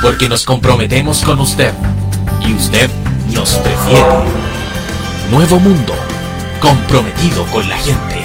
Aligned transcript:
Porque 0.00 0.28
nos 0.28 0.44
comprometemos 0.44 1.24
con 1.24 1.40
usted 1.40 1.72
y 2.46 2.54
usted 2.54 2.88
nos 3.32 3.54
prefiere. 3.54 4.04
Nuevo 5.32 5.58
Mundo, 5.58 5.94
comprometido 6.60 7.44
con 7.46 7.68
la 7.68 7.76
gente. 7.76 8.22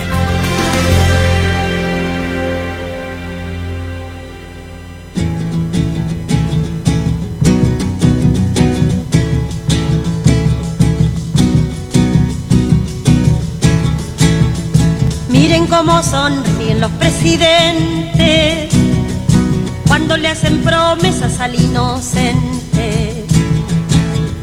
Miren 15.29 15.65
cómo 15.65 16.03
sonríen 16.03 16.79
los 16.79 16.91
presidentes 16.91 18.69
cuando 19.99 20.17
le 20.17 20.29
hacen 20.29 20.61
promesas 20.61 21.41
al 21.41 21.55
inocente. 21.55 23.25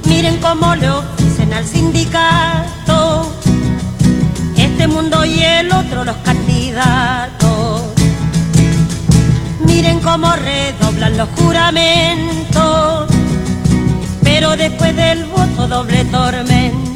Miren 0.05 0.39
cómo 0.39 0.75
le 0.75 0.91
ofrecen 0.91 1.53
al 1.55 1.65
sindicato 1.65 3.33
este 4.55 4.87
mundo 4.87 5.25
y 5.25 5.43
el 5.43 5.73
otro 5.73 6.05
los 6.05 6.17
candidatos. 6.17 7.83
Miren 9.65 9.99
cómo 10.01 10.31
redoblan 10.37 11.17
los 11.17 11.29
juramentos, 11.31 13.09
pero 14.23 14.57
después 14.59 14.95
del 14.95 15.25
voto 15.25 15.69
doble 15.69 16.05
tormento. 16.05 16.96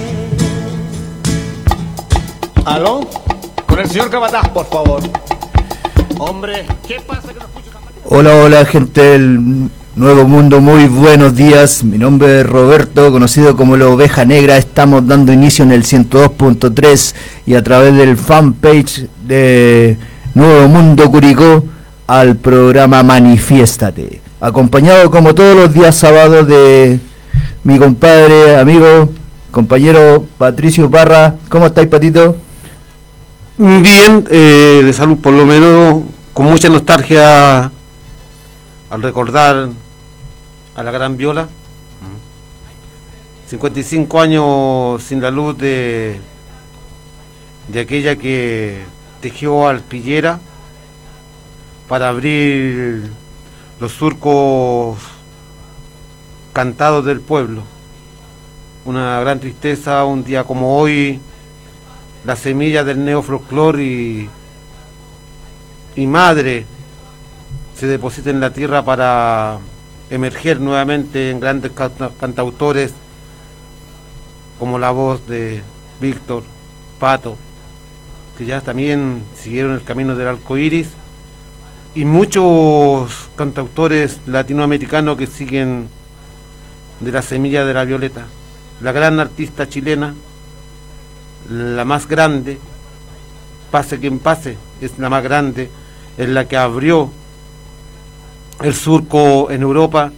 ¿Aló? 2.65 3.01
Con 3.65 3.79
el 3.79 3.87
señor 3.87 4.11
Capataz, 4.11 4.47
por 4.49 4.67
favor. 4.67 5.01
Hombre, 6.19 6.65
¿qué 6.87 6.99
pasa 7.05 7.29
que 7.29 7.33
no 7.33 7.45
escucho 7.45 7.77
Hola, 8.05 8.35
hola 8.35 8.65
gente 8.65 9.01
del 9.01 9.69
Nuevo 9.95 10.27
Mundo, 10.27 10.61
muy 10.61 10.85
buenos 10.85 11.35
días. 11.35 11.83
Mi 11.83 11.97
nombre 11.97 12.41
es 12.41 12.45
Roberto, 12.45 13.11
conocido 13.11 13.57
como 13.57 13.77
la 13.77 13.87
Oveja 13.87 14.25
Negra. 14.25 14.57
Estamos 14.57 15.07
dando 15.07 15.33
inicio 15.33 15.65
en 15.65 15.71
el 15.71 15.83
102.3 15.83 17.15
y 17.47 17.55
a 17.55 17.63
través 17.63 17.95
del 17.95 18.15
fanpage 18.15 19.07
de 19.25 19.97
Nuevo 20.35 20.67
Mundo 20.67 21.09
Curicó 21.09 21.63
al 22.05 22.35
programa 22.35 23.01
Manifiéstate. 23.01 24.21
Acompañado 24.39 25.09
como 25.09 25.33
todos 25.33 25.55
los 25.55 25.73
días 25.73 25.95
sábados 25.95 26.47
de 26.47 26.99
mi 27.63 27.79
compadre, 27.79 28.57
amigo, 28.57 29.09
compañero 29.49 30.25
Patricio 30.37 30.91
Parra. 30.91 31.37
¿Cómo 31.49 31.65
estáis, 31.65 31.87
Patito? 31.87 32.35
Bien, 33.57 34.25
eh, 34.31 34.81
de 34.83 34.93
salud 34.93 35.17
por 35.17 35.33
lo 35.33 35.45
menos, 35.45 36.03
con 36.33 36.45
mucha 36.45 36.69
nostalgia 36.69 37.69
al 38.89 39.01
recordar 39.01 39.69
a 40.75 40.83
la 40.83 40.91
gran 40.91 41.17
Viola. 41.17 41.49
55 43.47 44.21
años 44.21 45.03
sin 45.03 45.21
la 45.21 45.29
luz 45.29 45.57
de, 45.57 46.21
de 47.67 47.79
aquella 47.81 48.15
que 48.15 48.83
tejió 49.19 49.67
alpillera 49.67 50.39
para 51.89 52.07
abrir 52.07 53.11
los 53.81 53.91
surcos 53.91 54.97
cantados 56.53 57.03
del 57.03 57.19
pueblo. 57.19 57.63
Una 58.85 59.19
gran 59.19 59.41
tristeza 59.41 60.05
un 60.05 60.23
día 60.23 60.45
como 60.45 60.77
hoy 60.77 61.19
la 62.25 62.35
semilla 62.35 62.83
del 62.83 63.03
neofloclor 63.03 63.79
y, 63.79 64.29
y 65.95 66.07
madre 66.07 66.65
se 67.75 67.87
deposita 67.87 68.29
en 68.29 68.39
la 68.39 68.53
tierra 68.53 68.83
para 68.85 69.59
emerger 70.09 70.59
nuevamente 70.59 71.31
en 71.31 71.39
grandes 71.39 71.71
canta- 71.71 72.11
cantautores 72.19 72.93
como 74.59 74.77
la 74.77 74.91
voz 74.91 75.25
de 75.25 75.63
Víctor, 75.99 76.43
Pato, 76.99 77.37
que 78.37 78.45
ya 78.45 78.61
también 78.61 79.23
siguieron 79.35 79.73
el 79.73 79.83
camino 79.83 80.15
del 80.15 80.27
arco 80.27 80.57
iris, 80.57 80.89
y 81.95 82.05
muchos 82.05 83.29
cantautores 83.35 84.19
latinoamericanos 84.27 85.17
que 85.17 85.27
siguen 85.27 85.89
de 86.99 87.11
la 87.11 87.21
semilla 87.21 87.65
de 87.65 87.73
la 87.73 87.83
violeta. 87.83 88.27
La 88.79 88.91
gran 88.91 89.19
artista 89.19 89.67
chilena, 89.67 90.13
la 91.51 91.85
más 91.85 92.07
grande, 92.07 92.57
pase 93.69 93.99
quien 93.99 94.19
pase, 94.19 94.57
es 94.79 94.97
la 94.97 95.09
más 95.09 95.23
grande, 95.23 95.69
es 96.17 96.29
la 96.29 96.47
que 96.47 96.57
abrió 96.57 97.09
el 98.61 98.73
surco 98.73 99.51
en 99.51 99.61
Europa, 99.61 100.11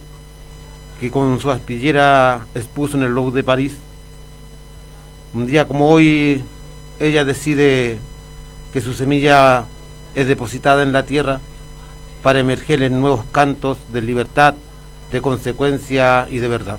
que 1.00 1.10
con 1.10 1.40
su 1.40 1.50
aspillera 1.50 2.46
expuso 2.54 2.96
en 2.96 3.02
el 3.02 3.12
Louvre 3.12 3.36
de 3.36 3.44
París. 3.44 3.74
Un 5.34 5.46
día 5.46 5.66
como 5.66 5.88
hoy, 5.88 6.42
ella 7.00 7.24
decide 7.24 7.98
que 8.72 8.80
su 8.80 8.92
semilla 8.94 9.64
es 10.14 10.28
depositada 10.28 10.82
en 10.82 10.92
la 10.92 11.04
tierra 11.04 11.40
para 12.22 12.38
emerger 12.38 12.82
en 12.82 13.00
nuevos 13.00 13.24
cantos 13.32 13.78
de 13.92 14.02
libertad, 14.02 14.54
de 15.10 15.20
consecuencia 15.20 16.28
y 16.30 16.38
de 16.38 16.48
verdad. 16.48 16.78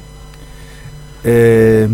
Eh, 1.24 1.90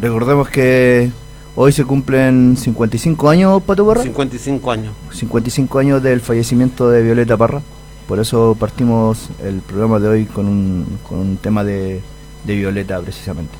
recordemos 0.00 0.48
que 0.48 1.10
hoy 1.56 1.72
se 1.72 1.84
cumplen 1.84 2.56
55 2.56 3.28
años, 3.28 3.62
Pato 3.62 3.86
Parra. 3.86 4.02
55 4.02 4.70
años. 4.70 4.94
55 5.12 5.78
años 5.78 6.02
del 6.02 6.20
fallecimiento 6.20 6.88
de 6.90 7.02
Violeta 7.02 7.36
Parra. 7.36 7.62
Por 8.08 8.18
eso 8.18 8.56
partimos 8.58 9.30
el 9.42 9.60
programa 9.60 9.98
de 9.98 10.08
hoy 10.08 10.24
con 10.26 10.46
un, 10.46 10.98
con 11.08 11.18
un 11.18 11.36
tema 11.38 11.64
de, 11.64 12.02
de 12.44 12.54
Violeta, 12.54 13.00
precisamente. 13.00 13.54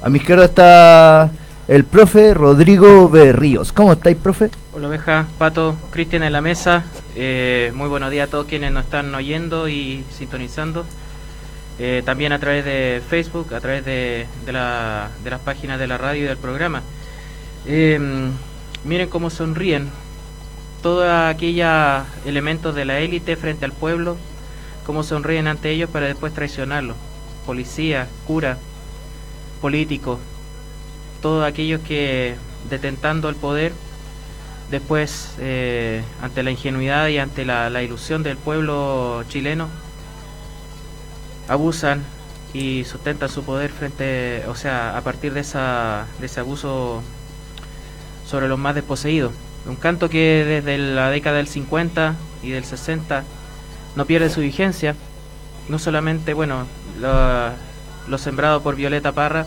A 0.00 0.08
mi 0.08 0.18
izquierda 0.18 0.44
está 0.44 1.30
el 1.68 1.84
profe 1.84 2.34
Rodrigo 2.34 3.08
Berríos. 3.08 3.72
¿Cómo 3.72 3.92
estáis, 3.92 4.16
profe? 4.16 4.50
Hola 4.72 4.88
oveja, 4.88 5.26
Pato, 5.38 5.76
Cristian 5.90 6.22
en 6.22 6.32
la 6.32 6.40
mesa. 6.40 6.84
Eh, 7.14 7.72
muy 7.74 7.88
buenos 7.88 8.10
días 8.10 8.28
a 8.28 8.30
todos 8.30 8.46
quienes 8.46 8.72
nos 8.72 8.84
están 8.84 9.14
oyendo 9.14 9.68
y 9.68 10.04
sintonizando. 10.16 10.84
eh, 11.78 12.02
también 12.04 12.32
a 12.32 12.38
través 12.38 12.64
de 12.64 13.02
Facebook, 13.08 13.52
a 13.54 13.60
través 13.60 13.84
de, 13.84 14.26
de, 14.46 14.52
la, 14.52 15.10
de 15.24 15.30
las 15.30 15.40
páginas 15.40 15.78
de 15.80 15.86
la 15.88 15.98
radio 15.98 16.22
y 16.24 16.26
del 16.28 16.36
programa. 16.36 16.82
Em, 17.66 18.32
miren 18.84 19.08
cómo 19.08 19.30
sonríen 19.30 19.88
todos 20.82 21.08
aquellos 21.08 22.04
elementos 22.26 22.74
de 22.74 22.84
la 22.84 22.98
élite 22.98 23.36
frente 23.36 23.64
al 23.64 23.72
pueblo, 23.72 24.16
cómo 24.84 25.04
sonríen 25.04 25.46
ante 25.46 25.70
ellos 25.70 25.88
para 25.90 26.06
después 26.06 26.34
traicionarlos. 26.34 26.96
Policía, 27.46 28.08
cura, 28.26 28.58
políticos, 29.60 30.18
todos 31.20 31.46
aquellos 31.46 31.80
que 31.82 32.34
detentando 32.68 33.28
el 33.28 33.36
poder, 33.36 33.72
después 34.70 35.34
eh, 35.38 36.02
ante 36.20 36.42
la 36.42 36.50
ingenuidad 36.50 37.08
y 37.08 37.18
ante 37.18 37.44
la, 37.44 37.70
la 37.70 37.82
ilusión 37.82 38.24
del 38.24 38.36
pueblo 38.36 39.22
chileno, 39.28 39.68
abusan 41.48 42.02
y 42.54 42.84
sustentan 42.84 43.28
su 43.28 43.44
poder 43.44 43.70
frente, 43.70 44.44
o 44.48 44.54
sea, 44.54 44.96
a 44.96 45.00
partir 45.02 45.32
de, 45.32 45.40
esa, 45.40 46.06
de 46.20 46.26
ese 46.26 46.40
abuso 46.40 47.02
sobre 48.32 48.48
los 48.48 48.58
más 48.58 48.74
desposeídos. 48.74 49.32
Un 49.66 49.76
canto 49.76 50.08
que 50.08 50.44
desde 50.46 50.78
la 50.78 51.10
década 51.10 51.36
del 51.36 51.46
50 51.46 52.16
y 52.42 52.50
del 52.50 52.64
60 52.64 53.24
no 53.94 54.06
pierde 54.06 54.30
su 54.30 54.40
vigencia, 54.40 54.96
no 55.68 55.78
solamente, 55.78 56.32
bueno, 56.32 56.66
lo, 56.98 58.18
sembrado 58.18 58.62
por 58.62 58.74
Violeta 58.74 59.12
Parra, 59.12 59.46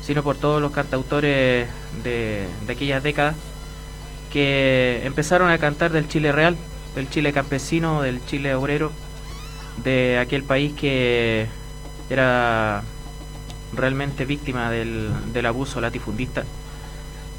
sino 0.00 0.22
por 0.22 0.36
todos 0.36 0.62
los 0.62 0.72
cantautores 0.72 1.68
de, 2.02 2.46
aquellas 2.66 3.02
décadas 3.02 3.36
que 4.32 5.02
empezaron 5.04 5.50
a 5.50 5.58
cantar 5.58 5.92
del 5.92 6.08
Chile 6.08 6.32
real, 6.32 6.56
del 6.94 7.10
Chile 7.10 7.34
campesino, 7.34 8.00
del 8.00 8.24
Chile 8.24 8.54
obrero, 8.54 8.90
de 9.84 10.18
aquel 10.18 10.44
país 10.44 10.72
que 10.72 11.46
era 12.08 12.82
realmente 13.74 14.24
víctima 14.24 14.70
del 14.70 15.46
abuso 15.46 15.82
latifundista 15.82 16.44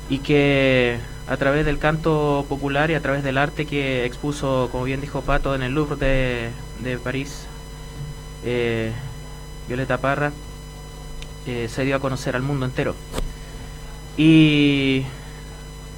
y 0.09 0.19
que 0.19 0.99
a 1.27 1.37
través 1.37 1.65
del 1.65 1.79
canto 1.79 2.45
popular 2.47 2.91
y 2.91 2.95
a 2.95 3.01
través 3.01 3.23
del 3.23 3.37
arte 3.37 3.65
que 3.65 4.05
expuso, 4.05 4.69
como 4.71 4.83
bien 4.83 5.01
dijo 5.01 5.21
Pato, 5.21 5.55
en 5.55 5.63
el 5.63 5.73
Louvre 5.73 5.95
de, 5.95 6.49
de 6.83 6.97
París, 6.97 7.47
eh, 8.43 8.91
Violeta 9.67 9.97
Parra, 9.97 10.31
eh, 11.47 11.67
se 11.69 11.83
dio 11.83 11.95
a 11.95 11.99
conocer 11.99 12.35
al 12.35 12.43
mundo 12.43 12.65
entero. 12.65 12.95
Y 14.17 15.03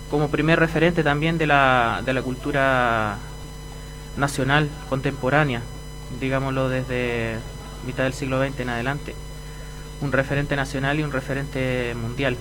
como 0.09 0.29
primer 0.29 0.59
referente 0.59 1.03
también 1.03 1.37
de 1.37 1.47
la, 1.47 2.01
de 2.05 2.13
la 2.13 2.21
cultura 2.21 3.17
nacional 4.15 4.69
contemporánea, 4.89 5.61
digámoslo 6.21 6.69
desde 6.69 7.35
mitad 7.85 8.03
del 8.03 8.13
siglo 8.13 8.41
XX 8.41 8.61
en 8.61 8.69
adelante, 8.69 9.15
un 10.01 10.11
referente 10.13 10.55
nacional 10.55 10.99
y 10.99 11.03
un 11.03 11.11
referente 11.11 11.93
mundial 11.95 12.37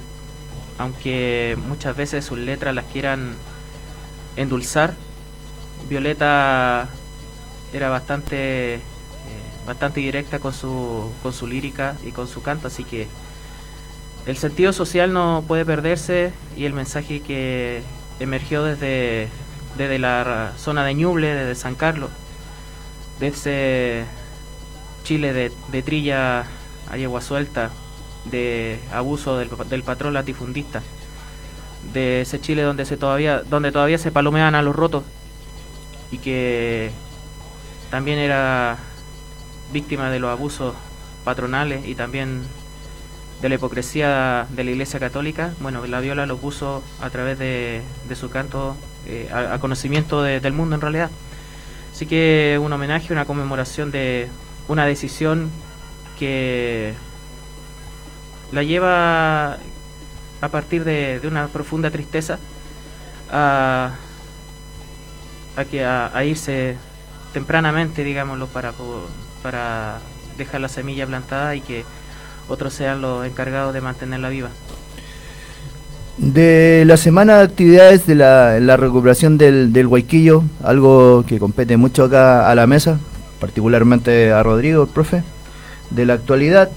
aunque 0.78 1.56
muchas 1.68 1.96
veces 1.96 2.24
sus 2.24 2.38
letras 2.38 2.74
las 2.74 2.84
quieran 2.86 3.34
endulzar, 4.36 4.94
Violeta 5.88 6.88
era 7.72 7.88
bastante 7.88 8.74
eh, 8.74 8.80
bastante 9.66 10.00
directa 10.00 10.38
con 10.38 10.52
su 10.52 11.10
con 11.22 11.32
su 11.32 11.46
lírica 11.46 11.96
y 12.04 12.12
con 12.12 12.28
su 12.28 12.42
canto, 12.42 12.68
así 12.68 12.84
que 12.84 13.08
el 14.26 14.36
sentido 14.36 14.72
social 14.72 15.12
no 15.12 15.44
puede 15.46 15.64
perderse 15.64 16.32
y 16.56 16.64
el 16.64 16.72
mensaje 16.72 17.20
que 17.20 17.82
emergió 18.20 18.64
desde 18.64 19.28
desde 19.76 19.98
la 19.98 20.52
zona 20.56 20.84
de 20.84 20.94
Ñuble, 20.94 21.34
desde 21.34 21.54
San 21.54 21.74
Carlos, 21.74 22.10
de 23.20 23.28
ese 23.28 24.04
Chile 25.04 25.32
de, 25.32 25.52
de 25.70 25.82
trilla 25.82 26.46
a 26.90 26.96
yegua 26.96 27.20
suelta, 27.20 27.70
de 28.30 28.78
abuso 28.92 29.38
del, 29.38 29.82
patrón 29.82 30.14
latifundista, 30.14 30.82
de 31.92 32.22
ese 32.22 32.40
Chile 32.40 32.62
donde 32.62 32.84
se 32.84 32.96
todavía 32.96 33.42
donde 33.42 33.72
todavía 33.72 33.98
se 33.98 34.10
palomean 34.10 34.54
a 34.54 34.62
los 34.62 34.74
rotos 34.74 35.04
y 36.10 36.18
que 36.18 36.90
también 37.90 38.18
era 38.18 38.76
víctima 39.72 40.10
de 40.10 40.18
los 40.18 40.30
abusos 40.30 40.74
patronales 41.24 41.86
y 41.86 41.94
también 41.94 42.42
de 43.40 43.48
la 43.48 43.56
hipocresía 43.56 44.46
de 44.50 44.64
la 44.64 44.70
Iglesia 44.70 44.98
Católica. 44.98 45.52
Bueno, 45.60 45.86
la 45.86 46.00
Viola 46.00 46.26
lo 46.26 46.38
puso 46.38 46.82
a 47.00 47.10
través 47.10 47.38
de, 47.38 47.82
de 48.08 48.16
su 48.16 48.30
canto 48.30 48.76
eh, 49.06 49.28
a, 49.32 49.58
conocimiento 49.58 50.22
de, 50.22 50.40
del 50.40 50.52
mundo 50.52 50.74
en 50.74 50.80
realidad. 50.80 51.10
Así 51.92 52.06
que 52.06 52.58
un 52.60 52.72
homenaje, 52.72 53.12
una 53.12 53.24
conmemoración 53.24 53.90
de 53.90 54.28
una 54.68 54.84
decisión 54.86 55.50
que 56.18 56.94
la 58.52 58.62
lleva 58.62 59.58
a 60.40 60.48
partir 60.50 60.84
de, 60.84 61.20
de 61.20 61.28
una 61.28 61.48
profunda 61.48 61.90
tristeza 61.90 62.38
a, 63.30 63.92
que 65.70 65.84
a, 65.84 66.16
a, 66.16 66.24
irse 66.24 66.76
tempranamente, 67.32 68.04
digámoslo, 68.04 68.46
para, 68.46 68.72
para 69.42 69.98
dejar 70.36 70.60
la 70.60 70.68
semilla 70.68 71.06
plantada 71.06 71.54
y 71.54 71.60
que 71.60 71.84
otros 72.48 72.74
sean 72.74 73.00
los 73.00 73.26
encargados 73.26 73.74
de 73.74 73.80
mantenerla 73.80 74.28
viva. 74.28 74.50
De 76.18 76.84
la 76.86 76.96
semana 76.96 77.38
de 77.38 77.44
actividades 77.44 78.06
de 78.06 78.14
la, 78.14 78.76
recuperación 78.76 79.36
del, 79.36 79.72
del 79.72 79.88
algo 80.64 81.24
que 81.26 81.38
compete 81.38 81.76
mucho 81.76 82.04
acá 82.04 82.50
a 82.50 82.54
la 82.54 82.66
mesa, 82.66 82.98
particularmente 83.38 84.32
a 84.32 84.42
Rodrigo, 84.42 84.84
el 84.84 84.88
profe, 84.88 85.22
de 85.90 86.06
la 86.06 86.14
actualidad, 86.14 86.70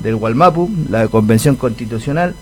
del 0.00 0.16
Gualmapu, 0.16 0.70
la 0.88 1.08
convención 1.08 1.56
constitucional, 1.56 2.34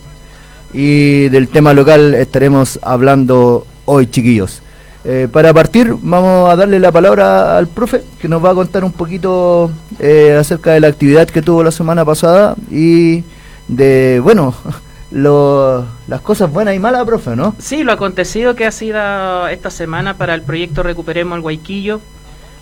y 0.73 1.29
del 1.29 1.49
tema 1.49 1.73
local 1.73 2.15
estaremos 2.15 2.79
hablando 2.83 3.67
hoy, 3.85 4.07
chiquillos. 4.07 4.63
Eh, 5.05 5.29
para 5.31 5.55
partir, 5.55 5.95
vamos 6.03 6.51
a 6.51 6.57
darle 6.57 6.79
la 6.79 6.93
palabra 6.93 7.57
al 7.57 7.69
profe, 7.69 8.03
que 8.21 8.29
nos 8.29 8.45
va 8.45 8.51
a 8.51 8.55
contar 8.55 8.85
un 8.85 8.93
poquito 8.93 9.71
eh, 9.99 10.37
acerca 10.39 10.73
de 10.73 10.81
la 10.81 10.89
actividad 10.89 11.29
que 11.29 11.41
tuvo 11.41 11.63
la 11.63 11.71
semana 11.71 12.05
pasada 12.05 12.57
y 12.71 13.23
de, 13.69 14.21
bueno, 14.23 14.55
lo, 15.11 15.87
las 16.09 16.21
cosas 16.21 16.53
buenas 16.53 16.75
y 16.75 16.79
malas, 16.79 17.05
profe, 17.07 17.37
¿no? 17.37 17.55
Sí, 17.59 17.85
lo 17.85 17.93
acontecido 17.93 18.55
que 18.55 18.67
ha 18.67 18.73
sido 18.73 19.49
esta 19.49 19.71
semana 19.71 20.15
para 20.15 20.35
el 20.35 20.43
proyecto 20.43 20.83
Recuperemos 20.83 21.37
el 21.37 21.43
Guayquillo, 21.43 22.01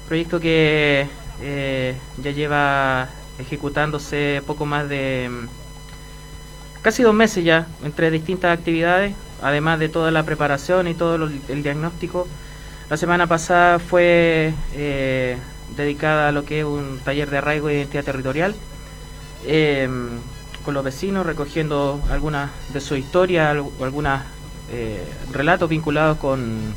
proyecto 0.07 0.39
que 0.39 1.07
eh, 1.43 1.95
ya 2.23 2.31
lleva 2.31 3.09
ejecutándose 3.39 4.43
poco 4.47 4.67
más 4.67 4.89
de 4.89 5.29
mm, 5.31 6.83
casi 6.83 7.03
dos 7.03 7.15
meses 7.15 7.45
ya 7.45 7.67
entre 7.85 8.11
distintas 8.11 8.57
actividades, 8.57 9.15
además 9.43 9.79
de 9.79 9.89
toda 9.89 10.11
la 10.11 10.23
preparación 10.23 10.89
y 10.89 10.95
todo 10.95 11.19
lo, 11.19 11.27
el 11.49 11.63
diagnóstico. 11.63 12.27
La 12.89 12.97
semana 12.97 13.27
pasada 13.27 13.79
fue 13.79 14.55
eh, 14.75 15.37
dedicada 15.77 16.29
a 16.29 16.33
lo 16.33 16.45
que 16.45 16.61
es 16.61 16.65
un 16.65 17.01
taller 17.05 17.29
de 17.31 17.39
arraigo 17.39 17.69
e 17.69 17.75
identidad 17.75 18.05
territorial 18.05 18.55
eh, 19.45 19.89
con 20.65 20.75
los 20.75 20.85
vecinos, 20.85 21.27
recogiendo 21.27 22.01
algunas 22.11 22.51
de 22.73 22.81
su 22.81 22.97
historia, 22.97 23.51
algunos 23.51 24.21
eh, 24.71 25.05
relatos 25.33 25.69
vinculados 25.69 26.19
con 26.19 26.75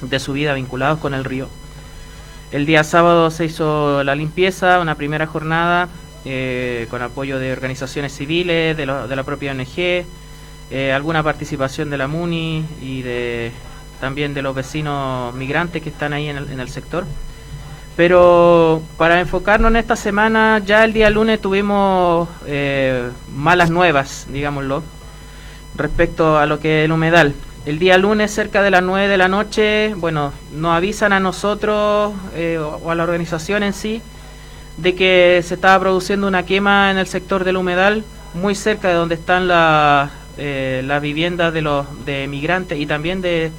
de 0.00 0.18
su 0.18 0.32
vida 0.32 0.52
vinculados 0.54 0.98
con 0.98 1.14
el 1.14 1.24
río. 1.24 1.48
El 2.54 2.66
día 2.66 2.84
sábado 2.84 3.32
se 3.32 3.46
hizo 3.46 4.04
la 4.04 4.14
limpieza, 4.14 4.78
una 4.78 4.94
primera 4.94 5.26
jornada 5.26 5.88
eh, 6.24 6.86
con 6.88 7.02
apoyo 7.02 7.40
de 7.40 7.50
organizaciones 7.50 8.12
civiles, 8.12 8.76
de, 8.76 8.86
la 8.86 9.22
propia 9.24 9.50
ONG, 9.50 10.04
eh, 10.70 10.92
alguna 10.94 11.24
participación 11.24 11.90
de 11.90 11.98
la 11.98 12.06
MUNI 12.06 12.64
y 12.80 13.02
de 13.02 13.50
también 14.00 14.34
de 14.34 14.42
los 14.42 14.54
vecinos 14.54 15.34
migrantes 15.34 15.82
que 15.82 15.88
están 15.88 16.12
ahí 16.12 16.28
en 16.28 16.36
el, 16.36 16.52
en 16.52 16.60
el 16.60 16.68
sector. 16.68 17.04
Pero 17.96 18.82
para 18.98 19.18
enfocarnos 19.18 19.72
en 19.72 19.76
esta 19.76 19.96
semana, 19.96 20.62
ya 20.64 20.84
el 20.84 20.92
día 20.92 21.10
lunes 21.10 21.40
tuvimos 21.40 22.28
eh, 22.46 23.10
malas 23.34 23.70
nuevas, 23.70 24.28
digámoslo, 24.30 24.84
respecto 25.74 26.38
a 26.38 26.46
lo 26.46 26.60
que 26.60 26.82
es 26.82 26.84
el 26.84 26.92
humedal. 26.92 27.34
El 27.66 27.78
día 27.78 27.96
lunes, 27.96 28.30
cerca 28.30 28.62
de 28.62 28.70
las 28.70 28.82
9 28.82 29.08
de 29.08 29.16
la 29.16 29.26
noche, 29.28 29.94
bueno, 29.94 30.34
nos 30.52 30.76
avisan 30.76 31.14
a 31.14 31.20
nosotros 31.20 32.12
eh, 32.34 32.58
o 32.58 32.90
a 32.90 32.94
la 32.94 33.04
organización 33.04 33.62
en 33.62 33.72
sí 33.72 34.02
de 34.76 34.94
que 34.94 35.40
se 35.42 35.54
estaba 35.54 35.80
produciendo 35.80 36.28
una 36.28 36.44
quema 36.44 36.90
en 36.90 36.98
el 36.98 37.06
sector 37.06 37.42
del 37.42 37.56
humedal, 37.56 38.04
muy 38.34 38.54
cerca 38.54 38.88
de 38.88 38.94
donde 38.94 39.14
están 39.14 39.48
las 39.48 40.10
eh, 40.36 40.82
la 40.84 40.98
viviendas 40.98 41.54
de 41.54 41.62
los 41.62 41.86
de 42.04 42.26
migrantes 42.26 42.78
y 42.78 42.84
también 42.84 43.22
de, 43.22 43.50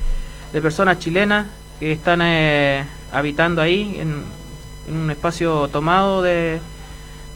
de 0.53 0.62
personas 0.62 1.00
chilenas 1.00 1.47
que 1.79 1.93
están 1.93 2.19
eh, 2.21 2.85
habitando 3.12 3.59
ahí 3.59 3.97
en, 4.00 4.24
en, 4.88 4.97
un 4.97 5.09
espacio 5.09 5.67
tomado 5.69 6.21
de, 6.21 6.59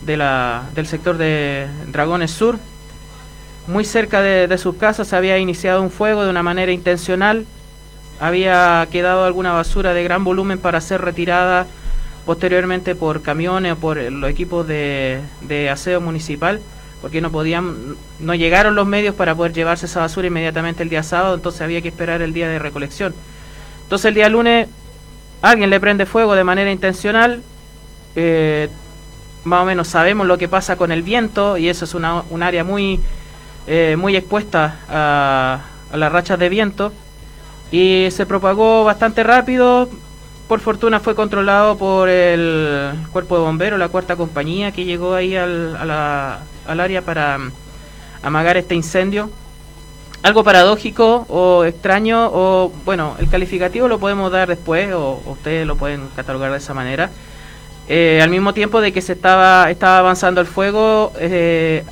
de 0.05 0.17
la, 0.17 0.69
del 0.75 0.85
sector 0.85 1.17
de 1.17 1.67
Dragones 1.87 2.29
Sur 2.29 2.59
muy 3.69 3.85
cerca 3.85 4.21
de, 4.21 4.57
sus 4.57 4.75
casas 4.75 5.07
se 5.07 5.15
había 5.15 5.37
iniciado 5.37 5.81
un 5.83 5.91
fuego 5.91 6.23
de 6.23 6.31
una 6.31 6.41
manera 6.41 6.71
intencional, 6.71 7.45
había 8.19 8.87
quedado 8.91 9.25
alguna 9.25 9.53
basura 9.53 9.93
de 9.93 10.03
gran 10.03 10.23
volumen 10.23 10.57
para 10.57 10.81
ser 10.81 11.01
retirada 11.01 11.67
posteriormente 12.25 12.95
por 12.95 13.21
camiones 13.21 13.73
o 13.73 13.75
por 13.75 13.97
los 13.97 14.29
equipos 14.29 14.67
de, 14.67 15.21
de 15.41 15.69
aseo 15.69 16.01
municipal, 16.01 16.59
porque 16.99 17.21
no 17.21 17.31
podían, 17.31 17.95
no 18.19 18.33
llegaron 18.33 18.73
los 18.73 18.87
medios 18.87 19.13
para 19.13 19.35
poder 19.35 19.53
llevarse 19.53 19.85
esa 19.85 19.99
basura 20.01 20.27
inmediatamente 20.27 20.81
el 20.81 20.89
día 20.89 21.03
sábado, 21.03 21.35
entonces 21.35 21.61
había 21.61 21.81
que 21.81 21.89
esperar 21.89 22.23
el 22.23 22.33
día 22.33 22.49
de 22.49 22.57
recolección. 22.57 23.13
Entonces 23.83 24.05
el 24.05 24.15
día 24.15 24.29
lunes 24.29 24.67
alguien 25.43 25.69
le 25.69 25.79
prende 25.79 26.07
fuego 26.07 26.33
de 26.33 26.43
manera 26.43 26.71
intencional, 26.71 27.43
eh, 28.15 28.67
más 29.43 29.61
o 29.61 29.65
menos 29.65 29.87
sabemos 29.87 30.25
lo 30.25 30.39
que 30.39 30.47
pasa 30.47 30.75
con 30.75 30.91
el 30.91 31.03
viento 31.03 31.57
y 31.57 31.69
eso 31.69 31.85
es 31.85 31.93
una, 31.93 32.23
un 32.31 32.43
área 32.43 32.63
muy, 32.63 32.99
eh, 33.67 33.95
muy 33.97 34.15
expuesta 34.15 34.77
a, 34.89 35.59
las 35.93 36.11
rachas 36.11 36.37
de 36.39 36.49
viento 36.49 36.93
y 37.71 38.07
se 38.11 38.25
propagó 38.25 38.83
bastante 38.83 39.23
rápido. 39.23 39.89
Por 40.47 40.59
fortuna 40.59 40.99
fue 40.99 41.13
controlado 41.15 41.77
por 41.77 42.09
el 42.09 42.91
cuerpo 43.11 43.37
de 43.37 43.43
bomberos, 43.43 43.77
la 43.79 43.89
cuarta 43.89 44.15
compañía 44.15 44.71
que 44.71 44.85
llegó 44.85 45.13
ahí 45.13 45.35
al, 45.35 45.75
a 45.75 45.85
la- 45.85 46.39
al 46.67 46.79
área 46.79 47.01
para 47.03 47.37
mm, 47.37 47.51
amagar 48.23 48.57
este 48.57 48.73
incendio. 48.75 49.29
Algo 50.23 50.43
paradójico 50.43 51.25
o 51.29 51.63
extraño, 51.63 52.29
o 52.33 52.73
bueno, 52.83 53.15
el 53.19 53.29
calificativo 53.29 53.87
lo 53.87 53.99
podemos 53.99 54.31
dar 54.31 54.49
después, 54.49 54.91
o, 54.93 55.21
o 55.25 55.31
ustedes 55.31 55.65
lo 55.65 55.75
pueden 55.77 56.07
catalogar 56.15 56.51
de 56.51 56.57
esa 56.57 56.73
manera. 56.73 57.09
Eh, 57.87 58.19
al 58.21 58.29
mismo 58.29 58.53
tiempo 58.53 58.81
de 58.81 58.91
que 58.91 59.01
se 59.01 59.13
estaba, 59.13 59.69
estaba 59.71 59.99
avanzando 59.99 60.41
el 60.41 60.47
fuego, 60.47 61.13
eh, 61.19 61.83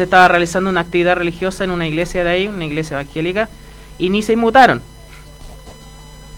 se 0.00 0.04
estaba 0.04 0.28
realizando 0.28 0.70
una 0.70 0.80
actividad 0.80 1.16
religiosa 1.16 1.62
en 1.62 1.70
una 1.70 1.86
iglesia 1.86 2.24
de 2.24 2.30
ahí, 2.30 2.48
una 2.48 2.64
iglesia 2.64 2.98
evangélica, 2.98 3.50
y 3.98 4.08
ni 4.08 4.22
se 4.22 4.32
inmutaron. 4.32 4.80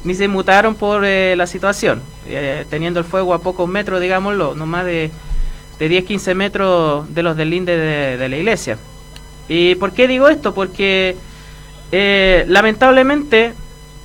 Ni 0.02 0.16
se 0.16 0.25
inmutaron 0.25 0.75
por 0.75 1.04
eh, 1.04 1.37
la 1.37 1.47
situación, 1.47 2.02
eh, 2.26 2.66
teniendo 2.69 2.99
el 2.99 3.07
fuego 3.07 3.35
a 3.35 3.38
pocos 3.38 3.69
metros, 3.69 4.00
digámoslo, 4.00 4.57
no 4.57 4.66
más 4.66 4.85
de, 4.85 5.12
de 5.78 6.04
10-15 6.04 6.35
metros 6.35 7.14
de 7.14 7.23
los 7.23 7.37
del 7.37 7.50
linde 7.50 7.76
de, 7.76 8.16
de 8.16 8.28
la 8.28 8.37
iglesia. 8.37 8.78
¿Y 9.49 9.76
por 9.76 9.92
qué 9.92 10.09
digo 10.09 10.26
esto? 10.26 10.54
Porque 10.54 11.16
eh, 11.92 12.45
lamentablemente 12.49 13.54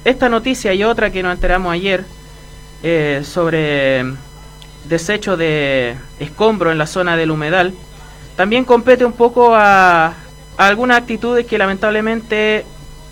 esta 0.06 0.30
noticia 0.30 0.72
y 0.76 0.84
otra 0.84 1.10
que 1.10 1.24
nos 1.24 1.34
enteramos 1.34 1.74
ayer 1.74 2.06
sobre 3.24 4.06
desecho 4.88 5.36
de 5.36 5.96
escombro 6.20 6.72
en 6.72 6.78
la 6.78 6.86
zona 6.86 7.18
del 7.18 7.32
humedal, 7.32 7.74
también 8.38 8.66
compete 8.66 9.04
un 9.04 9.14
poco 9.14 9.56
a, 9.56 10.14
algunas 10.58 10.98
actitudes 10.98 11.46
que 11.46 11.58
lamentablemente 11.58 12.66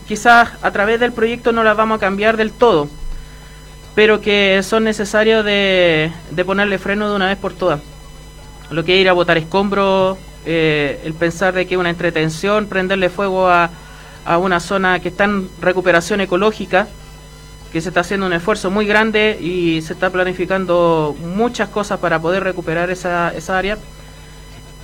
quizás 0.07 0.51
a 0.61 0.71
través 0.71 0.99
del 0.99 1.11
proyecto 1.11 1.51
no 1.51 1.63
las 1.63 1.75
vamos 1.75 1.97
a 1.97 1.99
cambiar 1.99 2.37
del 2.37 2.51
todo, 2.51 2.87
pero 3.95 4.21
que 4.21 4.61
son 4.61 4.83
necesarios 4.83 5.43
de, 5.43 6.11
ponerle 6.45 6.77
freno 6.77 7.09
de 7.09 7.15
una 7.15 7.27
vez 7.27 7.37
por 7.37 7.53
todas. 7.53 7.81
Lo 8.69 8.83
que 8.83 8.95
es 8.95 9.01
ir 9.01 9.09
a 9.09 9.13
botar 9.13 9.37
escombros, 9.37 10.17
eh, 10.45 11.01
el 11.03 11.15
pensar 11.15 11.55
de 11.55 11.65
que 11.65 11.75
una 11.75 11.89
entretención, 11.89 12.67
prenderle 12.67 13.09
fuego 13.09 13.49
a, 13.49 13.71
a 14.25 14.37
una 14.37 14.59
zona 14.59 14.99
que 14.99 15.09
está 15.09 15.23
en 15.23 15.49
recuperación 15.59 16.21
ecológica, 16.21 16.87
que 17.71 17.81
se 17.81 17.89
está 17.89 18.01
haciendo 18.01 18.27
un 18.27 18.33
esfuerzo 18.33 18.69
muy 18.69 18.85
grande 18.85 19.39
y 19.41 19.81
se 19.81 19.93
está 19.93 20.11
planificando 20.11 21.15
muchas 21.19 21.69
cosas 21.69 21.99
para 21.99 22.19
poder 22.19 22.43
recuperar 22.43 22.91
esa, 22.91 23.33
esa 23.35 23.57
área 23.57 23.79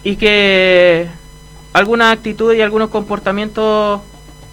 y 0.04 0.16
que 0.16 1.08
algunas 1.74 2.14
actitudes 2.14 2.58
y 2.58 2.62
algunos 2.62 2.90
comportamientos 2.90 4.02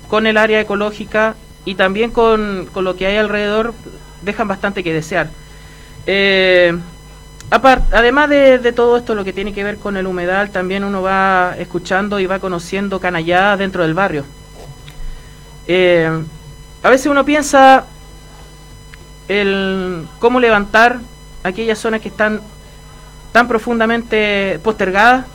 con 0.09 0.27
el 0.27 0.37
área 0.37 0.61
ecológica 0.61 1.37
y 1.65 1.75
también 1.75 2.11
con, 2.11 2.69
con 2.73 2.85
lo 2.85 2.97
que 2.97 3.07
hay 3.07 3.17
alrededor 3.17 3.75
dejan 4.23 4.49
bastante 4.49 4.83
que 4.83 4.93
desear. 4.93 5.31
Eh, 6.07 6.77
además 7.51 8.31
de, 8.31 8.59
de 8.59 8.73
todo 8.73 8.97
esto, 8.97 9.15
lo 9.15 9.25
que 9.25 9.33
tiene 9.33 9.53
que 9.53 9.65
ver 9.65 9.77
con 9.79 9.97
el 9.97 10.07
humedal, 10.07 10.51
también 10.51 10.85
uno 10.85 11.03
va 11.03 11.55
escuchando 11.59 12.19
y 12.21 12.27
va 12.27 12.39
conociendo 12.39 13.01
canalladas 13.01 13.59
dentro 13.59 13.83
del 13.83 13.95
barrio. 13.95 14.25
Eh, 15.67 16.11
a 16.83 16.91
veces 16.91 17.07
uno 17.07 17.25
piensa 17.25 17.85
el 19.29 20.07
cómo 20.19 20.41
levantar 20.41 21.01
aquellas 21.43 21.79
zonas 21.79 22.01
que 22.01 22.09
están 22.09 22.41
tan 23.33 23.47
profundamente 23.47 24.59
postergadas 24.63 25.27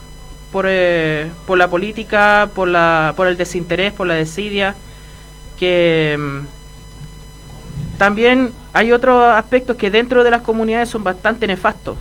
por, 0.54 0.66
eh, 0.70 1.32
por 1.48 1.58
la 1.58 1.68
política, 1.68 2.48
por, 2.54 2.68
la, 2.68 3.14
por 3.18 3.28
el 3.28 3.36
desinterés, 3.36 3.92
por 3.92 4.06
la 4.06 4.14
desidia, 4.14 4.76
que 5.58 6.16
mm, 6.18 7.98
también 7.98 8.54
hay 8.72 8.92
otros 8.92 9.26
aspectos 9.34 9.78
que 9.78 9.90
dentro 9.90 10.24
de 10.24 10.30
las 10.30 10.44
comunidades 10.44 10.90
son 10.90 11.04
bastante 11.04 11.48
nefastos. 11.48 11.98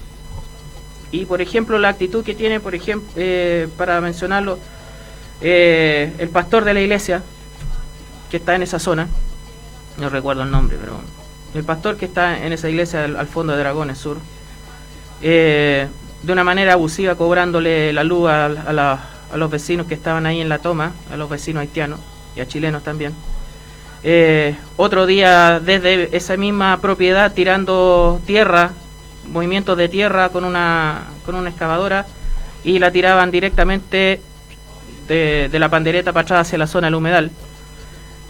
Y 1.10 1.24
por 1.24 1.40
ejemplo, 1.40 1.78
la 1.78 1.88
actitud 1.88 2.22
que 2.22 2.34
tiene, 2.34 2.60
por 2.60 2.74
ejemplo, 2.74 3.08
eh, 3.16 3.68
para 3.78 4.02
mencionarlo, 4.02 4.58
eh, 5.40 6.12
el 6.18 6.28
pastor 6.28 6.64
de 6.64 6.74
la 6.74 6.82
iglesia, 6.82 7.22
que 8.30 8.36
está 8.36 8.54
en 8.54 8.62
esa 8.62 8.78
zona, 8.78 9.08
no 9.96 10.10
recuerdo 10.10 10.42
el 10.42 10.50
nombre, 10.50 10.76
pero 10.78 11.00
el 11.54 11.64
pastor 11.64 11.96
que 11.96 12.04
está 12.04 12.44
en 12.44 12.52
esa 12.52 12.68
iglesia 12.68 13.04
al, 13.04 13.26
fondo 13.28 13.54
de 13.54 13.60
Dragones 13.60 13.96
Sur, 13.96 14.18
de 16.22 16.32
una 16.32 16.44
manera 16.44 16.74
abusiva 16.74 17.14
cobrándole 17.14 17.92
la 17.92 18.04
luz 18.04 18.28
a, 18.30 18.46
a 18.46 18.72
la- 18.72 19.00
a 19.32 19.36
los 19.38 19.50
vecinos 19.50 19.86
que 19.86 19.94
estaban 19.94 20.26
ahí 20.26 20.40
en 20.42 20.48
la 20.50 20.58
toma, 20.58 20.92
a 21.10 21.16
los 21.16 21.30
vecinos 21.30 21.62
haitianos 21.62 21.98
y 22.36 22.40
a 22.40 22.46
chilenos 22.46 22.82
también. 22.84 23.14
Eh, 24.04 24.54
otro 24.76 25.06
día 25.06 25.58
desde 25.58 26.14
esa 26.14 26.36
misma 26.36 26.78
propiedad 26.82 27.32
tirando 27.32 28.20
tierra, 28.26 28.72
movimientos 29.32 29.78
de 29.78 29.88
tierra 29.88 30.28
con 30.28 30.44
una, 30.44 31.04
con 31.24 31.34
una 31.34 31.48
excavadora 31.48 32.04
y 32.62 32.78
la 32.78 32.90
tiraban 32.90 33.30
directamente 33.30 34.20
de, 35.08 35.48
de 35.50 35.58
la 35.58 35.68
pandereta 35.70 36.12
para 36.12 36.24
atrás 36.24 36.46
hacia 36.48 36.58
la 36.58 36.66
zona 36.66 36.88
del 36.88 36.96
humedal. 36.96 37.30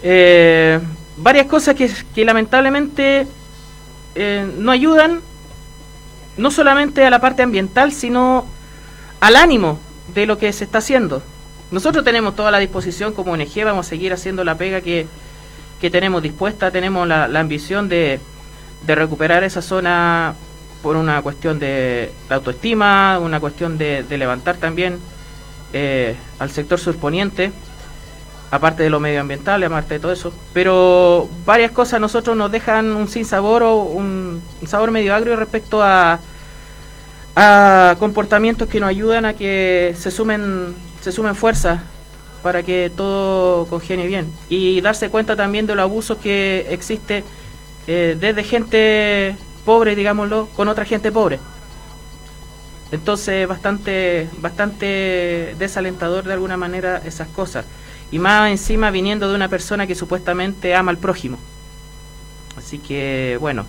Eh, 0.03 0.79
varias 1.17 1.47
cosas 1.47 1.75
que, 1.75 1.91
que 2.15 2.23
lamentablemente 2.23 3.27
eh, 4.15 4.49
no 4.57 4.71
ayudan 4.71 5.19
no 6.37 6.51
solamente 6.51 7.05
a 7.05 7.09
la 7.09 7.19
parte 7.19 7.43
ambiental, 7.43 7.91
sino 7.91 8.45
al 9.19 9.35
ánimo 9.35 9.79
de 10.13 10.25
lo 10.25 10.37
que 10.37 10.51
se 10.53 10.63
está 10.63 10.79
haciendo. 10.79 11.23
Nosotros 11.71 12.03
tenemos 12.03 12.35
toda 12.35 12.51
la 12.51 12.59
disposición 12.59 13.13
como 13.13 13.31
ONG, 13.31 13.63
vamos 13.65 13.87
a 13.87 13.89
seguir 13.89 14.13
haciendo 14.13 14.43
la 14.43 14.55
pega 14.55 14.81
que, 14.81 15.07
que 15.81 15.89
tenemos 15.89 16.21
dispuesta, 16.21 16.71
tenemos 16.71 17.07
la, 17.07 17.27
la 17.27 17.39
ambición 17.39 17.89
de, 17.89 18.19
de 18.85 18.95
recuperar 18.95 19.43
esa 19.43 19.61
zona 19.61 20.35
por 20.81 20.97
una 20.97 21.21
cuestión 21.21 21.59
de, 21.59 22.11
de 22.27 22.35
autoestima, 22.35 23.17
una 23.19 23.39
cuestión 23.39 23.77
de, 23.77 24.03
de 24.03 24.17
levantar 24.17 24.57
también 24.57 24.99
eh, 25.71 26.15
al 26.39 26.51
sector 26.51 26.79
surponiente, 26.79 27.51
aparte 28.53 28.83
de 28.83 28.91
lo 28.91 28.99
medioambiental, 28.99 29.63
aparte 29.63 29.95
de 29.95 29.99
todo 29.99 30.11
eso. 30.11 30.31
Pero 30.53 31.27
varias 31.43 31.71
cosas 31.71 31.95
a 31.95 31.99
nosotros 31.99 32.37
nos 32.37 32.51
dejan 32.51 32.95
un 32.95 33.07
sinsabor 33.07 33.63
o 33.63 33.77
un, 33.77 34.43
sabor 34.67 34.91
medio 34.91 35.15
agrio 35.15 35.35
respecto 35.35 35.81
a, 35.81 36.19
a 37.35 37.95
comportamientos 37.97 38.69
que 38.69 38.79
nos 38.79 38.89
ayudan 38.89 39.25
a 39.25 39.33
que 39.33 39.95
se 39.97 40.11
sumen, 40.11 40.75
se 41.01 41.11
sumen 41.11 41.33
fuerzas 41.33 41.81
para 42.43 42.61
que 42.61 42.91
todo 42.95 43.65
congenie 43.65 44.05
bien. 44.05 44.31
Y 44.49 44.81
darse 44.81 45.09
cuenta 45.09 45.35
también 45.35 45.65
de 45.65 45.73
los 45.73 45.81
abusos 45.81 46.19
que 46.19 46.67
existe 46.69 47.23
eh, 47.87 48.15
desde 48.19 48.43
gente 48.43 49.35
pobre, 49.65 49.95
digámoslo, 49.95 50.47
con 50.55 50.67
otra 50.67 50.85
gente 50.85 51.11
pobre. 51.11 51.39
Entonces, 52.91 53.47
bastante, 53.47 54.29
bastante 54.37 55.55
desalentador 55.57 56.23
de 56.23 56.33
alguna 56.33 56.55
manera 56.55 57.01
esas 57.03 57.27
cosas. 57.29 57.65
Y 58.13 58.19
más 58.19 58.51
encima 58.51 58.91
viniendo 58.91 59.27
de 59.27 59.33
una 59.33 59.47
persona 59.47 59.87
que 59.87 59.95
supuestamente 59.95 60.75
ama 60.75 60.91
al 60.91 60.99
prójimo. 60.99 61.39
Así 62.55 62.77
que, 62.77 63.37
bueno. 63.41 63.65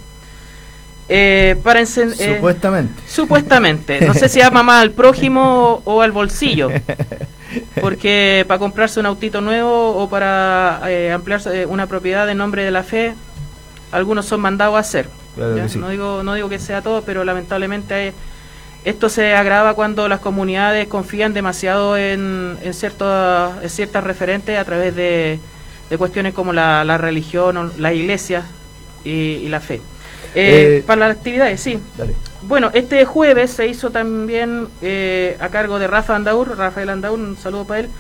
Eh, 1.09 1.57
para 1.63 1.81
eh, 1.81 1.87
Supuestamente. 1.87 3.03
Supuestamente. 3.09 4.01
No 4.03 4.13
sé 4.13 4.29
si 4.29 4.43
ama 4.43 4.63
más 4.63 4.83
al 4.83 4.91
prójimo 4.91 5.81
o, 5.87 5.95
o 5.95 6.03
al 6.03 6.13
bolsillo. 6.13 6.69
Porque 7.81 8.45
para 8.47 8.59
comprarse 8.59 9.01
un 9.01 9.07
autito 9.07 9.41
nuevo 9.41 9.97
o 9.97 10.11
para 10.11 10.79
eh, 10.89 11.11
ampliar 11.11 11.41
eh, 11.47 11.65
una 11.65 11.87
propiedad 11.87 12.29
en 12.29 12.37
nombre 12.37 12.65
de 12.65 12.71
la 12.71 12.83
fe, 12.83 13.15
algunos 13.93 14.27
son 14.27 14.43
mandados 14.43 14.77
a 14.77 14.81
hacer. 14.81 15.09
No, 15.39 15.89
digo, 15.89 16.23
no 16.23 16.35
digo 16.35 16.51
que 16.51 16.59
sea 16.59 16.83
todo, 16.83 17.01
pero 17.01 17.25
lamentablemente 17.25 18.09
eh, 18.09 18.13
esto 18.85 19.09
se 19.09 19.35
agrava 19.35 19.75
cuando 19.75 20.09
las 20.09 20.21
comunidades 20.21 20.89
confían 20.89 21.33
demasiado 21.35 21.97
en, 21.97 22.59
en, 22.63 22.75
ciertos, 22.75 23.53
en 23.63 23.71
ciertas 23.71 24.05
referentes 24.05 24.59
a 24.59 24.65
través 24.65 24.95
de, 24.95 25.41
de 25.91 25.99
cuestiones 25.99 26.35
como 26.35 26.53
la, 26.53 26.85
la 26.85 26.99
religión, 26.99 27.73
la 27.79 27.93
iglesia 27.93 28.45
y, 29.05 29.11
y 29.11 29.49
la 29.49 29.61
fe. 29.61 29.81
Eh, 30.35 30.79
Eh, 30.79 30.85
para 30.87 31.09
las 31.09 31.17
actividades, 31.17 31.61
sí. 31.61 31.79
Dale. 31.97 32.17
Bueno, 32.43 32.71
este 32.75 33.05
jueves 33.05 33.53
se 33.53 33.67
hizo 33.69 33.91
también 33.91 34.69
eh, 34.83 35.37
a 35.41 35.49
cargo 35.49 35.79
de 35.79 35.87
Rafa 35.87 36.15
Andaur, 36.17 36.57
Rafael 36.59 36.91
Andaur, 36.91 37.19
un 37.19 37.37
saludo 37.39 37.67
para 37.67 37.81
él, 37.81 37.91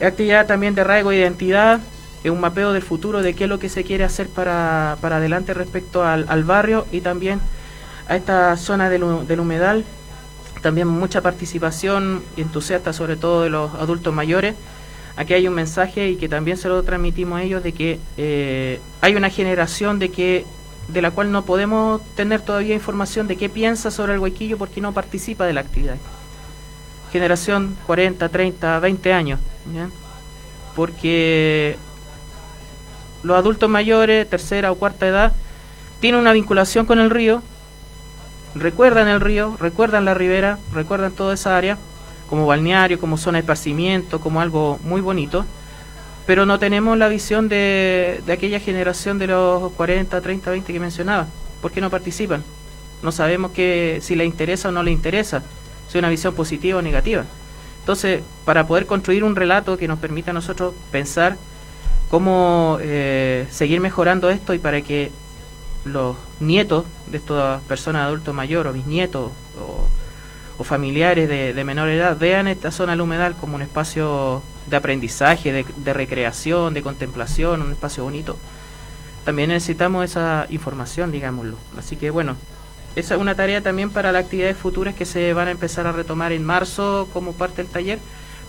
actividad 0.00 0.46
también 0.46 0.74
de 0.74 0.82
arraigo 0.82 1.10
de 1.10 1.18
identidad, 1.18 1.80
un 2.24 2.40
mapeo 2.40 2.72
del 2.72 2.82
futuro 2.82 3.20
de 3.22 3.34
qué 3.34 3.44
es 3.44 3.50
lo 3.50 3.58
que 3.58 3.68
se 3.68 3.84
quiere 3.84 4.04
hacer 4.04 4.28
para, 4.28 4.96
para 5.00 5.16
adelante 5.16 5.52
respecto 5.54 6.04
al, 6.04 6.24
al 6.28 6.44
barrio 6.44 6.86
y 6.90 7.00
también 7.02 7.40
a 8.08 8.16
esta 8.16 8.56
zona 8.56 8.88
del, 8.90 9.26
del 9.26 9.40
humedal. 9.40 9.84
También 10.64 10.88
mucha 10.88 11.20
participación 11.20 12.22
entusiasta, 12.38 12.94
sobre 12.94 13.16
todo 13.16 13.42
de 13.42 13.50
los 13.50 13.74
adultos 13.74 14.14
mayores. 14.14 14.54
Aquí 15.14 15.34
hay 15.34 15.46
un 15.46 15.52
mensaje 15.52 16.08
y 16.08 16.16
que 16.16 16.26
también 16.26 16.56
se 16.56 16.70
lo 16.70 16.82
transmitimos 16.82 17.38
a 17.38 17.42
ellos 17.42 17.62
de 17.62 17.72
que 17.72 18.00
eh, 18.16 18.80
hay 19.02 19.14
una 19.14 19.28
generación 19.28 19.98
de 19.98 20.08
que 20.08 20.46
de 20.88 21.02
la 21.02 21.10
cual 21.10 21.30
no 21.32 21.44
podemos 21.44 22.00
tener 22.14 22.40
todavía 22.40 22.74
información 22.74 23.28
de 23.28 23.36
qué 23.36 23.50
piensa 23.50 23.90
sobre 23.90 24.14
el 24.14 24.20
huequillo 24.20 24.56
porque 24.56 24.80
no 24.80 24.92
participa 24.92 25.44
de 25.44 25.52
la 25.52 25.60
actividad. 25.60 25.98
Generación 27.12 27.76
40, 27.86 28.26
30, 28.26 28.80
20 28.80 29.12
años. 29.12 29.40
Porque 30.74 31.76
los 33.22 33.36
adultos 33.36 33.68
mayores, 33.68 34.30
tercera 34.30 34.72
o 34.72 34.76
cuarta 34.76 35.06
edad, 35.06 35.34
tienen 36.00 36.22
una 36.22 36.32
vinculación 36.32 36.86
con 36.86 37.00
el 37.00 37.10
río, 37.10 37.42
recuerdan 38.54 39.08
el 39.08 39.20
río, 39.20 39.56
recuerdan 39.58 40.04
la 40.04 40.14
ribera, 40.14 40.58
recuerdan 40.72 41.12
toda 41.12 41.34
esa 41.34 41.56
área 41.56 41.78
como 42.28 42.46
balneario, 42.46 42.98
como 42.98 43.16
zona 43.16 43.38
de 43.38 43.40
esparcimiento, 43.40 44.20
como 44.20 44.40
algo 44.40 44.78
muy 44.84 45.00
bonito, 45.00 45.44
pero 46.26 46.46
no 46.46 46.58
tenemos 46.58 46.96
la 46.96 47.08
visión 47.08 47.48
de, 47.48 48.22
de 48.24 48.32
aquella 48.32 48.60
generación 48.60 49.18
de 49.18 49.26
los 49.26 49.72
40, 49.72 50.20
30, 50.20 50.50
20 50.50 50.72
que 50.72 50.80
mencionaba. 50.80 51.26
¿Por 51.60 51.70
qué 51.70 51.80
no 51.80 51.90
participan? 51.90 52.42
No 53.02 53.12
sabemos 53.12 53.52
que 53.52 53.98
si 54.00 54.16
les 54.16 54.26
interesa 54.26 54.70
o 54.70 54.72
no 54.72 54.82
les 54.82 54.94
interesa, 54.94 55.42
si 55.88 55.98
es 55.98 56.00
una 56.00 56.08
visión 56.08 56.34
positiva 56.34 56.78
o 56.78 56.82
negativa. 56.82 57.24
Entonces, 57.80 58.22
para 58.46 58.66
poder 58.66 58.86
construir 58.86 59.24
un 59.24 59.36
relato 59.36 59.76
que 59.76 59.86
nos 59.86 59.98
permita 59.98 60.30
a 60.30 60.34
nosotros 60.34 60.72
pensar 60.90 61.36
cómo 62.08 62.78
eh, 62.80 63.46
seguir 63.50 63.80
mejorando 63.80 64.30
esto 64.30 64.54
y 64.54 64.58
para 64.58 64.80
que 64.80 65.10
los 65.84 66.16
nietos 66.40 66.84
de 67.06 67.18
estas 67.18 67.62
personas 67.62 68.06
adultos 68.06 68.34
mayores 68.34 68.70
o 68.70 68.74
bisnietos 68.74 69.30
o, 69.60 69.88
o 70.58 70.64
familiares 70.64 71.28
de, 71.28 71.64
menor 71.64 71.88
edad 71.88 72.16
vean 72.18 72.48
esta 72.48 72.70
zona 72.70 72.92
del 72.92 73.00
humedal 73.00 73.34
como 73.34 73.56
un 73.56 73.62
espacio 73.62 74.42
de 74.66 74.76
aprendizaje, 74.76 75.52
de, 75.52 75.66
de 75.76 75.92
recreación, 75.92 76.74
de 76.74 76.82
contemplación, 76.82 77.62
un 77.62 77.72
espacio 77.72 78.04
bonito. 78.04 78.38
También 79.24 79.50
necesitamos 79.50 80.04
esa 80.04 80.46
información, 80.50 81.10
digámoslo. 81.10 81.56
Así 81.78 81.96
que 81.96 82.10
bueno, 82.10 82.36
esa 82.96 83.14
es 83.14 83.20
una 83.20 83.34
tarea 83.34 83.60
también 83.60 83.90
para 83.90 84.12
las 84.12 84.24
actividades 84.24 84.56
futuras 84.56 84.94
que 84.94 85.04
se 85.04 85.32
van 85.32 85.48
a 85.48 85.50
empezar 85.50 85.86
a 85.86 85.92
retomar 85.92 86.32
en 86.32 86.44
marzo 86.44 87.08
como 87.12 87.32
parte 87.32 87.62
del 87.62 87.70
taller, 87.70 87.98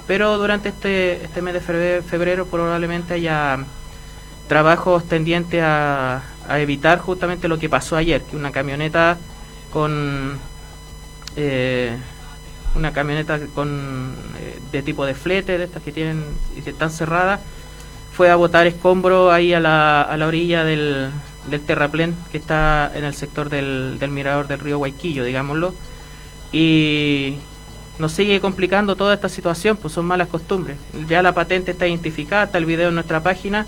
pero 0.05 0.37
durante 0.37 0.69
este, 0.69 1.23
este 1.23 1.41
mes 1.41 1.53
de 1.55 1.61
febrero, 1.61 2.03
febrero 2.03 2.45
probablemente 2.45 3.15
haya 3.15 3.65
trabajos 4.47 5.05
tendientes 5.05 5.63
a, 5.63 6.21
a 6.47 6.59
evitar 6.59 6.99
justamente 6.99 7.47
lo 7.47 7.57
que 7.57 7.69
pasó 7.69 7.95
ayer, 7.95 8.21
que 8.21 8.35
una 8.35 8.51
camioneta 8.51 9.17
con 9.71 10.37
eh, 11.35 11.95
una 12.75 12.91
camioneta 12.91 13.39
con 13.53 14.13
eh, 14.39 14.59
de 14.71 14.81
tipo 14.81 15.05
de 15.05 15.15
flete, 15.15 15.57
de 15.57 15.63
estas 15.65 15.81
que 15.81 15.91
tienen 15.91 16.23
y 16.55 16.61
que 16.61 16.71
están 16.71 16.91
cerradas, 16.91 17.39
fue 18.13 18.29
a 18.29 18.35
botar 18.35 18.67
escombro 18.67 19.31
ahí 19.31 19.53
a 19.53 19.59
la, 19.59 20.01
a 20.01 20.17
la 20.17 20.27
orilla 20.27 20.63
del, 20.63 21.09
del 21.49 21.61
terraplén 21.61 22.15
que 22.31 22.37
está 22.37 22.91
en 22.93 23.03
el 23.03 23.13
sector 23.13 23.49
del, 23.49 23.97
del 23.99 24.11
mirador 24.11 24.47
del 24.47 24.59
río 24.59 24.77
Guayquillo, 24.77 25.23
digámoslo, 25.23 25.73
y 26.51 27.37
nos 27.97 28.11
sigue 28.11 28.39
complicando 28.39 28.95
toda 28.95 29.13
esta 29.13 29.29
situación, 29.29 29.77
pues 29.77 29.93
son 29.93 30.05
malas 30.05 30.27
costumbres. 30.27 30.77
Ya 31.07 31.21
la 31.21 31.33
patente 31.33 31.71
está 31.71 31.87
identificada, 31.87 32.45
está 32.45 32.57
el 32.57 32.65
video 32.65 32.89
en 32.89 32.95
nuestra 32.95 33.23
página 33.23 33.65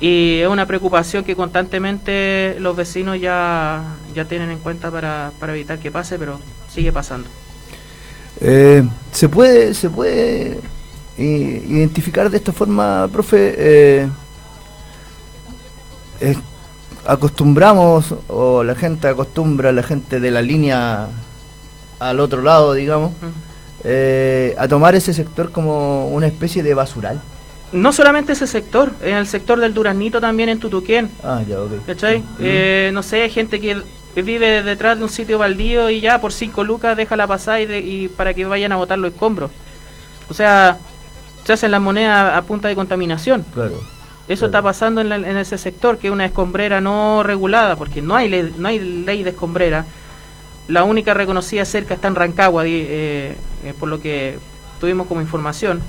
y 0.00 0.38
es 0.40 0.48
una 0.48 0.66
preocupación 0.66 1.24
que 1.24 1.34
constantemente 1.36 2.56
los 2.60 2.76
vecinos 2.76 3.20
ya, 3.20 3.82
ya 4.14 4.24
tienen 4.26 4.50
en 4.50 4.58
cuenta 4.58 4.90
para, 4.90 5.32
para 5.40 5.52
evitar 5.52 5.78
que 5.78 5.90
pase, 5.90 6.18
pero 6.18 6.38
sigue 6.72 6.92
pasando. 6.92 7.28
Eh, 8.40 8.84
¿Se 9.12 9.28
puede, 9.28 9.74
se 9.74 9.90
puede 9.90 10.60
i- 11.16 11.22
identificar 11.68 12.30
de 12.30 12.36
esta 12.36 12.52
forma, 12.52 13.08
profe? 13.12 13.54
Eh, 13.58 14.08
es- 16.20 16.38
acostumbramos, 17.06 18.14
o 18.28 18.62
la 18.62 18.74
gente 18.74 19.08
acostumbra, 19.08 19.72
la 19.72 19.82
gente 19.82 20.20
de 20.20 20.30
la 20.30 20.42
línea 20.42 21.08
al 21.98 22.20
otro 22.20 22.42
lado, 22.42 22.74
digamos, 22.74 23.12
eh, 23.84 24.54
a 24.58 24.68
tomar 24.68 24.94
ese 24.94 25.12
sector 25.14 25.50
como 25.50 26.08
una 26.08 26.26
especie 26.26 26.62
de 26.62 26.74
basural. 26.74 27.20
No 27.72 27.92
solamente 27.92 28.32
ese 28.32 28.46
sector, 28.46 28.92
en 29.02 29.16
el 29.16 29.26
sector 29.26 29.60
del 29.60 29.74
Duraznito 29.74 30.20
también 30.20 30.48
en 30.48 30.58
Tutuquén, 30.58 31.10
Ah, 31.22 31.42
ya, 31.46 31.60
ok. 31.60 31.84
¿cachai? 31.86 32.22
Eh, 32.40 32.90
no 32.94 33.02
sé, 33.02 33.28
gente 33.28 33.60
que 33.60 33.82
vive 34.16 34.62
detrás 34.62 34.96
de 34.96 35.04
un 35.04 35.10
sitio 35.10 35.38
baldío 35.38 35.90
y 35.90 36.00
ya 36.00 36.20
por 36.20 36.32
cinco 36.32 36.64
lucas 36.64 36.96
déjala 36.96 37.26
pasar 37.26 37.60
y, 37.60 37.66
de- 37.66 37.80
y 37.80 38.08
para 38.08 38.32
que 38.34 38.44
vayan 38.46 38.72
a 38.72 38.76
botar 38.76 38.98
los 38.98 39.12
escombros. 39.12 39.50
O 40.30 40.34
sea, 40.34 40.78
se 41.44 41.52
hacen 41.52 41.70
las 41.70 41.80
monedas 41.80 42.34
a 42.36 42.42
punta 42.42 42.68
de 42.68 42.74
contaminación. 42.74 43.44
Claro. 43.54 43.80
Eso 44.28 44.46
está 44.46 44.60
pasando 44.62 45.00
en, 45.02 45.08
la- 45.10 45.16
en 45.16 45.36
ese 45.36 45.56
sector, 45.58 45.98
que 45.98 46.08
es 46.08 46.12
una 46.12 46.24
escombrera 46.24 46.80
no 46.80 47.22
regulada, 47.22 47.76
porque 47.76 48.00
no 48.02 48.16
hay 48.16 48.28
ley, 48.28 48.54
no 48.56 48.68
hay 48.68 48.78
ley 48.78 49.22
de 49.22 49.30
escombrera. 49.30 49.84
La 50.68 50.84
única 50.84 51.12
reconocida 51.14 51.64
cerca 51.64 51.94
está 51.94 52.08
en 52.08 52.14
Rancagua, 52.14 52.64
eh, 52.66 53.36
eh, 53.64 53.74
por 53.78 53.88
lo 53.88 54.00
que 54.00 54.38
tuvimos 54.80 55.06
como 55.06 55.20
información. 55.20 55.80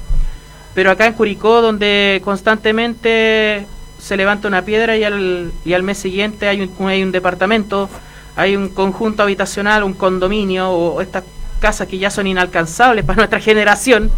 Pero 0.74 0.92
acá 0.92 1.08
en 1.08 1.14
Curicó, 1.14 1.62
donde 1.62 2.22
constantemente 2.24 3.66
se 3.98 4.16
levanta 4.16 4.48
una 4.48 4.62
piedra 4.64 4.96
y 4.98 5.04
al, 5.04 5.52
y 5.66 5.74
al 5.74 5.84
mes 5.84 5.98
siguiente 5.98 6.48
hay 6.48 6.62
un, 6.62 6.88
hay 6.88 7.04
un 7.04 7.12
departamento, 7.12 7.90
hay 8.36 8.56
un 8.56 8.70
conjunto 8.70 9.24
habitacional, 9.24 9.84
un 9.84 9.94
condominio 9.94 10.70
o 10.72 11.02
estas 11.02 11.24
casas 11.60 11.88
que 11.88 11.98
ya 11.98 12.10
son 12.10 12.28
inalcanzables 12.28 13.04
para 13.04 13.18
nuestra 13.18 13.40
generación, 13.40 14.12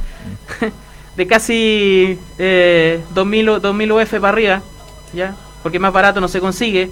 de 1.16 1.28
casi 1.28 2.20
eh, 2.38 3.02
2000, 3.14 3.50
o- 3.50 3.60
2000 3.60 3.92
UF 3.92 4.12
para 4.20 4.30
arriba, 4.30 4.62
¿ya? 5.14 5.36
porque 5.64 5.80
más 5.80 5.94
barato 5.94 6.22
no 6.22 6.28
se 6.28 6.40
consigue. 6.40 6.90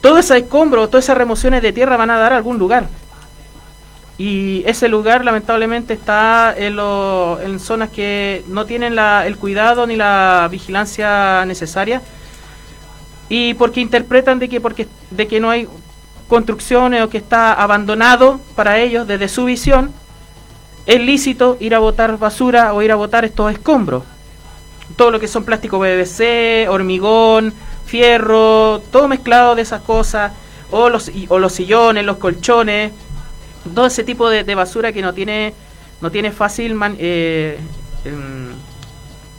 Todo 0.00 0.18
ese 0.18 0.36
escombro, 0.38 0.88
todas 0.88 1.04
esas 1.04 1.18
remociones 1.18 1.62
de 1.62 1.72
tierra 1.72 1.96
van 1.96 2.10
a 2.10 2.18
dar 2.18 2.32
a 2.32 2.36
algún 2.36 2.58
lugar. 2.58 2.86
Y 4.18 4.62
ese 4.66 4.88
lugar 4.88 5.24
lamentablemente 5.24 5.92
está 5.92 6.54
en, 6.56 6.76
lo- 6.76 7.38
en 7.40 7.60
zonas 7.60 7.90
que 7.90 8.44
no 8.48 8.64
tienen 8.64 8.94
la- 8.96 9.26
el 9.26 9.36
cuidado 9.36 9.86
ni 9.86 9.96
la 9.96 10.48
vigilancia 10.50 11.44
necesaria. 11.46 12.00
Y 13.28 13.54
porque 13.54 13.80
interpretan 13.80 14.38
de 14.38 14.48
que, 14.48 14.60
porque, 14.60 14.86
de 15.10 15.26
que 15.26 15.40
no 15.40 15.50
hay 15.50 15.68
construcciones 16.28 17.02
o 17.02 17.08
que 17.10 17.18
está 17.18 17.52
abandonado 17.52 18.40
para 18.54 18.78
ellos 18.78 19.06
desde 19.06 19.28
su 19.28 19.44
visión, 19.44 19.92
es 20.86 21.00
lícito 21.00 21.56
ir 21.60 21.74
a 21.74 21.78
botar 21.80 22.16
basura 22.18 22.72
o 22.72 22.82
ir 22.82 22.92
a 22.92 22.96
botar 22.96 23.24
estos 23.24 23.52
escombros. 23.52 24.04
Todo 24.96 25.10
lo 25.10 25.20
que 25.20 25.28
son 25.28 25.44
plástico 25.44 25.78
PVC, 25.80 26.68
hormigón, 26.70 27.52
fierro, 27.84 28.80
todo 28.92 29.08
mezclado 29.08 29.54
de 29.56 29.62
esas 29.62 29.82
cosas, 29.82 30.32
o 30.70 30.88
los, 30.88 31.10
o 31.28 31.38
los 31.38 31.52
sillones, 31.52 32.04
los 32.04 32.16
colchones, 32.18 32.92
todo 33.74 33.86
ese 33.86 34.04
tipo 34.04 34.28
de, 34.30 34.44
de 34.44 34.54
basura 34.54 34.92
que 34.92 35.02
no 35.02 35.12
tiene, 35.14 35.54
no 36.00 36.10
tiene 36.10 36.30
fácil 36.32 36.74
man- 36.74 36.96
eh, 36.98 37.58
em, 38.04 38.48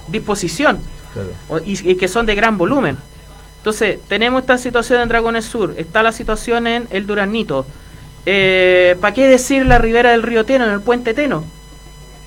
disposición 0.07 0.79
claro. 1.13 1.29
o- 1.49 1.59
y, 1.59 1.91
y 1.91 1.95
que 1.95 2.07
son 2.07 2.25
de 2.25 2.35
gran 2.35 2.57
volumen. 2.57 2.97
Entonces, 3.57 3.99
tenemos 4.07 4.41
esta 4.41 4.57
situación 4.57 5.01
en 5.01 5.09
Dragones 5.09 5.45
Sur, 5.45 5.73
está 5.77 6.01
la 6.03 6.11
situación 6.11 6.67
en 6.67 6.87
el 6.89 7.05
Duraznito. 7.05 7.65
Eh, 8.25 8.95
¿Para 9.01 9.13
qué 9.13 9.27
decir 9.27 9.65
la 9.65 9.77
ribera 9.77 10.11
del 10.11 10.23
río 10.23 10.45
Teno, 10.45 10.65
en 10.65 10.71
el 10.71 10.81
puente 10.81 11.13
Teno? 11.13 11.43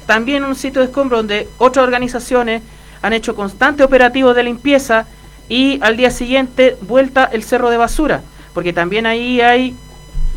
También 0.07 0.45
un 0.45 0.55
sitio 0.57 0.81
de 0.81 0.87
escombro 0.89 1.19
donde 1.19 1.49
otras 1.59 1.85
organizaciones 1.85 2.63
han 3.03 3.13
hecho 3.13 3.35
constantes 3.35 3.87
operativos 3.87 4.35
de 4.37 4.43
limpieza 4.43 5.07
y 5.49 5.79
al 5.83 5.97
día 5.97 6.11
siguiente 6.11 6.77
vuelta 6.83 7.29
el 7.33 7.43
cerro 7.43 7.71
de 7.71 7.77
basura, 7.77 8.23
porque 8.53 8.73
también 8.73 9.07
ahí 9.07 9.41
hay 9.41 9.75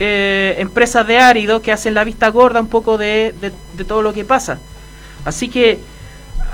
eh, 0.05 0.55
empresas 0.57 1.07
de 1.07 1.17
árido 1.17 1.61
que 1.61 1.71
hacen 1.71 1.93
la 1.93 2.03
vista 2.03 2.27
gorda 2.27 2.59
un 2.59 2.67
poco 2.67 2.97
de, 2.97 3.33
todo 3.87 4.01
lo 4.01 4.11
que 4.11 4.25
pasa. 4.25 4.59
Así 5.23 5.47
que, 5.47 5.79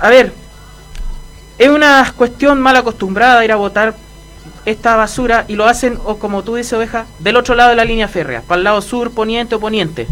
a 0.00 0.08
ver, 0.08 0.32
es 1.58 1.68
una 1.68 2.14
cuestión 2.16 2.60
mal 2.60 2.76
acostumbrada 2.76 3.44
ir 3.44 3.50
a 3.50 3.56
botar 3.56 3.96
esta 4.64 4.94
basura 4.94 5.46
y 5.48 5.56
lo 5.56 5.66
hacen, 5.66 5.98
o 6.04 6.18
como 6.18 6.44
tú 6.44 6.54
dices, 6.54 6.74
oveja, 6.74 7.06
del 7.18 7.34
otro 7.34 7.56
lado 7.56 7.70
de 7.70 7.76
la 7.76 7.84
línea 7.84 8.06
férrea, 8.06 8.42
para 8.42 8.58
el 8.58 8.64
lado 8.64 8.80
sur, 8.82 9.10
poniente 9.10 9.56
o 9.56 9.60
poniente. 9.60 10.06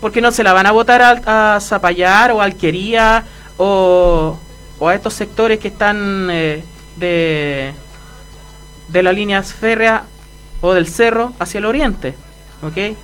Porque 0.00 0.22
no 0.22 0.32
se 0.32 0.42
la 0.42 0.54
van 0.54 0.64
a 0.64 0.72
botar 0.72 1.02
a, 1.02 1.56
a 1.56 1.60
Zapallar 1.60 2.32
o 2.32 2.40
Alquería 2.40 3.22
o, 3.58 4.38
o 4.78 4.88
a 4.88 4.94
estos 4.94 5.12
sectores 5.12 5.58
que 5.58 5.68
están 5.68 6.28
eh, 6.30 6.64
de, 6.96 7.74
de 8.88 9.02
la 9.02 9.12
línea 9.12 9.42
férrea 9.42 10.04
o 10.62 10.72
del 10.72 10.86
cerro 10.86 11.34
hacia 11.38 11.58
el 11.58 11.66
oriente. 11.66 12.14
¿Ok? 12.62 12.96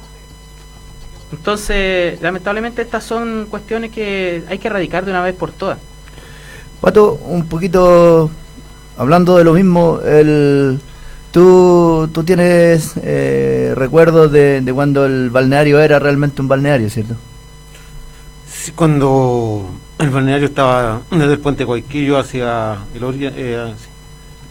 Entonces, 1.32 2.20
lamentablemente 2.20 2.82
estas 2.82 3.04
son 3.04 3.46
cuestiones 3.48 3.90
que 3.90 4.44
hay 4.48 4.58
que 4.58 4.68
erradicar 4.68 5.04
de 5.04 5.10
una 5.12 5.22
vez 5.22 5.34
por 5.34 5.50
todas. 5.50 5.78
Pato, 6.80 7.14
un 7.24 7.46
poquito 7.46 8.30
hablando 8.98 9.36
de 9.38 9.44
lo 9.44 9.54
mismo, 9.54 10.00
el, 10.04 10.80
¿Tú, 11.32 12.10
tú 12.12 12.24
tienes 12.24 12.92
eh, 13.02 13.72
recuerdos 13.74 14.30
de, 14.30 14.60
de 14.60 14.72
cuando 14.74 15.06
el 15.06 15.30
balneario 15.30 15.80
era 15.80 15.98
realmente 15.98 16.42
un 16.42 16.48
balneario, 16.48 16.90
¿cierto? 16.90 17.14
Sí, 18.46 18.72
cuando 18.72 19.70
el 19.98 20.10
balneario 20.10 20.46
estaba 20.46 21.00
desde 21.10 21.32
el 21.32 21.38
puente 21.38 21.64
Guayquillo 21.64 22.18
hacia 22.18 22.76
el 22.94 23.32
eh, 23.34 23.72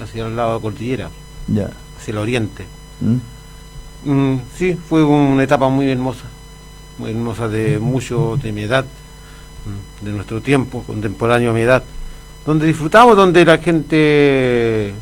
hacia 0.01 0.25
el 0.25 0.35
lado 0.35 0.49
de 0.49 0.55
la 0.55 0.61
cordillera, 0.61 1.09
Ya. 1.47 1.69
hacia 1.99 2.11
el 2.13 2.17
oriente. 2.17 2.65
¿Mm? 2.99 3.17
Mm, 4.03 4.37
sí, 4.55 4.73
fue 4.89 5.03
una 5.03 5.43
etapa 5.43 5.69
muy 5.69 5.89
hermosa, 5.89 6.25
muy 6.97 7.11
hermosa 7.11 7.47
de 7.47 7.77
mucho 7.79 8.37
de 8.41 8.51
mi 8.51 8.63
edad, 8.63 8.83
mm, 8.83 10.05
de 10.05 10.11
nuestro 10.11 10.41
tiempo, 10.41 10.83
contemporáneo 10.85 11.51
a 11.51 11.53
mi 11.53 11.61
edad, 11.61 11.83
donde 12.45 12.65
disfrutamos, 12.65 13.15
donde 13.15 13.45
la 13.45 13.59
gente 13.59 14.93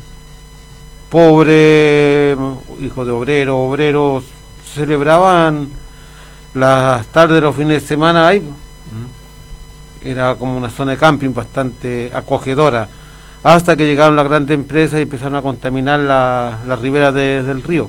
pobre, 1.08 2.36
hijos 2.80 3.06
de 3.06 3.12
obreros, 3.12 3.56
obreros, 3.56 4.24
celebraban 4.74 5.68
las 6.54 7.06
tardes, 7.06 7.42
los 7.42 7.56
fines 7.56 7.82
de 7.82 7.88
semana 7.88 8.28
ahí. 8.28 8.40
Mm. 8.40 10.06
Era 10.06 10.34
como 10.36 10.56
una 10.56 10.70
zona 10.70 10.92
de 10.92 10.98
camping 10.98 11.32
bastante 11.32 12.10
acogedora, 12.14 12.88
hasta 13.42 13.76
que 13.76 13.86
llegaron 13.86 14.14
las 14.16 14.28
grandes 14.28 14.54
empresas 14.54 14.98
y 14.98 15.02
empezaron 15.02 15.36
a 15.36 15.42
contaminar 15.42 16.00
la- 16.00 16.58
las 16.66 16.78
riberas 16.80 17.14
de- 17.14 17.42
del 17.42 17.62
río. 17.62 17.88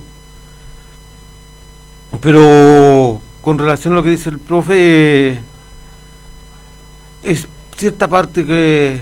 Pero 2.19 3.21
con 3.41 3.57
relación 3.57 3.93
a 3.93 3.97
lo 3.97 4.03
que 4.03 4.09
dice 4.09 4.29
el 4.29 4.39
profe, 4.39 5.39
es 7.23 7.47
cierta 7.77 8.07
parte 8.07 8.45
que 8.45 9.01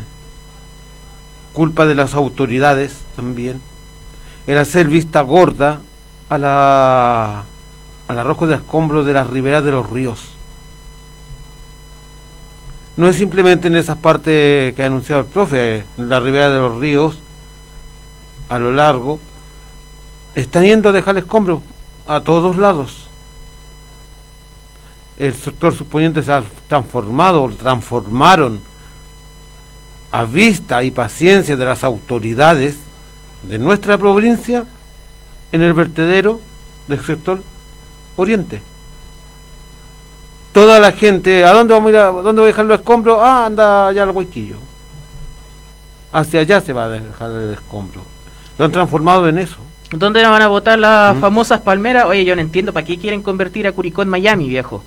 culpa 1.54 1.86
de 1.86 1.96
las 1.96 2.14
autoridades 2.14 3.00
también, 3.16 3.62
el 4.48 4.58
hacer 4.58 4.88
vista 4.88 5.22
gorda 5.22 5.82
a 6.30 6.38
la 6.38 7.44
al 8.08 8.18
arrojo 8.18 8.48
de 8.48 8.56
escombros 8.56 9.06
de 9.06 9.14
las 9.14 9.28
riberas 9.28 9.64
de 9.64 9.72
los 9.72 9.88
ríos. 9.88 10.30
No 12.98 13.08
es 13.08 13.16
simplemente 13.16 13.68
en 13.68 13.76
esas 13.76 13.98
partes 13.98 14.74
que 14.74 14.84
ha 14.84 14.88
anunciado 14.88 15.22
el 15.22 15.28
profe, 15.28 15.86
en 15.98 16.10
la 16.10 16.20
ribera 16.20 16.50
de 16.50 16.58
los 16.58 16.80
ríos, 16.80 17.20
a 18.50 18.58
lo 18.58 18.72
largo, 18.72 19.20
están 20.34 20.64
yendo 20.64 20.90
a 20.90 20.92
dejar 20.92 21.18
escombros 21.18 21.62
a 22.10 22.22
todos 22.22 22.58
lados. 22.58 23.08
El 25.20 25.36
sector 25.36 25.76
suponiente 25.76 26.24
se 26.24 26.32
ha 26.34 26.44
transformado, 26.68 27.48
transformaron 27.50 28.60
a 30.12 30.24
vista 30.24 30.84
y 30.84 30.90
paciencia 30.90 31.56
de 31.56 31.66
las 31.66 31.84
autoridades 31.84 32.78
de 33.44 33.60
nuestra 33.60 33.96
provincia 34.00 34.66
en 35.52 35.62
el 35.62 35.74
vertedero 35.74 36.42
del 36.88 37.00
sector 37.06 37.44
oriente. 38.16 38.60
Toda 40.52 40.80
la 40.80 40.92
gente, 40.92 41.46
¿a 41.46 41.54
dónde 41.54 41.76
vamos 41.76 41.90
a 41.90 41.92
ir? 41.92 41.98
A, 41.98 42.08
¿Dónde 42.08 42.42
voy 42.42 42.48
a 42.48 42.54
dejar 42.54 42.66
los 42.66 42.80
escombros? 42.80 43.20
Ah, 43.22 43.46
anda 43.46 43.88
allá 43.88 44.02
al 44.02 44.10
huequillo. 44.10 44.56
Hacia 46.12 46.40
allá 46.40 46.60
se 46.60 46.74
va 46.74 46.86
a 46.86 46.90
dejar 46.90 47.30
el 47.30 47.54
escombro. 47.54 48.02
Lo 48.58 48.66
han 48.66 48.72
transformado 48.72 49.30
en 49.30 49.38
eso. 49.38 49.69
¿Dónde 49.92 50.22
van 50.24 50.42
a 50.42 50.48
botar 50.48 50.78
las 50.78 51.16
Mm. 51.16 51.20
famosas 51.20 51.62
palmeras? 51.62 52.06
Oye, 52.06 52.24
yo 52.26 52.36
no 52.36 52.42
entiendo, 52.42 52.74
¿para 52.74 52.86
qué 52.86 52.98
quieren 53.00 53.22
convertir 53.24 53.68
a 53.68 53.72
Curicó 53.72 54.02
en 54.04 54.10
Miami, 54.10 54.48
viejo? 54.48 54.84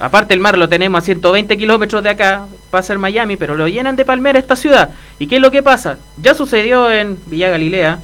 Aparte 0.00 0.32
el 0.32 0.38
mar 0.40 0.56
lo 0.56 0.68
tenemos 0.68 0.98
a 1.02 1.04
120 1.04 1.56
kilómetros 1.58 2.04
de 2.04 2.10
acá, 2.10 2.46
va 2.72 2.78
a 2.78 2.82
ser 2.84 2.98
Miami, 2.98 3.36
pero 3.36 3.56
lo 3.56 3.66
llenan 3.66 3.96
de 3.96 4.04
palmeras 4.04 4.42
esta 4.42 4.54
ciudad. 4.54 4.90
¿Y 5.18 5.26
qué 5.26 5.36
es 5.36 5.42
lo 5.42 5.50
que 5.50 5.62
pasa? 5.62 5.98
Ya 6.22 6.34
sucedió 6.34 6.88
en 6.90 7.18
Villa 7.26 7.48
Galilea, 7.50 7.98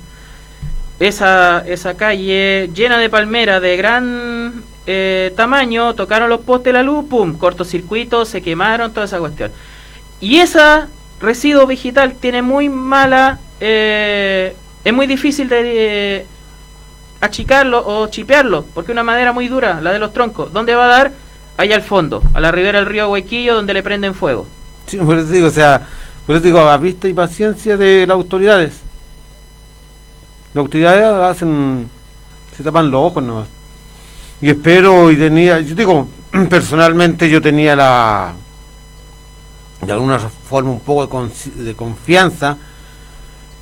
esa, 0.98 1.62
esa 1.66 1.94
calle 1.96 2.68
llena 2.74 2.98
de 2.98 3.10
palmeras 3.10 3.62
de 3.62 3.76
gran 3.76 4.64
eh, 4.86 5.32
tamaño, 5.36 5.94
tocaron 5.94 6.28
los 6.28 6.40
postes 6.40 6.66
de 6.66 6.72
la 6.72 6.82
luz, 6.82 7.04
pum, 7.08 7.36
cortocircuito, 7.38 8.24
se 8.24 8.42
quemaron, 8.42 8.92
toda 8.92 9.06
esa 9.06 9.18
cuestión. 9.18 9.52
Y 10.20 10.38
esa 10.38 10.88
residuo 11.20 11.66
vegetal 11.66 12.14
tiene 12.14 12.42
muy 12.42 12.68
mala, 12.68 13.38
eh, 13.60 14.56
es 14.84 14.92
muy 14.92 15.06
difícil 15.06 15.48
de 15.48 16.16
eh, 16.16 16.26
achicarlo 17.20 17.82
o 17.86 18.06
chipearlo, 18.08 18.66
porque 18.74 18.92
es 18.92 18.94
una 18.94 19.02
madera 19.02 19.32
muy 19.32 19.48
dura, 19.48 19.80
la 19.80 19.92
de 19.92 19.98
los 19.98 20.12
troncos. 20.12 20.52
¿Dónde 20.52 20.74
va 20.74 20.84
a 20.84 20.88
dar? 20.88 21.12
Allá 21.56 21.76
al 21.76 21.82
fondo, 21.82 22.22
a 22.34 22.40
la 22.40 22.52
ribera 22.52 22.80
del 22.80 22.88
río 22.88 23.10
Huequillo, 23.10 23.54
donde 23.54 23.72
le 23.72 23.82
prenden 23.82 24.14
fuego. 24.14 24.46
Sí, 24.86 24.98
por 24.98 25.16
eso 25.16 25.30
digo, 25.30 25.46
o 25.46 25.50
sea, 25.50 25.86
por 26.26 26.36
eso 26.36 26.44
digo, 26.44 26.60
a 26.60 26.76
vista 26.76 27.08
y 27.08 27.14
paciencia 27.14 27.76
de 27.76 28.06
las 28.06 28.14
autoridades. 28.14 28.80
Las 30.52 30.62
autoridades 30.62 31.04
hacen, 31.04 31.88
se 32.56 32.62
tapan 32.62 32.90
los 32.90 33.00
ojos 33.00 33.22
nomás. 33.22 33.48
Y 34.40 34.50
espero, 34.50 35.10
y 35.10 35.16
tenía, 35.16 35.60
yo 35.60 35.74
digo, 35.74 36.08
personalmente 36.50 37.30
yo 37.30 37.40
tenía 37.40 37.74
la, 37.74 38.34
de 39.80 39.92
alguna 39.92 40.18
forma 40.18 40.70
un 40.70 40.80
poco 40.80 41.26
de, 41.26 41.64
de 41.64 41.74
confianza 41.74 42.58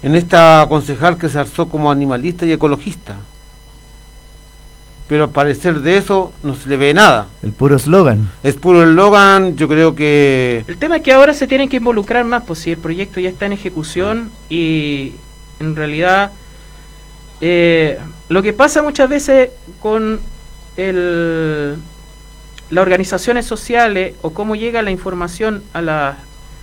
en 0.03 0.17
esta 0.17 0.67
concejal 0.69 1.17
que 1.17 1.29
se 1.29 1.39
alzó 1.39 1.69
como 1.69 1.91
animalista 1.91 2.45
y 2.45 2.53
ecologista. 2.53 3.17
Pero 5.09 5.25
al 5.25 5.31
parecer 5.31 5.81
de 5.81 5.97
eso 5.97 6.33
no 6.43 6.55
se 6.55 6.69
le 6.69 6.77
ve 6.77 6.95
nada. 6.95 7.29
El 7.43 7.53
puro 7.53 7.77
eslogan. 7.77 8.31
Es 8.43 8.57
puro 8.57 8.83
eslogan, 8.83 9.57
yo 9.57 9.69
creo 9.69 9.95
que 9.95 10.65
El 10.67 10.79
tema 10.79 10.97
es 10.97 11.03
que 11.03 11.13
ahora 11.13 11.35
se 11.35 11.47
tienen 11.47 11.69
que 11.69 11.77
involucrar 11.77 12.25
más, 12.25 12.45
pues 12.45 12.61
si 12.61 12.73
el 12.73 12.79
proyecto 12.79 13.21
ya 13.21 13.29
está 13.29 13.47
en 13.47 13.53
ejecución 13.53 14.31
y 14.49 15.13
en 15.61 15.77
realidad 15.77 16.33
eh, 17.41 17.99
lo 18.29 18.43
que 18.43 18.53
pasa 18.53 18.83
muchas 18.83 19.09
veces 19.09 19.51
con 19.81 20.21
el, 20.77 21.77
las 22.71 22.83
organizaciones 22.83 23.45
sociales 23.45 24.15
o 24.23 24.31
cómo 24.31 24.57
llega 24.57 24.81
la 24.83 24.91
información 24.91 25.63
a 25.73 25.83
las 25.83 26.17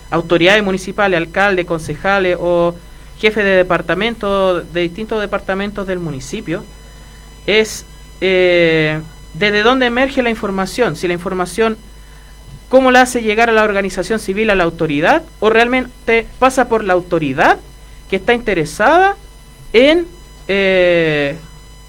autoridades 0.09 0.63
municipales, 0.63 1.17
alcaldes, 1.17 1.65
concejales 1.65 2.37
o 2.39 2.73
jefes 3.19 3.43
de 3.43 3.51
departamento 3.51 4.61
de 4.61 4.81
distintos 4.81 5.21
departamentos 5.21 5.85
del 5.85 5.99
municipio 5.99 6.63
es 7.45 7.85
eh, 8.21 8.99
desde 9.33 9.61
dónde 9.63 9.85
emerge 9.85 10.23
la 10.23 10.29
información, 10.29 10.95
si 10.95 11.07
la 11.07 11.13
información 11.13 11.77
cómo 12.69 12.91
la 12.91 13.01
hace 13.01 13.21
llegar 13.21 13.49
a 13.49 13.53
la 13.53 13.63
organización 13.63 14.19
civil 14.19 14.49
a 14.49 14.55
la 14.55 14.63
autoridad 14.63 15.23
o 15.39 15.49
realmente 15.49 16.27
pasa 16.37 16.69
por 16.69 16.83
la 16.83 16.93
autoridad 16.93 17.57
que 18.09 18.17
está 18.17 18.33
interesada 18.33 19.15
en, 19.73 20.07
eh, 20.47 21.35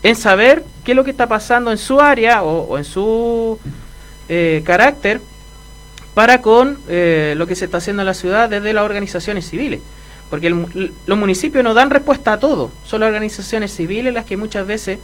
en 0.02 0.16
saber 0.16 0.64
qué 0.84 0.92
es 0.92 0.96
lo 0.96 1.04
que 1.04 1.10
está 1.10 1.28
pasando 1.28 1.70
en 1.70 1.78
su 1.78 2.00
área 2.00 2.42
o, 2.42 2.62
o 2.62 2.78
en 2.78 2.84
su 2.84 3.58
eh, 4.28 4.62
carácter 4.64 5.20
para 6.14 6.42
con 6.42 6.78
eh, 6.88 7.34
lo 7.36 7.46
que 7.46 7.54
se 7.54 7.66
está 7.66 7.78
haciendo 7.78 8.02
en 8.02 8.06
la 8.06 8.14
ciudad 8.14 8.48
desde 8.48 8.72
las 8.72 8.84
organizaciones 8.84 9.48
civiles. 9.48 9.80
Porque 10.30 10.46
el 10.46 10.92
los 11.06 11.18
municipios 11.18 11.64
no 11.64 11.74
dan 11.74 11.90
respuesta 11.90 12.32
a 12.34 12.38
todo, 12.40 12.70
son 12.84 13.00
las 13.00 13.08
organizaciones 13.08 13.74
civiles 13.74 14.14
las 14.14 14.24
que 14.24 14.36
muchas 14.36 14.66
veces 14.66 14.98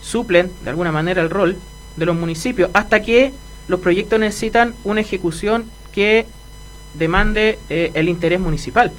suplen 0.00 0.50
de 0.64 0.70
alguna 0.70 0.92
manera 0.92 1.20
el 1.22 1.28
rol 1.30 1.56
de 1.96 2.06
los 2.06 2.16
municipios 2.16 2.70
hasta 2.72 3.02
que 3.02 3.32
los 3.68 3.80
proyectos 3.80 4.18
necesitan 4.20 4.74
una 4.84 5.00
ejecución 5.00 5.64
que 5.92 6.26
demande 6.94 7.58
eh, 7.68 7.90
el 7.94 8.08
interés 8.08 8.38
municipal. 8.40 8.92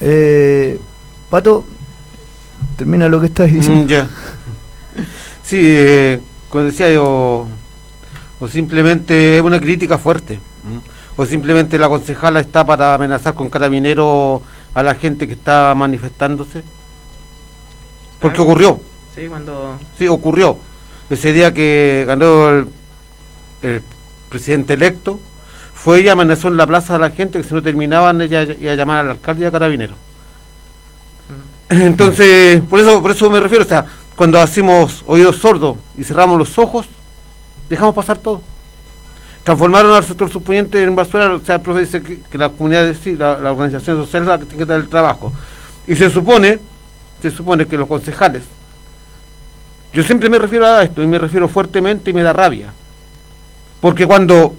Eh, 0.00 0.78
Pato, 1.28 1.64
termina 2.76 3.08
lo 3.08 3.20
que 3.20 3.26
estás 3.26 3.50
Mm, 3.50 3.54
diciendo. 3.54 3.86
ya. 3.86 4.08
Sí, 5.44 5.58
eh, 5.62 6.20
como 6.48 6.64
decía 6.64 6.92
yo, 6.92 7.46
o 8.40 8.48
simplemente 8.48 9.36
es 9.36 9.42
una 9.42 9.60
crítica 9.60 9.98
fuerte, 9.98 10.34
¿m? 10.34 10.80
o 11.16 11.26
simplemente 11.26 11.78
la 11.78 11.88
concejala 11.88 12.40
está 12.40 12.64
para 12.64 12.94
amenazar 12.94 13.34
con 13.34 13.50
carabineros 13.50 14.40
a 14.74 14.82
la 14.82 14.94
gente 14.94 15.26
que 15.26 15.34
está 15.34 15.74
manifestándose. 15.74 16.62
Porque 18.20 18.36
Claro. 18.36 18.50
ocurrió, 18.50 18.80
¿sí? 19.14 19.26
Cuando 19.28 19.78
sí, 19.98 20.08
ocurrió. 20.08 20.58
Ese 21.08 21.32
día 21.32 21.52
que 21.52 22.04
ganó 22.06 22.50
el, 22.50 22.68
el 23.62 23.82
presidente 24.28 24.74
electo, 24.74 25.18
fue 25.74 26.02
y 26.02 26.08
amenazó 26.08 26.48
en 26.48 26.56
la 26.58 26.66
plaza 26.66 26.96
a 26.96 26.98
la 26.98 27.10
gente 27.10 27.40
que 27.40 27.48
si 27.48 27.54
no 27.54 27.62
terminaban 27.62 28.20
ella 28.20 28.42
iba 28.42 28.72
a 28.72 28.76
llamar 28.76 28.98
al 29.04 29.10
alcalde 29.12 29.42
y 29.44 29.46
a 29.46 29.50
carabineros. 29.50 29.96
Entonces, 31.68 32.60
por 32.68 32.80
eso, 32.80 33.00
por 33.00 33.12
eso 33.12 33.30
me 33.30 33.40
refiero, 33.40 33.64
o 33.64 33.68
sea, 33.68 33.86
cuando 34.16 34.40
hacemos 34.40 35.02
oídos 35.06 35.36
sordos 35.38 35.76
y 35.96 36.04
cerramos 36.04 36.38
los 36.38 36.58
ojos, 36.58 36.86
dejamos 37.68 37.94
pasar 37.94 38.18
todo. 38.18 38.42
Transformaron 39.44 39.92
al 39.92 40.04
sector 40.04 40.30
suponiente 40.30 40.82
en 40.82 40.94
basura, 40.94 41.32
o 41.32 41.40
sea, 41.40 41.56
el 41.56 41.60
profe 41.62 41.80
dice 41.80 42.02
que, 42.02 42.20
que 42.20 42.38
la 42.38 42.50
comunidad, 42.50 42.94
sí, 43.02 43.16
la, 43.16 43.32
organización 43.50 43.96
social 43.96 44.22
es 44.22 44.28
la 44.28 44.38
que 44.38 44.44
tiene 44.44 44.58
que 44.58 44.66
dar 44.66 44.80
el 44.80 44.88
trabajo. 44.88 45.32
Y 45.86 45.96
se 45.96 46.10
supone, 46.10 46.58
se 47.22 47.30
supone 47.30 47.66
que 47.66 47.76
los 47.76 47.88
concejales, 47.88 48.42
yo 49.92 50.02
siempre 50.02 50.28
me 50.28 50.38
refiero 50.38 50.66
a 50.66 50.82
esto 50.82 51.02
y 51.02 51.06
me 51.06 51.18
refiero 51.18 51.48
fuertemente 51.48 52.10
y 52.10 52.12
me 52.12 52.22
da 52.22 52.32
rabia. 52.32 52.72
Porque 53.80 54.06
cuando 54.06 54.54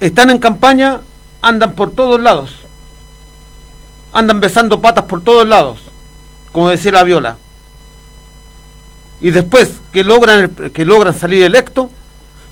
están 0.00 0.30
en 0.30 0.38
campaña, 0.38 1.00
andan 1.40 1.72
por 1.72 1.92
todos 1.92 2.20
lados 2.20 2.68
andan 4.12 4.40
besando 4.40 4.80
patas 4.80 5.04
por 5.04 5.22
todos 5.22 5.46
lados. 5.46 5.80
como 6.52 6.70
decía 6.70 6.92
la 6.92 7.04
Viola. 7.04 7.36
Y 9.20 9.30
después 9.30 9.80
que 9.92 10.02
logran, 10.02 10.48
que 10.72 10.84
logran 10.84 11.14
salir 11.14 11.42
electos, 11.42 11.88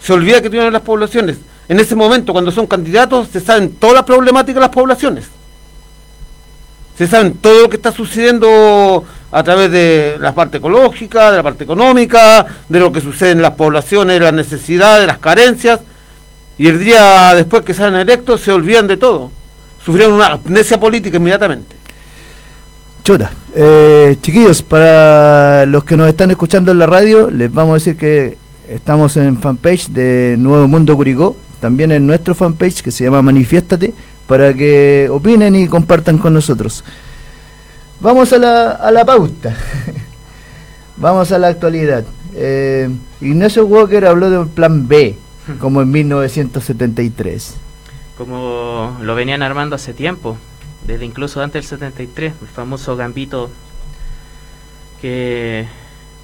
se 0.07 0.13
olvida 0.13 0.41
que 0.41 0.49
tienen 0.49 0.73
las 0.73 0.83
poblaciones. 0.83 1.37
En 1.69 1.81
ese 1.81 1.97
momento, 1.97 2.33
cuando 2.33 2.53
son 2.53 2.69
candidatos, 2.69 3.27
se 3.33 3.41
saben 3.41 3.73
toda 3.73 3.93
la 3.93 4.05
problemática 4.05 4.55
de 4.55 4.61
las 4.61 4.69
poblaciones. 4.69 5.25
Se 6.97 7.09
saben 7.09 7.35
todo 7.39 7.63
lo 7.63 7.69
que 7.69 7.75
está 7.75 7.91
sucediendo 7.91 9.05
a 9.33 9.43
través 9.43 9.73
de 9.73 10.17
la 10.21 10.33
parte 10.33 10.59
ecológica, 10.59 11.33
de 11.33 11.39
la 11.39 11.43
parte 11.43 11.65
económica, 11.65 12.47
de 12.69 12.79
lo 12.79 12.93
que 12.93 13.01
sucede 13.01 13.33
en 13.33 13.43
las 13.43 13.55
poblaciones, 13.55 14.21
las 14.21 14.33
necesidades, 14.33 15.09
las 15.09 15.19
carencias. 15.19 15.81
Y 16.57 16.69
el 16.69 16.79
día 16.79 17.35
después 17.35 17.65
que 17.65 17.75
salen 17.75 17.99
electos 17.99 18.43
se 18.43 18.53
olvidan 18.53 18.87
de 18.87 18.99
todo. 18.99 19.33
Sufrieron 19.85 20.15
una 20.15 20.27
amnesia 20.27 20.79
política 20.79 21.17
inmediatamente. 21.17 21.75
Chota, 23.03 23.33
eh, 23.57 24.17
chiquillos, 24.23 24.63
para 24.63 25.67
los 25.67 25.83
que 25.83 25.97
nos 25.97 26.09
están 26.09 26.31
escuchando 26.31 26.71
en 26.71 26.79
la 26.79 26.87
radio, 26.87 27.29
les 27.29 27.53
vamos 27.53 27.73
a 27.73 27.75
decir 27.75 27.97
que 27.97 28.46
estamos 28.69 29.17
en 29.17 29.39
fanpage 29.39 29.89
de 29.89 30.37
Nuevo 30.39 30.69
Mundo 30.69 30.97
Curicó, 30.97 31.37
también 31.61 31.93
en 31.93 32.07
nuestro 32.07 32.35
fanpage 32.35 32.83
que 32.83 32.91
se 32.91 33.05
llama 33.05 33.23
Manifiéstate, 33.23 33.93
para 34.27 34.53
que 34.53 35.09
opinen 35.11 35.55
y 35.55 35.69
compartan 35.69 36.19
con 36.19 36.35
nosotros. 36.35 36.85
Vamos 38.01 38.33
a 38.33 38.39
la, 38.39 38.71
a 38.73 38.91
la 38.91 39.05
pauta. 39.05 39.57
Vamos 40.97 41.31
a 41.33 41.39
la 41.39 41.49
actualidad. 41.49 42.05
Eh, 42.35 42.91
Ignacio 43.21 43.67
Walker 43.67 44.05
habló 44.05 44.31
de 44.31 44.39
un 44.39 44.49
plan 44.49 44.87
B, 44.89 45.17
como 45.61 45.83
en 45.83 45.91
1973. 45.91 47.55
Como 48.19 48.99
lo 49.03 49.15
venían 49.15 49.43
armando 49.43 49.77
hace 49.77 49.95
tiempo, 49.95 50.37
desde 50.87 51.05
incluso 51.05 51.43
antes 51.43 51.63
del 51.63 51.79
73, 51.79 52.35
el 52.41 52.49
famoso 52.49 52.97
gambito 52.97 53.51
que 55.01 55.67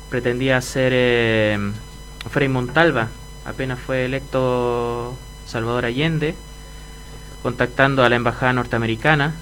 pretendía 0.09 0.61
ser 0.61 0.93
eh, 0.95 1.59
Frei 2.31 2.49
Montalva, 2.49 3.09
apenas 3.45 3.79
fue 3.79 4.05
electo 4.05 5.17
Salvador 5.47 5.87
Allende, 5.87 6.35
contactando 7.43 8.05
a 8.05 8.09
la 8.09 8.17
embajada 8.17 8.53
norteamericana, 8.53 9.35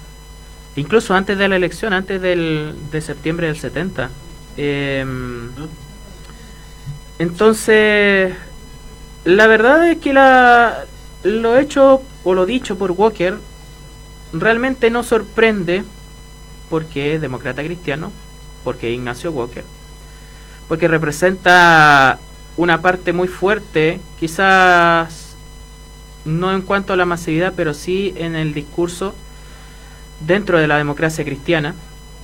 incluso 0.75 1.13
antes 1.13 1.37
de 1.37 1.47
la 1.47 1.55
elección, 1.55 1.93
antes 1.93 2.21
del, 2.21 2.75
de 2.91 3.01
septiembre 3.01 3.47
del 3.47 3.57
70. 3.57 4.09
Em, 4.57 5.49
entonces, 7.19 8.33
la 9.23 9.47
verdad 9.47 9.87
es 9.87 9.99
que 9.99 10.13
la, 10.13 10.85
lo 11.23 11.57
hecho 11.57 12.01
o 12.23 12.33
lo 12.33 12.45
dicho 12.45 12.77
por 12.77 12.91
Walker 12.91 13.37
realmente 14.33 14.89
no 14.89 15.03
sorprende 15.03 15.83
porque 16.69 17.15
es 17.15 17.21
demócrata 17.21 17.63
cristiano, 17.63 18.11
porque 18.63 18.91
Ignacio 18.91 19.31
Walker, 19.31 19.63
porque 20.67 20.87
representa 20.87 22.17
una 22.57 22.81
parte 22.81 23.13
muy 23.13 23.27
fuerte, 23.27 23.99
quizás 24.19 25.35
no 26.25 26.53
en 26.53 26.61
cuanto 26.61 26.93
a 26.93 26.97
la 26.97 27.05
masividad, 27.05 27.53
pero 27.55 27.73
sí 27.73 28.13
en 28.17 28.35
el 28.35 28.53
discurso 28.53 29.13
dentro 30.19 30.59
de 30.59 30.67
la 30.67 30.77
democracia 30.77 31.25
cristiana, 31.25 31.75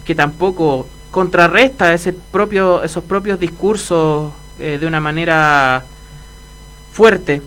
que 0.05 0.15
tampoco 0.15 0.87
contrarresta 1.11 1.93
ese 1.93 2.13
propio, 2.13 2.83
esos 2.83 3.03
propios 3.03 3.39
discursos 3.39 4.31
eh, 4.59 4.77
de 4.79 4.85
una 4.85 4.99
manera 4.99 5.83
fuerte 6.91 7.41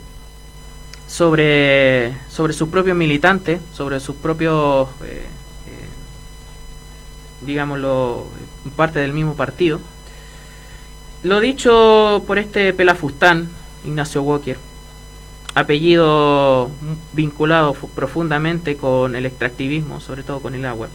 sobre, 1.06 2.16
sobre 2.28 2.52
sus 2.52 2.68
propios 2.68 2.96
militantes, 2.96 3.60
sobre 3.72 4.00
sus 4.00 4.16
propios, 4.16 4.88
eh, 5.04 5.26
eh, 5.26 5.86
digámoslo, 7.46 8.26
parte 8.76 9.00
del 9.00 9.12
mismo 9.12 9.34
partido. 9.34 9.80
Lo 11.22 11.38
dicho 11.40 12.24
por 12.26 12.38
este 12.38 12.72
pelafustán, 12.72 13.50
Ignacio 13.84 14.22
Walker, 14.22 14.56
apellido 15.54 16.70
vinculado 17.12 17.74
profundamente 17.74 18.78
con 18.78 19.14
el 19.14 19.26
extractivismo, 19.26 20.00
sobre 20.00 20.22
todo 20.22 20.40
con 20.40 20.54
el 20.54 20.64
agua, 20.64 20.88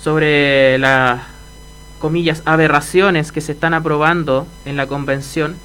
sobre 0.00 0.78
las 0.78 1.20
comillas 1.98 2.40
aberraciones 2.46 3.30
que 3.30 3.42
se 3.42 3.52
están 3.52 3.74
aprobando 3.74 4.46
en 4.64 4.78
la 4.78 4.86
convención, 4.86 5.56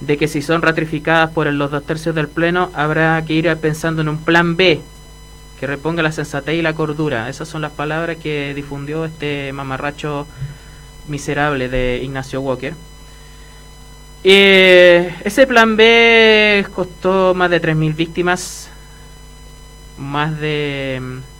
de 0.00 0.16
que 0.16 0.26
si 0.26 0.42
son 0.42 0.60
ratificadas 0.60 1.30
por 1.30 1.46
los 1.52 1.70
dos 1.70 1.84
tercios 1.84 2.16
del 2.16 2.26
Pleno, 2.26 2.72
habrá 2.74 3.24
que 3.24 3.34
ir 3.34 3.56
pensando 3.58 4.02
en 4.02 4.08
un 4.08 4.18
plan 4.18 4.56
B 4.56 4.80
que 5.60 5.68
reponga 5.68 6.02
la 6.02 6.10
sensatez 6.10 6.56
y 6.56 6.62
la 6.62 6.74
cordura. 6.74 7.28
Esas 7.28 7.46
son 7.46 7.62
las 7.62 7.70
palabras 7.70 8.16
que 8.16 8.52
difundió 8.52 9.04
este 9.04 9.52
mamarracho 9.52 10.26
miserable 11.08 11.68
de 11.68 12.00
Ignacio 12.02 12.40
Walker. 12.40 12.74
Eh, 14.24 15.14
ese 15.24 15.46
plan 15.46 15.76
B 15.76 16.64
costó 16.74 17.34
más 17.34 17.50
de 17.50 17.60
3.000 17.60 17.94
víctimas, 17.96 18.70
más 19.98 20.38
de 20.38 21.00
mm, 21.00 21.32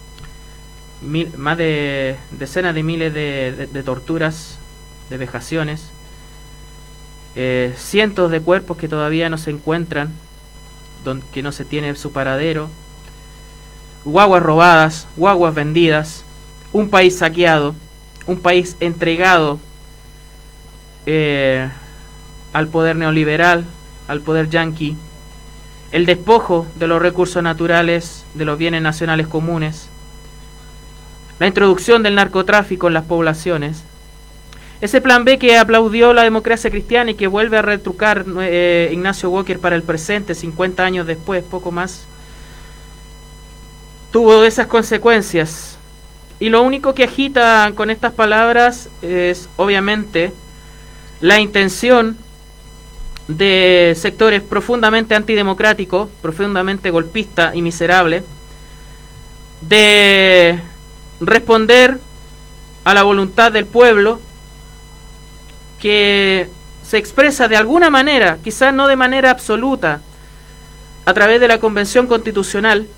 más 1.36 1.58
de 1.58 2.16
decenas 2.30 2.74
de 2.74 2.82
miles 2.82 3.12
de, 3.12 3.82
torturas, 3.84 4.58
de 5.10 5.16
vejaciones, 5.16 5.90
eh, 7.34 7.74
cientos 7.76 8.30
de 8.30 8.40
cuerpos 8.40 8.76
que 8.76 8.88
todavía 8.88 9.28
no 9.28 9.38
se 9.38 9.50
encuentran, 9.50 10.12
donde, 11.04 11.26
que 11.32 11.42
no 11.42 11.50
se 11.50 11.64
tiene 11.64 11.94
su 11.96 12.12
paradero, 12.12 12.68
guaguas 14.04 14.42
robadas, 14.42 15.08
guaguas 15.16 15.54
vendidas, 15.54 16.24
un 16.72 16.88
país 16.88 17.18
saqueado, 17.18 17.74
un 18.26 18.40
país 18.40 18.76
entregado 18.80 19.58
eh, 21.06 21.68
al 22.52 22.68
poder 22.68 22.96
neoliberal, 22.96 23.64
al 24.08 24.20
poder 24.20 24.48
yanqui, 24.48 24.96
el 25.90 26.06
despojo 26.06 26.66
de 26.76 26.86
los 26.86 27.02
recursos 27.02 27.42
naturales, 27.42 28.24
de 28.34 28.44
los 28.44 28.58
bienes 28.58 28.82
nacionales 28.82 29.26
comunes, 29.26 29.88
la 31.38 31.46
introducción 31.46 32.02
del 32.02 32.14
narcotráfico 32.14 32.88
en 32.88 32.94
las 32.94 33.04
poblaciones, 33.04 33.84
ese 34.80 35.00
plan 35.00 35.24
B 35.24 35.38
que 35.38 35.56
aplaudió 35.58 36.12
la 36.12 36.24
democracia 36.24 36.68
cristiana 36.68 37.12
y 37.12 37.14
que 37.14 37.28
vuelve 37.28 37.56
a 37.56 37.62
retrucar 37.62 38.24
eh, 38.40 38.90
Ignacio 38.92 39.30
Walker 39.30 39.60
para 39.60 39.76
el 39.76 39.84
presente, 39.84 40.34
50 40.34 40.84
años 40.84 41.06
después, 41.06 41.44
poco 41.44 41.70
más, 41.70 42.04
tuvo 44.10 44.42
esas 44.44 44.66
consecuencias. 44.66 45.78
Y 46.42 46.48
lo 46.48 46.62
único 46.64 46.92
que 46.92 47.04
agita 47.04 47.70
con 47.76 47.88
estas 47.88 48.14
palabras 48.14 48.88
es, 49.00 49.48
obviamente, 49.54 50.32
la 51.20 51.38
intención 51.38 52.18
de 53.28 53.96
sectores 53.96 54.42
profundamente 54.42 55.14
antidemocráticos, 55.14 56.08
profundamente 56.20 56.90
golpistas 56.90 57.54
y 57.54 57.62
miserables, 57.62 58.24
de 59.60 60.58
responder 61.20 62.00
a 62.82 62.92
la 62.92 63.04
voluntad 63.04 63.52
del 63.52 63.66
pueblo 63.66 64.18
que 65.80 66.48
se 66.82 66.98
expresa 66.98 67.46
de 67.46 67.56
alguna 67.56 67.88
manera, 67.88 68.38
quizás 68.42 68.74
no 68.74 68.88
de 68.88 68.96
manera 68.96 69.30
absoluta, 69.30 70.00
a 71.04 71.14
través 71.14 71.40
de 71.40 71.46
la 71.46 71.60
Convención 71.60 72.08
Constitucional, 72.08 72.88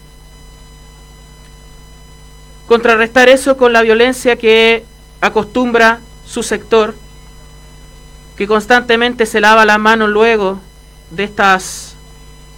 contrarrestar 2.66 3.28
eso 3.28 3.56
con 3.56 3.72
la 3.72 3.82
violencia 3.82 4.36
que 4.36 4.84
acostumbra 5.20 6.00
su 6.24 6.42
sector 6.42 6.94
que 8.36 8.46
constantemente 8.46 9.26
se 9.26 9.40
lava 9.40 9.64
la 9.64 9.78
mano 9.78 10.06
luego 10.06 10.58
de 11.10 11.24
estas 11.24 11.96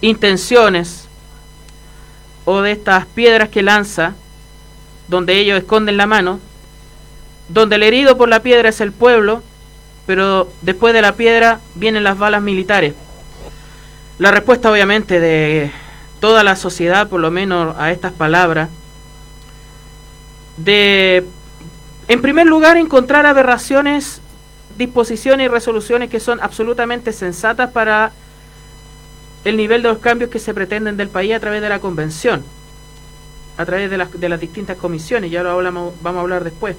intenciones 0.01 1.07
o 2.45 2.61
de 2.61 2.71
estas 2.71 3.05
piedras 3.05 3.49
que 3.49 3.61
lanza, 3.61 4.15
donde 5.07 5.37
ellos 5.37 5.57
esconden 5.57 5.97
la 5.97 6.07
mano, 6.07 6.39
donde 7.49 7.75
el 7.75 7.83
herido 7.83 8.17
por 8.17 8.29
la 8.29 8.41
piedra 8.41 8.69
es 8.69 8.81
el 8.81 8.91
pueblo, 8.91 9.43
pero 10.05 10.49
después 10.61 10.93
de 10.93 11.01
la 11.01 11.15
piedra 11.15 11.59
vienen 11.75 12.03
las 12.03 12.17
balas 12.17 12.41
militares. 12.41 12.93
La 14.17 14.31
respuesta 14.31 14.71
obviamente 14.71 15.19
de 15.19 15.71
toda 16.19 16.43
la 16.43 16.55
sociedad, 16.55 17.07
por 17.07 17.19
lo 17.19 17.29
menos 17.29 17.75
a 17.77 17.91
estas 17.91 18.13
palabras, 18.13 18.69
de, 20.57 21.25
en 22.07 22.21
primer 22.21 22.47
lugar, 22.47 22.77
encontrar 22.77 23.25
aberraciones 23.25 24.21
disposiciones 24.77 25.45
y 25.45 25.47
resoluciones 25.47 26.09
que 26.09 26.19
son 26.19 26.39
absolutamente 26.39 27.11
sensatas 27.11 27.71
para 27.71 28.11
el 29.43 29.57
nivel 29.57 29.81
de 29.81 29.89
los 29.89 29.97
cambios 29.99 30.29
que 30.29 30.39
se 30.39 30.53
pretenden 30.53 30.97
del 30.97 31.09
país 31.09 31.33
a 31.33 31.39
través 31.39 31.61
de 31.61 31.69
la 31.69 31.79
convención, 31.79 32.43
a 33.57 33.65
través 33.65 33.89
de 33.89 33.97
las, 33.97 34.19
de 34.19 34.29
las 34.29 34.39
distintas 34.39 34.77
comisiones, 34.77 35.31
ya 35.31 35.43
lo 35.43 35.51
hablamos, 35.51 35.93
vamos 36.01 36.19
a 36.19 36.21
hablar 36.21 36.43
después. 36.43 36.75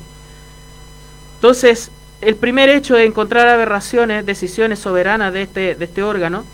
Entonces, 1.37 1.91
el 2.21 2.37
primer 2.37 2.69
hecho 2.69 2.95
de 2.95 3.05
encontrar 3.05 3.49
aberraciones, 3.49 4.27
decisiones 4.27 4.79
soberanas 4.79 5.33
de 5.33 5.43
este, 5.43 5.75
de 5.75 5.85
este 5.85 6.03
órgano, 6.03 6.45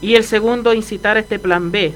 y 0.00 0.16
el 0.16 0.24
segundo, 0.24 0.74
incitar 0.74 1.16
este 1.16 1.38
plan 1.38 1.70
B. 1.70 1.94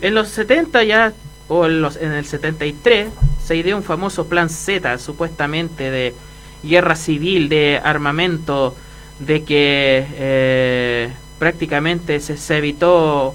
En 0.00 0.14
los 0.14 0.28
70 0.28 0.84
ya, 0.84 1.12
o 1.48 1.66
en, 1.66 1.80
los, 1.80 1.96
en 1.96 2.12
el 2.12 2.24
73, 2.24 3.08
se 3.48 3.56
ideó 3.56 3.78
un 3.78 3.82
famoso 3.82 4.26
plan 4.28 4.50
Z, 4.50 4.98
supuestamente 4.98 5.90
de 5.90 6.14
guerra 6.62 6.94
civil, 6.94 7.48
de 7.48 7.80
armamento, 7.82 8.76
de 9.20 9.42
que 9.42 10.06
eh, 10.06 11.12
prácticamente 11.38 12.20
se, 12.20 12.58
evitó 12.58 13.34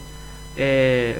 eh, 0.56 1.20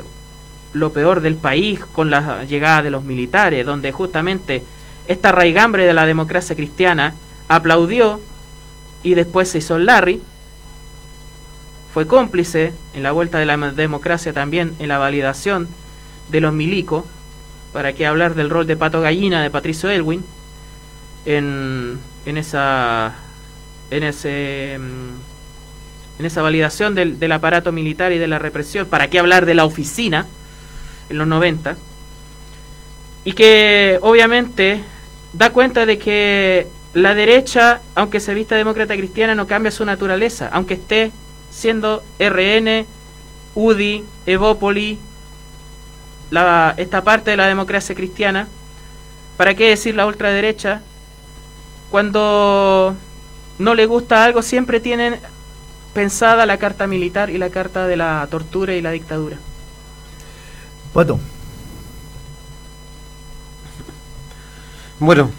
lo 0.74 0.94
peor 0.94 1.22
del 1.22 1.38
país 1.38 1.80
con 1.92 2.12
la 2.12 2.44
llegada 2.44 2.84
de 2.84 2.92
los 2.92 3.04
militares, 3.04 3.66
donde 3.66 3.92
justamente 3.92 4.62
esta 5.08 5.32
raigambre 5.32 5.88
de 5.88 5.94
la 5.96 6.06
democracia 6.06 6.56
cristiana 6.56 7.16
aplaudió 7.48 8.22
y 9.02 9.16
después 9.16 9.50
se 9.50 9.58
hizo 9.58 9.80
Larry, 9.80 10.22
fue 11.96 12.06
cómplice 12.06 12.74
en 12.94 13.02
la 13.02 13.12
vuelta 13.12 13.40
de 13.40 13.48
la 13.48 13.58
democracia 13.58 14.34
también 14.34 14.76
en 14.78 14.88
la 14.88 15.00
validación 15.00 15.68
de 16.30 16.42
los 16.42 16.54
milicos, 16.54 17.06
para 17.74 17.94
qué 17.94 18.06
hablar 18.06 18.36
del 18.36 18.50
rol 18.50 18.68
de 18.68 18.78
pato 18.78 19.02
gallina 19.02 19.42
de 19.42 19.50
Patricio 19.50 19.90
Elwin 19.90 20.24
en, 21.26 22.00
en 22.26 22.38
esa 22.38 23.16
en 23.90 24.04
ese 24.04 24.78
mm, 24.80 26.20
en 26.20 26.26
esa 26.26 26.44
validación 26.44 26.94
del, 26.94 27.20
del, 27.20 27.32
aparato 27.32 27.72
militar 27.72 28.12
y 28.12 28.20
de 28.20 28.28
la 28.28 28.38
represión, 28.38 28.86
para 28.86 29.10
qué 29.10 29.18
hablar 29.18 29.48
de 29.48 29.56
la 29.56 29.66
oficina 29.66 30.28
en 31.10 31.18
los 31.18 31.28
90, 31.28 31.76
y 33.26 33.34
que 33.34 33.98
obviamente 34.02 34.84
da 35.34 35.50
cuenta 35.52 35.88
de 35.88 35.98
que 35.98 36.68
la 36.94 37.16
derecha, 37.16 37.82
aunque 37.96 38.20
se 38.20 38.36
vista 38.36 38.56
demócrata 38.56 38.96
cristiana, 38.96 39.34
no 39.34 39.48
cambia 39.48 39.72
su 39.72 39.86
naturaleza, 39.86 40.50
aunque 40.54 40.76
esté 40.76 41.12
siendo 41.50 42.04
RN, 42.20 42.86
UDI, 43.56 44.04
Evópoli, 44.28 45.00
la, 46.34 46.74
esta 46.78 47.04
parte 47.04 47.30
de 47.30 47.38
la 47.38 47.46
democracia 47.46 47.94
cristiana, 47.94 48.48
¿para 49.38 49.54
qué 49.54 49.70
decir 49.70 49.94
la 49.94 50.08
ultraderecha? 50.08 50.82
Cuando 51.92 52.96
no 53.60 53.76
le 53.76 53.86
gusta 53.86 54.24
algo, 54.24 54.42
siempre 54.42 54.80
tienen 54.80 55.20
pensada 55.94 56.48
la 56.48 56.58
carta 56.58 56.88
militar 56.88 57.30
y 57.30 57.38
la 57.38 57.52
carta 57.52 57.86
de 57.86 57.98
la 57.98 58.28
tortura 58.32 58.74
y 58.74 58.82
la 58.82 58.90
dictadura. 58.90 59.38
Bueno. 60.92 61.20
Bueno, 65.00 65.30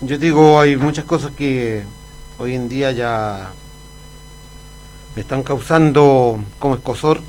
yo 0.00 0.16
digo, 0.16 0.58
hay 0.58 0.76
muchas 0.76 1.04
cosas 1.04 1.32
que 1.32 1.82
hoy 2.38 2.54
en 2.54 2.70
día 2.70 2.90
ya 2.92 3.50
me 5.14 5.20
están 5.20 5.42
causando 5.42 6.42
como 6.58 6.76
escosor, 6.76 7.20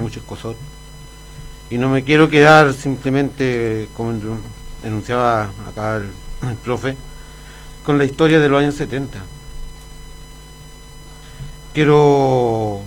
mucho 0.00 0.20
escosor, 0.20 0.56
y 1.70 1.78
no 1.78 1.88
me 1.88 2.02
quiero 2.02 2.28
quedar 2.28 2.74
simplemente, 2.74 3.88
como 3.96 4.12
enunciaba 4.82 5.50
acá 5.68 5.96
el, 5.96 6.10
el 6.48 6.56
profe, 6.56 6.96
con 7.84 7.98
la 7.98 8.04
historia 8.04 8.40
de 8.40 8.48
los 8.48 8.60
años 8.60 8.74
70. 8.74 9.18
Quiero 11.72 12.80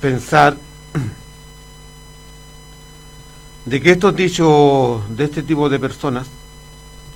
pensar 0.00 0.56
de 3.64 3.80
que 3.80 3.90
estos 3.90 4.14
dichos 4.14 5.16
de 5.16 5.24
este 5.24 5.42
tipo 5.42 5.68
de 5.68 5.78
personas, 5.78 6.28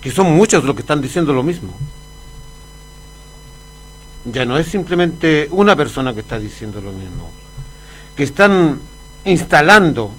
que 0.00 0.10
son 0.10 0.32
muchos 0.32 0.64
los 0.64 0.74
que 0.74 0.82
están 0.82 1.00
diciendo 1.00 1.32
lo 1.32 1.44
mismo, 1.44 1.72
ya 4.24 4.44
no 4.44 4.58
es 4.58 4.66
simplemente 4.66 5.48
una 5.50 5.74
persona 5.74 6.14
que 6.14 6.20
está 6.20 6.38
diciendo 6.38 6.80
lo 6.80 6.92
mismo, 6.92 7.30
que 8.16 8.24
están 8.24 8.80
instalando 9.24 10.10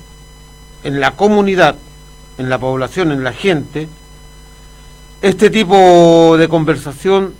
en 0.84 1.00
la 1.00 1.12
comunidad, 1.12 1.76
en 2.38 2.50
la 2.50 2.58
población, 2.58 3.12
en 3.12 3.24
la 3.24 3.34
gente, 3.34 3.88
este 5.22 5.50
tipo 5.50 6.36
de 6.38 6.50
conversación 6.50 7.34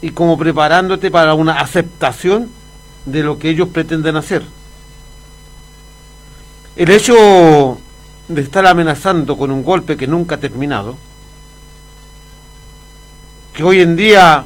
y 0.00 0.10
como 0.10 0.38
preparándote 0.38 1.10
para 1.10 1.34
una 1.34 1.60
aceptación 1.60 2.50
de 3.04 3.22
lo 3.22 3.38
que 3.38 3.50
ellos 3.50 3.68
pretenden 3.68 4.16
hacer. 4.16 4.42
El 6.76 6.90
hecho 6.90 7.78
de 8.28 8.42
estar 8.42 8.66
amenazando 8.66 9.36
con 9.36 9.50
un 9.50 9.64
golpe 9.64 9.96
que 9.96 10.06
nunca 10.06 10.36
ha 10.36 10.40
terminado, 10.40 10.96
que 13.52 13.64
hoy 13.64 13.80
en 13.80 13.96
día 13.96 14.44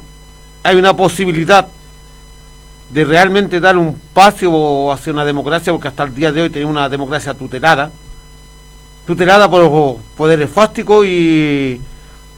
hay 0.63 0.77
una 0.77 0.97
posibilidad 0.97 1.69
de 2.93 3.05
realmente 3.05 3.61
dar 3.61 3.77
un 3.77 3.99
paso 4.13 4.93
hacia 4.93 5.13
una 5.13 5.25
democracia, 5.25 5.73
porque 5.73 5.89
hasta 5.89 6.05
el 6.05 6.15
día 6.15 6.33
de 6.33 6.43
hoy 6.43 6.51
tenemos 6.51 6.73
una 6.73 6.89
democracia 6.89 7.35
tutelada, 7.35 7.91
tutelada 9.07 9.51
por 9.51 9.99
poderes 10.17 10.51
fásticos 10.51 11.07
y, 11.07 11.81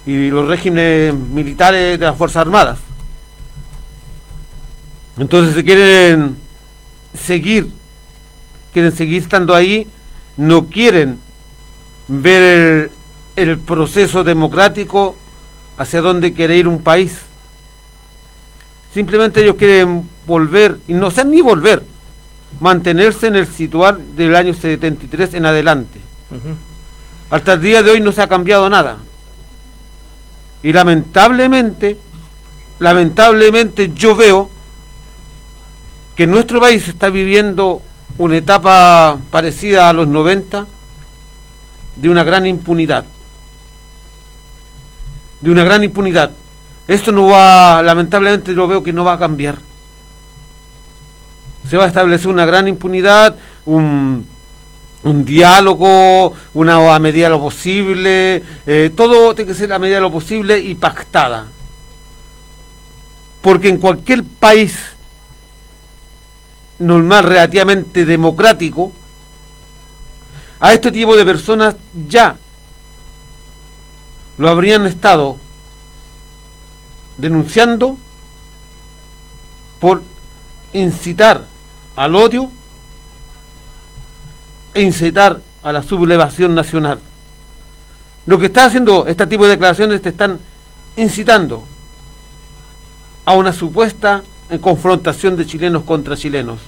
y 0.06 0.30
los 0.30 0.46
regímenes 0.46 1.14
militares 1.14 1.98
de 1.98 2.06
las 2.06 2.16
Fuerzas 2.16 2.42
Armadas. 2.42 2.78
Entonces, 5.18 5.54
si 5.54 5.64
quieren 5.64 6.36
seguir, 7.14 7.68
quieren 8.72 8.92
seguir 8.92 9.22
estando 9.22 9.54
ahí, 9.54 9.86
no 10.36 10.66
quieren 10.66 11.18
ver 12.08 12.90
el, 13.36 13.58
proceso 13.58 14.24
democrático 14.24 15.16
hacia 15.78 16.00
dónde 16.00 16.32
quiere 16.32 16.56
ir 16.56 16.68
un 16.68 16.82
país. 16.82 17.20
Simplemente 18.94 19.42
ellos 19.42 19.56
quieren 19.56 20.08
volver, 20.24 20.78
y 20.86 20.94
no 20.94 21.10
sean 21.10 21.32
ni 21.32 21.40
volver, 21.40 21.82
mantenerse 22.60 23.26
en 23.26 23.34
el 23.34 23.48
situar 23.48 23.98
del 23.98 24.36
año 24.36 24.54
73 24.54 25.34
en 25.34 25.46
adelante. 25.46 25.98
Hasta 27.28 27.54
el 27.54 27.60
día 27.60 27.82
de 27.82 27.90
hoy 27.90 28.00
no 28.00 28.12
se 28.12 28.22
ha 28.22 28.28
cambiado 28.28 28.70
nada. 28.70 28.98
Y 30.62 30.72
lamentablemente, 30.72 31.98
lamentablemente 32.78 33.90
yo 33.92 34.14
veo 34.14 34.48
que 36.14 36.28
nuestro 36.28 36.60
país 36.60 36.86
está 36.86 37.10
viviendo 37.10 37.82
una 38.16 38.36
etapa 38.36 39.18
parecida 39.32 39.88
a 39.88 39.92
los 39.92 40.06
90 40.06 40.66
de 41.96 42.08
una 42.08 42.22
gran 42.22 42.46
impunidad. 42.46 43.04
De 45.40 45.50
una 45.50 45.64
gran 45.64 45.82
impunidad. 45.82 46.30
Esto 46.86 47.12
no 47.12 47.26
va, 47.26 47.82
lamentablemente 47.82 48.52
lo 48.52 48.68
veo 48.68 48.82
que 48.82 48.92
no 48.92 49.04
va 49.04 49.14
a 49.14 49.18
cambiar. 49.18 49.56
Se 51.68 51.76
va 51.76 51.84
a 51.84 51.88
establecer 51.88 52.28
una 52.28 52.44
gran 52.44 52.68
impunidad, 52.68 53.36
un, 53.64 54.26
un 55.04 55.24
diálogo, 55.24 56.34
una 56.52 56.94
a 56.94 56.98
medida 56.98 57.26
de 57.26 57.30
lo 57.30 57.40
posible, 57.40 58.42
eh, 58.66 58.90
todo 58.94 59.34
tiene 59.34 59.52
que 59.52 59.56
ser 59.56 59.72
a 59.72 59.78
medida 59.78 59.96
de 59.96 60.02
lo 60.02 60.12
posible 60.12 60.58
y 60.58 60.74
pactada. 60.74 61.46
Porque 63.40 63.68
en 63.68 63.78
cualquier 63.78 64.22
país 64.24 64.76
normal, 66.78 67.24
relativamente 67.24 68.04
democrático, 68.04 68.92
a 70.60 70.72
este 70.72 70.92
tipo 70.92 71.16
de 71.16 71.24
personas 71.24 71.76
ya 72.08 72.36
lo 74.38 74.48
habrían 74.48 74.86
estado 74.86 75.38
denunciando 77.16 77.96
por 79.80 80.02
incitar 80.72 81.44
al 81.96 82.14
odio 82.14 82.50
e 84.72 84.82
incitar 84.82 85.40
a 85.62 85.72
la 85.72 85.82
sublevación 85.82 86.54
nacional. 86.54 86.98
Lo 88.26 88.38
que 88.38 88.46
está 88.46 88.66
haciendo 88.66 89.06
este 89.06 89.26
tipo 89.26 89.44
de 89.44 89.50
declaraciones 89.50 90.02
te 90.02 90.08
están 90.08 90.38
incitando 90.96 91.64
a 93.24 93.32
una 93.34 93.52
supuesta 93.52 94.22
confrontación 94.60 95.36
de 95.36 95.46
chilenos 95.46 95.84
contra 95.84 96.16
chilenos, 96.16 96.60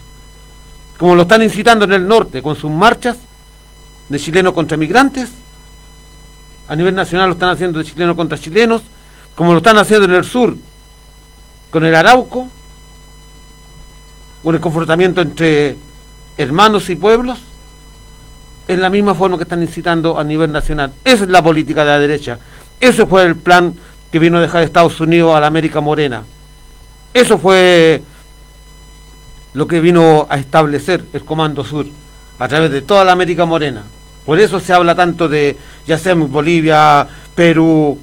como 0.98 1.14
lo 1.14 1.22
están 1.22 1.42
incitando 1.42 1.84
en 1.84 1.92
el 1.92 2.06
norte 2.06 2.42
con 2.42 2.56
sus 2.56 2.70
marchas 2.70 3.16
de 4.08 4.18
chilenos 4.18 4.52
contra 4.54 4.76
migrantes. 4.76 5.30
A 6.68 6.74
nivel 6.74 6.94
nacional 6.94 7.28
lo 7.28 7.34
están 7.34 7.50
haciendo 7.50 7.78
de 7.78 7.84
chilenos 7.84 8.16
contra 8.16 8.38
chilenos, 8.38 8.82
como 9.36 9.52
lo 9.52 9.58
están 9.58 9.78
haciendo 9.78 10.06
en 10.06 10.14
el 10.14 10.24
sur 10.24 10.56
con 11.70 11.84
el 11.84 11.94
Arauco, 11.94 12.48
con 14.42 14.54
el 14.54 14.60
confrontamiento 14.60 15.20
entre 15.20 15.76
hermanos 16.38 16.88
y 16.90 16.96
pueblos, 16.96 17.38
en 18.66 18.80
la 18.80 18.90
misma 18.90 19.14
forma 19.14 19.36
que 19.36 19.44
están 19.44 19.62
incitando 19.62 20.18
a 20.18 20.24
nivel 20.24 20.50
nacional. 20.50 20.92
Esa 21.04 21.24
es 21.24 21.30
la 21.30 21.42
política 21.42 21.84
de 21.84 21.90
la 21.90 21.98
derecha. 21.98 22.38
Ese 22.80 23.06
fue 23.06 23.24
el 23.24 23.36
plan 23.36 23.74
que 24.10 24.18
vino 24.18 24.38
a 24.38 24.40
dejar 24.40 24.62
Estados 24.62 25.00
Unidos 25.00 25.36
a 25.36 25.40
la 25.40 25.46
América 25.46 25.80
Morena. 25.80 26.24
Eso 27.12 27.38
fue 27.38 28.02
lo 29.52 29.66
que 29.66 29.80
vino 29.80 30.26
a 30.28 30.38
establecer 30.38 31.04
el 31.12 31.24
Comando 31.24 31.64
Sur 31.64 31.86
a 32.38 32.48
través 32.48 32.70
de 32.70 32.82
toda 32.82 33.04
la 33.04 33.12
América 33.12 33.44
Morena. 33.44 33.84
Por 34.24 34.38
eso 34.38 34.60
se 34.60 34.72
habla 34.72 34.94
tanto 34.94 35.28
de, 35.28 35.56
ya 35.86 35.98
sea 35.98 36.14
Bolivia, 36.14 37.06
Perú, 37.34 37.98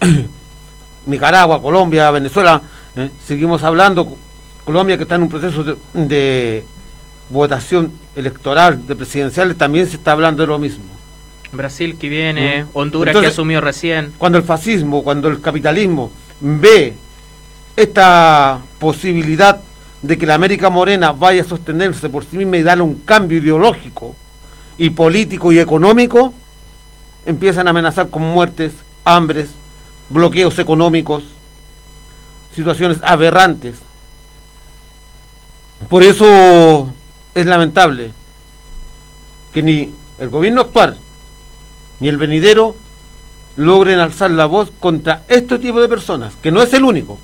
Nicaragua, 1.06 1.62
Colombia, 1.62 2.10
Venezuela, 2.10 2.60
¿eh? 2.96 3.10
seguimos 3.24 3.62
hablando, 3.62 4.16
Colombia 4.64 4.96
que 4.96 5.04
está 5.04 5.14
en 5.14 5.22
un 5.22 5.28
proceso 5.28 5.76
de, 5.94 6.64
votación 7.28 7.90
electoral 8.14 8.86
de 8.86 8.94
presidenciales 8.94 9.58
también 9.58 9.88
se 9.88 9.96
está 9.96 10.12
hablando 10.12 10.42
de 10.42 10.46
lo 10.46 10.58
mismo. 10.58 10.84
Brasil 11.50 11.96
que 11.98 12.08
viene, 12.08 12.64
Mm. 12.64 12.68
Honduras 12.72 13.08
Entonces- 13.12 13.30
que 13.30 13.32
asumió 13.34 13.60
recién. 13.60 14.12
Cuando 14.16 14.38
el 14.38 14.44
fascismo, 14.44 15.02
cuando 15.02 15.28
el 15.28 15.40
capitalismo 15.40 16.12
ve 16.40 16.94
esta 17.76 18.60
posibilidad 18.78 19.60
de 20.02 20.18
que 20.18 20.26
la 20.26 20.34
América 20.34 20.70
Morena 20.70 21.12
vaya 21.12 21.42
a 21.42 21.44
sostenerse 21.44 22.08
por 22.08 22.24
sí 22.24 22.36
misma 22.38 22.58
y 22.58 22.62
darle 22.62 22.84
un 22.84 22.94
cambio 23.00 23.38
ideológico 23.38 24.14
y 24.78 24.90
político 24.90 25.50
y 25.52 25.58
económico, 25.58 26.32
empiezan 27.24 27.66
a 27.66 27.70
amenazar 27.70 28.08
con 28.08 28.22
muertes, 28.22 28.72
hambres, 29.04 29.50
bloqueos 30.08 30.58
económicos, 30.58 31.24
situaciones 32.54 32.98
aberrantes. 33.02 33.76
Por 35.88 36.02
eso 36.02 36.92
es 37.34 37.46
lamentable 37.46 38.12
que 39.52 39.62
ni 39.62 39.92
el 40.18 40.28
gobierno 40.30 40.62
actual 40.62 40.96
ni 42.00 42.08
el 42.08 42.16
venidero 42.16 42.76
logren 43.56 43.98
alzar 43.98 44.30
la 44.30 44.46
voz 44.46 44.70
contra 44.80 45.22
este 45.28 45.58
tipo 45.58 45.80
de 45.80 45.88
personas, 45.88 46.34
que 46.42 46.50
no 46.50 46.62
es 46.62 46.72
el 46.74 46.84
único. 46.84 47.18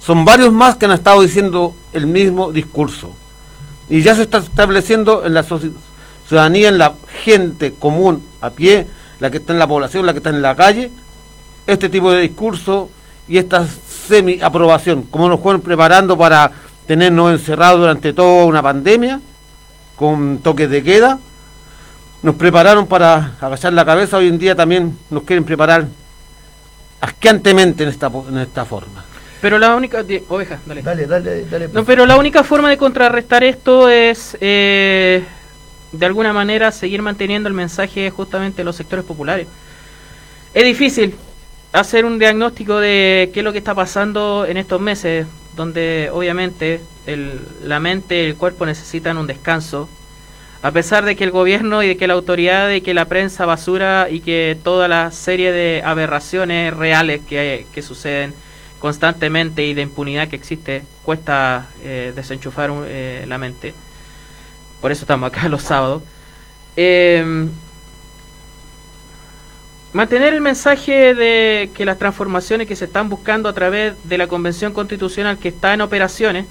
Son 0.00 0.24
varios 0.24 0.52
más 0.52 0.76
que 0.76 0.86
han 0.86 0.92
estado 0.92 1.20
diciendo 1.20 1.74
el 1.92 2.06
mismo 2.06 2.52
discurso. 2.52 3.12
Y 3.88 4.02
ya 4.02 4.14
se 4.14 4.22
está 4.22 4.38
estableciendo 4.38 5.24
en 5.24 5.34
la 5.34 5.44
ciudadanía, 6.28 6.68
en 6.68 6.78
la 6.78 6.94
gente 7.22 7.74
común, 7.74 8.22
a 8.40 8.50
pie, 8.50 8.86
la 9.20 9.30
que 9.30 9.38
está 9.38 9.52
en 9.52 9.58
la 9.58 9.66
población, 9.66 10.06
la 10.06 10.12
que 10.12 10.18
está 10.18 10.30
en 10.30 10.42
la 10.42 10.56
calle, 10.56 10.90
este 11.66 11.88
tipo 11.88 12.12
de 12.12 12.22
discurso 12.22 12.90
y 13.28 13.38
esta 13.38 13.66
semi-aprobación, 13.66 15.02
como 15.04 15.28
nos 15.28 15.40
fueron 15.40 15.60
preparando 15.60 16.16
para 16.16 16.50
tenernos 16.86 17.32
encerrados 17.32 17.80
durante 17.80 18.12
toda 18.12 18.44
una 18.44 18.62
pandemia, 18.62 19.20
con 19.96 20.38
toques 20.38 20.70
de 20.70 20.82
queda, 20.82 21.18
nos 22.22 22.34
prepararon 22.36 22.86
para 22.86 23.32
agachar 23.40 23.72
la 23.72 23.84
cabeza, 23.84 24.16
hoy 24.18 24.28
en 24.28 24.38
día 24.38 24.54
también 24.54 24.96
nos 25.10 25.22
quieren 25.24 25.44
preparar 25.44 25.86
asqueantemente 27.00 27.82
en 27.82 27.88
esta, 27.88 28.10
po- 28.10 28.26
en 28.28 28.38
esta 28.38 28.64
forma. 28.64 29.04
Pero 29.40 29.58
la 29.58 29.74
única... 29.76 30.04
Oveja, 30.28 30.58
dale. 30.64 30.82
Dale, 30.82 31.06
dale, 31.06 31.44
dale. 31.44 31.68
No, 31.68 31.84
pero 31.84 32.06
la 32.06 32.16
única 32.16 32.42
forma 32.42 32.70
de 32.70 32.78
contrarrestar 32.78 33.44
esto 33.44 33.88
es, 33.88 34.36
eh, 34.40 35.24
de 35.92 36.06
alguna 36.06 36.32
manera, 36.32 36.72
seguir 36.72 37.02
manteniendo 37.02 37.48
el 37.48 37.54
mensaje 37.54 38.10
justamente 38.10 38.58
de 38.58 38.64
los 38.64 38.76
sectores 38.76 39.04
populares. 39.04 39.46
Es 40.54 40.64
difícil 40.64 41.14
hacer 41.72 42.04
un 42.04 42.18
diagnóstico 42.18 42.78
de 42.78 43.30
qué 43.32 43.40
es 43.40 43.44
lo 43.44 43.52
que 43.52 43.58
está 43.58 43.74
pasando 43.74 44.46
en 44.46 44.56
estos 44.56 44.80
meses, 44.80 45.26
donde 45.54 46.10
obviamente 46.12 46.80
la 47.62 47.80
mente 47.80 48.22
y 48.22 48.26
el 48.26 48.36
cuerpo 48.36 48.66
necesitan 48.66 49.18
un 49.18 49.26
descanso, 49.26 49.88
a 50.62 50.70
pesar 50.72 51.04
de 51.04 51.16
que 51.16 51.24
el 51.24 51.30
gobierno 51.30 51.82
y 51.82 51.88
de 51.88 51.96
que 51.96 52.06
la 52.06 52.14
autoridad 52.14 52.70
y 52.70 52.80
que 52.80 52.94
la 52.94 53.04
prensa 53.04 53.46
basura 53.46 54.08
y 54.10 54.20
que 54.20 54.58
toda 54.62 54.88
la 54.88 55.10
serie 55.12 55.52
de 55.52 55.82
aberraciones 55.84 56.74
reales 56.74 57.20
que, 57.28 57.66
que 57.72 57.82
suceden 57.82 58.34
constantemente 58.78 59.64
y 59.64 59.74
de 59.74 59.82
impunidad 59.82 60.28
que 60.28 60.36
existe 60.36 60.82
cuesta 61.02 61.68
eh, 61.82 62.12
desenchufar 62.14 62.70
eh, 62.86 63.24
la 63.28 63.38
mente. 63.38 63.74
Por 64.80 64.92
eso 64.92 65.02
estamos 65.02 65.28
acá 65.30 65.48
los 65.48 65.62
sábados. 65.62 66.02
Eh, 66.76 67.48
mantener 69.96 70.34
el 70.34 70.42
mensaje 70.42 71.14
de 71.14 71.70
que 71.74 71.86
las 71.86 71.98
transformaciones 71.98 72.68
que 72.68 72.76
se 72.76 72.84
están 72.84 73.08
buscando 73.08 73.48
a 73.48 73.54
través 73.54 73.94
de 74.04 74.18
la 74.18 74.26
Convención 74.26 74.74
Constitucional 74.74 75.38
que 75.38 75.48
está 75.48 75.72
en 75.72 75.80
operaciones 75.80 76.44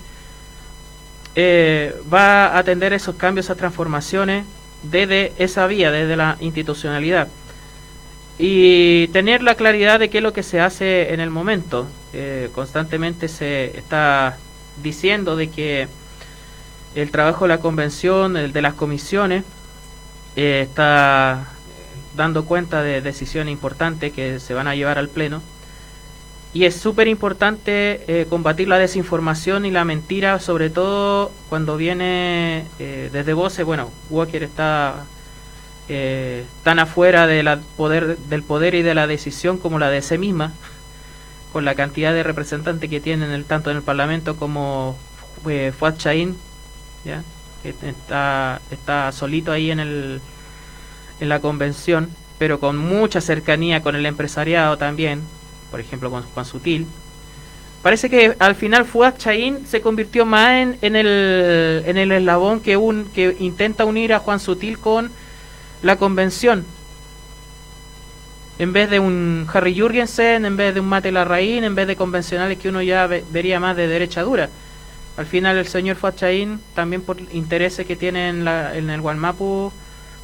eh, 1.35 1.95
va 2.11 2.47
a 2.47 2.57
atender 2.57 2.91
esos 2.93 3.15
cambios, 3.15 3.45
esas 3.45 3.57
transformaciones 3.57 4.45
desde 4.81 5.31
esa 5.37 5.67
vía, 5.67 5.91
desde 5.91 6.15
la 6.15 6.37
institucionalidad. 6.39 7.27
Y 8.39 9.09
tener 9.09 9.43
la 9.43 9.53
claridad 9.53 9.99
de 9.99 10.09
qué 10.09 10.17
es 10.17 10.23
lo 10.23 10.33
que 10.33 10.41
se 10.41 10.59
hace 10.59 11.13
en 11.13 11.19
el 11.19 11.29
momento. 11.29 11.87
Eh, 12.13 12.49
constantemente 12.51 13.27
se 13.27 13.77
está 13.77 14.37
diciendo 14.81 15.35
de 15.35 15.51
que 15.51 15.87
el 16.95 17.11
trabajo 17.11 17.45
de 17.45 17.49
la 17.49 17.59
convención, 17.59 18.37
el 18.37 18.53
de 18.53 18.61
las 18.63 18.73
comisiones, 18.73 19.43
eh, 20.35 20.61
está 20.67 21.54
dando 22.15 22.45
cuenta 22.45 22.81
de 22.81 23.01
decisiones 23.01 23.51
importantes 23.51 24.13
que 24.13 24.39
se 24.39 24.53
van 24.53 24.67
a 24.67 24.75
llevar 24.75 24.97
al 24.97 25.09
Pleno. 25.09 25.41
Y 26.53 26.63
es 26.63 26.75
súper 26.75 27.09
importante 27.09 28.05
eh, 28.07 28.27
combatir 28.29 28.69
la 28.69 28.77
desinformación 28.77 29.65
y 29.65 29.71
la 29.71 29.83
mentira, 29.83 30.39
sobre 30.39 30.69
todo 30.69 31.31
cuando 31.49 31.75
viene 31.75 32.65
eh, 32.79 33.09
desde 33.11 33.33
voces. 33.33 33.65
Bueno, 33.65 33.91
Walker 34.09 34.41
está 34.41 35.05
eh, 35.87 36.45
tan 36.63 36.79
afuera 36.79 37.27
de 37.27 37.43
la 37.43 37.59
poder, 37.77 38.17
del 38.17 38.41
poder 38.41 38.73
y 38.73 38.81
de 38.81 38.95
la 38.95 39.05
decisión 39.05 39.59
como 39.59 39.77
la 39.77 39.91
de 39.91 40.01
sí 40.01 40.17
misma, 40.17 40.51
con 41.53 41.63
la 41.63 41.75
cantidad 41.75 42.11
de 42.11 42.23
representantes 42.23 42.89
que 42.89 42.99
tienen 42.99 43.29
el, 43.29 43.45
tanto 43.45 43.69
en 43.69 43.77
el 43.77 43.83
Parlamento 43.83 44.35
como 44.35 44.97
eh, 45.47 45.71
Fuad 45.77 45.97
Chaín, 45.97 46.37
¿ya? 47.03 47.23
que 47.61 47.69
está, 47.87 48.61
está 48.71 49.11
solito 49.11 49.51
ahí 49.51 49.69
en, 49.69 49.79
el, 49.79 50.21
en 51.19 51.29
la 51.29 51.39
convención, 51.39 52.09
pero 52.37 52.59
con 52.59 52.77
mucha 52.77 53.21
cercanía 53.21 53.81
con 53.81 53.95
el 53.95 54.05
empresariado 54.05 54.77
también, 54.77 55.21
por 55.71 55.79
ejemplo 55.79 56.09
con 56.11 56.23
Juan 56.23 56.45
Sutil. 56.45 56.85
Parece 57.81 58.09
que 58.09 58.35
al 58.39 58.55
final 58.55 58.85
Fuad 58.85 59.15
Chaín 59.17 59.65
se 59.67 59.79
convirtió 59.81 60.25
más 60.25 60.51
en, 60.53 60.77
en, 60.81 60.95
el, 60.95 61.83
en 61.85 61.97
el 61.97 62.11
eslabón 62.11 62.59
que, 62.59 62.77
un, 62.77 63.05
que 63.13 63.35
intenta 63.39 63.85
unir 63.85 64.13
a 64.13 64.19
Juan 64.19 64.39
Sutil 64.39 64.79
con 64.79 65.11
la 65.83 65.95
convención. 65.97 66.65
En 68.57 68.73
vez 68.73 68.89
de 68.89 68.99
un 68.99 69.45
Harry 69.53 69.77
Jurgensen, 69.79 70.45
en 70.45 70.57
vez 70.57 70.73
de 70.73 70.79
un 70.79 70.87
Mate 70.87 71.11
Larraín, 71.11 71.63
en 71.63 71.75
vez 71.75 71.87
de 71.87 71.95
convencionales 71.95 72.57
que 72.57 72.69
uno 72.69 72.81
ya 72.81 73.05
ve- 73.05 73.23
vería 73.29 73.59
más 73.59 73.75
de 73.75 73.87
derecha 73.87 74.23
dura. 74.23 74.49
Al 75.17 75.25
final 75.25 75.57
el 75.57 75.67
señor 75.67 75.97
Fachaín, 75.97 76.59
también 76.73 77.01
por 77.01 77.17
intereses 77.33 77.85
que 77.85 77.95
tiene 77.95 78.29
en, 78.29 78.45
la, 78.45 78.75
en 78.75 78.89
el 78.89 79.01
Gualmapu 79.01 79.71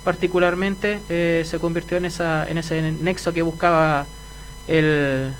particularmente, 0.03 0.99
eh, 1.09 1.43
se 1.45 1.59
convirtió 1.59 1.97
en, 1.97 2.05
esa, 2.05 2.47
en 2.47 2.57
ese 2.57 2.91
nexo 2.91 3.33
que 3.33 3.41
buscaba 3.41 4.05
el, 4.67 5.31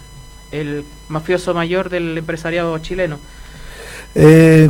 el 0.52 0.84
mafioso 1.10 1.54
mayor 1.54 1.90
del 1.90 2.18
empresariado 2.18 2.78
chileno. 2.80 3.18
Eh, 4.14 4.70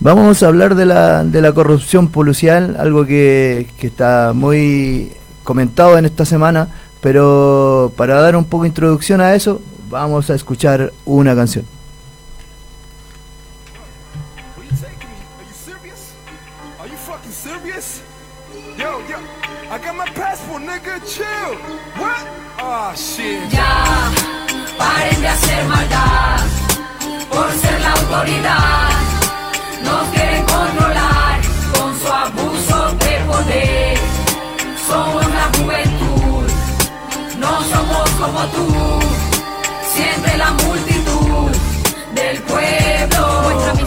vamos 0.00 0.42
a 0.42 0.46
hablar 0.46 0.74
de 0.74 0.86
la, 0.86 1.24
de 1.24 1.40
la 1.42 1.52
corrupción 1.52 2.08
policial, 2.08 2.76
algo 2.78 3.04
que, 3.04 3.68
que 3.78 3.88
está 3.88 4.32
muy 4.34 5.12
comentado 5.42 5.98
en 5.98 6.06
esta 6.06 6.24
semana, 6.24 6.68
pero 7.00 7.92
para 7.96 8.20
dar 8.20 8.36
un 8.36 8.44
poco 8.44 8.62
de 8.62 8.68
introducción 8.68 9.20
a 9.20 9.34
eso, 9.34 9.60
vamos 9.90 10.30
a 10.30 10.34
escuchar 10.34 10.92
una 11.04 11.34
canción. 11.34 11.66
Ya, 22.96 24.12
paren 24.78 25.20
de 25.20 25.26
hacer 25.26 25.64
maldad 25.64 26.38
por 27.28 27.50
ser 27.50 27.80
la 27.80 27.90
autoridad. 27.90 28.94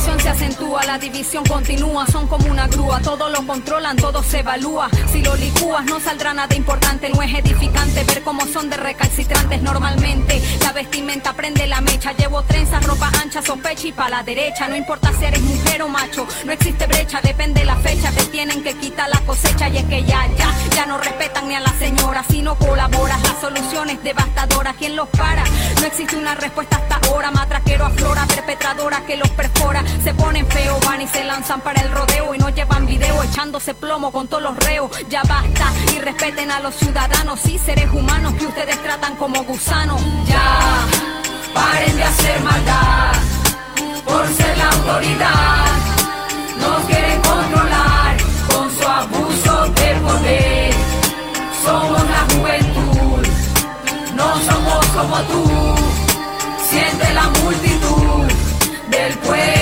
Misión 0.08 0.24
se 0.24 0.30
acentúa, 0.30 0.86
la 0.86 0.98
división 0.98 1.44
continúa, 1.44 2.08
son 2.08 2.28
como 2.28 2.50
una 2.50 2.66
grúa, 2.68 3.02
todo 3.02 3.28
lo 3.28 3.46
controlan, 3.46 3.98
todo 3.98 4.24
se 4.24 4.40
evalúa. 4.40 4.90
Si 5.12 5.22
lo 5.22 5.36
licúas 5.36 5.84
no 5.84 6.00
saldrá 6.00 6.34
nada 6.34 6.56
importante, 6.56 7.10
no 7.10 7.22
es 7.22 7.34
edificante 7.34 8.06
ver 8.06 8.24
cómo 8.24 8.46
son 8.48 8.70
de 8.70 8.78
recalcitrantes 8.78 9.62
normalmente. 9.62 10.42
La 10.62 10.72
vestimenta 10.72 11.34
prende 11.34 11.68
la 11.68 11.82
mecha, 11.82 12.14
llevo 12.14 12.42
trenzas, 12.44 12.86
ropa 12.86 13.12
ancha, 13.22 13.42
sospecha 13.42 13.88
y 13.88 13.92
pa' 13.92 14.08
la 14.08 14.24
derecha. 14.24 14.70
No 14.70 14.78
importa 14.78 15.12
si 15.20 15.26
eres 15.26 15.42
mujer 15.42 15.82
o 15.82 15.90
macho, 15.90 16.26
no 16.46 16.54
existe 16.54 16.88
brecha, 16.88 17.20
depende 17.22 17.66
la 17.66 17.76
fecha, 17.76 18.10
te 18.12 18.24
tienen 18.28 18.64
que 18.64 18.76
quitar 18.76 19.10
la 19.10 19.20
cosecha 19.26 19.68
y 19.68 19.80
es 19.80 19.86
que 19.88 20.06
ya, 20.06 20.26
ya, 20.38 20.54
ya 20.74 20.86
no 20.86 20.98
respetan 21.00 21.50
ni 21.50 21.56
a 21.56 21.60
la 21.60 21.74
señora, 21.80 22.24
si 22.30 22.42
no 22.42 22.56
colaboras, 22.56 23.22
la 23.24 23.42
solución 23.42 23.90
es 23.90 24.02
devastadora. 24.02 24.74
¿Quién 24.74 24.96
los 24.96 25.10
para? 25.10 25.44
No 25.82 25.86
existe 25.86 26.16
una 26.16 26.34
respuesta 26.36 26.78
hasta 26.78 27.08
ahora, 27.10 27.30
matraquero 27.32 27.86
aflora, 27.86 28.26
perpetradora 28.26 29.06
que 29.06 29.18
los 29.18 29.30
perfora, 29.32 29.84
se 30.04 30.14
ponen 30.14 30.48
feo, 30.48 30.80
van 30.86 31.02
y 31.02 31.08
se 31.08 31.24
lanzan 31.24 31.60
para 31.62 31.82
el 31.82 31.92
rodeo 31.92 32.34
y 32.34 32.38
no 32.38 32.50
llevan 32.50 32.86
video 32.86 33.24
echándose 33.24 33.74
plomo 33.74 34.12
con 34.12 34.28
todos 34.28 34.44
los 34.44 34.58
reos. 34.58 34.90
Ya 35.10 35.22
basta 35.24 35.72
y 35.94 36.00
respeten 36.00 36.50
a 36.52 36.60
los 36.62 36.76
ciudadanos 36.76 37.46
y 37.46 37.58
seres 37.58 37.90
humanos 37.92 38.34
que 38.36 38.46
ustedes 38.46 38.82
tratan 38.82 39.16
como 39.18 39.44
gusanos. 39.44 40.02
Ya, 40.26 40.86
paren 41.54 41.96
de 41.98 42.04
hacer 42.04 42.40
maldad 42.42 43.14
por 44.06 44.28
ser 44.28 44.58
la 44.58 44.70
autoridad. 44.70 45.66
Nos 46.60 46.86
quieren 46.86 47.22
controlar 47.22 48.18
con 48.50 48.72
su 48.72 48.88
abuso 48.88 49.66
de 49.74 49.96
poder. 49.96 50.74
Somos 51.66 52.04
la 52.10 52.22
juventud, 52.34 53.28
no 54.16 54.40
somos 54.46 54.86
como 54.88 55.18
tú. 55.24 55.76
Siente 56.70 57.14
la 57.14 57.24
multitud 57.42 58.28
del 58.90 59.14
pueblo 59.20 59.57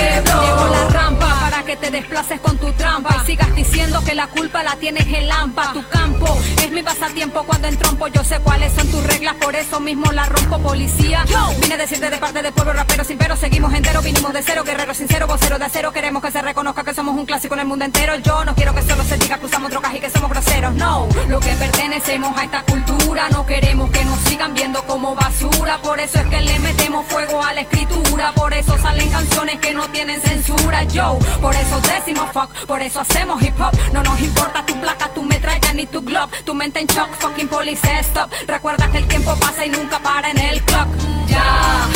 te 1.76 1.90
desplaces 1.90 2.40
con 2.40 2.56
tu 2.58 2.72
trampa 2.72 3.22
y 3.22 3.26
sigas 3.26 3.54
diciendo 3.54 4.02
que 4.04 4.14
la 4.14 4.26
culpa 4.28 4.62
la 4.62 4.76
tienes 4.76 5.06
en 5.06 5.28
Lampa. 5.28 5.72
Tu 5.72 5.86
campo 5.88 6.38
es 6.62 6.70
mi 6.70 6.82
pasatiempo 6.82 7.44
cuando 7.44 7.68
entrompo. 7.68 8.08
Yo 8.08 8.24
sé 8.24 8.38
cuáles 8.40 8.72
son 8.72 8.88
tus 8.88 9.02
reglas, 9.04 9.34
por 9.36 9.54
eso 9.54 9.80
mismo 9.80 10.10
la 10.12 10.26
rompo, 10.26 10.58
policía. 10.58 11.24
Yo 11.26 11.50
vine 11.60 11.74
a 11.74 11.78
decirte 11.78 12.10
de 12.10 12.18
parte 12.18 12.42
del 12.42 12.52
pueblo 12.52 12.72
rapero 12.72 13.04
sin 13.04 13.18
pero, 13.18 13.36
seguimos 13.36 13.72
enteros, 13.74 14.04
vinimos 14.04 14.32
de 14.32 14.42
cero, 14.42 14.62
guerrero 14.64 14.94
sincero, 14.94 15.26
vocero 15.26 15.58
de 15.58 15.64
acero. 15.64 15.92
Queremos 15.92 16.22
que 16.22 16.30
se 16.30 16.42
reconozca 16.42 16.84
que 16.84 16.94
somos 16.94 17.16
un 17.16 17.26
clásico 17.26 17.54
en 17.54 17.60
el 17.60 17.66
mundo 17.66 17.84
entero. 17.84 18.16
Yo 18.16 18.44
no 18.44 18.54
quiero 18.54 18.74
que 18.74 18.82
solo 18.82 19.02
se 19.04 19.16
diga 19.18 19.38
que 19.38 19.46
usamos 19.46 19.70
drogas 19.70 19.94
y 19.94 20.00
que 20.00 20.10
somos 20.10 20.30
groseros. 20.30 20.74
No, 20.74 21.08
lo 21.28 21.40
que 21.40 21.52
pertenecemos 21.54 22.36
a 22.38 22.44
esta 22.44 22.62
cultura, 22.62 23.28
no 23.30 23.44
queremos 23.46 23.90
que 23.90 24.04
nos 24.04 24.18
sigan 24.20 24.54
viendo 24.54 24.82
como 24.84 25.14
basura. 25.14 25.80
Por 25.82 25.98
eso 26.00 26.18
es 26.20 26.26
que 26.26 26.40
le 26.40 26.58
metemos 26.60 27.06
fuego 27.06 27.42
a 27.42 27.52
la 27.52 27.62
escritura. 27.62 28.32
Por 28.34 28.54
eso 28.54 28.76
salen 28.78 29.08
canciones 29.10 29.58
que 29.60 29.74
no 29.74 29.88
tienen 29.88 30.20
censura. 30.20 30.84
Yo, 30.84 31.18
por 31.40 31.54
eso 31.54 31.65
decimos 32.06 32.30
fuck, 32.32 32.50
por 32.66 32.80
eso 32.80 33.00
hacemos 33.00 33.42
hip 33.42 33.58
hop. 33.60 33.72
No 33.92 34.02
nos 34.02 34.20
importa 34.20 34.64
tu 34.64 34.74
placa, 34.80 35.08
tu 35.14 35.22
metralla 35.22 35.72
ni 35.72 35.86
tu 35.86 36.00
glock. 36.02 36.30
Tu 36.44 36.54
mente 36.54 36.80
en 36.80 36.86
shock, 36.86 37.08
fucking 37.18 37.48
police 37.48 37.80
stop. 38.00 38.30
Recuerda 38.46 38.90
que 38.90 38.98
el 38.98 39.08
tiempo 39.08 39.34
pasa 39.40 39.66
y 39.66 39.70
nunca 39.70 39.98
para 39.98 40.30
en 40.30 40.38
el 40.38 40.62
clock. 40.62 40.88
Ya, 41.26 41.88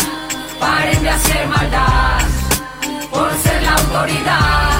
paren 0.59 1.03
de 1.03 1.11
hacer 1.11 1.47
maldad 1.49 2.21
por 3.11 3.33
ser 3.43 3.63
la 3.63 3.73
autoridad. 3.75 4.71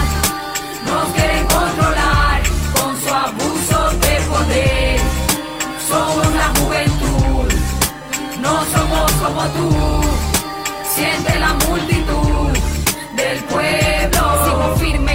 Nos 0.87 1.09
quieren 1.15 1.47
controlar 1.47 2.43
con 2.75 3.01
su 3.01 3.15
abuso 3.15 3.91
de 3.99 4.21
poder. 4.33 5.01
Somos 5.89 6.35
la 6.35 6.49
juventud, 6.61 7.53
no 8.41 8.65
somos 8.65 9.13
como 9.13 9.43
tú. 9.49 10.01
Siente 10.95 11.39
la 11.39 11.55
multitud 11.55 12.00
pueblo. 13.51 14.45
Sigo 14.45 14.77
firme 14.79 15.10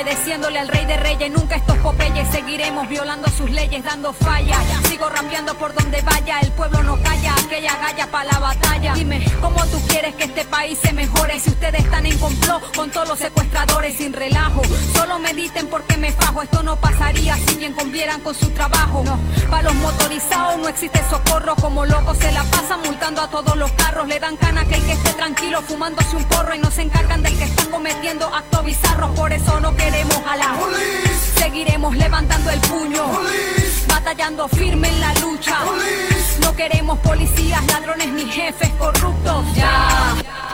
obedeciéndole 0.00 0.58
al 0.58 0.68
rey 0.68 0.86
de 0.86 0.96
reyes. 0.96 1.30
Nunca 1.30 1.56
estos 1.56 1.76
popeyes 1.78 2.28
seguiremos 2.30 2.88
violando 2.88 3.28
sus 3.30 3.50
leyes, 3.50 3.84
dando 3.84 4.12
falla. 4.12 4.56
Sigo 4.88 5.08
rapeando 5.08 5.54
por 5.56 5.74
donde 5.74 6.00
vaya. 6.00 6.40
El 6.40 6.52
pueblo 6.52 6.82
no 6.82 6.96
calla, 7.02 7.34
aquella 7.34 7.76
galla 7.76 8.06
para 8.10 8.32
la 8.32 8.38
batalla. 8.38 8.94
Dime, 8.94 9.24
¿cómo 9.40 9.64
tú 9.66 9.78
quieres 9.88 10.14
que 10.14 10.24
este 10.24 10.44
país 10.44 10.78
se 10.82 10.92
mejore? 10.92 11.38
Si 11.38 11.50
ustedes 11.50 11.84
están 11.84 12.06
en 12.06 12.18
complot 12.18 12.74
con 12.74 12.90
todos 12.90 13.08
los 13.08 13.18
secuestradores 13.18 13.96
sin 13.96 14.12
relajo. 14.12 14.62
Solo 14.94 15.18
mediten 15.18 15.66
porque 15.68 15.96
me 15.98 16.12
fajo. 16.12 16.42
Esto 16.42 16.62
no 16.62 16.76
pasaría 16.76 17.36
si 17.36 17.56
bien 17.56 17.74
convieran 17.74 18.20
con 18.20 18.34
su 18.34 18.50
trabajo. 18.50 19.02
No, 19.04 19.18
para 19.50 19.64
los 19.64 19.74
motorizados 19.74 20.58
no 20.58 20.68
existe 20.68 21.02
socorro. 21.10 21.56
Como 21.56 21.84
locos 21.84 22.16
se 22.18 22.32
la 22.32 22.44
pasan 22.44 22.80
multando 22.82 23.20
a 23.20 23.28
todos 23.28 23.56
los 23.56 23.70
carros. 23.72 24.08
Le 24.08 24.18
dan 24.18 24.36
cana 24.36 24.64
que 24.64 24.76
el 24.76 24.82
que 24.82 24.92
esté 24.92 25.12
tranquilo 25.12 25.60
fumándose 25.62 26.16
un 26.16 26.24
porro 26.24 26.54
y 26.54 26.58
no 26.58 26.70
se 26.70 26.82
encargan 26.82 27.22
del 27.22 27.36
que 27.36 27.44
están 27.44 27.70
cometiendo 27.70 28.34
actos 28.34 28.64
bizarros. 28.64 29.10
Por 29.10 29.32
eso 29.32 29.60
no 29.60 29.76
queremos 29.76 29.89
a 30.26 30.36
la 30.36 30.56
Seguiremos 31.36 31.96
levantando 31.96 32.50
el 32.50 32.60
puño, 32.60 33.06
batallando 33.88 34.48
firme 34.48 34.88
en 34.88 35.00
la 35.00 35.14
lucha. 35.14 35.58
No 36.40 36.54
queremos 36.54 36.98
policías, 37.00 37.64
ladrones 37.66 38.08
ni 38.12 38.24
jefes 38.26 38.70
corruptos. 38.78 39.54
Ya. 39.54 40.49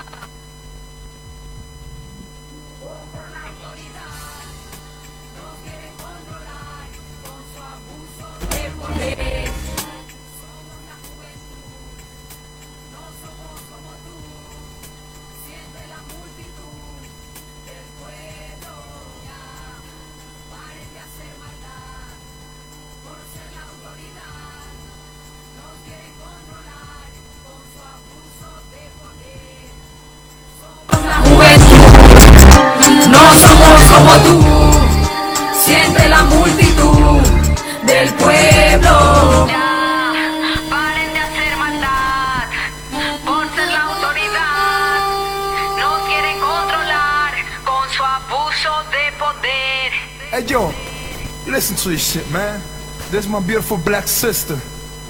Is 53.26 53.32
my 53.32 53.40
beautiful 53.40 53.78
black 53.78 54.06
sister, 54.06 54.56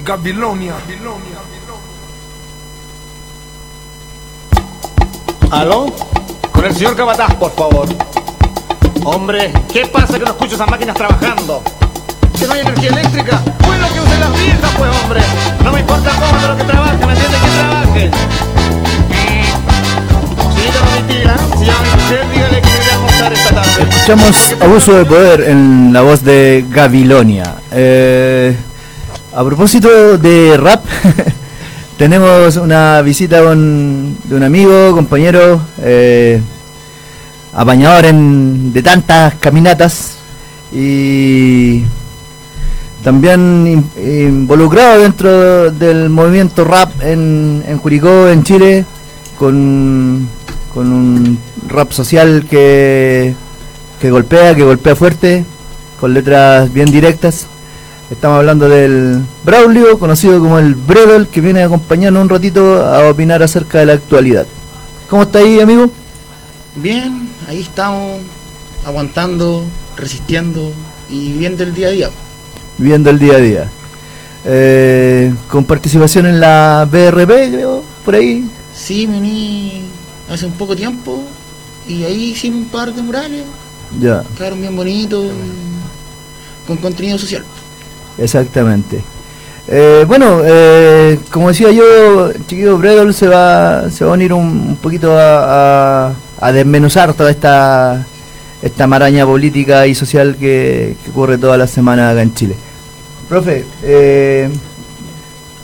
Gabilonia. 0.03 0.75
¿Aló? 5.51 5.93
Con 6.51 6.65
el 6.65 6.75
señor 6.75 6.97
Cabataz, 6.97 7.35
por 7.35 7.55
favor. 7.55 7.87
Hombre, 9.05 9.53
¿qué 9.71 9.85
pasa 9.85 10.19
que 10.19 10.25
no 10.25 10.31
escucho 10.31 10.55
esas 10.55 10.71
máquinas 10.71 10.97
trabajando? 10.97 11.63
¿Que 12.39 12.47
no 12.47 12.55
hay 12.55 12.61
energía 12.61 12.89
eléctrica? 12.89 13.43
Bueno, 13.67 13.87
que 13.93 14.01
usen 14.01 14.21
las 14.21 14.33
viejas, 14.33 14.71
pues, 14.79 14.91
hombre. 15.03 15.21
No 15.63 15.73
me 15.73 15.81
importa 15.81 16.11
cómo, 16.13 16.41
pero 16.41 16.57
que 16.57 16.65
trabaje, 16.65 17.07
¿me 17.07 17.13
entiende? 17.13 17.37
Que 17.37 17.51
trabaje. 17.59 18.11
Señorita 20.55 20.81
Domitila, 20.87 21.37
si 21.59 21.65
llama 21.67 21.81
a 21.81 21.83
mi 21.83 22.03
mujer, 22.03 22.31
dígale 22.33 22.63
que 22.63 22.67
me 22.67 22.76
voy 22.76 22.76
a 22.76 22.76
Escuchamos 23.17 24.55
Abuso 24.61 24.93
de 24.93 25.05
Poder 25.07 25.41
en 25.49 25.91
la 25.93 26.03
voz 26.03 26.23
de 26.23 26.67
Gabilonia. 26.71 27.57
Eh, 27.73 28.55
a 29.35 29.43
propósito 29.43 30.19
de 30.19 30.57
rap, 30.59 30.85
tenemos 31.97 32.57
una 32.57 33.01
visita 33.01 33.41
de 33.41 33.47
un 33.49 34.43
amigo, 34.43 34.93
compañero, 34.95 35.63
eh, 35.79 36.43
apañador 37.55 38.05
en- 38.05 38.71
de 38.75 38.83
tantas 38.83 39.35
caminatas 39.37 40.17
y 40.71 41.85
también 43.03 43.67
in- 43.67 44.27
involucrado 44.29 45.01
dentro 45.01 45.71
del 45.71 46.11
movimiento 46.11 46.65
rap 46.65 46.91
en, 47.01 47.65
en 47.67 47.79
Curicó, 47.79 48.29
en 48.29 48.43
Chile, 48.45 48.85
con, 49.39 50.29
con 50.77 50.93
un 50.93 51.39
rap 51.69 51.91
social 51.91 52.45
que, 52.51 53.35
que 53.99 54.11
golpea, 54.11 54.55
que 54.55 54.63
golpea 54.63 54.95
fuerte, 54.95 55.43
con 55.99 56.13
letras 56.13 56.71
bien 56.71 56.91
directas. 56.91 57.47
Estamos 58.11 58.41
hablando 58.41 58.69
del 58.69 59.23
Braulio, 59.43 59.99
conocido 59.99 60.39
como 60.39 60.59
el 60.59 60.75
Bredel, 60.75 61.29
que 61.29 61.41
viene 61.41 61.63
a 61.63 61.67
acompañarnos 61.67 62.21
un 62.21 62.29
ratito 62.29 62.85
a 62.85 63.09
opinar 63.09 63.43
acerca 63.43 63.79
de 63.79 63.87
la 63.87 63.95
actualidad. 63.95 64.47
¿Cómo 65.09 65.23
está 65.23 65.39
ahí, 65.39 65.61
amigo? 65.61 65.91
Bien, 66.75 67.27
ahí 67.49 67.63
estamos 67.63 68.21
aguantando, 68.85 69.65
resistiendo 69.97 70.73
y 71.09 71.33
viviendo 71.33 71.63
el 71.63 71.75
día 71.75 71.87
a 71.87 71.91
día. 71.93 72.11
Viviendo 72.77 73.09
el 73.09 73.19
día 73.19 73.33
a 73.33 73.39
día. 73.39 73.71
Eh, 74.45 75.33
con 75.49 75.65
participación 75.65 76.27
en 76.27 76.39
la 76.39 76.87
BRP, 76.93 77.31
creo, 77.51 77.83
por 78.05 78.15
ahí. 78.15 78.47
Sí, 78.75 79.07
me 79.07 79.17
uní 79.17 79.96
hace 80.31 80.47
un 80.47 80.53
poco 80.53 80.75
tiempo 80.77 81.23
y 81.89 82.05
ahí 82.05 82.31
hicimos 82.33 82.61
un 82.63 82.69
par 82.69 82.93
de 82.93 83.03
murales, 83.03 83.43
Ya, 84.01 84.23
quedaron 84.37 84.61
bien 84.61 84.75
bonitos, 84.77 85.27
con 86.67 86.77
contenido 86.79 87.17
social. 87.19 87.45
exactamente. 88.19 89.03
Eh, 89.69 90.05
bueno, 90.07 90.43
eh, 90.45 91.19
como 91.33 91.49
decía 91.49 91.73
yo, 91.73 92.29
el 92.31 92.47
chiquillo 92.47 92.79
Bredol 92.79 93.13
se 93.13 93.27
va, 93.27 93.91
se 93.91 94.05
va 94.05 94.13
a 94.13 94.15
unir 94.15 94.33
un, 94.33 94.45
un 94.45 94.77
poquito 94.77 95.17
a, 95.19 96.07
a- 96.09 96.13
a 96.41 96.53
desmenuzar 96.53 97.15
toda 97.15 97.31
esta, 97.31 98.07
esta 98.63 98.87
maraña 98.87 99.25
política 99.27 99.87
y 99.89 99.95
social 99.95 100.37
que, 100.39 100.97
que 101.03 101.11
ocurre 101.11 101.39
toda 101.39 101.57
la 101.57 101.67
semana 101.67 102.11
acá 102.11 102.23
en 102.23 102.35
Chile. 102.35 102.55
Profe, 103.29 103.65
eh, 103.83 104.49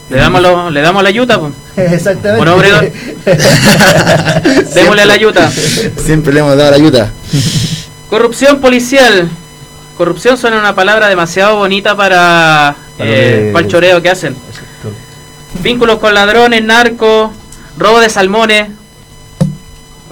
Le 0.09 0.17
damos, 0.17 0.41
lo- 0.41 0.69
le 0.69 0.81
damos 0.81 1.01
la 1.03 1.09
ayuda, 1.09 1.39
pues. 1.39 1.53
exactamente. 1.77 2.37
Bueno, 2.37 2.57
Bredol. 2.57 2.91
Démosle 4.73 5.05
la 5.05 5.13
ayuda. 5.13 5.51
Siempre 5.97 6.33
le 6.33 6.39
hemos 6.39 6.57
dado 6.57 6.71
la 6.71 6.77
ayuda. 6.77 7.11
Corrupción 8.09 8.59
policial. 8.61 9.29
Corrupción 9.97 10.37
suena 10.37 10.59
una 10.59 10.75
palabra 10.75 11.07
demasiado 11.07 11.57
bonita 11.57 11.95
para, 11.95 12.75
Para 12.97 13.09
eh, 13.09 13.49
para 13.53 13.65
el 13.65 13.71
choreo 13.71 14.01
que 14.01 14.09
hacen. 14.09 14.35
Vínculos 15.61 15.99
con 15.99 16.13
ladrones, 16.13 16.63
narcos, 16.63 17.31
robo 17.77 17.99
de 17.99 18.09
salmones. 18.09 18.69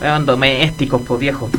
Weón, 0.02 0.26
domésticos, 0.26 1.02
pues 1.06 1.20
viejo. 1.20 1.50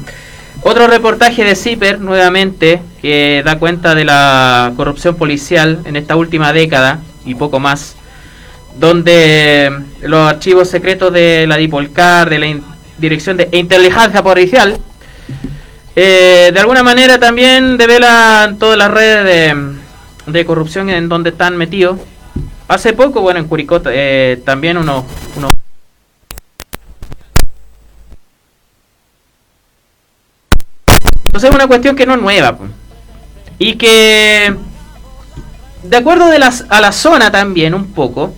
Otro 0.65 0.87
reportaje 0.87 1.45
de 1.45 1.57
CIPER, 1.57 2.01
nuevamente, 2.01 2.81
que 3.01 3.43
da 3.45 3.59
cuenta 3.59 3.97
de 3.97 4.05
la 4.05 4.73
corrupción 4.77 5.17
policial 5.17 5.81
en 5.85 5.97
esta 5.97 6.15
última 6.15 6.53
década 6.53 7.01
y 7.25 7.35
poco 7.35 7.59
más, 7.59 7.97
donde 8.79 9.71
los 10.03 10.29
archivos 10.29 10.69
secretos 10.69 11.13
de 11.13 11.47
la 11.47 11.57
DIPOLCAR, 11.57 12.31
de 12.31 12.39
la 12.39 12.61
Dirección 12.99 13.37
de 13.37 13.49
Inteligencia 13.53 14.23
Policial, 14.23 14.79
Eh, 15.95 16.51
de 16.55 16.61
alguna 16.61 16.83
manera 16.83 17.19
también 17.19 17.77
develan 17.77 18.59
todas 18.59 18.79
las 18.79 18.91
redes 18.91 19.55
de, 20.27 20.45
corrupción 20.47 20.89
en 20.89 21.09
donde 21.09 21.31
están 21.31 21.57
metidos. 21.57 21.99
Hace 22.69 22.95
poco, 22.95 23.21
bueno, 23.21 23.41
en 23.41 23.47
Curicó 23.47 23.83
eh, 23.87 24.41
también 24.45 24.79
unos 24.79 25.05
uno 25.37 25.51
Entonces 31.27 31.51
es 31.51 31.55
una 31.55 31.67
cuestión 31.67 31.97
que 31.97 32.07
no 32.07 32.15
es 32.15 32.21
nueva. 32.21 32.57
Y 33.59 33.77
que, 33.77 34.55
de 35.83 35.97
acuerdo 35.97 36.29
de 36.29 36.39
las, 36.39 36.65
a 36.69 36.81
la 36.81 36.93
zona 36.93 37.31
también 37.31 37.75
un 37.75 37.93
poco, 37.93 38.35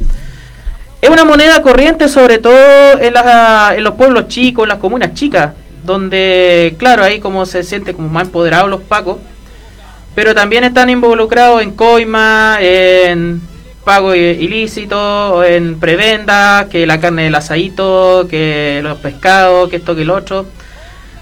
es 1.05 1.11
una 1.11 1.24
moneda 1.24 1.61
corriente 1.62 2.09
sobre 2.09 2.38
todo 2.38 2.98
en, 3.00 3.12
la- 3.14 3.74
en 3.76 3.84
los 3.84 3.94
pueblos 3.94 4.28
chicos, 4.28 4.62
en 4.64 4.68
las 4.70 4.78
comunas 4.78 5.12
chicas, 5.14 5.52
donde, 5.84 6.74
claro, 6.78 7.02
ahí 7.05 7.20
como 7.20 7.44
se 7.46 7.62
siente 7.62 7.92
como 7.94 8.09
más 8.09 8.24
empoderados 8.24 8.70
los 8.70 8.80
pacos, 8.80 9.18
pero 10.14 10.34
también 10.34 10.64
están 10.64 10.88
involucrados 10.90 11.61
en 11.62 11.72
coima, 11.72 12.57
en 12.61 13.42
pago 13.84 14.14
ilícito, 14.14 15.44
en 15.44 15.78
prebenda, 15.78 16.68
que 16.70 16.86
la 16.86 16.98
carne 17.00 17.24
del 17.24 17.34
asadito, 17.34 18.26
que 18.30 18.80
los 18.82 18.96
pescados, 18.98 19.68
que 19.68 19.76
esto, 19.76 19.94
que 19.94 20.05
lo 20.07 20.14
otro. 20.14 20.46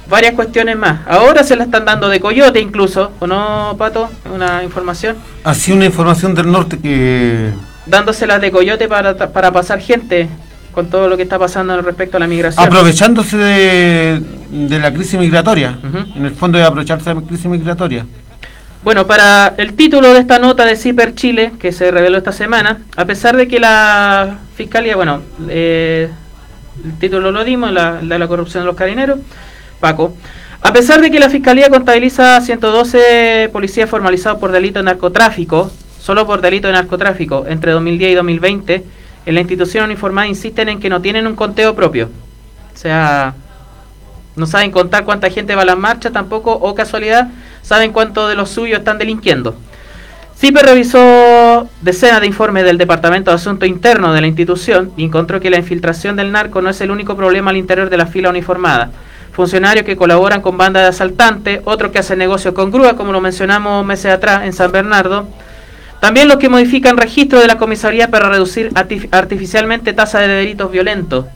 Varias 0.09 0.35
cuestiones 0.35 0.77
más. 0.77 1.01
Ahora 1.09 1.43
se 1.43 1.57
la 1.57 1.65
están 1.65 1.85
dando 1.87 2.09
de 2.09 2.21
coyote 2.21 2.61
incluso, 2.61 3.13
¿o 3.19 3.27
no, 3.27 3.75
Pato? 3.79 4.11
Una 4.33 4.63
información. 4.63 5.17
Así 5.43 5.73
una 5.73 5.87
información 5.87 6.35
del 6.35 6.53
norte 6.53 6.79
que 6.79 7.51
Dándoselas 7.87 8.41
de 8.41 8.51
coyote 8.51 8.89
para, 8.89 9.17
para 9.17 9.51
pasar 9.51 9.81
gente 9.81 10.29
con 10.73 10.89
todo 10.89 11.09
lo 11.09 11.17
que 11.17 11.25
está 11.25 11.39
pasando 11.39 11.81
respecto 11.83 12.17
a 12.17 12.21
la 12.21 12.27
migración. 12.27 12.65
aprovechándose 12.65 13.37
de, 13.37 14.23
de 14.51 14.79
la 14.79 14.93
crisis 14.93 15.19
migratoria, 15.19 15.79
en 16.17 16.25
el 16.25 16.35
fondo 16.35 16.59
de 16.59 16.65
aprovecharse 16.65 17.11
de 17.11 17.17
la 17.17 17.23
crisis 17.23 17.47
migratoria. 17.47 18.07
Bueno, 18.83 19.07
para 19.07 19.55
el 19.59 19.75
título 19.75 20.13
de 20.13 20.21
esta 20.21 20.39
nota 20.39 20.65
de 20.65 20.75
CIPER 20.77 21.15
Chile, 21.15 21.53
que 21.61 21.71
se 21.71 21.91
reveló 21.91 22.19
esta 22.19 22.33
semana, 22.33 22.81
a 22.97 23.05
pesar 23.05 23.37
de 23.37 23.47
que 23.47 23.61
la 23.61 24.39
fiscalía, 24.57 24.97
bueno, 24.97 25.21
eh, 25.49 26.09
el 26.85 26.99
título 26.99 27.31
lo 27.31 27.45
dimos, 27.45 27.71
la, 27.71 27.97
de 27.97 28.19
la 28.19 28.27
corrupción 28.27 28.65
de 28.65 28.67
los 28.67 28.77
carineros, 28.77 29.21
Paco, 29.79 30.17
a 30.63 30.73
pesar 30.73 31.01
de 31.01 31.11
que 31.11 31.21
la 31.21 31.29
fiscalía 31.29 31.69
contabiliza 31.69 32.41
112 32.41 33.51
policías 33.53 33.89
formalizados 33.89 34.41
por 34.41 34.51
delito 34.51 34.81
de 34.81 34.85
narcotráfico, 34.85 35.71
solo 36.03 36.27
por 36.27 36.41
delito 36.41 36.67
de 36.67 36.73
narcotráfico, 36.73 37.45
entre 37.47 37.71
2010 37.71 38.13
y 38.13 38.15
2020, 38.17 38.85
en 39.25 39.35
la 39.35 39.41
institución 39.41 39.85
uniformada 39.85 40.27
insisten 40.27 40.69
en 40.69 40.81
que 40.81 40.89
no 40.89 41.01
tienen 41.01 41.29
un 41.29 41.37
conteo 41.37 41.77
propio. 41.77 42.11
O 42.75 42.77
sea, 42.77 43.35
no 44.35 44.47
saben 44.47 44.73
contar 44.73 45.05
cuánta 45.05 45.31
gente 45.31 45.55
va 45.55 45.63
a 45.63 45.65
las 45.65 45.79
marchas 45.79 46.13
tampoco, 46.13 46.53
o 46.53 46.75
casualidad, 46.75 47.29
saben 47.63 47.93
cuántos 47.93 48.29
de 48.29 48.35
los 48.35 48.51
suyos 48.51 48.81
están 48.81 48.99
delinquiendo. 48.99 49.55
CIPE 50.37 50.63
revisó 50.63 51.69
decenas 51.83 52.21
de 52.21 52.27
informes 52.27 52.65
del 52.65 52.79
Departamento 52.79 53.31
de 53.31 53.37
Asuntos 53.37 53.69
Internos 53.69 54.13
de 54.13 54.23
la 54.23 54.27
institución 54.27 54.91
y 54.97 55.05
encontró 55.05 55.39
que 55.39 55.51
la 55.51 55.59
infiltración 55.59 56.17
del 56.17 56.33
narco 56.33 56.61
no 56.61 56.71
es 56.71 56.81
el 56.81 56.91
único 56.91 57.17
problema 57.17 57.53
al 57.53 57.57
interior 57.57 57.89
de 57.91 57.97
la 57.97 58.07
fila 58.07 58.31
uniformada. 58.31 58.91
Funcionarios 59.31 59.87
que 59.87 59.97
colaboran 59.97 60.43
con 60.43 60.59
bandas 60.59 60.83
de 60.83 60.89
asaltantes, 60.89 61.61
otros 61.65 61.93
que 61.93 62.01
hacen 62.01 62.19
negocios 62.19 62.55
con 62.55 62.73
grúas, 62.73 62.95
como 62.95 63.13
lo 63.13 63.21
mencionamos 63.21 63.87
meses 63.87 64.13
atrás 64.13 64.43
en 64.43 64.53
San 64.53 64.73
Bernardo. 64.73 65.29
También 66.03 66.27
los 66.27 66.39
que 66.39 66.49
modifican 66.49 66.97
registros 66.97 67.43
de 67.43 67.47
la 67.47 67.59
comisaría 67.59 68.11
para 68.11 68.29
reducir 68.29 68.71
artif- 68.75 69.07
artificialmente 69.13 69.93
tasa 69.93 70.19
de 70.19 70.27
delitos 70.27 70.69
violentos. 70.73 71.27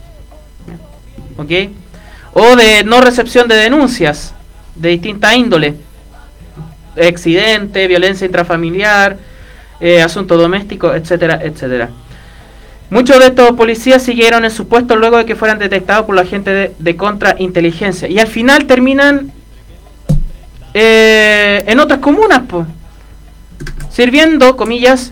¿Ok? 1.37 1.51
O 2.33 2.57
de 2.57 2.83
no 2.83 2.99
recepción 2.99 3.47
de 3.47 3.55
denuncias 3.55 4.33
de 4.75 4.89
distinta 4.89 5.33
índole. 5.33 5.75
Accidente, 7.01 7.87
violencia 7.87 8.25
intrafamiliar, 8.25 9.15
eh, 9.79 10.01
asunto 10.01 10.35
doméstico, 10.35 10.93
etcétera, 10.93 11.39
etcétera. 11.41 11.89
Muchos 12.89 13.19
de 13.19 13.27
estos 13.27 13.51
policías 13.51 14.03
siguieron 14.03 14.43
en 14.43 14.51
su 14.51 14.67
puesto 14.67 14.97
luego 14.97 15.15
de 15.15 15.25
que 15.25 15.37
fueran 15.37 15.59
detectados 15.59 16.05
por 16.05 16.15
la 16.15 16.25
gente 16.25 16.51
de, 16.53 16.75
de 16.77 16.95
contrainteligencia. 16.97 18.09
Y 18.09 18.19
al 18.19 18.27
final 18.27 18.65
terminan 18.65 19.31
eh, 20.73 21.63
en 21.65 21.79
otras 21.79 21.99
comunas, 21.99 22.41
pues. 22.49 22.67
Sirviendo, 23.91 24.55
comillas, 24.57 25.11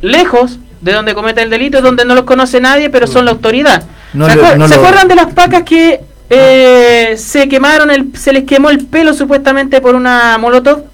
lejos 0.00 0.58
de 0.80 0.92
donde 0.92 1.14
cometen 1.14 1.44
el 1.44 1.50
delito, 1.50 1.80
donde 1.82 2.04
no 2.04 2.14
los 2.14 2.24
conoce 2.24 2.60
nadie, 2.60 2.90
pero 2.90 3.06
son 3.06 3.24
la 3.24 3.30
autoridad. 3.32 3.84
No 4.12 4.28
¿Se, 4.28 4.36
le- 4.36 4.42
acuer- 4.42 4.56
no 4.58 4.68
se 4.68 4.74
lo- 4.76 4.80
acuerdan 4.80 5.08
de 5.08 5.14
las 5.16 5.32
pacas 5.32 5.62
que 5.64 6.00
eh, 6.30 7.14
se 7.16 7.48
quemaron, 7.48 7.90
el, 7.90 8.16
se 8.16 8.32
les 8.32 8.44
quemó 8.44 8.70
el 8.70 8.84
pelo 8.86 9.12
supuestamente 9.14 9.80
por 9.80 9.94
una 9.94 10.36
molotov? 10.38 10.84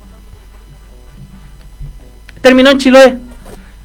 Terminó 2.41 2.71
en 2.71 2.79
Chiloé, 2.79 3.19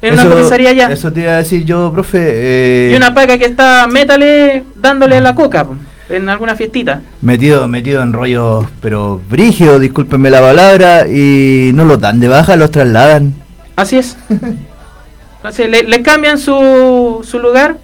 en 0.00 0.14
una 0.14 0.28
comisaría 0.28 0.70
allá. 0.70 0.88
Eso 0.90 1.12
te 1.12 1.20
iba 1.20 1.32
a 1.32 1.36
decir 1.38 1.64
yo, 1.64 1.92
profe. 1.92 2.18
eh, 2.22 2.90
Y 2.92 2.96
una 2.96 3.12
paca 3.14 3.36
que 3.36 3.44
está, 3.44 3.86
métale, 3.86 4.64
dándole 4.76 5.20
la 5.20 5.34
coca 5.34 5.64
po, 5.64 5.76
en 6.08 6.28
alguna 6.28 6.54
fiestita. 6.56 7.00
Metido, 7.20 7.66
metido 7.68 8.02
en 8.02 8.12
rollos, 8.12 8.66
pero 8.80 9.20
brígido, 9.28 9.78
discúlpenme 9.78 10.30
la 10.30 10.40
palabra, 10.40 11.06
y 11.08 11.70
no 11.74 11.84
los 11.84 12.00
dan 12.00 12.20
de 12.20 12.28
baja, 12.28 12.56
los 12.56 12.70
trasladan. 12.70 13.34
Así 13.74 13.98
es. 13.98 14.16
Así 15.42 15.62
es, 15.62 15.70
le, 15.70 15.82
le 15.82 16.02
cambian 16.02 16.38
su, 16.38 17.24
su 17.28 17.38
lugar 17.38 17.76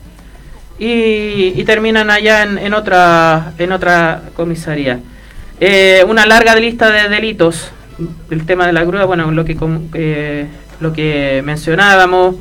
y, 0.79 1.53
y 1.55 1.64
terminan 1.64 2.11
allá 2.11 2.43
en, 2.43 2.59
en 2.59 2.75
otra 2.75 3.53
en 3.59 3.73
otra 3.73 4.23
comisaría. 4.35 5.01
Eh, 5.61 6.05
una 6.09 6.27
larga 6.27 6.57
lista 6.57 6.91
de 6.91 7.09
delitos. 7.09 7.70
El 8.31 8.47
tema 8.47 8.66
de 8.66 8.73
la 8.73 8.85
grúa, 8.85 9.05
bueno, 9.05 9.31
lo 9.31 9.45
que 9.45 9.57
eh, 9.95 10.47
lo 10.81 10.93
que 10.93 11.43
mencionábamos, 11.45 12.35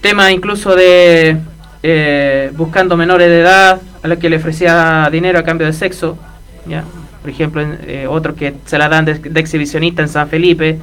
tema 0.00 0.30
incluso 0.30 0.76
de 0.76 1.38
eh, 1.82 2.52
buscando 2.54 2.96
menores 2.96 3.28
de 3.28 3.40
edad 3.40 3.80
a 4.04 4.08
los 4.08 4.18
que 4.18 4.28
le 4.28 4.36
ofrecía 4.36 5.08
dinero 5.10 5.38
a 5.38 5.42
cambio 5.44 5.66
de 5.66 5.72
sexo, 5.72 6.18
ya, 6.66 6.84
por 7.22 7.30
ejemplo, 7.30 7.62
eh, 7.86 8.06
otros 8.06 8.36
que 8.36 8.54
se 8.66 8.76
la 8.76 8.90
dan 8.90 9.06
de, 9.06 9.18
exhibicionista 9.40 10.02
en 10.02 10.08
San 10.08 10.28
Felipe, 10.28 10.78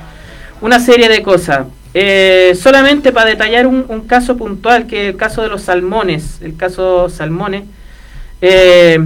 una 0.60 0.80
serie 0.80 1.08
de 1.08 1.22
cosas. 1.22 1.68
Eh, 1.94 2.58
solamente 2.60 3.12
para 3.12 3.30
detallar 3.30 3.68
un, 3.68 3.84
caso 4.08 4.38
puntual, 4.38 4.88
que 4.88 5.04
es 5.04 5.14
el 5.14 5.18
caso 5.18 5.44
de 5.44 5.50
los 5.50 5.62
salmones, 5.62 6.42
el 6.42 6.58
caso 6.58 7.10
salmones, 7.10 7.66
eh, 8.42 8.98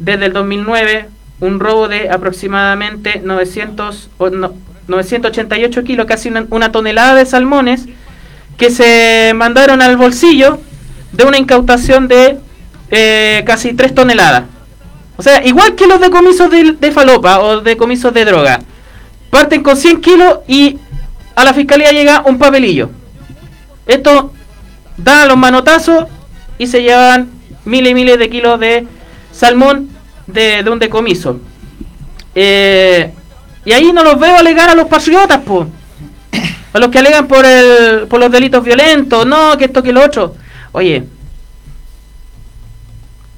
desde 0.00 0.26
el 0.26 0.32
2009, 0.32 1.06
un 1.38 1.60
robo 1.60 1.86
de 1.86 2.10
aproximadamente 2.10 3.20
900, 3.22 4.10
o 4.18 4.30
no, 4.30 4.52
988 4.88 5.84
kilos, 5.84 6.06
casi 6.06 6.28
una 6.50 6.72
tonelada 6.72 7.14
de 7.14 7.24
salmones, 7.24 7.86
que 8.56 8.70
se 8.70 9.32
mandaron 9.36 9.80
al 9.80 9.96
bolsillo 9.96 10.58
de 11.12 11.24
una 11.24 11.38
incautación 11.38 12.08
de 12.08 12.40
eh, 12.94 13.42
casi 13.46 13.74
3 13.74 13.94
toneladas. 13.94 14.44
O 15.16 15.22
sea, 15.22 15.44
igual 15.44 15.74
que 15.74 15.86
los 15.86 16.00
decomisos 16.00 16.50
de, 16.50 16.92
falopa 16.92 17.40
o 17.40 17.60
decomisos 17.60 18.12
de 18.12 18.24
droga. 18.24 18.60
Parten 19.30 19.62
con 19.62 19.76
100 19.76 20.00
kilos 20.00 20.38
y 20.48 20.78
a 21.34 21.44
la 21.44 21.54
fiscalía 21.54 21.92
llega 21.92 22.22
un 22.26 22.38
papelillo. 22.38 22.90
Esto 23.86 24.32
da 24.96 25.26
los 25.26 25.36
manotazos 25.36 26.06
y 26.58 26.66
se 26.66 26.82
llevan 26.82 27.30
miles 27.64 27.92
y 27.92 27.94
miles 27.94 28.18
de 28.18 28.30
kilos 28.30 28.58
de 28.60 28.86
salmón 29.32 29.90
de, 30.26 30.62
de 30.62 30.70
un 30.70 30.78
decomiso. 30.78 31.40
Eh, 32.34 33.12
y 33.64 33.72
ahí 33.72 33.92
no 33.92 34.02
los 34.02 34.18
veo 34.18 34.36
alegar 34.36 34.70
a 34.70 34.74
los 34.74 34.88
patriotas, 34.88 35.38
po. 35.38 35.66
A 36.72 36.78
los 36.78 36.88
que 36.88 36.98
alegan 36.98 37.28
por, 37.28 37.46
el, 37.46 38.08
por 38.08 38.18
los 38.18 38.30
delitos 38.32 38.64
violentos, 38.64 39.24
no, 39.24 39.56
que 39.56 39.66
esto, 39.66 39.82
que 39.82 39.92
lo 39.92 40.04
otro. 40.04 40.34
Oye, 40.72 41.04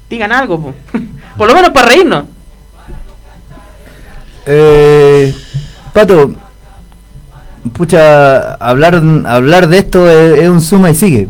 digan 0.09 0.33
algo, 0.33 0.61
po. 0.61 0.75
por 1.37 1.49
lo 1.49 1.55
menos 1.55 1.71
para 1.71 1.89
reírnos. 1.89 2.25
Eh, 4.47 5.35
Pato, 5.93 6.35
pucha, 7.73 8.55
hablar, 8.55 9.03
hablar 9.27 9.69
de 9.69 9.79
esto 9.79 10.09
es, 10.09 10.41
es 10.41 10.49
un 10.49 10.61
suma 10.61 10.91
y 10.91 10.95
sigue. 10.95 11.29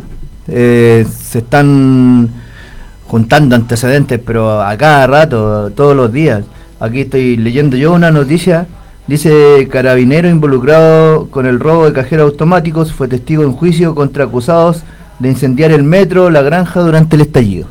Eh, 0.49 1.07
se 1.11 1.39
están 1.39 2.29
juntando 3.07 3.57
antecedentes, 3.57 4.21
pero 4.25 4.61
a 4.63 4.77
cada 4.77 5.07
rato, 5.07 5.71
todos 5.71 5.97
los 5.97 6.13
días. 6.13 6.45
Aquí 6.79 7.03
estoy 7.03 7.37
leyendo 7.37 7.77
yo 7.77 7.93
una 7.93 8.11
noticia. 8.11 8.67
Dice 9.07 9.69
carabinero 9.71 10.29
involucrado 10.29 11.29
con 11.31 11.47
el 11.47 11.61
robo 11.61 11.87
de 11.87 11.93
cajeros 11.93 12.33
automáticos 12.33 12.93
fue 12.93 13.07
testigo 13.07 13.45
en 13.45 13.53
juicio 13.53 13.95
contra 13.95 14.25
acusados 14.25 14.83
de 15.21 15.29
incendiar 15.29 15.71
el 15.71 15.85
metro, 15.85 16.29
la 16.29 16.43
granja 16.43 16.81
durante 16.81 17.15
el 17.15 17.23
estallido. 17.23 17.69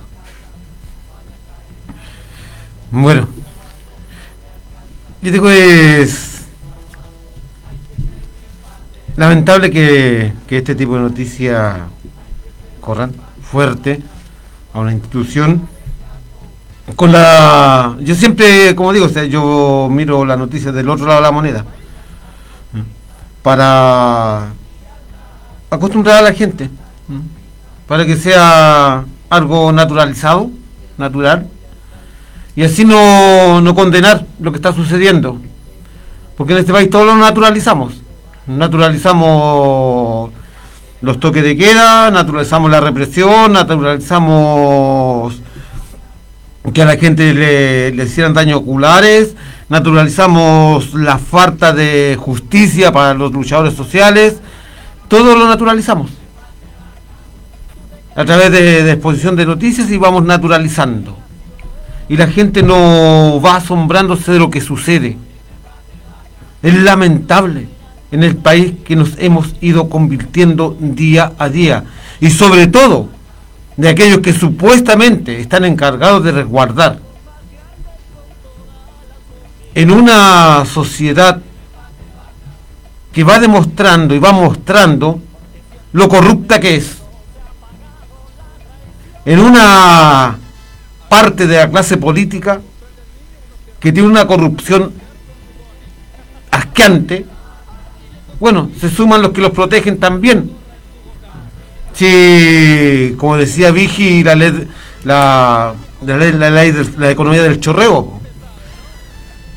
Bueno, 2.98 3.28
yo 5.22 5.30
digo 5.30 5.50
es 5.50 6.46
lamentable 9.18 9.70
que, 9.70 10.32
que 10.48 10.60
este 10.60 10.76
tipo 10.76 10.96
de 10.96 11.02
noticias 11.02 11.76
corran 12.80 13.12
fuerte 13.42 14.02
a 14.74 14.80
una 14.80 14.94
institución 14.94 15.68
con 16.96 17.12
la 17.12 17.98
yo 18.00 18.16
siempre 18.16 18.74
como 18.76 18.94
digo 18.94 19.08
o 19.08 19.10
sea, 19.10 19.26
yo 19.26 19.90
miro 19.92 20.24
las 20.24 20.38
noticias 20.38 20.74
del 20.74 20.90
otro 20.90 21.06
lado 21.06 21.20
de 21.20 21.24
la 21.24 21.32
moneda 21.34 21.66
para 23.44 24.54
acostumbrar 25.70 26.20
a 26.20 26.22
la 26.22 26.34
gente 26.34 26.70
para 27.90 28.06
que 28.06 28.16
sea 28.16 29.04
algo 29.30 29.74
naturalizado 29.74 30.50
natural 30.98 31.50
y 32.56 32.64
así 32.64 32.86
no, 32.86 33.62
no 33.62 33.76
condenar 33.76 34.26
lo 34.40 34.52
que 34.52 34.58
está 34.58 34.74
sucediendo 34.74 35.40
porque 36.38 36.54
en 36.54 36.60
este 36.60 36.74
país 36.74 36.90
todo 36.90 37.06
lo 37.06 37.16
naturalizamos 37.16 38.02
naturalizamos 38.48 40.32
los 41.02 41.20
toques 41.20 41.44
de 41.44 41.58
queda 41.58 42.12
naturalizamos 42.12 42.72
la 42.72 42.82
represión 42.82 43.54
naturalizamos 43.54 45.42
que 46.74 46.82
a 46.82 46.86
la 46.86 46.98
gente 46.98 47.34
le, 47.34 47.92
le 47.92 48.04
hicieran 48.04 48.34
daños 48.34 48.60
oculares, 48.60 49.36
naturalizamos 49.70 50.94
la 50.94 51.18
falta 51.18 51.74
de 51.74 52.18
justicia 52.20 52.92
para 52.92 53.14
los 53.14 53.32
luchadores 53.32 53.74
sociales, 53.74 54.38
todo 55.08 55.36
lo 55.36 55.48
naturalizamos. 55.48 56.12
A 58.16 58.24
través 58.24 58.52
de, 58.52 58.84
de 58.84 58.92
exposición 58.94 59.36
de 59.36 59.46
noticias 59.46 59.90
y 59.92 59.98
vamos 59.98 60.24
naturalizando. 60.24 61.18
Y 62.08 62.18
la 62.18 62.28
gente 62.28 62.62
no 62.62 63.42
va 63.42 63.56
asombrándose 63.58 64.32
de 64.32 64.40
lo 64.40 64.50
que 64.50 64.62
sucede. 64.62 65.18
Es 66.62 66.74
lamentable 66.76 67.68
en 68.12 68.24
el 68.24 68.36
país 68.36 68.74
que 68.86 68.96
nos 68.96 69.12
hemos 69.18 69.56
ido 69.62 69.90
convirtiendo 69.90 70.78
día 70.80 71.34
a 71.38 71.50
día. 71.50 71.84
Y 72.20 72.30
sobre 72.30 72.68
todo, 72.68 73.10
de 73.78 73.90
aquellos 73.90 74.20
que 74.20 74.34
supuestamente 74.34 75.40
están 75.40 75.66
encargados 75.66 76.24
de 76.24 76.32
resguardar. 76.32 77.00
En 79.74 79.92
una 79.92 80.64
sociedad 80.66 81.42
que 83.12 83.24
va 83.24 83.40
demostrando 83.40 84.14
y 84.16 84.20
va 84.20 84.32
mostrando 84.32 85.20
lo 85.92 86.08
corrupta 86.08 86.60
que 86.60 86.76
es. 86.76 86.98
En 89.26 89.40
una 89.40 90.38
parte 91.10 91.48
de 91.48 91.58
la 91.58 91.70
clase 91.70 91.98
política 91.98 92.62
que 93.80 93.92
tiene 93.92 94.08
una 94.08 94.26
corrupción 94.28 94.92
asqueante, 96.52 97.26
bueno, 98.40 98.70
se 98.80 98.90
suman 98.90 99.22
los 99.22 99.32
que 99.32 99.42
los 99.42 99.52
protegen 99.52 100.00
también 100.00 100.52
si, 101.96 103.16
como 103.18 103.38
decía 103.38 103.72
Vigi, 103.72 104.24
la 104.24 104.36
ley, 104.36 104.68
la, 105.06 105.74
la, 106.06 106.18
ley, 106.18 106.34
la, 106.34 106.50
ley 106.50 106.72
de 106.72 106.86
la 106.98 107.12
economía 107.12 107.42
del 107.42 107.60
chorreo. 107.60 108.20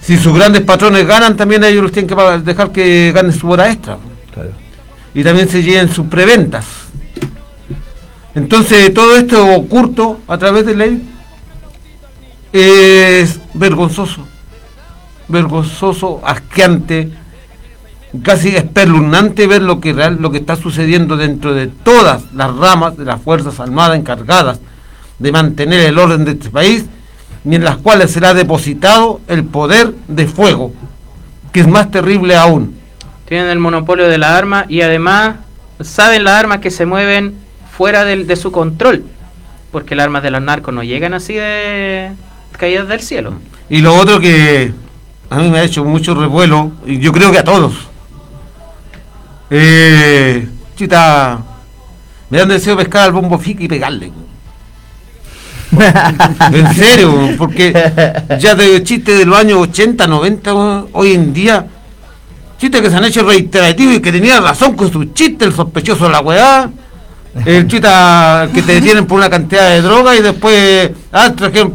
Si 0.01 0.17
sus 0.17 0.35
grandes 0.35 0.63
patrones 0.63 1.07
ganan, 1.07 1.37
también 1.37 1.65
ellos 1.65 1.83
los 1.83 1.93
tienen 1.93 2.09
que 2.09 2.39
dejar 2.45 2.71
que 2.71 3.13
ganen 3.13 3.33
su 3.33 3.51
hora 3.51 3.71
extra. 3.71 3.99
Y 5.15 5.25
también 5.25 5.49
se 5.49 5.63
lleven 5.63 5.93
sus 5.93 6.07
preventas. 6.07 6.65
Entonces, 8.35 8.95
todo 8.95 9.17
esto 9.17 9.45
oculto 9.55 10.21
a 10.29 10.39
través 10.39 10.65
de 10.65 10.77
ley 10.77 11.03
es 12.53 13.41
vergonzoso. 13.55 14.27
Vergonzoso, 15.29 16.21
asqueante, 16.25 17.11
casi 18.23 18.57
espeluznante 18.57 19.47
ver 19.47 19.63
lo 19.63 19.81
que 19.81 19.93
real, 19.93 20.17
lo 20.21 20.31
que 20.31 20.39
está 20.39 20.57
sucediendo 20.57 21.17
dentro 21.17 21.53
de 21.53 21.67
todas 21.67 22.33
las 22.33 22.55
ramas 22.57 22.97
de 22.97 23.05
las 23.05 23.21
Fuerzas 23.21 23.61
Armadas 23.61 23.99
encargadas 23.99 24.61
de 25.19 25.33
mantener 25.33 25.81
el 25.81 25.99
orden 25.99 26.25
de 26.25 26.33
este 26.33 26.49
país 26.49 26.87
y 27.45 27.55
en 27.55 27.65
las 27.65 27.77
cuales 27.77 28.11
será 28.11 28.33
depositado 28.35 29.21
el 29.29 29.45
poder 29.45 29.93
de 30.07 30.27
fuego, 30.27 30.73
que 31.53 31.61
es 31.61 31.69
más 31.69 31.91
terrible 31.91 32.37
aún. 32.37 32.79
Tienen 33.27 33.49
el 33.49 33.59
monopolio 33.59 34.09
de 34.09 34.17
la 34.17 34.37
arma 34.39 34.65
y 34.69 34.81
además 34.81 35.37
saben 35.81 36.25
las 36.25 36.35
armas 36.35 36.59
que 36.59 36.71
se 36.71 36.87
mueven 36.87 37.35
fuera 37.77 38.05
del- 38.05 38.27
de 38.27 38.37
su 38.37 38.51
control. 38.51 39.05
Porque 39.71 39.95
las 39.95 40.05
armas 40.05 40.23
de 40.23 40.31
los 40.31 40.41
narcos 40.41 40.73
no 40.73 40.83
llegan 40.83 41.13
así 41.13 41.35
de 41.35 42.13
caídas 42.57 42.89
del 42.89 43.01
cielo. 43.01 43.35
Y 43.69 43.79
lo 43.81 43.95
otro 43.95 44.21
que 44.21 44.73
a 45.31 45.37
mí 45.37 45.51
me 45.51 45.59
ha 45.59 45.65
hecho 45.65 45.85
mucho 45.85 46.15
revuelo, 46.15 46.73
y 46.87 46.99
yo 46.99 47.13
creo 47.13 47.31
que 47.31 47.39
a 47.39 47.45
todos. 47.45 47.75
Eh, 49.51 50.49
chita, 50.77 51.39
me 52.31 52.39
dan 52.39 52.49
deseo 52.49 52.77
pescar 52.77 53.05
al 53.05 53.13
bombo 53.13 53.39
fica 53.39 53.63
y 53.65 53.69
pegarle. 53.69 54.13
en 56.53 56.75
serio, 56.75 57.35
porque 57.37 57.73
ya 58.39 58.55
de 58.55 58.83
chistes 58.83 59.19
de 59.19 59.27
los 59.27 59.39
años 59.39 59.59
80, 59.59 60.07
90, 60.07 60.55
weón, 60.55 60.89
hoy 60.93 61.13
en 61.13 61.33
día, 61.35 61.67
chistes 62.59 62.81
que 62.81 62.91
se 62.91 62.97
han 62.97 63.05
hecho 63.05 63.23
reiterativos 63.23 63.97
y 63.97 64.01
que 64.01 64.13
tenían 64.13 64.43
razón 64.43 64.75
con 64.75 64.91
sus 64.91 65.13
chistes, 65.13 65.49
el 65.49 65.55
sospechoso 65.55 66.05
de 66.05 66.11
la 66.11 66.21
weá, 66.21 66.71
el 67.45 67.69
chita 67.69 68.49
que 68.53 68.63
te 68.63 68.75
detienen 68.75 69.07
por 69.07 69.19
una 69.19 69.29
cantidad 69.29 69.69
de 69.71 69.83
droga 69.83 70.17
y 70.17 70.23
después 70.23 70.91
ah, 71.13 71.33
trajeron, 71.37 71.75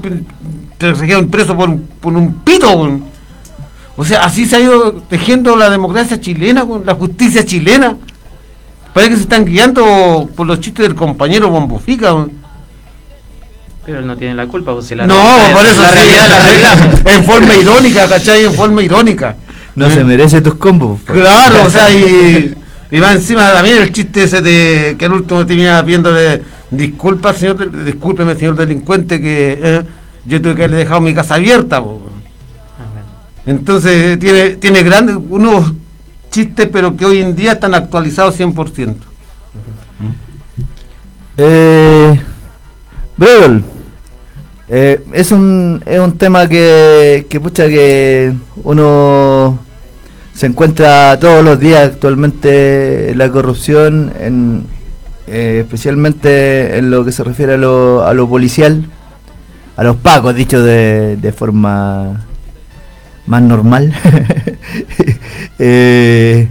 te 0.87 0.93
trajeron 0.93 1.29
preso 1.29 1.55
por, 1.55 1.69
un- 1.69 1.87
por 1.99 2.13
un 2.13 2.35
pito. 2.43 2.99
O 3.95 4.03
sea, 4.05 4.23
así 4.25 4.45
se 4.45 4.55
ha 4.55 4.59
ido 4.59 4.93
tejiendo 5.09 5.55
la 5.55 5.69
democracia 5.69 6.19
chilena, 6.19 6.63
weón, 6.63 6.83
la 6.85 6.95
justicia 6.95 7.45
chilena. 7.45 7.95
Parece 8.93 9.11
que 9.11 9.17
se 9.17 9.23
están 9.23 9.45
guiando 9.45 10.29
por 10.35 10.45
los 10.47 10.59
chistes 10.59 10.87
del 10.87 10.95
compañero 10.95 11.49
Bombofica. 11.49 12.13
weón. 12.13 12.31
Pero 13.85 13.99
él 13.99 14.07
no 14.07 14.15
tiene 14.15 14.33
la 14.35 14.47
culpa, 14.47 14.73
pues 14.73 14.85
si 14.87 14.95
la 14.95 15.05
No, 15.05 15.15
realidad- 15.15 15.53
por 15.53 15.65
eso 15.65 15.81
la 15.81 15.89
sí, 15.89 15.95
realidad, 15.95 16.29
la 16.29 16.39
realidad. 16.39 17.07
en 17.17 17.23
forma 17.25 17.55
irónica, 17.55 18.07
¿cachai? 18.07 18.45
En 18.45 18.53
forma 18.53 18.81
irónica. 18.81 19.35
No 19.75 19.89
se 19.89 20.03
merece 20.03 20.39
tus 20.41 20.55
combos. 20.55 21.01
Claro, 21.05 21.63
o 21.65 21.69
sea, 21.69 21.91
y, 21.91 22.53
y 22.91 22.99
va 22.99 23.11
encima 23.11 23.51
también 23.51 23.77
el 23.81 23.91
chiste 23.91 24.23
ese 24.23 24.41
de 24.41 24.95
que 24.97 25.05
al 25.05 25.13
último 25.13 25.45
tenía 25.45 25.81
viéndole 25.81 26.41
disculpa, 26.71 27.33
señor, 27.33 27.83
discúlpeme, 27.83 28.35
señor 28.35 28.55
delincuente, 28.55 29.19
que 29.19 29.59
eh, 29.61 29.83
yo 30.25 30.41
tuve 30.41 30.55
que 30.55 30.63
haberle 30.63 30.77
dejado 30.77 31.01
mi 31.01 31.13
casa 31.13 31.35
abierta. 31.35 31.81
po. 31.81 32.01
Entonces 33.45 34.17
tiene, 34.19 34.51
tiene 34.51 34.83
grandes, 34.83 35.17
unos 35.29 35.73
chistes, 36.31 36.69
pero 36.71 36.95
que 36.95 37.05
hoy 37.05 37.19
en 37.19 37.35
día 37.35 37.53
están 37.53 37.73
actualizados 37.73 38.39
100%. 38.39 38.95
Eh, 41.37 42.19
eh, 44.69 45.03
es 45.13 45.31
un 45.31 45.81
es 45.85 45.99
un 45.99 46.17
tema 46.17 46.47
que, 46.47 47.25
que 47.29 47.39
pucha 47.39 47.67
que 47.67 48.33
uno 48.63 49.59
se 50.33 50.47
encuentra 50.47 51.17
todos 51.19 51.43
los 51.43 51.59
días 51.59 51.89
actualmente 51.91 53.13
la 53.15 53.31
corrupción 53.31 54.11
eh, 55.27 55.59
especialmente 55.61 56.77
en 56.77 56.91
lo 56.91 57.05
que 57.05 57.11
se 57.11 57.23
refiere 57.23 57.53
a 57.53 57.57
lo, 57.57 58.03
a 58.05 58.13
lo 58.13 58.27
policial 58.27 58.85
a 59.75 59.83
los 59.83 59.95
pacos 59.97 60.35
dicho 60.35 60.61
de, 60.61 61.17
de 61.17 61.31
forma 61.31 62.25
más 63.25 63.41
normal 63.41 63.93
Eh, 65.59 66.47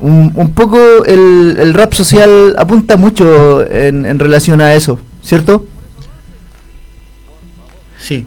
un, 0.00 0.32
un 0.34 0.52
poco 0.52 1.04
el, 1.04 1.56
el 1.58 1.74
rap 1.74 1.94
social 1.94 2.54
apunta 2.58 2.96
mucho 2.96 3.64
en, 3.70 4.04
en 4.04 4.18
relación 4.18 4.60
a 4.60 4.74
eso, 4.74 5.00
¿cierto? 5.22 5.66
Sí. 7.98 8.26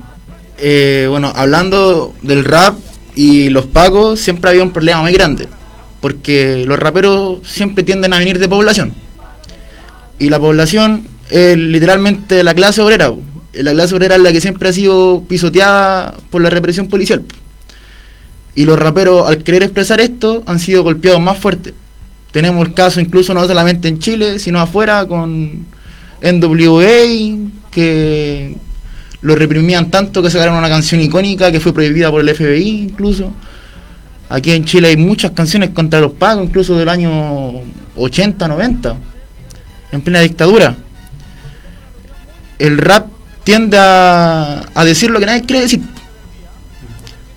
Eh, 0.58 1.08
bueno, 1.10 1.32
hablando 1.36 2.14
del 2.22 2.44
rap 2.44 2.76
y 3.16 3.50
los 3.50 3.66
pagos, 3.66 4.20
siempre 4.20 4.50
había 4.50 4.64
un 4.64 4.72
problema 4.72 5.02
muy 5.02 5.14
grande. 5.14 5.48
Porque 6.02 6.64
los 6.66 6.80
raperos 6.80 7.40
siempre 7.48 7.84
tienden 7.84 8.14
a 8.14 8.20
venir 8.20 8.40
de 8.40 8.50
población. 8.50 8.94
Y 10.18 10.30
la 10.30 10.40
población 10.40 11.08
es 11.30 11.58
literalmente 11.58 12.44
la 12.44 12.54
clase 12.54 12.82
obrera. 12.82 13.12
Po. 13.52 13.60
La 13.62 13.72
clase 13.72 13.96
obrera 13.96 14.16
es 14.16 14.22
la 14.22 14.32
que 14.32 14.42
siempre 14.42 14.70
ha 14.70 14.74
sido 14.74 15.24
pisoteada 15.28 16.16
por 16.30 16.42
la 16.42 16.50
represión 16.50 16.88
policial. 16.88 17.24
Y 18.56 18.66
los 18.66 18.78
raperos, 18.78 19.28
al 19.28 19.44
querer 19.44 19.64
expresar 19.64 20.02
esto, 20.02 20.44
han 20.46 20.60
sido 20.60 20.84
golpeados 20.84 21.22
más 21.22 21.38
fuerte. 21.38 21.74
Tenemos 22.32 22.68
el 22.68 22.74
caso 22.74 23.00
incluso 23.00 23.34
no 23.34 23.46
solamente 23.48 23.88
en 23.88 24.00
Chile, 24.00 24.38
sino 24.40 24.60
afuera 24.60 25.06
con 25.08 25.66
NWA, 26.22 27.50
que 27.72 28.56
lo 29.22 29.36
reprimían 29.36 29.90
tanto 29.90 30.22
que 30.22 30.30
sacaron 30.30 30.56
una 30.56 30.70
canción 30.70 31.02
icónica 31.02 31.52
que 31.52 31.60
fue 31.60 31.74
prohibida 31.74 32.12
por 32.12 32.22
el 32.22 32.36
FBI 32.36 32.84
incluso. 32.84 33.32
Aquí 34.30 34.52
en 34.52 34.64
Chile 34.64 34.90
hay 34.90 34.98
muchas 34.98 35.32
canciones 35.32 35.72
contra 35.72 36.00
los 36.00 36.12
pagos, 36.12 36.46
incluso 36.46 36.78
del 36.78 36.88
año 36.88 37.62
80, 37.96 38.48
90, 38.48 38.98
en 39.92 40.02
plena 40.02 40.20
dictadura. 40.20 40.76
El 42.60 42.78
rap 42.78 43.08
tiende 43.50 43.80
a, 43.80 44.84
decir 44.86 45.10
lo 45.10 45.20
que 45.20 45.26
nadie 45.26 45.42
quiere 45.42 45.64
decir. 45.64 45.82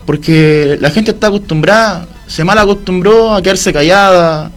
Porque 0.04 0.76
la 0.78 0.90
gente 0.90 1.12
está 1.12 1.28
acostumbrada, 1.28 2.06
se 2.26 2.44
mal 2.44 2.58
acostumbró 2.58 3.34
a 3.34 3.40
quedarse 3.40 3.72
callada 3.72 4.50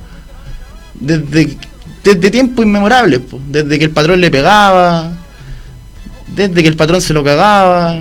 desde, 0.95 1.57
desde 2.03 2.29
tiempos 2.29 2.65
inmemorables, 2.65 3.21
desde 3.47 3.79
que 3.79 3.85
el 3.85 3.91
patrón 3.91 4.19
le 4.19 4.29
pegaba, 4.29 5.13
desde 6.35 6.61
que 6.61 6.67
el 6.67 6.75
patrón 6.75 6.99
se 6.99 7.13
lo 7.13 7.23
cagaba, 7.23 7.99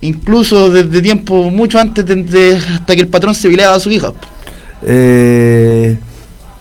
incluso 0.00 0.70
desde 0.70 1.02
tiempo 1.02 1.50
mucho 1.50 1.78
antes 1.78 2.06
de, 2.06 2.16
de- 2.16 2.56
hasta 2.56 2.94
que 2.94 3.02
el 3.02 3.08
patrón 3.08 3.34
se 3.34 3.48
vileaba 3.48 3.76
a 3.76 3.80
su 3.80 3.90
hija. 3.90 4.10
Eh, 4.86 5.98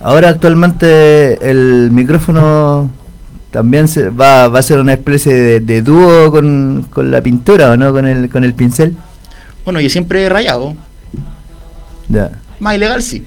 ahora 0.02 0.28
actualmente 0.28 1.50
el 1.50 1.92
micrófono 1.92 2.92
también 3.54 3.88
se 3.88 4.10
va, 4.10 4.50
va 4.50 4.60
a 4.60 4.64
ser 4.64 4.80
una 4.80 4.94
especie 4.94 5.34
de, 5.34 5.60
de 5.62 5.82
dúo 5.82 6.32
con, 6.32 6.88
con 6.92 7.10
la 7.12 7.22
pintura, 7.22 7.72
¿o 7.72 7.78
no? 7.78 7.94
Con 7.94 8.06
el, 8.08 8.30
con 8.30 8.44
el 8.44 8.54
pincel. 8.54 8.98
Bueno, 9.64 9.80
yo 9.80 9.90
siempre 9.90 10.24
he 10.24 10.30
rayado, 10.30 10.76
Ya. 12.10 12.32
más 12.60 12.76
ilegal 12.76 13.02
sí. 13.02 13.24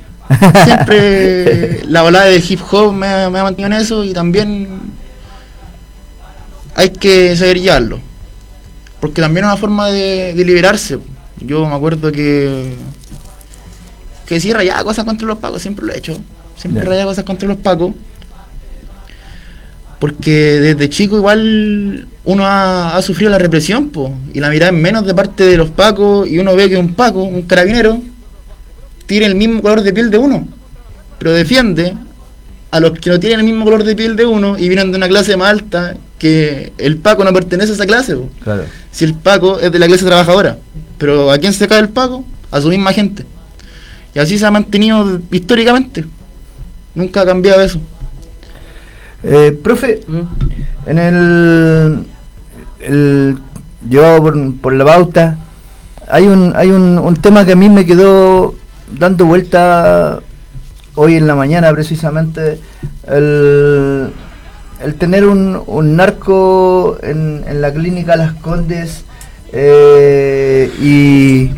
Siempre 0.64 1.83
la 1.89 2.03
balada 2.03 2.27
de 2.27 2.43
hip 2.47 2.61
hop 2.70 2.93
me, 2.93 3.07
me 3.31 3.39
ha 3.39 3.45
mantenido 3.45 3.74
en 3.74 3.81
eso 3.81 4.05
y 4.05 4.12
también 4.12 4.68
hay 6.74 6.91
que 6.91 7.37
saber 7.37 7.61
llevarlo. 7.61 8.01
Porque 9.01 9.22
también 9.22 9.45
es 9.47 9.53
una 9.53 9.57
forma 9.61 9.89
de, 9.89 10.35
de 10.35 10.45
liberarse. 10.45 10.99
Yo 11.41 11.66
me 11.66 11.74
acuerdo 11.74 12.11
que 12.12 12.74
que 14.27 14.41
sí 14.41 14.53
rayaba 14.53 14.83
cosas 14.83 15.05
contra 15.05 15.24
los 15.29 15.39
pacos, 15.39 15.62
siempre 15.62 15.87
lo 15.87 15.93
he 15.93 15.99
hecho. 15.99 16.18
Siempre 16.57 16.83
Ya. 16.83 16.89
rayaba 16.91 17.12
cosas 17.12 17.24
contra 17.24 17.47
los 17.49 17.59
pacos. 17.59 17.93
Porque 19.99 20.61
desde 20.61 20.90
chico 20.90 21.16
igual 21.16 22.07
uno 22.24 22.44
ha, 22.44 22.97
ha 22.97 23.03
sufrido 23.03 23.30
la 23.30 23.38
represión, 23.38 23.90
po, 23.90 24.14
y 24.34 24.40
la 24.40 24.51
mirada 24.51 24.72
es 24.72 24.78
menos 24.78 25.07
de 25.07 25.14
parte 25.14 25.44
de 25.44 25.57
los 25.57 25.70
pacos, 25.70 26.28
y 26.28 26.38
uno 26.38 26.55
ve 26.55 26.68
que 26.68 26.76
un 26.76 26.94
paco, 26.94 27.22
un 27.22 27.42
carabinero, 27.42 28.01
tiene 29.07 29.26
el 29.26 29.34
mismo 29.34 29.62
color 29.62 29.82
de 29.82 29.92
piel 29.92 30.11
de 30.11 30.18
uno, 30.18 30.47
pero 31.18 31.32
defiende 31.32 31.94
a 32.70 32.80
los 32.80 32.99
que 32.99 33.11
no 33.11 33.18
tienen 33.20 33.40
el 33.40 33.47
mismo 33.47 33.64
color 33.64 33.84
de 33.84 33.94
piel 33.97 34.16
de 34.16 34.26
uno 34.26 34.59
y 34.59 34.68
vienen 34.68 34.90
de 34.90 34.99
una 34.99 35.09
clase 35.09 35.36
más 35.36 35.51
alta, 35.51 35.97
que 36.18 36.72
el 36.78 36.97
paco 36.99 37.24
no 37.24 37.32
pertenece 37.32 37.72
a 37.72 37.74
esa 37.74 37.86
clase, 37.86 38.16
po. 38.16 38.28
Claro. 38.42 38.64
si 38.90 39.05
el 39.05 39.14
paco 39.14 39.59
es 39.61 39.70
de 39.70 39.78
la 39.78 39.86
clase 39.86 40.05
trabajadora. 40.05 40.59
Pero 40.99 41.30
¿a 41.30 41.38
quién 41.38 41.53
se 41.53 41.68
cae 41.68 41.80
el 41.80 41.90
paco? 41.90 42.24
A 42.51 42.61
su 42.61 42.68
misma 42.68 42.92
gente. 42.92 43.24
Y 44.14 44.18
así 44.18 44.38
se 44.38 44.47
ha 44.47 44.51
mantenido 44.51 45.20
históricamente. 45.30 46.05
Nunca 46.94 47.20
ha 47.20 47.26
cambiado 47.26 47.61
eso. 47.61 47.80
Eh, 49.29 49.59
profe, 49.61 50.03
en 50.87 50.99
el, 50.99 52.07
el 52.79 53.39
por, 54.62 54.72
la 54.72 54.85
pauta, 54.85 55.37
hay 56.09 56.29
un 56.29 56.53
hay 56.55 56.70
un, 56.70 56.97
un 56.97 57.16
tema 57.16 57.45
que 57.45 57.53
a 57.53 57.57
mí 57.57 57.68
me 57.68 57.85
quedó 57.85 58.55
dando 58.97 59.27
vuelta 59.27 60.20
hoy 60.95 61.16
en 61.16 61.27
la 61.27 61.35
mañana 61.35 61.72
precisamente, 61.72 62.61
el, 63.09 64.12
el 64.81 64.95
tener 64.95 65.27
un, 65.27 65.61
un 65.66 65.97
narco 65.97 66.97
en, 67.03 67.43
en 67.49 67.61
la 67.61 67.72
clínica 67.72 68.14
Las 68.14 68.33
Condes 68.35 69.05
eh, 69.53 70.70
y, 70.81 71.51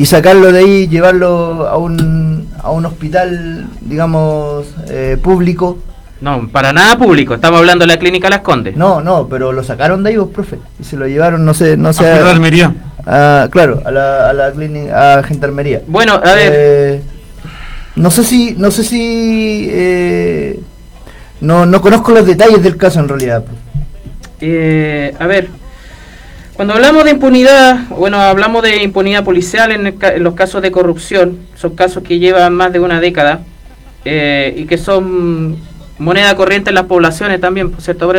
y 0.00 0.06
sacarlo 0.06 0.52
de 0.52 0.60
ahí, 0.60 0.86
llevarlo 0.86 1.66
a 1.66 1.76
un, 1.76 2.48
a 2.62 2.70
un 2.70 2.86
hospital, 2.86 3.68
digamos, 3.80 4.66
eh, 4.88 5.18
público. 5.20 5.78
No, 6.20 6.48
para 6.48 6.72
nada 6.72 6.98
público. 6.98 7.34
Estamos 7.34 7.60
hablando 7.60 7.84
de 7.86 7.92
la 7.94 7.98
clínica 7.98 8.28
Las 8.28 8.40
Condes. 8.40 8.76
No, 8.76 9.00
no, 9.00 9.26
pero 9.28 9.52
lo 9.52 9.62
sacaron 9.64 10.02
de 10.02 10.10
ahí, 10.10 10.16
vos, 10.18 10.28
profe. 10.28 10.58
Y 10.78 10.84
se 10.84 10.96
lo 10.96 11.06
llevaron, 11.08 11.44
no 11.44 11.54
sé, 11.54 11.76
no 11.78 11.92
sé. 11.92 12.06
A 12.10 12.16
Gendarmería. 12.16 12.74
a- 13.06 13.48
claro, 13.50 13.80
a 13.84 13.90
la, 13.90 14.28
a 14.28 14.32
la 14.34 14.52
clínica, 14.52 15.18
a 15.18 15.22
Gendarmería. 15.22 15.80
Bueno, 15.86 16.14
a 16.22 16.34
ver. 16.34 16.52
Eh, 16.54 17.02
no 17.96 18.10
sé 18.10 18.22
si, 18.24 18.54
no 18.58 18.70
sé 18.70 18.84
si, 18.84 19.68
eh, 19.70 20.60
no, 21.40 21.64
no 21.66 21.80
conozco 21.80 22.12
los 22.12 22.26
detalles 22.26 22.62
del 22.62 22.76
caso 22.76 23.00
en 23.00 23.08
realidad. 23.08 23.42
Eh, 24.42 25.14
a 25.18 25.26
ver, 25.26 25.48
cuando 26.54 26.74
hablamos 26.74 27.04
de 27.04 27.10
impunidad, 27.12 27.88
bueno, 27.88 28.20
hablamos 28.20 28.62
de 28.62 28.82
impunidad 28.82 29.24
policial 29.24 29.72
en, 29.72 29.86
el 29.86 29.96
ca- 29.98 30.14
en 30.14 30.22
los 30.22 30.34
casos 30.34 30.60
de 30.62 30.70
corrupción, 30.70 31.38
son 31.56 31.74
casos 31.74 32.02
que 32.02 32.18
llevan 32.18 32.54
más 32.54 32.72
de 32.72 32.80
una 32.80 33.00
década 33.00 33.40
eh, 34.04 34.54
y 34.56 34.64
que 34.66 34.78
son 34.78 35.56
moneda 36.00 36.34
corriente 36.34 36.70
en 36.70 36.74
las 36.74 36.84
poblaciones 36.86 37.40
también, 37.40 37.70
por 37.70 37.80
cierto, 37.80 38.12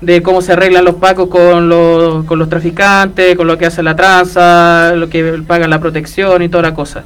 de 0.00 0.22
cómo 0.22 0.40
se 0.42 0.52
arreglan 0.52 0.84
los 0.84 0.94
pacos 0.96 1.28
con 1.28 1.68
los, 1.68 2.24
con 2.24 2.38
los 2.38 2.48
traficantes, 2.48 3.36
con 3.36 3.46
lo 3.46 3.58
que 3.58 3.66
hace 3.66 3.82
la 3.82 3.94
tranza, 3.94 4.92
lo 4.96 5.08
que 5.08 5.42
pagan 5.46 5.70
la 5.70 5.78
protección 5.80 6.42
y 6.42 6.48
toda 6.48 6.62
la 6.62 6.74
cosa. 6.74 7.04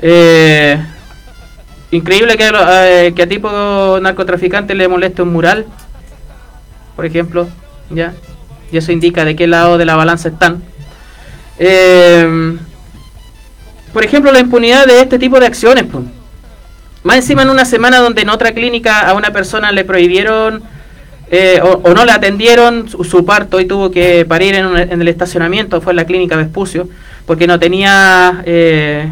Eh, 0.00 0.80
increíble 1.90 2.36
que 2.36 2.44
a- 2.44 3.12
que 3.14 3.22
a 3.22 3.28
tipo 3.28 3.98
narcotraficante 4.00 4.74
le 4.74 4.88
moleste 4.88 5.22
un 5.22 5.32
mural, 5.32 5.66
por 6.96 7.04
ejemplo, 7.06 7.48
ya, 7.90 8.14
y 8.72 8.76
eso 8.78 8.90
indica 8.92 9.24
de 9.24 9.36
qué 9.36 9.46
lado 9.46 9.78
de 9.78 9.84
la 9.84 9.94
balanza 9.96 10.28
están. 10.28 10.62
Eh, 11.58 12.56
por 13.92 14.04
ejemplo, 14.04 14.30
la 14.32 14.40
impunidad 14.40 14.86
de 14.86 15.00
este 15.00 15.18
tipo 15.18 15.38
de 15.40 15.46
acciones, 15.46 15.84
pues. 15.90 16.04
Más 17.04 17.16
encima 17.16 17.42
en 17.42 17.50
una 17.50 17.64
semana 17.64 17.98
donde 17.98 18.22
en 18.22 18.28
otra 18.28 18.52
clínica 18.52 19.08
a 19.08 19.14
una 19.14 19.30
persona 19.32 19.72
le 19.72 19.84
prohibieron 19.84 20.62
eh, 21.30 21.60
o, 21.62 21.80
o 21.88 21.94
no 21.94 22.04
le 22.04 22.12
atendieron 22.12 22.88
su, 22.88 23.04
su 23.04 23.24
parto 23.24 23.60
y 23.60 23.66
tuvo 23.66 23.90
que 23.90 24.24
parir 24.24 24.54
en, 24.54 24.66
un- 24.66 24.78
en 24.78 25.00
el 25.00 25.08
estacionamiento, 25.08 25.80
fue 25.80 25.92
en 25.92 25.96
la 25.96 26.04
clínica 26.06 26.36
Vespucio, 26.36 26.88
porque 27.26 27.46
no 27.46 27.58
tenía 27.58 28.42
eh, 28.46 29.08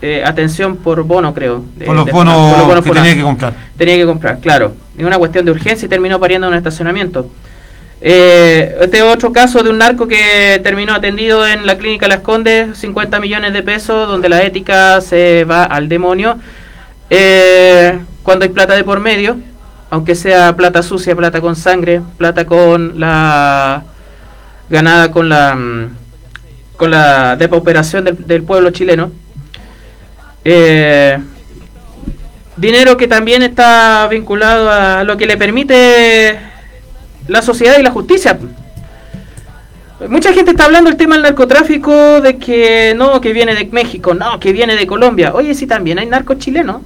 eh, 0.00 0.22
atención 0.24 0.76
por 0.76 1.02
bono, 1.02 1.34
creo. 1.34 1.64
de- 1.76 1.86
Por 1.86 1.94
los 1.96 2.06
de- 2.06 2.12
bonos 2.12 2.50
por 2.50 2.58
los 2.58 2.66
bonos 2.68 2.84
que 2.84 2.90
tenía 2.92 3.14
que 3.14 3.22
comprar. 3.22 3.52
Tenía 3.76 3.96
que 3.96 4.06
comprar, 4.06 4.38
claro. 4.40 4.74
Es 4.96 5.04
una 5.04 5.18
cuestión 5.18 5.44
de 5.44 5.50
urgencia 5.50 5.86
y 5.86 5.88
terminó 5.88 6.18
pariendo 6.20 6.46
en 6.46 6.52
un 6.52 6.56
estacionamiento. 6.58 7.28
Eh, 8.02 8.76
este 8.80 8.98
es 8.98 9.02
otro 9.02 9.30
caso 9.32 9.62
de 9.62 9.68
un 9.70 9.76
narco 9.78 10.08
que 10.08 10.58
terminó 10.62 10.94
atendido 10.94 11.46
en 11.46 11.66
la 11.66 11.76
clínica 11.76 12.08
Las 12.08 12.20
Condes, 12.20 12.78
50 12.78 13.20
millones 13.20 13.52
de 13.52 13.62
pesos, 13.62 14.08
donde 14.08 14.28
la 14.30 14.42
ética 14.42 15.00
se 15.02 15.44
va 15.44 15.64
al 15.64 15.88
demonio. 15.88 16.38
Eh, 17.10 17.98
cuando 18.22 18.44
hay 18.44 18.50
plata 18.50 18.74
de 18.74 18.84
por 18.84 19.00
medio, 19.00 19.36
aunque 19.90 20.14
sea 20.14 20.54
plata 20.56 20.82
sucia, 20.82 21.16
plata 21.16 21.40
con 21.40 21.56
sangre, 21.56 22.00
plata 22.16 22.46
con 22.46 22.98
la 23.00 23.82
ganada 24.70 25.10
con 25.10 25.28
la 25.28 25.56
mm, 25.56 25.96
con 26.76 26.92
la 26.92 27.36
depauperación 27.36 28.04
del, 28.04 28.42
pueblo 28.42 28.70
chileno. 28.70 29.10
Eh, 30.44 31.18
dinero 32.56 32.96
que 32.96 33.06
también 33.06 33.42
está 33.42 34.06
vinculado 34.08 34.70
a 34.70 35.04
lo 35.04 35.18
que 35.18 35.26
le 35.26 35.36
permite 35.36 36.38
la 37.28 37.42
sociedad 37.42 37.78
y 37.78 37.82
la 37.82 37.90
justicia. 37.90 38.38
Mucha 40.08 40.32
gente 40.32 40.52
está 40.52 40.64
hablando 40.64 40.88
del 40.88 40.96
tema 40.96 41.16
del 41.16 41.24
narcotráfico, 41.24 42.22
de 42.22 42.38
que 42.38 42.94
no, 42.96 43.20
que 43.20 43.34
viene 43.34 43.54
de 43.54 43.66
México, 43.66 44.14
no, 44.14 44.40
que 44.40 44.52
viene 44.52 44.74
de 44.74 44.86
Colombia. 44.86 45.34
Oye, 45.34 45.54
sí, 45.54 45.66
también 45.66 45.98
hay 45.98 46.06
narcos 46.06 46.38
chilenos. 46.38 46.80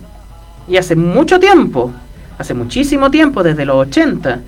Y 0.68 0.76
hace 0.76 0.96
mucho 0.96 1.38
tiempo, 1.38 1.92
hace 2.38 2.54
muchísimo 2.54 3.10
tiempo, 3.10 3.42
desde 3.42 3.64
los 3.64 3.76
80. 3.76 4.40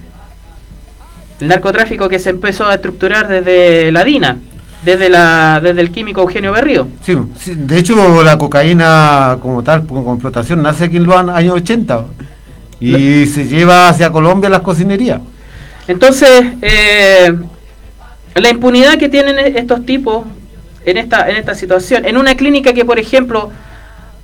El 1.41 1.49
narcotráfico 1.49 2.09
que 2.09 2.19
se 2.19 2.31
empezó 2.31 2.67
a 2.67 2.75
estructurar 2.75 3.29
desde 3.29 3.93
la 3.93 4.05
DINA, 4.05 4.39
desde, 4.83 5.09
la, 5.09 5.61
desde 5.63 5.81
el 5.81 5.91
químico 5.91 6.23
Eugenio 6.23 6.53
Berrío. 6.53 6.89
Sí, 7.03 7.17
sí, 7.39 7.55
de 7.55 7.79
hecho 7.79 8.23
la 8.23 8.39
cocaína 8.39 9.39
como 9.43 9.63
tal, 9.63 9.87
con, 9.87 10.05
con 10.05 10.15
explotación, 10.15 10.63
nace 10.63 10.85
aquí 10.85 10.97
en 10.97 11.05
los 11.05 11.17
años 11.17 11.55
80 11.57 12.05
y 12.81 13.27
se 13.27 13.47
lleva 13.47 13.89
hacia 13.89 14.11
Colombia 14.11 14.49
las 14.49 14.61
cocinerías. 14.61 15.21
Entonces, 15.89 16.45
eh, 16.63 17.33
la 18.35 18.51
impunidad 18.51 18.99
que 18.99 19.09
tienen 19.09 19.39
estos 19.39 19.87
tipos 19.87 20.27
en 20.85 20.99
esta, 20.99 21.29
en 21.29 21.37
esta 21.37 21.55
situación, 21.55 22.05
en 22.05 22.17
una 22.17 22.37
clínica 22.37 22.73
que, 22.73 22.85
por 22.85 22.99
ejemplo, 22.99 23.51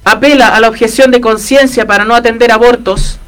apela 0.04 0.48
a 0.48 0.60
la 0.60 0.68
objeción 0.68 1.10
de 1.10 1.20
conciencia 1.20 1.86
para 1.86 2.04
no 2.04 2.14
atender 2.14 2.52
abortos, 2.52 3.18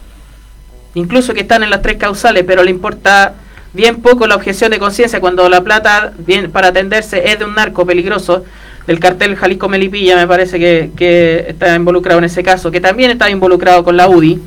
incluso 0.95 1.35
que 1.35 1.41
están 1.41 1.62
en 1.62 1.70
las 1.70 1.83
tres 1.83 1.97
causales, 1.97 2.45
pero 2.47 2.62
le 2.62 2.70
importa 2.70 3.35
bien 3.72 4.03
poco 4.03 4.27
la 4.27 4.37
objeción 4.37 4.70
de 4.70 4.79
conciencia 4.79 5.20
cuando 5.20 5.49
la 5.49 5.62
plata 5.62 6.12
bien, 6.18 6.51
para 6.51 6.68
atenderse 6.68 7.31
es 7.31 7.39
de 7.39 7.45
un 7.45 7.55
narco 7.55 7.85
peligroso, 7.85 8.45
del 8.87 9.01
cartel 9.01 9.35
Jalisco 9.35 9.68
Melipilla, 9.68 10.16
me 10.16 10.27
parece 10.27 10.59
que, 10.59 11.47
está 11.49 11.75
involucrado 11.75 12.18
en 12.18 12.25
ese 12.25 12.43
caso, 12.43 12.70
que 12.70 12.81
también 12.81 13.11
está 13.11 13.31
involucrado 13.31 13.83
con 13.83 13.97
la 13.97 14.09
UDI, 14.09 14.41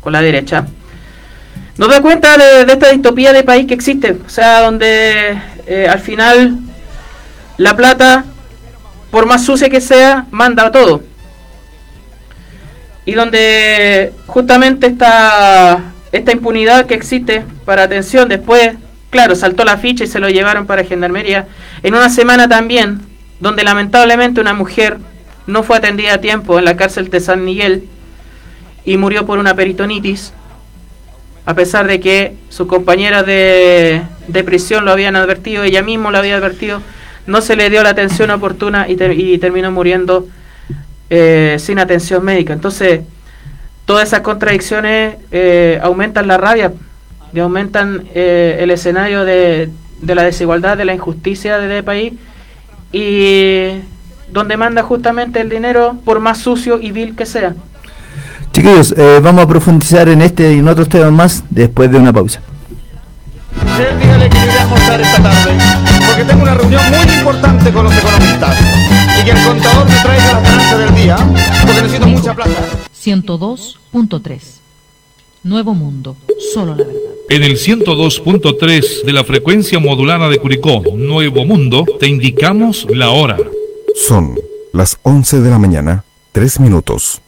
con 0.00 0.12
la 0.12 0.20
derecha 0.20 0.66
nos 1.76 1.88
da 1.88 2.00
cuenta 2.00 2.36
de, 2.36 2.72
esta 2.72 2.90
distopía 2.90 3.32
de 3.32 3.42
país 3.42 3.66
que 3.66 3.74
existe, 3.74 4.16
o 4.24 4.28
sea, 4.28 4.60
donde 4.60 5.36
eh, 5.66 5.88
al 5.90 5.98
final 5.98 6.58
la 7.56 7.76
plata, 7.76 8.24
por 9.10 9.26
más 9.26 9.44
sucia 9.44 9.68
que 9.68 9.80
sea, 9.80 10.26
manda 10.30 10.70
todo. 10.70 11.02
Y 13.06 13.12
donde 13.12 14.12
justamente 14.26 14.86
esta, 14.86 15.92
esta 16.12 16.32
impunidad 16.32 16.86
que 16.86 16.94
existe 16.94 17.44
para 17.64 17.82
atención, 17.82 18.28
después, 18.28 18.74
claro, 19.10 19.34
saltó 19.34 19.64
la 19.64 19.76
ficha 19.76 20.04
y 20.04 20.06
se 20.06 20.20
lo 20.20 20.28
llevaron 20.28 20.66
para 20.66 20.84
Gendarmería, 20.84 21.46
en 21.82 21.94
una 21.94 22.08
semana 22.08 22.48
también, 22.48 23.00
donde 23.40 23.64
lamentablemente 23.64 24.40
una 24.40 24.54
mujer 24.54 24.98
no 25.46 25.62
fue 25.62 25.76
atendida 25.76 26.14
a 26.14 26.20
tiempo 26.20 26.58
en 26.58 26.64
la 26.64 26.76
cárcel 26.76 27.10
de 27.10 27.20
San 27.20 27.44
Miguel 27.44 27.84
y 28.84 28.96
murió 28.96 29.26
por 29.26 29.38
una 29.38 29.54
peritonitis 29.54 30.32
a 31.46 31.54
pesar 31.54 31.86
de 31.86 32.00
que 32.00 32.34
sus 32.48 32.66
compañeras 32.66 33.26
de, 33.26 34.02
de 34.28 34.44
prisión 34.44 34.84
lo 34.84 34.92
habían 34.92 35.16
advertido, 35.16 35.62
ella 35.62 35.82
misma 35.82 36.10
lo 36.10 36.18
había 36.18 36.36
advertido, 36.36 36.80
no 37.26 37.40
se 37.40 37.56
le 37.56 37.70
dio 37.70 37.82
la 37.82 37.90
atención 37.90 38.30
oportuna 38.30 38.88
y, 38.88 38.96
y 39.02 39.38
terminó 39.38 39.70
muriendo 39.70 40.26
eh, 41.10 41.56
sin 41.58 41.78
atención 41.78 42.24
médica. 42.24 42.52
Entonces, 42.52 43.00
todas 43.84 44.08
esas 44.08 44.20
contradicciones 44.20 45.16
eh, 45.30 45.78
aumentan 45.82 46.26
la 46.26 46.38
rabia 46.38 46.72
y 47.32 47.40
aumentan 47.40 48.04
eh, 48.14 48.58
el 48.60 48.70
escenario 48.70 49.24
de, 49.24 49.70
de 50.00 50.14
la 50.14 50.22
desigualdad, 50.22 50.76
de 50.76 50.84
la 50.84 50.94
injusticia 50.94 51.58
de 51.58 51.66
este 51.66 51.82
país 51.82 52.14
y 52.92 53.80
donde 54.30 54.56
manda 54.56 54.82
justamente 54.82 55.40
el 55.40 55.48
dinero 55.48 55.96
por 56.04 56.20
más 56.20 56.38
sucio 56.38 56.78
y 56.80 56.92
vil 56.92 57.16
que 57.16 57.26
sea. 57.26 57.54
Chiquillos, 58.52 58.94
eh, 58.96 59.18
vamos 59.20 59.44
a 59.44 59.48
profundizar 59.48 60.08
en 60.08 60.22
este 60.22 60.54
y 60.54 60.58
en 60.58 60.68
otros 60.68 60.88
temas 60.88 61.10
más 61.10 61.44
después 61.50 61.90
de 61.90 61.98
una 61.98 62.12
pausa. 62.12 62.40
Usted 63.56 63.98
dígale 63.98 64.28
que 64.28 64.36
yo 64.36 64.44
iré 64.44 64.52
a 64.52 64.96
esta 64.96 65.22
tarde, 65.22 65.58
porque 66.06 66.24
tengo 66.24 66.42
una 66.42 66.54
reunión 66.54 66.82
muy 66.90 67.14
importante 67.14 67.72
con 67.72 67.84
los 67.84 67.98
economistas. 67.98 68.56
Y 69.24 69.26
que 69.26 69.30
el 69.30 69.42
contador 69.42 69.88
me 69.88 70.02
traiga 70.02 70.32
las 70.32 70.42
ganancias 70.42 70.78
del 70.78 70.94
día, 70.94 71.16
porque 71.62 71.82
necesito 71.82 72.06
mucha 72.08 72.34
plata. 72.34 72.68
102.3 72.94 74.40
Nuevo 75.42 75.74
Mundo, 75.74 76.16
solo 76.52 76.74
la 76.74 76.84
verdad. 76.84 77.00
En 77.30 77.42
el 77.42 77.56
102.3 77.56 79.04
de 79.04 79.12
la 79.14 79.24
frecuencia 79.24 79.78
modulada 79.78 80.28
de 80.28 80.38
Curicó, 80.38 80.82
Nuevo 80.94 81.46
Mundo, 81.46 81.86
te 81.98 82.06
indicamos 82.06 82.86
la 82.90 83.10
hora. 83.10 83.38
Son 83.94 84.38
las 84.74 84.98
11 85.02 85.40
de 85.40 85.50
la 85.50 85.58
mañana, 85.58 86.04
3 86.32 86.60
minutos. 86.60 87.22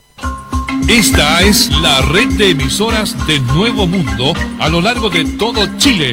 Esta 0.89 1.41
es 1.43 1.71
la 1.81 2.03
red 2.03 2.29
de 2.35 2.51
emisoras 2.51 3.17
de 3.27 3.41
Nuevo 3.41 3.87
Mundo 3.87 4.35
a 4.59 4.69
lo 4.69 4.83
largo 4.83 5.09
de 5.09 5.25
todo 5.25 5.67
Chile. 5.79 6.13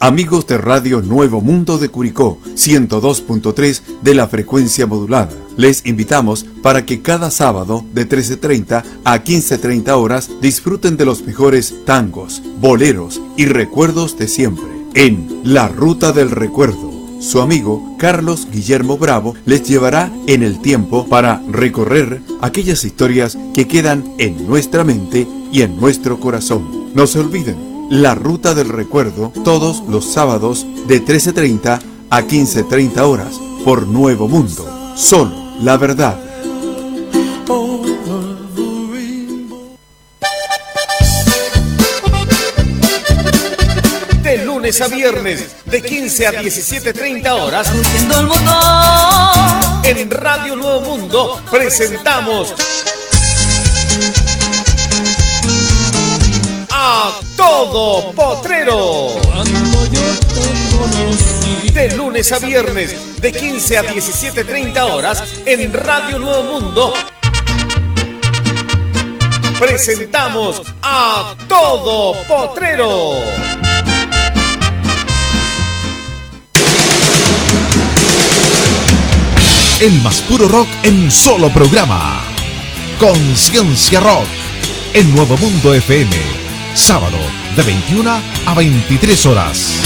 Amigos 0.00 0.46
de 0.46 0.58
Radio 0.58 1.02
Nuevo 1.02 1.40
Mundo 1.40 1.76
de 1.76 1.88
Curicó, 1.88 2.38
102.3 2.54 3.82
de 4.00 4.14
la 4.14 4.28
frecuencia 4.28 4.86
modulada. 4.86 5.32
Les 5.56 5.84
invitamos 5.86 6.46
para 6.62 6.86
que 6.86 7.02
cada 7.02 7.32
sábado 7.32 7.84
de 7.94 8.08
13.30 8.08 8.84
a 9.04 9.24
15.30 9.24 9.88
horas 9.90 10.30
disfruten 10.40 10.96
de 10.96 11.04
los 11.04 11.24
mejores 11.24 11.84
tangos, 11.84 12.40
boleros 12.60 13.20
y 13.36 13.46
recuerdos 13.46 14.16
de 14.16 14.28
siempre. 14.28 14.68
En 14.94 15.40
La 15.42 15.66
Ruta 15.66 16.12
del 16.12 16.30
Recuerdo, 16.30 16.92
su 17.20 17.40
amigo 17.40 17.96
Carlos 17.98 18.46
Guillermo 18.52 18.98
Bravo 18.98 19.34
les 19.46 19.68
llevará 19.68 20.12
en 20.28 20.44
el 20.44 20.60
tiempo 20.60 21.08
para 21.08 21.42
recorrer 21.50 22.22
aquellas 22.40 22.84
historias 22.84 23.36
que 23.52 23.66
quedan 23.66 24.04
en 24.18 24.46
nuestra 24.46 24.84
mente 24.84 25.26
y 25.50 25.62
en 25.62 25.76
nuestro 25.80 26.20
corazón. 26.20 26.92
No 26.94 27.08
se 27.08 27.18
olviden 27.18 27.67
la 27.90 28.14
Ruta 28.14 28.54
del 28.54 28.68
Recuerdo 28.68 29.32
todos 29.44 29.82
los 29.88 30.12
sábados 30.12 30.66
de 30.86 31.04
13.30 31.04 31.80
a 32.10 32.22
15.30 32.22 32.98
horas 33.00 33.40
por 33.64 33.86
Nuevo 33.86 34.28
Mundo. 34.28 34.94
Solo 34.96 35.34
la 35.60 35.76
verdad. 35.76 36.18
De 44.22 44.44
lunes 44.44 44.80
a 44.82 44.88
viernes, 44.88 45.56
de 45.64 45.82
15 45.82 46.26
a 46.26 46.32
17.30 46.42 47.30
horas, 47.30 47.72
en 49.84 50.10
Radio 50.10 50.56
Nuevo 50.56 50.80
Mundo 50.82 51.40
presentamos 51.50 52.54
a 56.70 57.20
Todo 57.38 58.12
Potrero. 58.12 59.14
De 61.72 61.96
lunes 61.96 62.32
a 62.32 62.38
viernes, 62.40 63.20
de 63.22 63.32
15 63.32 63.78
a 63.78 63.84
17.30 63.84 64.92
horas, 64.92 65.22
en 65.46 65.72
Radio 65.72 66.18
Nuevo 66.18 66.60
Mundo 66.60 66.92
presentamos 69.58 70.62
a 70.82 71.34
Todo 71.48 72.14
Potrero. 72.24 73.14
El 79.80 80.02
más 80.02 80.20
puro 80.22 80.48
rock 80.48 80.68
en 80.82 81.04
un 81.04 81.10
solo 81.10 81.50
programa. 81.50 82.20
Conciencia 82.98 84.00
Rock. 84.00 84.26
En 84.92 85.14
Nuevo 85.14 85.36
Mundo 85.36 85.74
FM. 85.74 86.47
Sábado 86.78 87.18
de 87.56 87.62
21 87.64 88.08
a 88.46 88.54
23 88.54 89.26
horas. 89.26 89.82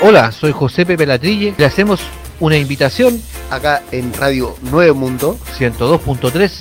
Hola, 0.00 0.30
soy 0.30 0.52
José 0.52 0.86
Pepe 0.86 1.06
Latrille. 1.06 1.54
Le 1.58 1.64
hacemos 1.64 2.00
una 2.38 2.56
invitación 2.56 3.20
acá 3.50 3.82
en 3.90 4.14
Radio 4.14 4.56
Nuevo 4.70 4.94
Mundo 4.94 5.36
102.3 5.58 6.52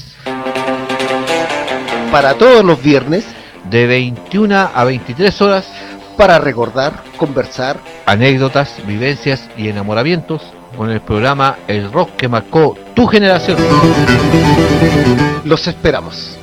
para 2.12 2.34
todos 2.34 2.66
los 2.66 2.82
viernes 2.82 3.26
de 3.70 3.86
21 3.86 4.72
a 4.74 4.84
23 4.84 5.42
horas 5.44 5.68
para 6.18 6.40
recordar, 6.40 7.04
conversar, 7.18 7.80
anécdotas, 8.08 8.86
vivencias 8.88 9.50
y 9.56 9.70
enamoramientos 9.70 10.55
con 10.76 10.90
el 10.90 11.02
programa 11.02 11.60
El 11.68 11.92
Rock 11.92 12.16
que 12.18 12.28
marcó 12.28 12.78
tu 12.96 13.08
generación. 13.08 13.58
Los 15.44 15.68
esperamos. 15.68 16.38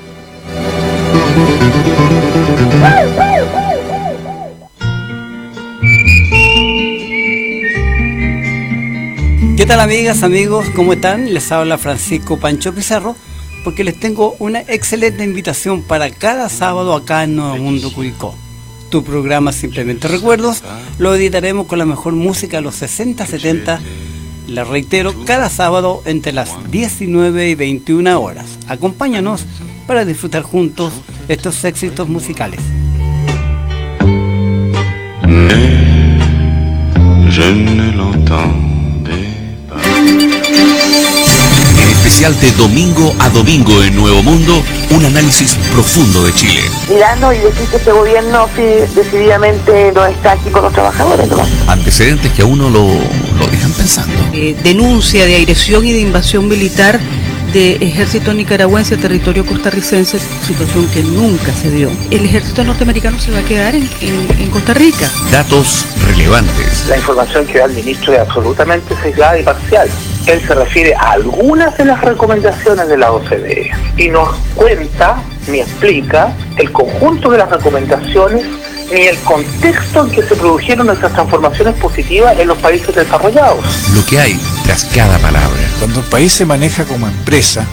¿Qué 9.56 9.66
tal 9.66 9.80
amigas, 9.80 10.22
amigos? 10.22 10.68
¿Cómo 10.74 10.92
están? 10.94 11.32
Les 11.32 11.52
habla 11.52 11.78
Francisco 11.78 12.38
Pancho 12.38 12.74
Pizarro 12.74 13.14
porque 13.62 13.84
les 13.84 13.98
tengo 13.98 14.34
una 14.38 14.60
excelente 14.60 15.22
invitación 15.24 15.82
para 15.82 16.10
cada 16.10 16.48
sábado 16.48 16.94
acá 16.94 17.24
en 17.24 17.36
Nuevo 17.36 17.58
Mundo 17.58 17.92
Curicó. 17.92 18.34
Tu 18.90 19.04
programa 19.04 19.52
Simplemente 19.52 20.08
Recuerdos 20.08 20.62
lo 20.98 21.14
editaremos 21.14 21.66
con 21.66 21.78
la 21.78 21.86
mejor 21.86 22.12
música 22.12 22.58
de 22.58 22.62
los 22.62 22.74
60, 22.74 23.24
70. 23.24 23.80
Les 24.48 24.66
reitero, 24.66 25.14
cada 25.24 25.48
sábado 25.48 26.02
entre 26.04 26.32
las 26.32 26.50
19 26.70 27.50
y 27.50 27.54
21 27.54 28.20
horas. 28.20 28.58
Acompáñanos 28.68 29.44
para 29.86 30.04
disfrutar 30.04 30.42
juntos 30.42 30.92
estos 31.28 31.64
éxitos 31.64 32.08
musicales. 32.08 32.60
Pas. 38.32 38.62
especial 42.12 42.38
de 42.40 42.52
domingo 42.52 43.14
a 43.20 43.30
domingo 43.30 43.82
en 43.82 43.96
Nuevo 43.96 44.22
Mundo, 44.22 44.62
un 44.90 45.04
análisis 45.04 45.54
profundo 45.72 46.24
de 46.24 46.32
Chile. 46.34 46.60
mirarnos 46.90 47.34
y 47.34 47.38
decir 47.38 47.66
que 47.68 47.76
este 47.76 47.90
gobierno 47.90 48.48
sí, 48.54 48.62
decididamente 48.94 49.92
no 49.94 50.04
está 50.04 50.32
aquí 50.32 50.50
con 50.50 50.62
los 50.62 50.72
trabajadores. 50.72 51.28
¿no? 51.30 51.38
Antecedentes 51.68 52.32
que 52.32 52.42
a 52.42 52.46
uno 52.46 52.68
lo, 52.68 52.86
lo 53.44 53.50
dejan 53.50 53.72
pensando. 53.72 54.14
Eh, 54.32 54.56
denuncia 54.62 55.24
de 55.26 55.36
agresión 55.36 55.84
y 55.84 55.92
de 55.92 56.00
invasión 56.00 56.48
militar 56.48 56.98
de 57.52 57.72
ejército 57.82 58.32
nicaragüense 58.32 58.94
a 58.94 58.98
territorio 58.98 59.44
costarricense, 59.44 60.18
situación 60.46 60.86
que 60.88 61.02
nunca 61.02 61.52
se 61.52 61.70
dio. 61.70 61.90
El 62.10 62.24
ejército 62.24 62.64
norteamericano 62.64 63.18
se 63.20 63.30
va 63.30 63.40
a 63.40 63.42
quedar 63.42 63.74
en, 63.74 63.86
en- 64.00 64.40
en 64.40 64.50
Costa 64.50 64.72
Rica. 64.72 65.10
Datos 65.30 65.84
relevantes. 66.06 66.86
La 66.88 66.96
información 66.96 67.46
que 67.46 67.58
da 67.58 67.66
el 67.66 67.72
ministro 67.74 68.14
es 68.14 68.20
absolutamente 68.20 68.94
sesgada 69.02 69.38
y 69.38 69.42
parcial. 69.42 69.86
Él 70.26 70.40
se 70.46 70.54
refiere 70.54 70.94
a 70.94 71.10
algunas 71.12 71.76
de 71.76 71.84
las 71.84 72.00
recomendaciones 72.00 72.88
de 72.88 72.96
la 72.96 73.12
OCDE 73.12 73.70
y 73.98 74.08
nos 74.08 74.34
cuenta 74.54 75.22
ni 75.48 75.58
explica 75.60 76.32
el 76.56 76.72
conjunto 76.72 77.28
de 77.30 77.38
las 77.38 77.50
recomendaciones 77.50 78.44
ni 78.92 79.02
el 79.06 79.16
contexto 79.20 80.04
en 80.06 80.10
que 80.10 80.22
se 80.22 80.34
produjeron 80.36 80.90
esas 80.90 81.12
transformaciones 81.12 81.74
positivas 81.76 82.38
en 82.38 82.48
los 82.48 82.58
países 82.58 82.94
desarrollados. 82.94 83.64
Lo 83.94 84.04
que 84.06 84.18
hay 84.20 84.40
tras 84.64 84.84
cada 84.84 85.18
palabra. 85.18 85.58
Cuando 85.78 86.00
un 86.00 86.06
país 86.06 86.32
se 86.32 86.44
maneja 86.44 86.84
como 86.84 87.06
empresa, 87.06 87.66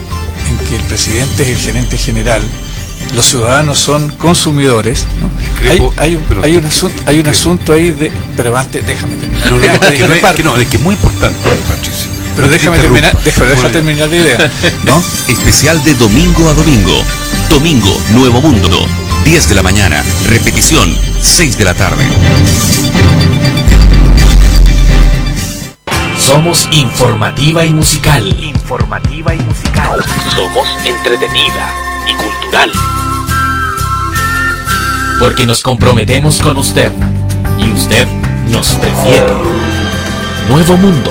en 0.48 0.58
que 0.68 0.76
el 0.76 0.82
presidente 0.82 1.42
es 1.42 1.48
el 1.50 1.56
gerente 1.58 1.96
general, 1.98 2.42
los 3.14 3.24
ciudadanos 3.26 3.78
son 3.78 4.08
consumidores, 4.10 5.06
¿no? 5.20 5.30
hay, 5.70 5.82
hay 5.96 6.16
un, 6.16 6.44
hay 6.44 6.56
un 6.56 6.64
asunto, 6.66 7.02
hay 7.06 7.18
un 7.20 7.26
asunto 7.28 7.72
ahí 7.72 7.90
de... 7.90 8.12
Pero 8.36 8.56
antes, 8.56 8.86
déjame 8.86 9.16
terminar. 9.16 9.46
No, 9.50 9.56
no, 9.56 9.62
Déjame 9.62 9.86
es 9.86 9.92
que 9.92 9.98
no 10.08 10.14
es- 10.14 10.20
terminar. 10.20 10.34
que 10.36 10.42
no, 10.44 10.56
es 10.56 10.68
que 10.68 10.76
es 10.76 10.82
muy 10.82 10.94
importante, 10.94 11.38
Patricio. 11.68 12.10
Pero 12.36 12.48
déjame 12.48 12.78
terminar, 12.78 13.18
deja 13.24 13.44
Bueno. 13.44 13.70
terminar 13.70 14.08
la 14.08 14.16
idea. 14.16 14.50
¿no? 14.84 15.02
Especial 15.28 15.82
de 15.84 15.94
domingo 15.94 16.48
a 16.48 16.54
domingo. 16.54 17.02
Domingo, 17.48 18.00
Nuevo 18.12 18.40
Mundo. 18.40 18.86
10 19.24 19.48
de 19.48 19.54
la 19.54 19.62
mañana. 19.62 20.02
Repetición, 20.28 20.94
6 21.20 21.58
de 21.58 21.64
la 21.64 21.74
tarde. 21.74 22.04
Somos 26.18 26.68
informativa 26.72 27.64
y 27.64 27.72
musical. 27.72 28.26
Informativa 28.42 29.34
y 29.34 29.38
musical. 29.38 30.02
Somos 30.34 30.68
entretenida 30.84 31.72
y 32.08 32.14
cultural. 32.14 32.72
Porque 35.18 35.46
nos 35.46 35.62
comprometemos 35.62 36.40
con 36.40 36.56
usted 36.56 36.90
y 37.58 37.70
usted 37.72 38.06
nos 38.48 38.72
prefiere. 38.74 39.32
Nuevo 40.48 40.76
Mundo, 40.76 41.10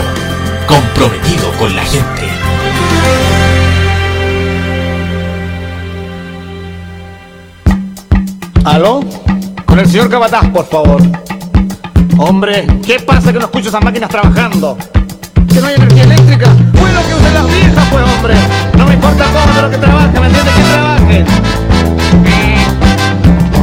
comprometido 0.68 1.51
con 1.57 1.76
la 1.76 1.84
gente. 1.86 2.48
¿Aló? 8.70 8.99
Con 9.65 9.80
el 9.80 9.88
señor 9.88 10.11
Cabataz, 10.11 10.47
por 10.49 10.63
favor. 10.67 11.01
Hombre, 12.20 12.67
¿qué 12.86 12.99
pasa 12.99 13.34
que 13.34 13.39
no 13.39 13.45
escucho 13.45 13.70
esas 13.70 13.84
máquinas 13.84 14.11
trabajando? 14.11 14.78
¿Que 15.51 15.59
no 15.59 15.67
hay 15.67 15.74
energía 15.74 16.03
eléctrica? 16.03 16.53
Bueno 16.74 16.99
que 17.01 17.15
usen 17.15 17.34
las 17.34 17.47
viejas, 17.47 17.88
pues, 17.91 18.03
hombre. 18.03 18.36
No 18.78 18.86
me 18.86 18.93
importa 18.93 19.26
cómo, 19.26 19.53
pero 19.55 19.72
que 19.72 19.78
trabajen, 19.78 20.22
¿me 20.22 20.28
entiendes? 20.28 20.53
Que 20.53 20.61
trabajen. 20.61 21.26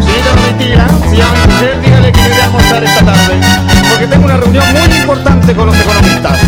Señorita 0.03 0.31
Domitila, 0.35 0.89
si 1.09 1.17
llama 1.17 1.43
a 1.43 1.47
mujer, 1.47 1.81
dígale 1.85 2.13
que 2.13 2.21
iré 2.21 2.35
a 2.35 2.45
almorzar 2.45 2.85
esta 2.85 3.05
tarde. 3.05 3.41
Porque 3.89 4.07
tengo 4.09 4.25
una 4.25 4.37
reunión 4.39 4.65
muy 4.73 4.99
importante 4.99 5.55
con 5.55 5.67
los 5.67 5.77
economistas. 5.79 6.39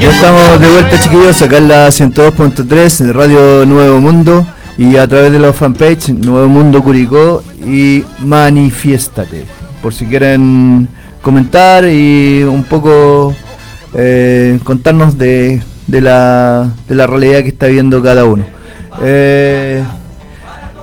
Ya 0.00 0.10
estamos 0.10 0.60
de 0.60 0.68
vuelta 0.68 1.00
chiquillos, 1.00 1.42
acá 1.42 1.56
en 1.56 1.66
la 1.66 1.88
102.3 1.88 2.98
de 2.98 3.12
Radio 3.12 3.66
Nuevo 3.66 4.00
Mundo 4.00 4.46
y 4.78 4.96
a 4.96 5.08
través 5.08 5.32
de 5.32 5.40
la 5.40 5.52
fanpage 5.52 6.10
Nuevo 6.10 6.46
Mundo 6.46 6.80
Curicó 6.80 7.42
y 7.68 8.04
Manifiéstate. 8.20 9.44
Por 9.82 9.94
si 9.94 10.06
quieren 10.06 10.88
comentar 11.22 11.84
y 11.86 12.42
un 12.42 12.64
poco 12.64 13.34
eh, 13.94 14.58
contarnos 14.64 15.16
de, 15.18 15.62
de 15.86 16.00
la, 16.00 16.68
de 16.88 16.94
la 16.94 17.06
realidad 17.06 17.42
que 17.42 17.48
está 17.48 17.66
viendo 17.66 18.02
cada 18.02 18.24
uno. 18.24 18.44
Eh, 19.02 19.82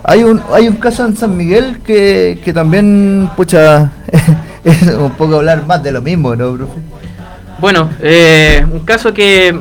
hay 0.04 0.24
un, 0.24 0.42
hay 0.54 0.68
un 0.68 0.76
caso 0.76 1.06
en 1.06 1.18
San 1.18 1.36
Miguel 1.36 1.80
que, 1.86 2.40
que 2.44 2.54
también, 2.54 3.30
pucha, 3.36 3.92
es 4.64 4.82
un 4.94 5.12
poco 5.12 5.36
hablar 5.38 5.66
más 5.66 5.82
de 5.84 5.92
lo 5.92 6.02
mismo, 6.02 6.36
¿no, 6.36 6.54
profe? 6.56 6.80
Bueno, 7.60 7.90
eh, 8.02 8.66
un 8.72 8.82
caso 8.82 9.14
que 9.14 9.58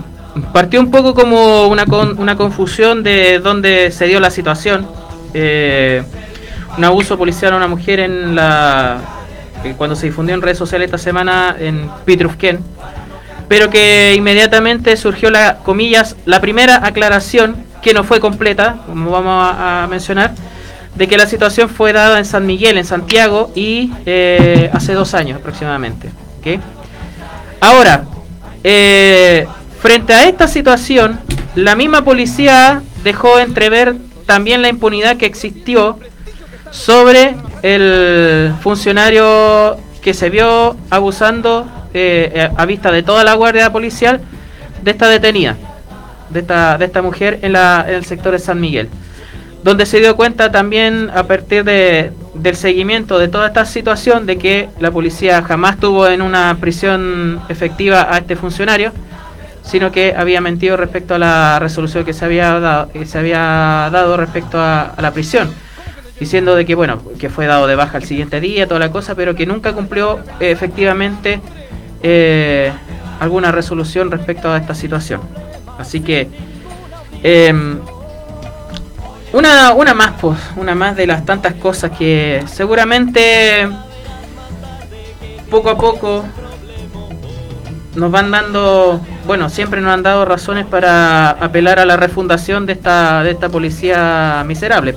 partió 0.53 0.81
un 0.81 0.91
poco 0.91 1.15
como 1.15 1.69
una, 1.69 1.87
con- 1.87 2.19
una 2.19 2.37
confusión 2.37 3.03
de 3.03 3.39
dónde 3.39 3.91
se 3.91 4.07
dio 4.07 4.21
la 4.21 4.31
situación. 4.31 4.87
Un 6.77 6.85
abuso 6.85 7.17
policial 7.17 7.53
a 7.53 7.57
una 7.57 7.69
mujer 7.69 8.01
en 8.01 8.35
la 8.35 8.99
cuando 9.79 9.97
se 9.97 10.07
difundió 10.07 10.35
en 10.35 10.43
redes 10.43 10.59
sociales 10.59 10.87
esta 10.87 10.99
semana 10.99 11.57
en 11.59 11.89
Pitrufquén, 12.05 12.61
pero 13.49 13.71
que 13.71 14.15
inmediatamente 14.15 14.97
surgió 14.97 15.31
la 15.31 15.57
comillas 15.59 16.17
la 16.27 16.41
primera 16.41 16.85
aclaración 16.87 17.57
que 17.83 17.95
no 17.95 18.05
fue 18.05 18.21
completa, 18.21 18.77
como 18.87 19.11
vamos 19.11 19.55
a, 19.59 19.87
mencionar, 19.89 20.35
de 20.95 21.09
que 21.09 21.17
la 21.17 21.27
situación 21.27 21.69
fue 21.69 21.93
dada 21.93 22.19
en 22.19 22.25
San 22.25 22.47
Miguel, 22.47 22.79
en 22.79 22.85
Santiago, 22.85 23.51
y 23.55 23.93
eh, 24.07 24.71
hace 24.73 24.95
dos 24.95 25.15
años 25.15 25.39
aproximadamente. 25.39 26.09
¿ok? 26.41 26.61
Ahora, 27.61 28.05
eh, 28.63 29.47
frente 29.81 30.15
a 30.15 30.29
esta 30.29 30.49
situación, 30.49 31.21
la 31.55 31.75
misma 31.75 32.05
policía 32.05 32.83
dejó 33.03 33.39
entrever 33.39 33.97
también 34.25 34.63
la 34.63 34.69
impunidad 34.69 35.17
que 35.17 35.27
existió 35.27 35.99
sobre 36.71 37.37
el 37.63 38.53
funcionario 38.61 39.77
que 40.03 40.15
se 40.15 40.31
vio 40.31 40.77
abusando 40.91 41.67
eh, 41.95 42.51
a 42.57 42.67
vista 42.67 42.91
de 42.91 43.03
toda 43.03 43.25
la 43.25 43.35
guardia 43.35 43.73
policial 43.73 44.21
de 44.83 44.91
esta 44.91 45.09
detenida, 45.09 45.57
de 46.31 46.41
esta, 46.41 46.77
de 46.79 46.85
esta 46.85 47.03
mujer 47.03 47.39
en, 47.43 47.53
la, 47.53 47.85
en 47.89 47.95
el 47.95 48.05
sector 48.05 48.33
de 48.33 48.39
San 48.39 48.61
Miguel 48.61 48.89
donde 49.65 49.87
se 49.87 49.99
dio 49.99 50.15
cuenta 50.15 50.53
también 50.53 51.11
a 51.15 51.23
partir 51.23 51.65
de, 51.65 52.13
del 52.35 52.55
seguimiento 52.55 53.19
de 53.19 53.29
toda 53.29 53.47
esta 53.47 53.65
situación 53.65 54.27
de 54.27 54.37
que 54.37 54.69
la 54.79 54.91
policía 54.91 55.43
jamás 55.43 55.79
tuvo 55.79 56.07
en 56.07 56.21
una 56.21 56.55
prisión 56.61 57.41
efectiva 57.49 58.15
a 58.15 58.19
este 58.19 58.37
funcionario, 58.37 58.93
sino 59.63 59.91
que 59.91 60.15
había 60.15 60.43
mentido 60.43 60.77
respecto 60.77 61.15
a 61.15 61.19
la 61.19 61.59
resolución 61.61 62.05
que 62.05 62.13
se 62.13 62.27
había 62.27 62.61
dado, 62.61 62.93
que 62.93 63.07
se 63.07 63.19
había 63.19 63.89
dado 63.91 64.19
respecto 64.19 64.61
a, 64.61 64.83
a 64.83 65.01
la 65.01 65.13
prisión, 65.13 65.51
diciendo 66.25 66.55
de 66.55 66.65
que 66.65 66.75
bueno, 66.75 67.03
que 67.19 67.29
fue 67.29 67.47
dado 67.47 67.67
de 67.67 67.75
baja 67.75 67.99
el 67.99 68.05
siguiente 68.05 68.41
día, 68.41 68.67
toda 68.67 68.81
la 68.81 68.91
cosa, 68.91 69.15
pero 69.15 69.35
que 69.35 69.45
nunca 69.45 69.75
cumplió 69.75 70.21
eh, 70.41 70.51
efectivamente 70.51 71.39
eh, 72.03 72.73
alguna 73.21 73.53
resolución 73.53 74.11
respecto 74.11 74.51
a 74.51 74.57
esta 74.57 74.75
situación. 74.75 75.21
Así 75.79 76.01
que 76.01 76.29
em, 77.23 77.79
una, 79.35 79.75
una 79.75 79.93
más, 79.93 80.13
pues, 80.19 80.39
una 80.57 80.75
más 80.75 80.97
de 80.97 81.07
las 81.07 81.27
tantas 81.27 81.55
cosas 81.55 81.91
que 81.91 82.43
seguramente 82.47 83.69
poco 85.51 85.69
a 85.69 85.77
poco 85.77 86.25
nos 87.97 88.11
van 88.11 88.31
dando, 88.31 88.99
bueno, 89.27 89.51
siempre 89.51 89.83
nos 89.83 89.93
han 89.93 90.03
dado 90.03 90.25
razones 90.25 90.65
para 90.65 91.31
apelar 91.31 91.79
a 91.81 91.85
la 91.85 91.99
refundación 91.99 92.65
de 92.65 92.73
esta, 92.73 93.23
de 93.23 93.33
esta 93.33 93.51
policía 93.51 94.43
miserable. 94.47 94.95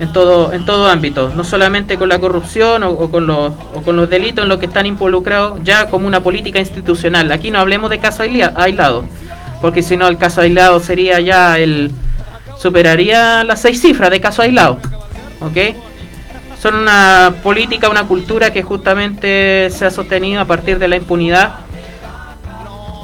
En 0.00 0.12
todo, 0.12 0.52
en 0.52 0.64
todo 0.64 0.88
ámbito, 0.88 1.30
no 1.36 1.44
solamente 1.44 1.96
con 1.96 2.08
la 2.08 2.18
corrupción 2.18 2.82
o, 2.82 2.96
con 3.10 3.28
los, 3.28 3.52
o 3.74 3.82
con 3.84 3.94
los 3.94 4.10
delitos 4.10 4.42
en 4.42 4.48
los 4.48 4.58
que 4.58 4.66
están 4.66 4.86
involucrados 4.86 5.60
ya 5.62 5.86
como 5.86 6.08
una 6.08 6.20
política 6.20 6.58
institucional. 6.58 7.30
Aquí 7.30 7.52
no 7.52 7.60
hablemos 7.60 7.90
de 7.90 8.00
caso 8.00 8.24
aislado, 8.24 9.04
porque 9.60 9.82
si 9.82 9.96
no 9.96 10.08
el 10.08 10.18
caso 10.18 10.40
aislado 10.40 10.80
sería 10.80 11.20
ya 11.20 11.58
el, 11.60 11.92
superaría 12.58 13.44
las 13.44 13.60
seis 13.60 13.80
cifras 13.80 14.10
de 14.10 14.20
caso 14.20 14.42
aislado. 14.42 14.78
¿Ok? 15.40 15.76
Son 16.60 16.74
una 16.74 17.34
política, 17.42 17.88
una 17.88 18.08
cultura 18.08 18.52
que 18.52 18.62
justamente 18.62 19.68
se 19.70 19.86
ha 19.86 19.90
sostenido 19.92 20.40
a 20.40 20.44
partir 20.44 20.80
de 20.80 20.88
la 20.88 20.96
impunidad 20.96 21.56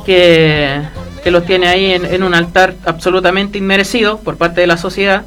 que, 0.05 0.81
que 1.23 1.31
los 1.31 1.45
tiene 1.45 1.69
ahí 1.69 1.93
en, 1.93 2.05
en 2.05 2.25
un 2.25 2.35
altar 2.35 2.75
absolutamente 2.85 3.59
inmerecido 3.59 4.19
por 4.19 4.37
parte 4.37 4.61
de 4.61 4.67
la 4.67 4.77
sociedad 4.77 5.23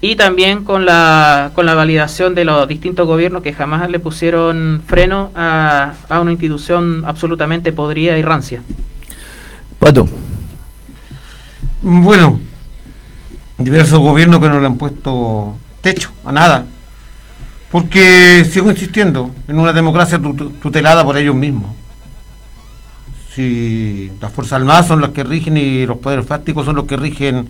y 0.00 0.16
también 0.16 0.64
con 0.64 0.86
la, 0.86 1.52
con 1.54 1.66
la 1.66 1.74
validación 1.74 2.34
de 2.34 2.44
los 2.44 2.66
distintos 2.66 3.06
gobiernos 3.06 3.42
que 3.42 3.52
jamás 3.52 3.88
le 3.90 3.98
pusieron 4.00 4.82
freno 4.86 5.30
a, 5.34 5.92
a 6.08 6.20
una 6.20 6.32
institución 6.32 7.04
absolutamente 7.06 7.72
podrida 7.72 8.16
y 8.16 8.22
rancia. 8.22 8.62
Pato. 9.78 10.08
Bueno, 11.82 12.40
diversos 13.58 13.98
gobiernos 13.98 14.40
que 14.40 14.48
no 14.48 14.60
le 14.60 14.66
han 14.66 14.76
puesto 14.76 15.56
techo 15.80 16.10
a 16.24 16.32
nada. 16.32 16.66
Porque 17.70 18.44
sigo 18.50 18.70
insistiendo 18.70 19.30
en 19.48 19.58
una 19.58 19.72
democracia 19.72 20.18
tut- 20.18 20.60
tutelada 20.60 21.04
por 21.04 21.16
ellos 21.16 21.34
mismos. 21.34 21.70
si 23.34 24.10
las 24.20 24.32
Fuerzas 24.32 24.54
Armadas 24.60 24.88
son 24.88 25.00
las 25.00 25.10
que 25.10 25.24
rigen 25.24 25.56
y 25.56 25.86
los 25.86 25.98
poderes 25.98 26.26
fácticos 26.26 26.66
son 26.66 26.76
los 26.76 26.86
que 26.86 26.96
rigen 26.96 27.48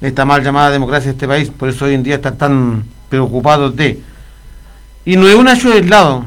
esta 0.00 0.24
mal 0.24 0.42
llamada 0.42 0.70
democracia 0.70 1.06
de 1.06 1.12
este 1.12 1.28
país, 1.28 1.50
por 1.50 1.68
eso 1.68 1.84
hoy 1.84 1.94
en 1.94 2.02
día 2.02 2.16
están 2.16 2.38
tan 2.38 2.84
preocupados 3.08 3.76
de... 3.76 4.02
Y 5.04 5.16
no 5.16 5.28
es 5.28 5.34
un 5.34 5.48
hecho 5.48 5.72
aislado 5.72 6.24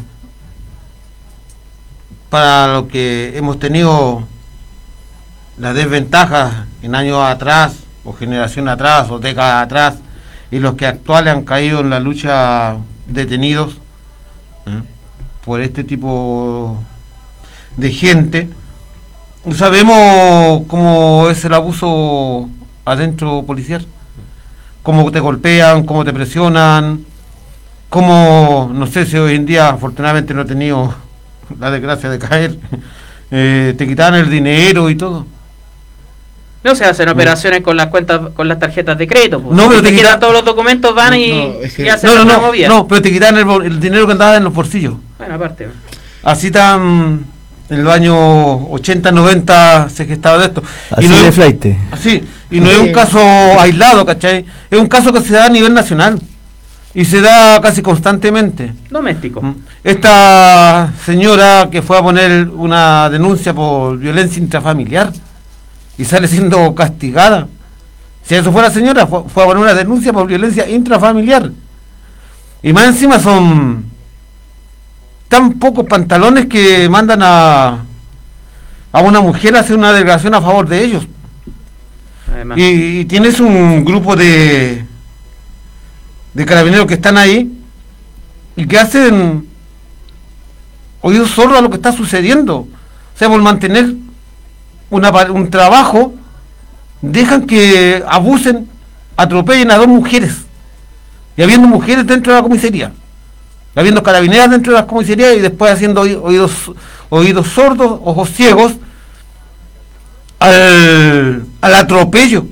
para 2.30 2.74
lo 2.74 2.88
que 2.88 3.38
hemos 3.38 3.60
tenido 3.60 4.24
las 5.58 5.76
desventajas 5.76 6.66
en 6.82 6.96
años 6.96 7.20
atrás, 7.24 7.76
o 8.04 8.14
generación 8.14 8.68
atrás, 8.68 9.10
o 9.10 9.20
décadas 9.20 9.64
atrás, 9.64 9.96
y 10.52 10.60
los 10.60 10.76
que 10.76 10.86
actuales 10.86 11.34
han 11.34 11.44
caído 11.44 11.80
en 11.80 11.90
la 11.90 12.00
lucha 12.00 12.78
detenidos 13.08 13.78
¿eh? 14.66 14.82
por 15.46 15.62
este 15.62 15.84
tipo 15.84 16.78
de 17.78 17.92
gente. 17.92 18.50
Sabemos 19.56 20.64
cómo 20.68 21.30
es 21.30 21.44
el 21.46 21.54
abuso 21.54 22.50
adentro 22.86 23.44
policial, 23.44 23.86
cómo 24.82 25.12
te 25.12 25.20
golpean, 25.20 25.86
cómo 25.86 26.04
te 26.04 26.14
presionan, 26.14 27.06
cómo, 27.90 28.70
no 28.74 28.88
sé 28.88 29.06
si 29.06 29.18
hoy 29.18 29.36
en 29.36 29.46
día 29.46 29.70
afortunadamente 29.70 30.34
no 30.34 30.42
he 30.42 30.46
tenido 30.46 30.94
la 31.60 31.72
desgracia 31.72 32.10
de 32.10 32.20
caer, 32.20 32.58
eh, 33.32 33.74
te 33.78 33.88
quitan 33.88 34.16
el 34.16 34.30
dinero 34.30 34.90
y 34.90 34.96
todo. 34.96 35.26
No 36.64 36.76
se 36.76 36.86
hacen 36.86 37.10
operaciones 37.10 37.60
con 37.62 37.76
las 37.76 37.88
cuentas, 37.88 38.22
con 38.34 38.48
las 38.48 38.58
tarjetas 38.58 38.98
de 38.98 39.06
crédito. 39.06 39.42
pues. 39.42 39.54
No, 39.54 39.68
pero 39.68 39.82
te 39.82 39.90
quitan 39.90 40.06
quita- 40.14 40.20
todos 40.22 40.32
los 40.34 40.46
documentos, 40.46 40.96
van 40.96 41.14
y, 41.16 41.30
y 41.78 41.90
hacen 41.90 42.10
no, 42.10 42.24
no, 42.24 42.26
no, 42.26 42.40
movida. 42.42 42.70
no, 42.70 42.88
pero 42.88 43.02
te 43.02 43.12
quitan 43.12 43.36
el 43.38 43.80
dinero 43.82 44.06
que 44.06 44.14
andaba 44.14 44.38
en 44.38 44.46
los 44.46 44.54
bolsillos. 44.54 44.94
Bueno, 45.18 45.36
aparte. 45.36 45.68
Así 46.24 46.52
tan 46.52 47.26
en 47.74 47.84
los 47.84 47.94
años 47.94 48.16
80, 48.70 49.12
90 49.12 49.90
se 49.90 50.06
gestaba 50.06 50.38
de 50.38 50.46
esto. 50.46 50.64
Así 50.92 51.08
no 51.08 51.16
de 51.18 51.28
es- 51.28 51.36
flight. 51.36 51.66
Así, 51.92 52.24
y 52.52 52.60
no 52.60 52.70
es 52.70 52.78
un 52.80 52.92
caso 52.92 53.20
aislado, 53.60 54.06
¿cachai? 54.06 54.46
Es 54.70 54.80
un 54.80 54.88
caso 54.88 55.12
que 55.12 55.22
se 55.22 55.34
da 55.34 55.46
a 55.46 55.50
nivel 55.50 55.74
nacional 55.74 56.20
y 56.94 57.06
se 57.06 57.22
da 57.22 57.60
casi 57.62 57.82
constantemente. 57.82 58.74
Doméstico. 58.90 59.42
Esta 59.84 60.92
señora 61.06 61.70
que 61.72 61.82
fue 61.82 61.98
a 61.98 62.02
poner 62.04 62.48
una 62.50 63.10
denuncia 63.10 63.54
por 63.54 63.98
violencia 63.98 64.40
intrafamiliar 64.42 65.12
y 65.98 66.06
sale 66.06 66.28
siendo 66.28 66.74
castigada. 66.76 67.48
Si 68.26 68.36
eso 68.36 68.52
fuera 68.52 68.70
señora, 68.70 69.06
fue, 69.08 69.24
fue 69.28 69.44
a 69.44 69.48
poner 69.48 69.64
una 69.64 69.74
denuncia 69.74 70.14
por 70.14 70.28
violencia 70.28 70.70
intrafamiliar. 70.70 71.52
Y 72.62 72.72
más 72.72 72.86
encima 72.86 73.20
son 73.20 73.86
tan 75.34 75.54
pocos 75.54 75.88
pantalones 75.88 76.46
que 76.46 76.88
mandan 76.90 77.22
a, 77.24 77.86
a 78.92 79.02
una 79.02 79.20
mujer 79.20 79.56
a 79.56 79.62
hacer 79.62 79.76
una 79.76 79.92
delegación 79.92 80.36
a 80.36 80.42
favor 80.42 80.68
de 80.68 80.84
ellos. 80.84 81.08
Además. 82.32 82.56
Y, 82.60 83.00
y 83.00 83.06
tienes 83.06 83.40
un 83.40 83.84
grupo 83.84 84.16
de 84.16 84.86
de 86.36 86.46
carabineros 86.46 86.86
que 86.86 86.94
están 86.94 87.18
ahí 87.18 87.52
y 88.56 88.68
que 88.68 88.78
hacen 88.78 89.48
oídos 91.02 91.32
sordos 91.32 91.58
a 91.58 91.62
lo 91.62 91.72
que 91.72 91.78
está 91.78 91.92
sucediendo. 91.92 92.58
O 92.58 93.18
sea, 93.18 93.28
por 93.28 93.42
mantener 93.42 93.92
una, 94.92 95.10
un 95.32 95.50
trabajo, 95.50 96.14
dejan 97.02 97.48
que 97.48 98.04
abusen, 98.08 98.70
atropellen 99.18 99.72
a 99.72 99.78
dos 99.78 99.88
mujeres. 99.88 100.44
Y 101.36 101.42
habiendo 101.42 101.68
mujeres 101.68 102.06
dentro 102.06 102.34
de 102.34 102.40
la 102.40 102.44
comisaría. 102.44 102.92
Habiendo 103.76 104.04
carabineras 104.04 104.50
dentro 104.52 104.74
de 104.74 104.80
la 104.80 104.86
comisaría 104.88 105.34
y 105.34 105.40
después 105.40 105.72
haciendo 105.72 106.02
oí- 106.02 106.20
oídos, 106.22 106.72
oídos 107.10 107.48
sordos, 107.48 108.00
ojos 108.04 108.30
ciegos, 108.32 108.74
al, 110.40 111.46
al 111.62 111.74
atropello 111.76 112.46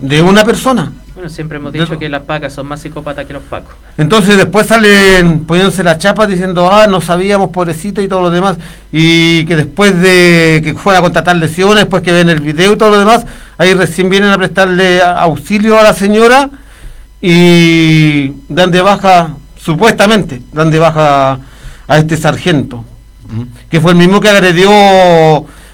de 0.00 0.22
una 0.22 0.44
persona. 0.44 0.92
Bueno, 1.14 1.30
siempre 1.30 1.58
hemos 1.58 1.72
dicho 1.72 1.98
que 1.98 2.08
las 2.08 2.22
pacas 2.22 2.52
son 2.52 2.68
más 2.68 2.80
psicópatas 2.80 3.26
que 3.26 3.32
los 3.32 3.42
pacos. 3.42 3.74
Entonces 3.96 4.36
después 4.36 4.68
salen 4.68 5.44
poniéndose 5.46 5.82
la 5.82 5.98
chapa 5.98 6.28
diciendo, 6.28 6.70
ah, 6.72 6.86
no 6.86 7.00
sabíamos, 7.00 7.50
pobrecita 7.50 8.00
y 8.00 8.06
todo 8.06 8.20
lo 8.22 8.30
demás. 8.30 8.56
Y 8.92 9.44
que 9.46 9.56
después 9.56 10.00
de 10.00 10.60
que 10.62 10.74
fuera 10.74 11.00
a 11.00 11.02
contratar 11.02 11.34
lesiones, 11.34 11.76
después 11.78 12.04
que 12.04 12.12
ven 12.12 12.28
el 12.28 12.38
video 12.40 12.72
y 12.74 12.76
todo 12.76 12.90
lo 12.90 12.98
demás, 13.00 13.26
ahí 13.56 13.74
recién 13.74 14.08
vienen 14.10 14.30
a 14.30 14.38
prestarle 14.38 15.02
auxilio 15.02 15.76
a 15.76 15.82
la 15.82 15.92
señora 15.92 16.50
y 17.20 18.28
dan 18.48 18.70
de 18.70 18.80
baja, 18.80 19.30
supuestamente, 19.72 20.40
dan 20.50 20.70
de 20.70 20.78
baja 20.78 21.38
a 21.86 21.98
este 21.98 22.16
sargento, 22.16 22.82
que 23.68 23.80
fue 23.82 23.92
el 23.92 23.98
mismo 23.98 24.18
que 24.18 24.30
agredió 24.30 24.70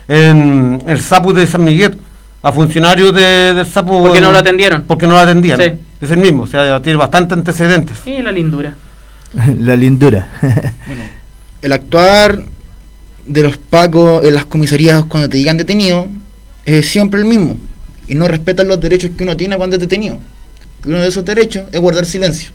en 0.08 0.82
el 0.84 1.00
SAPU 1.00 1.32
de 1.32 1.46
San 1.46 1.62
Miguel 1.62 1.96
a 2.42 2.50
funcionarios 2.50 3.14
de- 3.14 3.54
del 3.54 3.64
SAPU. 3.66 4.02
Porque 4.02 4.20
no 4.20 4.32
lo 4.32 4.38
atendieron. 4.38 4.82
Porque 4.82 5.06
no 5.06 5.12
lo 5.12 5.20
atendían. 5.20 5.60
Sí. 5.60 5.72
Es 6.00 6.10
el 6.10 6.18
mismo, 6.18 6.42
o 6.42 6.46
sea, 6.48 6.82
tiene 6.82 6.96
bastantes 6.98 7.38
antecedentes. 7.38 7.98
Y 8.04 8.20
la 8.20 8.32
lindura. 8.32 8.74
La 9.60 9.76
lindura. 9.76 10.28
el 11.62 11.72
actuar 11.72 12.42
de 13.26 13.42
los 13.44 13.56
pacos 13.56 14.24
en 14.24 14.34
las 14.34 14.44
comisarías 14.46 15.04
cuando 15.04 15.28
te 15.28 15.36
digan 15.38 15.56
detenido 15.56 16.06
es 16.64 16.88
siempre 16.88 17.20
el 17.20 17.26
mismo 17.26 17.56
y 18.08 18.14
no 18.16 18.26
respetan 18.28 18.66
los 18.68 18.80
derechos 18.80 19.12
que 19.16 19.22
uno 19.24 19.36
tiene 19.36 19.56
cuando 19.56 19.76
es 19.76 19.80
detenido. 19.80 20.18
Que 20.82 20.88
uno 20.88 20.98
de 20.98 21.08
esos 21.08 21.24
derechos 21.24 21.64
es 21.72 21.80
guardar 21.80 22.04
silencio. 22.06 22.50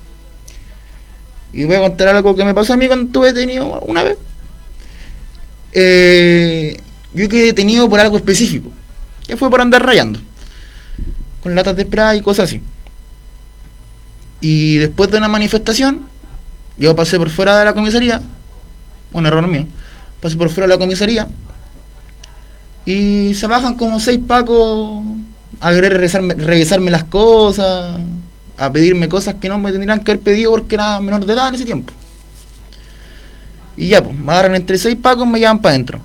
Y 1.52 1.66
voy 1.66 1.76
a 1.76 1.82
contar 1.82 2.10
algo 2.10 2.36
que 2.36 2.46
me 2.46 2.54
pasó 2.54 2.74
a 2.74 2.78
mí 2.78 2.88
cuando 2.88 3.06
estuve 3.08 3.34
detenido 3.34 3.80
una 3.82 4.04
vez. 4.04 4.18
Eh, 5.72 6.78
yo 7.14 7.30
quedé 7.30 7.46
detenido 7.46 7.90
por 7.90 8.00
algo 8.00 8.18
específico, 8.18 8.72
que 9.28 9.38
fue 9.38 9.50
por 9.50 9.62
andar 9.62 9.86
rayando, 9.86 10.20
con 11.42 11.56
latas 11.56 11.76
de 11.76 11.84
spray 11.84 12.20
y 12.20 12.22
cosas 12.22 12.46
así. 12.46 12.62
Y 14.42 14.78
después 14.78 15.12
de 15.12 15.18
una 15.18 15.28
manifestación, 15.28 16.08
yo 16.78 16.96
pasé 16.96 17.18
por 17.18 17.30
fuera 17.30 17.58
de 17.60 17.66
la 17.66 17.74
comisaría, 17.74 18.22
un 19.12 19.26
error 19.26 19.48
mío, 19.48 19.68
pasé 20.22 20.38
por 20.38 20.50
fuera 20.50 20.68
de 20.68 20.74
la 20.74 20.80
comisaría 20.80 21.28
y 22.86 23.34
se 23.36 23.48
bajan 23.48 23.76
como 23.76 24.00
seis 24.00 24.20
pacos 24.26 25.04
a 25.60 25.72
querer 25.72 25.94
revisarme, 25.94 26.34
revisarme 26.36 26.90
las 26.92 27.04
cosas, 27.04 28.00
a 28.60 28.72
pedirme 28.72 29.07
cosas 29.07 29.36
que 29.36 29.48
no 29.48 29.57
me 29.57 29.72
tendrían 29.72 30.03
que 30.03 30.11
haber 30.11 30.23
pedido 30.23 30.52
porque 30.52 30.76
era 30.76 30.99
menor 30.99 31.26
de 31.26 31.34
edad 31.34 31.48
en 31.48 31.56
ese 31.56 31.65
tiempo. 31.65 31.94
Y 33.77 33.88
ya, 33.88 34.03
pues, 34.03 34.15
me 34.15 34.31
agarran 34.31 34.56
entre 34.56 34.77
seis 34.77 34.98
pacos 35.02 35.26
y 35.26 35.30
me 35.30 35.40
llevan 35.40 35.60
para 35.60 35.76
adentro. 35.76 36.02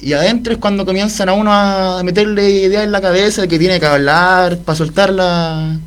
Y 0.00 0.12
adentro 0.12 0.52
es 0.52 0.58
cuando 0.58 0.84
comienzan 0.84 1.28
a 1.28 1.32
uno 1.32 1.52
a 1.52 2.02
meterle 2.04 2.48
ideas 2.48 2.84
en 2.84 2.92
la 2.92 3.00
cabeza 3.00 3.42
de 3.42 3.48
que 3.48 3.58
tiene 3.58 3.80
que 3.80 3.86
hablar, 3.86 4.58
para 4.58 4.76
soltar 4.76 5.12
la. 5.12 5.78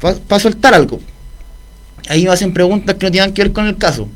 para 0.00 0.40
soltar 0.40 0.72
algo. 0.72 1.00
Ahí 2.08 2.24
me 2.24 2.30
hacen 2.30 2.54
preguntas 2.54 2.96
que 2.96 3.06
no 3.06 3.12
tenían 3.12 3.32
que 3.32 3.42
ver 3.42 3.52
con 3.52 3.66
el 3.66 3.76
caso. 3.76 4.08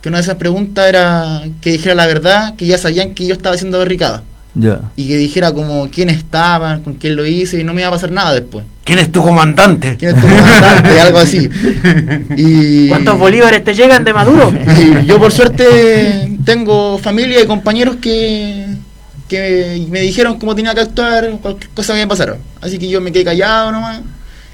Que 0.00 0.10
una 0.10 0.18
de 0.18 0.22
esas 0.22 0.36
preguntas 0.36 0.86
era 0.88 1.42
que 1.60 1.72
dijera 1.72 1.94
la 1.96 2.06
verdad, 2.06 2.54
que 2.54 2.66
ya 2.66 2.78
sabían 2.78 3.14
que 3.14 3.26
yo 3.26 3.34
estaba 3.34 3.56
haciendo 3.56 3.78
barricada. 3.78 4.22
Y 4.96 5.08
que 5.08 5.16
dijera 5.16 5.52
como 5.52 5.88
quién 5.90 6.08
estaban, 6.08 6.82
con 6.82 6.94
quién 6.94 7.16
lo 7.16 7.26
hice, 7.26 7.58
y 7.58 7.64
no 7.64 7.74
me 7.74 7.80
iba 7.80 7.88
a 7.88 7.92
pasar 7.92 8.12
nada 8.12 8.32
después. 8.32 8.64
¿Quién 8.88 9.00
es 9.00 9.12
tu 9.12 9.22
comandante? 9.22 9.96
¿Quién 9.98 10.16
es 10.16 10.20
tu 10.22 10.26
comandante? 10.26 11.00
algo 11.06 11.18
así. 11.18 11.46
Y, 12.38 12.88
¿Cuántos 12.88 13.18
bolívares 13.18 13.62
te 13.62 13.74
llegan 13.74 14.02
de 14.02 14.14
Maduro? 14.14 14.50
y 14.50 15.04
yo 15.04 15.18
por 15.18 15.30
suerte 15.30 16.38
tengo 16.42 16.96
familia 16.96 17.42
y 17.42 17.46
compañeros 17.46 17.96
que, 18.00 18.64
que 19.28 19.86
me 19.90 20.00
dijeron 20.00 20.38
cómo 20.38 20.54
tenía 20.54 20.72
que 20.74 20.80
actuar, 20.80 21.32
cualquier 21.42 21.68
cosa 21.72 21.92
que 21.92 22.00
me 22.00 22.06
pasara. 22.06 22.36
Así 22.62 22.78
que 22.78 22.88
yo 22.88 23.02
me 23.02 23.12
quedé 23.12 23.24
callado 23.24 23.72
nomás. 23.72 24.00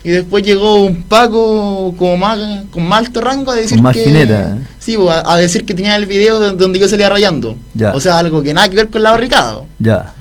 Y 0.02 0.10
después 0.10 0.42
llegó 0.44 0.82
un 0.84 1.04
Paco 1.04 1.94
como 1.96 2.16
más, 2.16 2.38
con 2.72 2.86
más 2.88 3.06
alto 3.06 3.20
rango 3.20 3.52
a 3.52 3.54
decir 3.54 3.80
más 3.80 3.94
que... 3.94 4.02
jineta, 4.04 4.56
¿eh? 4.56 4.66
Sí, 4.80 4.96
pues, 4.98 5.10
a, 5.16 5.32
a 5.32 5.36
decir 5.38 5.64
que 5.64 5.74
tenía 5.74 5.94
el 5.94 6.06
video 6.06 6.40
de- 6.40 6.50
donde 6.56 6.80
yo 6.80 6.88
salía 6.88 7.08
rayando. 7.08 7.56
Ya. 7.72 7.92
O 7.94 8.00
sea, 8.00 8.18
algo 8.18 8.42
que 8.42 8.52
nada 8.52 8.68
que 8.68 8.74
ver 8.76 8.88
con 8.90 9.02
la 9.02 9.12
barricada. 9.12 9.60
Ya. 9.78 10.12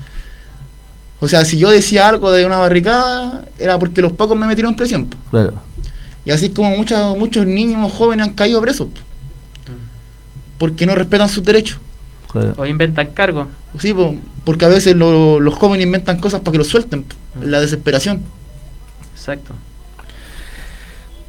O 1.24 1.28
sea, 1.28 1.44
si 1.44 1.58
yo 1.58 1.70
decía 1.70 2.06
algo 2.08 2.30
de 2.30 2.44
una 2.44 2.58
barricada, 2.58 3.44
era 3.58 3.78
porque 3.78 4.02
los 4.02 4.12
pacos 4.12 4.36
me 4.36 4.46
metieron 4.46 4.76
presión. 4.76 5.06
po. 5.06 5.16
Claro. 5.30 5.54
Y 6.24 6.30
así 6.30 6.46
es 6.46 6.52
como 6.52 6.76
muchos, 6.76 7.16
muchos 7.16 7.46
niños 7.46 7.90
jóvenes 7.92 8.26
han 8.28 8.34
caído 8.34 8.60
presos. 8.60 8.88
po. 8.88 9.00
Porque 10.58 10.86
no 10.86 10.94
respetan 10.94 11.28
sus 11.28 11.42
derechos. 11.44 11.78
claro. 12.30 12.54
O 12.56 12.66
inventan 12.66 13.08
cargos. 13.08 13.46
Sí, 13.78 13.92
po, 13.94 14.14
porque 14.44 14.64
a 14.64 14.68
veces 14.68 14.94
lo- 14.96 15.40
los 15.40 15.54
jóvenes 15.54 15.86
inventan 15.86 16.18
cosas 16.20 16.40
para 16.40 16.52
que 16.52 16.58
los 16.58 16.68
suelten. 16.68 17.04
en 17.40 17.50
la 17.50 17.60
desesperación. 17.60 18.22
Exacto. 19.16 19.54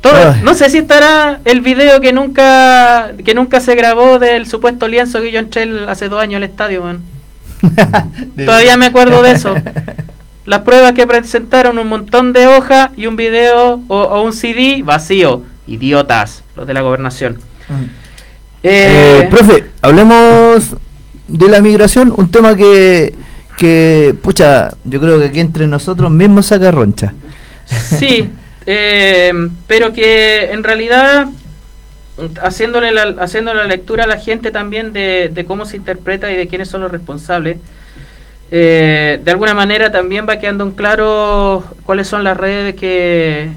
Todo- 0.02 0.36
no 0.44 0.54
sé 0.54 0.70
si 0.70 0.78
estará 0.80 1.40
el 1.46 1.62
video 1.62 2.00
que 2.00 2.14
nunca 2.14 3.14
que 3.26 3.34
nunca 3.34 3.60
se 3.60 3.74
grabó 3.76 4.20
del 4.20 4.46
supuesto 4.46 4.88
lienzo 4.88 5.20
que 5.22 5.32
yo 5.32 5.40
entré 5.40 5.68
hace 5.88 6.10
dos 6.10 6.22
años 6.22 6.38
al 6.38 6.44
estadio, 6.44 6.84
man. 6.84 7.02
Todavía 8.46 8.78
me 8.78 8.88
acuerdo 8.88 9.22
de 9.22 9.32
eso. 9.32 9.56
Las 10.46 10.62
pruebas 10.62 10.94
que 10.94 11.08
presentaron 11.08 11.80
un 11.80 11.88
montón 11.88 12.32
de 12.32 12.46
hojas 12.48 12.92
y 12.96 13.08
un 13.08 13.16
video 13.16 13.82
o, 13.88 14.02
o 14.02 14.22
un 14.22 14.32
CD 14.34 14.82
vacío. 14.84 15.42
Idiotas, 15.68 16.44
los 16.56 16.68
de 16.68 16.74
la 16.76 16.82
gobernación. 16.82 17.40
Eh, 18.62 19.22
Eh, 19.24 19.28
profe, 19.30 19.66
hablemos 19.82 20.76
de 21.28 21.50
la 21.50 21.62
migración, 21.62 22.14
un 22.16 22.30
tema 22.30 22.56
que, 22.56 23.16
que, 23.58 24.16
pucha, 24.22 24.72
yo 24.84 25.00
creo 25.00 25.20
que 25.20 25.26
aquí 25.26 25.40
entre 25.40 25.66
nosotros 25.66 26.12
mismos 26.12 26.46
saca 26.48 26.70
roncha. 26.72 27.14
Sí, 27.66 28.30
eh, 28.68 29.34
pero 29.66 29.92
que 29.92 30.52
en 30.52 30.64
realidad 30.64 31.28
haciéndole 32.42 32.92
la, 32.92 33.16
haciéndole 33.22 33.62
la 33.62 33.68
lectura 33.68 34.06
a 34.06 34.08
la 34.08 34.18
gente 34.18 34.52
también 34.52 34.94
de, 34.94 35.46
cómo 35.48 35.66
se 35.66 35.78
interpreta 35.78 36.32
y 36.32 36.36
de 36.36 36.48
quiénes 36.48 36.70
son 36.70 36.82
los 36.82 36.92
responsables, 36.92 37.58
eh, 38.52 39.20
de 39.24 39.32
alguna 39.32 39.54
manera 39.54 39.92
también 39.92 40.26
va 40.28 40.38
quedando 40.38 40.64
en 40.64 40.72
claro 40.72 41.64
cuáles 41.84 42.08
son 42.08 42.24
las 42.24 42.38
redes 42.38 42.76
que, 42.76 43.50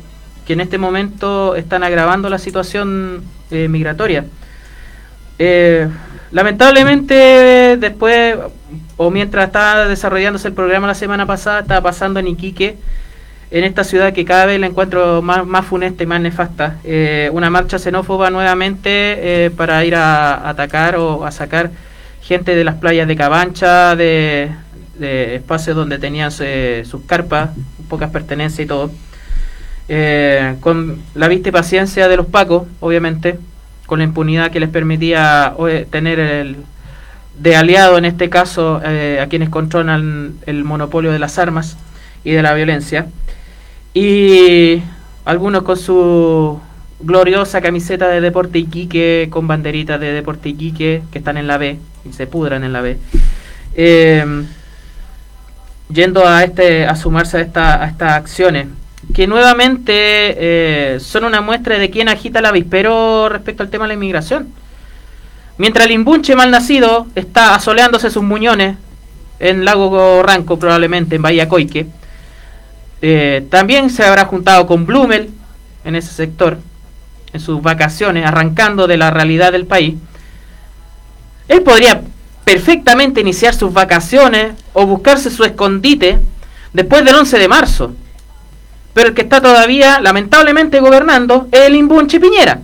que 0.46 0.54
en 0.54 0.60
este 0.60 0.78
momento 0.78 1.56
están 1.56 1.84
agravando 1.84 2.30
la 2.30 2.38
situación 2.38 3.22
eh, 3.50 3.68
migratoria. 3.68 4.24
Eh, 5.38 5.88
lamentablemente, 6.32 7.76
después, 7.78 8.36
o 8.96 9.10
mientras 9.10 9.46
estaba 9.46 9.86
desarrollándose 9.86 10.48
el 10.48 10.54
programa 10.54 10.86
la 10.86 10.94
semana 10.94 11.26
pasada, 11.26 11.60
estaba 11.60 11.82
pasando 11.82 12.18
en 12.18 12.28
Iquique, 12.28 12.76
en 13.50 13.64
esta 13.64 13.84
ciudad 13.84 14.12
que 14.12 14.24
cada 14.24 14.46
vez 14.46 14.60
la 14.60 14.66
encuentro 14.66 15.22
más, 15.22 15.66
funesta 15.66 16.02
y 16.02 16.06
más 16.06 16.20
nefasta. 16.20 16.78
una 17.32 17.50
marcha 17.50 17.78
xenófoba 17.78 18.30
nuevamente 18.30 19.50
para 19.56 19.84
ir 19.84 19.94
a, 19.94 20.48
atacar 20.48 20.96
o 20.96 21.24
a 21.24 21.30
sacar 21.30 21.70
gente 22.28 22.54
de 22.54 22.62
las 22.62 22.74
playas 22.74 23.08
de 23.08 23.16
Cabancha, 23.16 23.96
de, 23.96 24.50
espacios 25.00 25.74
donde 25.74 25.98
tenían 25.98 26.30
eh, 26.40 26.84
sus 26.84 27.02
carpas, 27.04 27.50
pocas 27.88 28.10
pertenencias 28.10 28.60
y 28.60 28.66
todo. 28.66 28.90
Eh, 29.88 30.56
con 30.60 31.00
la 31.14 31.28
vista 31.28 31.48
y 31.48 31.52
paciencia 31.52 32.06
de 32.06 32.18
los 32.18 32.26
pacos, 32.26 32.64
obviamente, 32.80 33.38
con 33.86 34.00
la 34.00 34.04
impunidad 34.04 34.50
que 34.50 34.60
les 34.60 34.68
permitía 34.68 35.54
tener 35.90 36.18
el, 36.20 36.56
de 37.38 37.56
aliado 37.56 37.96
en 37.96 38.04
este 38.04 38.28
caso 38.28 38.82
eh, 38.84 39.20
a 39.22 39.28
quienes 39.28 39.48
controlan 39.48 40.34
el 40.44 40.64
monopolio 40.64 41.10
de 41.10 41.18
las 41.18 41.38
armas 41.38 41.78
y 42.24 42.32
de 42.32 42.42
la 42.42 42.52
violencia. 42.52 43.06
Y 43.94 44.82
algunos 45.24 45.62
con 45.62 45.76
su 45.76 46.60
gloriosa 47.00 47.60
camiseta 47.60 48.08
de 48.08 48.20
Deporte 48.20 48.58
Iquique, 48.58 49.28
con 49.30 49.46
banderitas 49.46 50.00
de 50.00 50.12
Deporte 50.12 50.50
Iquique, 50.50 51.02
que 51.10 51.18
están 51.18 51.36
en 51.36 51.46
la 51.46 51.58
B 51.58 51.78
y 52.08 52.12
se 52.12 52.26
pudran 52.26 52.64
en 52.64 52.72
la 52.72 52.80
B 52.80 52.98
yendo 55.90 56.26
a 56.26 56.44
este 56.44 56.86
a 56.86 56.94
sumarse 56.96 57.38
a, 57.38 57.40
esta, 57.40 57.82
a 57.82 57.86
estas 57.88 58.12
acciones 58.12 58.66
que 59.14 59.26
nuevamente 59.26 59.92
eh, 59.94 61.00
son 61.00 61.24
una 61.24 61.40
muestra 61.40 61.78
de 61.78 61.88
quién 61.88 62.08
agita 62.08 62.40
el 62.40 62.46
avispero 62.46 63.28
respecto 63.28 63.62
al 63.62 63.70
tema 63.70 63.84
de 63.84 63.88
la 63.88 63.94
inmigración. 63.94 64.48
Mientras 65.56 65.86
el 65.86 65.92
imbunche 65.92 66.36
mal 66.36 66.50
nacido 66.50 67.06
está 67.14 67.54
asoleándose 67.54 68.10
sus 68.10 68.22
muñones 68.22 68.76
en 69.38 69.64
Lago 69.64 70.22
Ranco, 70.22 70.58
probablemente 70.58 71.16
en 71.16 71.22
Bahía 71.22 71.48
Coique, 71.48 71.86
eh, 73.00 73.46
también 73.50 73.90
se 73.90 74.04
habrá 74.04 74.24
juntado 74.24 74.66
con 74.66 74.86
Blumel 74.86 75.30
en 75.84 75.94
ese 75.94 76.12
sector, 76.12 76.58
en 77.32 77.40
sus 77.40 77.62
vacaciones, 77.62 78.26
arrancando 78.26 78.86
de 78.86 78.96
la 78.96 79.10
realidad 79.10 79.52
del 79.52 79.66
país. 79.66 79.94
Él 81.46 81.62
podría 81.62 82.02
perfectamente 82.44 83.20
iniciar 83.20 83.54
sus 83.54 83.72
vacaciones 83.72 84.54
o 84.72 84.86
buscarse 84.86 85.30
su 85.30 85.44
escondite 85.44 86.18
después 86.72 87.04
del 87.04 87.14
11 87.14 87.38
de 87.38 87.48
marzo. 87.48 87.92
Pero 88.94 89.08
el 89.08 89.14
que 89.14 89.22
está 89.22 89.40
todavía, 89.40 90.00
lamentablemente, 90.00 90.80
gobernando 90.80 91.48
es 91.52 91.60
el 91.60 91.76
imbunche 91.76 92.18
Piñera. 92.18 92.60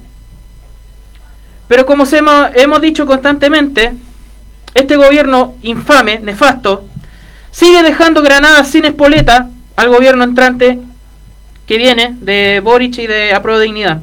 Pero 1.68 1.86
como 1.86 2.04
hemos, 2.04 2.48
hemos 2.54 2.80
dicho 2.80 3.06
constantemente, 3.06 3.94
este 4.74 4.96
gobierno 4.96 5.54
infame, 5.62 6.18
nefasto, 6.18 6.84
sigue 7.50 7.82
dejando 7.82 8.22
granadas 8.22 8.68
sin 8.68 8.84
espoleta 8.84 9.48
al 9.76 9.88
gobierno 9.88 10.24
entrante 10.24 10.78
que 11.66 11.78
viene 11.78 12.16
de 12.20 12.60
Boric 12.60 12.98
y 12.98 13.06
de 13.06 13.32
Apro 13.32 13.58
Dignidad. 13.58 14.00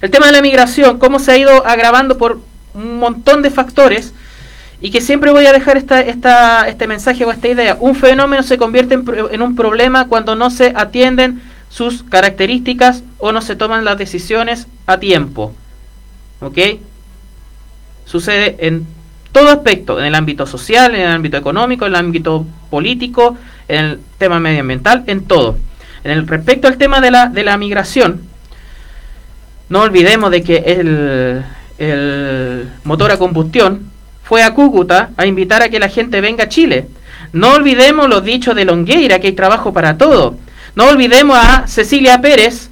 El 0.00 0.10
tema 0.10 0.26
de 0.26 0.32
la 0.32 0.42
migración, 0.42 0.98
cómo 0.98 1.18
se 1.18 1.32
ha 1.32 1.38
ido 1.38 1.66
agravando 1.66 2.18
por 2.18 2.40
un 2.74 2.98
montón 2.98 3.42
de 3.42 3.50
factores, 3.50 4.12
y 4.80 4.90
que 4.90 5.00
siempre 5.00 5.30
voy 5.30 5.46
a 5.46 5.52
dejar 5.52 5.76
esta, 5.76 6.00
esta, 6.00 6.68
este 6.68 6.86
mensaje 6.86 7.24
o 7.24 7.30
esta 7.30 7.48
idea. 7.48 7.76
Un 7.80 7.94
fenómeno 7.94 8.42
se 8.42 8.58
convierte 8.58 8.94
en, 8.94 9.42
un 9.42 9.56
problema 9.56 10.06
cuando 10.06 10.36
no 10.36 10.50
se 10.50 10.72
atienden 10.76 11.42
sus 11.70 12.02
características 12.02 13.02
o 13.18 13.32
no 13.32 13.40
se 13.40 13.56
toman 13.56 13.84
las 13.84 13.96
decisiones 13.96 14.66
a 14.86 14.98
tiempo. 14.98 15.54
¿Ok? 16.40 16.58
Sucede 18.04 18.56
en 18.60 18.86
todo 19.32 19.48
aspecto, 19.48 19.98
en 19.98 20.06
el 20.06 20.14
ámbito 20.14 20.46
social, 20.46 20.94
en 20.94 21.02
el 21.02 21.10
ámbito 21.10 21.36
económico, 21.36 21.86
en 21.86 21.92
el 21.92 21.96
ámbito 21.96 22.46
político, 22.70 23.36
en 23.68 23.84
el 23.84 24.00
tema 24.18 24.40
medioambiental, 24.40 25.04
en 25.06 25.24
todo. 25.24 25.58
En 26.04 26.10
el 26.12 26.26
respecto 26.26 26.68
al 26.68 26.78
tema 26.78 27.00
de 27.00 27.10
la, 27.10 27.28
de 27.28 27.44
la 27.44 27.56
migración, 27.56 28.22
no 29.68 29.80
olvidemos 29.80 30.30
de 30.30 30.42
que 30.42 30.56
el, 30.56 31.44
el 31.78 32.68
motor 32.84 33.10
a 33.10 33.18
combustión 33.18 33.90
fue 34.22 34.42
a 34.42 34.54
Cúcuta 34.54 35.10
a 35.16 35.26
invitar 35.26 35.62
a 35.62 35.68
que 35.68 35.78
la 35.78 35.88
gente 35.88 36.20
venga 36.20 36.44
a 36.44 36.48
Chile. 36.48 36.86
No 37.32 37.54
olvidemos 37.54 38.08
los 38.08 38.24
dichos 38.24 38.54
de 38.54 38.64
Longueira, 38.64 39.18
que 39.18 39.28
hay 39.28 39.32
trabajo 39.32 39.72
para 39.72 39.98
todo. 39.98 40.36
No 40.74 40.88
olvidemos 40.88 41.36
a 41.36 41.66
Cecilia 41.66 42.20
Pérez, 42.20 42.70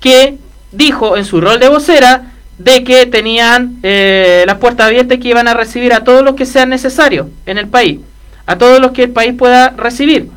que 0.00 0.36
dijo 0.72 1.16
en 1.16 1.24
su 1.24 1.40
rol 1.40 1.58
de 1.58 1.68
vocera 1.68 2.32
de 2.58 2.82
que 2.84 3.06
tenían 3.06 3.78
eh, 3.82 4.44
las 4.46 4.58
puertas 4.58 4.86
abiertas 4.88 5.18
que 5.18 5.28
iban 5.28 5.48
a 5.48 5.54
recibir 5.54 5.92
a 5.92 6.04
todos 6.04 6.22
los 6.22 6.34
que 6.34 6.46
sean 6.46 6.68
necesarios 6.68 7.28
en 7.46 7.58
el 7.58 7.68
país, 7.68 8.00
a 8.48 8.56
todos 8.56 8.80
los 8.80 8.92
que 8.92 9.04
el 9.04 9.10
país 9.10 9.34
pueda 9.34 9.68
recibir. 9.70 10.30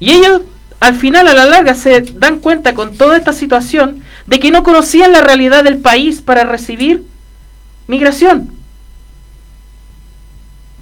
Y 0.00 0.10
ellos 0.12 0.40
al 0.80 0.94
final, 0.94 1.28
a 1.28 1.34
la 1.34 1.46
larga, 1.46 1.74
se 1.74 2.00
dan 2.00 2.40
cuenta 2.40 2.74
con 2.74 2.96
toda 2.96 3.16
esta 3.16 3.32
situación 3.32 4.02
de 4.26 4.40
que 4.40 4.50
no 4.50 4.62
conocían 4.62 5.12
la 5.12 5.20
realidad 5.20 5.64
del 5.64 5.78
país 5.78 6.22
para 6.22 6.44
recibir 6.44 7.04
migración. 7.86 8.52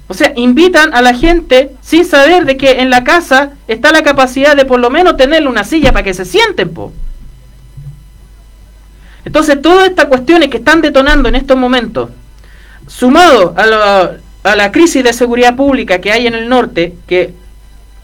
O 0.07 0.15
sea, 0.15 0.33
invitan 0.37 0.95
a 0.95 1.03
la 1.03 1.15
gente 1.15 1.73
sin 1.81 2.05
saber 2.05 2.45
de 2.45 2.57
que 2.57 2.81
en 2.81 2.91
la 2.91 3.03
casa 3.03 3.53
está 3.67 3.91
la 3.91 4.03
capacidad 4.03 4.57
de 4.57 4.65
por 4.65 4.79
lo 4.79 4.91
menos 4.91 5.17
tenerle 5.17 5.49
una 5.49 5.65
silla 5.65 5.93
para 5.93 6.05
que 6.05 6.15
se 6.15 6.25
sienten, 6.25 6.73
po. 6.73 6.93
Entonces, 9.25 9.61
todas 9.61 9.89
estas 9.89 10.07
cuestiones 10.07 10.51
que 10.51 10.59
están 10.59 10.83
detonando 10.83 11.29
en 11.29 11.35
estos 11.35 11.57
momentos, 11.57 12.11
sumado 12.87 13.55
a 13.57 13.67
la, 13.67 14.17
a 14.45 14.55
la 14.55 14.71
crisis 14.71 15.03
de 15.03 15.13
seguridad 15.13 15.57
pública 15.57 16.01
que 16.01 16.13
hay 16.13 16.27
en 16.27 16.35
el 16.35 16.49
norte, 16.49 16.95
que 17.07 17.33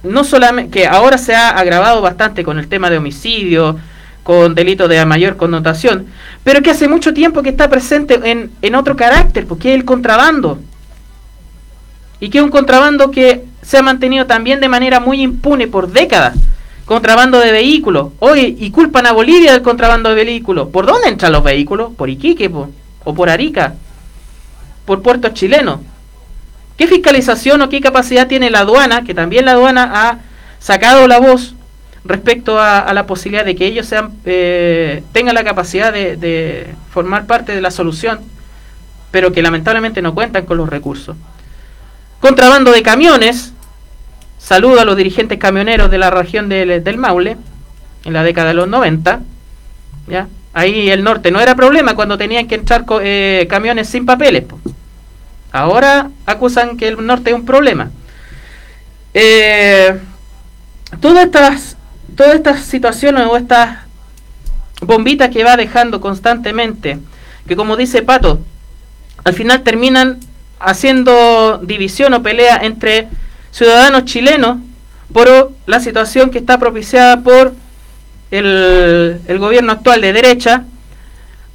no 0.02 0.24
solamente 0.24 0.70
que 0.70 0.86
ahora 0.86 1.18
se 1.18 1.34
ha 1.34 1.50
agravado 1.50 2.00
bastante 2.00 2.42
con 2.42 2.58
el 2.58 2.66
tema 2.66 2.88
de 2.88 2.96
homicidio, 2.96 3.78
con 4.22 4.54
delitos 4.54 4.88
de 4.88 5.04
mayor 5.04 5.36
connotación, 5.36 6.06
pero 6.42 6.62
que 6.62 6.70
hace 6.70 6.88
mucho 6.88 7.12
tiempo 7.12 7.42
que 7.42 7.50
está 7.50 7.68
presente 7.68 8.18
en, 8.24 8.50
en 8.62 8.74
otro 8.74 8.96
carácter, 8.96 9.46
porque 9.46 9.70
es 9.70 9.74
el 9.74 9.84
contrabando. 9.84 10.58
Y 12.20 12.30
que 12.30 12.38
es 12.38 12.44
un 12.44 12.50
contrabando 12.50 13.10
que 13.10 13.44
se 13.62 13.78
ha 13.78 13.82
mantenido 13.82 14.26
también 14.26 14.60
de 14.60 14.68
manera 14.68 14.98
muy 14.98 15.22
impune 15.22 15.68
por 15.68 15.90
décadas. 15.90 16.36
Contrabando 16.86 17.38
de 17.38 17.52
vehículos. 17.52 18.08
Hoy, 18.18 18.56
y 18.58 18.70
culpan 18.70 19.06
a 19.06 19.12
Bolivia 19.12 19.52
del 19.52 19.62
contrabando 19.62 20.08
de 20.10 20.24
vehículos. 20.24 20.68
¿Por 20.68 20.86
dónde 20.86 21.08
entran 21.08 21.32
los 21.32 21.42
vehículos? 21.42 21.92
¿Por 21.96 22.10
Iquique 22.10 22.50
o 23.04 23.14
por 23.14 23.30
Arica? 23.30 23.74
¿Por 24.84 25.00
puertos 25.00 25.32
chilenos? 25.32 25.80
¿Qué 26.80 26.86
fiscalización 26.86 27.60
o 27.60 27.68
qué 27.68 27.82
capacidad 27.82 28.26
tiene 28.26 28.48
la 28.48 28.60
aduana? 28.60 29.04
Que 29.04 29.12
también 29.12 29.44
la 29.44 29.52
aduana 29.52 29.90
ha 29.92 30.18
sacado 30.60 31.06
la 31.08 31.20
voz 31.20 31.54
respecto 32.06 32.58
a, 32.58 32.90
la 32.94 33.04
posibilidad 33.04 33.44
de 33.44 33.54
que 33.54 33.66
ellos 33.66 33.92
eh, 34.24 35.02
tengan 35.12 35.34
la 35.34 35.44
capacidad 35.44 35.92
de, 35.92 36.68
formar 36.90 37.26
parte 37.26 37.54
de 37.54 37.60
la 37.60 37.70
solución, 37.70 38.20
pero 39.10 39.30
que 39.30 39.42
lamentablemente 39.42 40.00
no 40.00 40.14
cuentan 40.14 40.46
con 40.46 40.56
los 40.56 40.70
recursos. 40.70 41.18
Contrabando 42.18 42.72
de 42.72 42.82
camiones, 42.82 43.52
saludo 44.38 44.80
a 44.80 44.86
los 44.86 44.96
dirigentes 44.96 45.38
camioneros 45.38 45.90
de 45.90 45.98
la 45.98 46.08
región 46.08 46.48
del, 46.48 46.96
Maule, 46.96 47.36
en 48.06 48.12
la 48.14 48.22
década 48.22 48.48
de 48.48 48.54
los 48.54 48.68
90, 48.68 49.20
¿ya? 50.08 50.28
ahí 50.54 50.88
el 50.88 51.04
norte 51.04 51.30
no 51.30 51.42
era 51.42 51.54
problema 51.54 51.94
cuando 51.94 52.16
tenían 52.16 52.48
que 52.48 52.54
entrar 52.54 52.86
eh, 53.02 53.46
camiones 53.50 53.86
sin 53.86 54.06
papeles. 54.06 54.44
Ahora 55.52 56.10
acusan 56.26 56.76
que 56.76 56.88
el 56.88 57.04
norte 57.04 57.30
es 57.30 57.36
un 57.36 57.44
problema. 57.44 57.90
Eh, 59.14 59.98
todas 61.00 61.76
estas 62.34 62.64
situaciones 62.64 63.26
o 63.26 63.36
estas 63.36 63.78
bombitas 64.80 65.30
que 65.30 65.44
va 65.44 65.56
dejando 65.56 66.00
constantemente, 66.00 66.98
que 67.46 67.56
como 67.56 67.76
dice 67.76 68.02
Pato, 68.02 68.40
al 69.24 69.34
final 69.34 69.62
terminan 69.62 70.20
haciendo 70.58 71.58
división 71.58 72.14
o 72.14 72.22
pelea 72.22 72.60
entre 72.62 73.08
ciudadanos 73.50 74.04
chilenos 74.04 74.58
por 75.12 75.52
la 75.66 75.80
situación 75.80 76.30
que 76.30 76.38
está 76.38 76.58
propiciada 76.58 77.20
por 77.20 77.54
el 78.30 79.38
gobierno 79.40 79.72
actual 79.72 80.00
de 80.00 80.12
derecha, 80.12 80.64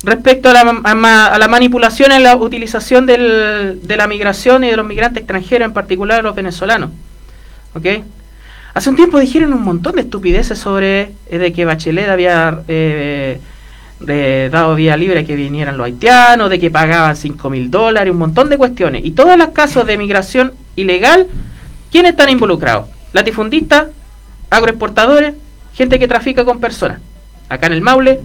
respecto 0.03 0.49
a 0.49 0.53
la, 0.53 0.61
a 0.83 1.25
a 1.33 1.37
la 1.39 1.47
manipulación 1.47 2.11
en 2.11 2.23
la 2.23 2.35
utilización 2.35 3.05
del- 3.05 3.79
de 3.83 3.97
la 3.97 4.07
migración 4.07 4.63
y 4.63 4.69
de 4.69 4.77
los 4.77 4.85
migrantes 4.85 5.21
extranjeros, 5.21 5.65
en 5.67 5.73
particular 5.73 6.23
los 6.23 6.35
venezolanos. 6.35 6.91
¿Ok? 7.73 7.85
Hace 8.73 8.89
un 8.89 8.95
tiempo 8.97 9.19
dijeron 9.19 9.53
un 9.53 9.63
montón 9.63 9.95
de 9.95 10.01
estupideces 10.01 10.57
sobre 10.59 11.13
eh, 11.29 11.37
de 11.37 11.53
que 11.53 11.63
Bachelet 11.65 12.09
había 12.09 12.59
eh, 12.67 13.39
eh, 14.07 14.49
dado 14.51 14.75
vía 14.75 14.97
libre 14.97 15.25
que 15.25 15.35
vinieran 15.35 15.77
los 15.77 15.85
haitianos, 15.85 16.49
de 16.49 16.59
que 16.59 16.69
pagaban 16.69 17.15
5 17.15 17.49
mil 17.49 17.71
dólares, 17.71 18.11
un 18.11 18.17
montón 18.19 18.49
de 18.49 18.57
cuestiones. 18.57 19.03
Y 19.05 19.11
todos 19.11 19.37
los 19.37 19.49
casos 19.49 19.87
de 19.87 19.97
migración 19.97 20.53
ilegal, 20.75 21.27
¿quiénes 21.89 22.11
están 22.11 22.29
involucrados? 22.29 22.89
Latifundistas, 23.13 23.87
agroexportadores, 24.49 25.35
gente 25.73 25.97
que 25.97 26.07
trafica 26.09 26.43
con 26.43 26.59
personas. 26.59 26.99
Acá 27.47 27.67
en 27.67 27.73
el 27.73 27.81
Maule, 27.81 28.19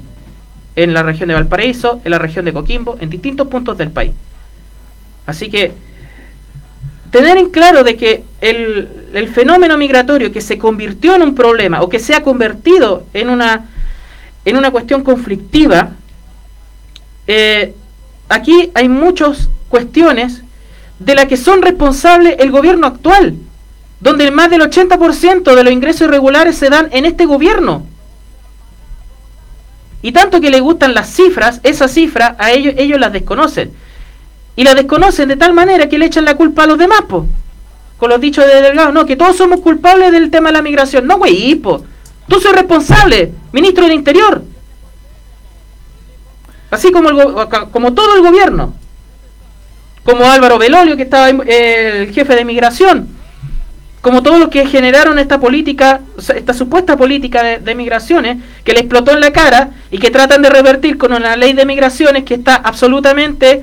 en 0.77 0.95
la 0.95 1.03
región 1.03 1.29
de 1.29 1.35
Valparaíso, 1.35 2.01
en 2.05 2.11
la 2.11 2.19
región 2.19 2.45
de 2.45 2.53
Coquimbo, 2.53 2.97
en 3.01 3.11
distintos 3.11 3.49
puntos 3.49 3.77
del 3.77 3.91
país. 3.91 4.13
Así 5.27 5.51
que 5.51 5.73
tener 7.11 7.37
en 7.37 7.51
claro 7.51 7.83
de 7.85 7.97
que 7.97 8.25
el, 8.41 8.89
el 9.13 9.29
fenómeno 9.29 9.77
migratorio 9.77 10.33
que 10.33 10.41
se 10.41 10.59
convirtió 10.59 11.15
en 11.15 11.23
un 11.23 11.35
problema 11.35 11.83
o 11.83 11.89
que 11.89 11.99
se 11.99 12.15
ha 12.15 12.23
convertido 12.23 13.05
en 13.13 13.31
una 13.31 13.67
en 14.45 14.57
una 14.57 14.71
cuestión 14.71 15.03
conflictiva, 15.03 15.91
eh, 17.27 17.75
aquí 18.29 18.71
hay 18.75 18.89
muchas 18.89 19.49
cuestiones 19.69 20.43
de 20.99 21.15
las 21.15 21.27
que 21.27 21.37
son 21.37 21.63
responsables 21.63 22.37
el 22.39 22.51
gobierno 22.51 22.87
actual, 22.87 23.35
donde 24.01 24.31
más 24.31 24.51
del 24.51 24.63
80% 24.63 25.55
de 25.55 25.65
los 25.65 25.73
ingresos 25.73 26.03
irregulares 26.03 26.57
se 26.57 26.71
dan 26.71 26.89
en 26.93 27.05
este 27.05 27.27
gobierno. 27.27 27.87
Y 30.03 30.13
tanto 30.13 30.41
que 30.41 30.51
le 30.51 30.61
gustan 30.61 30.95
las 30.95 31.11
cifras, 31.11 31.61
esas 31.63 31.93
cifras 31.93 32.35
a 32.39 32.53
ellos 32.53 32.75
ellos 32.77 32.99
las 32.99 33.13
desconocen. 33.13 33.73
Y 34.57 34.65
las 34.65 34.75
desconocen 34.75 35.29
de 35.29 35.37
tal 35.37 35.53
manera 35.53 35.89
que 35.89 35.99
le 35.99 36.07
echan 36.07 36.25
la 36.25 36.37
culpa 36.37 36.65
a 36.65 36.67
los 36.67 36.79
demás, 36.79 37.03
po. 37.09 37.27
Con 37.99 38.11
los 38.11 38.21
dichos 38.21 38.47
de 38.47 38.63
Delgado, 38.63 38.93
no, 38.93 39.05
que 39.05 39.17
todos 39.17 39.37
somos 39.37 39.61
culpables 39.61 40.11
del 40.11 40.31
tema 40.31 40.49
de 40.49 40.55
la 40.55 40.63
migración. 40.63 41.07
No, 41.07 41.19
güey, 41.19 41.55
po. 41.57 41.85
Tú 42.29 42.41
soy 42.41 42.53
responsable, 42.53 43.33
ministro 43.53 43.85
del 43.85 43.95
Interior. 43.95 44.43
Así 46.71 46.93
como, 46.93 47.11
el 47.11 47.49
como 47.71 47.93
todo 47.93 48.17
el 48.17 48.23
gobierno. 48.23 48.75
Como 50.05 50.25
Álvaro 50.31 50.57
Belolio, 50.57 50.97
que 50.97 51.03
estaba 51.03 51.29
eh, 51.29 52.03
el 52.03 52.15
jefe 52.15 52.35
de 52.37 52.45
migración. 52.45 53.20
Como 54.01 54.23
todos 54.23 54.39
los 54.39 54.49
que 54.49 54.67
generaron 54.67 55.19
esta 55.19 55.39
política, 55.39 56.01
esta 56.35 56.55
supuesta 56.55 56.97
política 56.97 57.59
de, 57.59 57.75
migraciones, 57.75 58.39
que 58.65 58.73
le 58.73 58.81
explotó 58.81 59.13
en 59.13 59.21
la 59.21 59.31
cara 59.31 59.71
y 59.91 59.99
que 59.99 60.11
tratan 60.11 60.41
de 60.41 60.49
revertir 60.49 60.97
con 60.97 61.13
una 61.13 61.37
ley 61.37 61.53
de 61.53 61.67
migraciones 61.67 62.25
que 62.25 62.35
está 62.35 62.57
absolutamente 62.57 63.63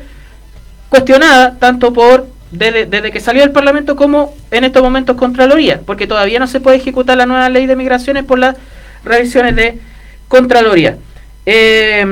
cuestionada, 0.89 1.57
tanto 1.57 1.91
por 1.91 2.27
desde, 2.51 3.11
que 3.11 3.19
salió 3.19 3.41
del 3.41 3.51
Parlamento 3.51 3.95
como 3.95 4.33
en 4.51 4.63
estos 4.63 4.83
momentos 4.83 5.17
Contraloría, 5.17 5.81
porque 5.85 6.07
todavía 6.07 6.39
no 6.39 6.47
se 6.47 6.59
puede 6.59 6.77
ejecutar 6.77 7.17
la 7.17 7.25
nueva 7.25 7.49
ley 7.49 7.65
de 7.65 7.75
migraciones 7.75 8.23
por 8.23 8.37
las 8.37 8.55
revisiones 9.03 9.55
de 9.55 9.79
Contraloría. 10.27 10.97
Eh, 11.45 12.05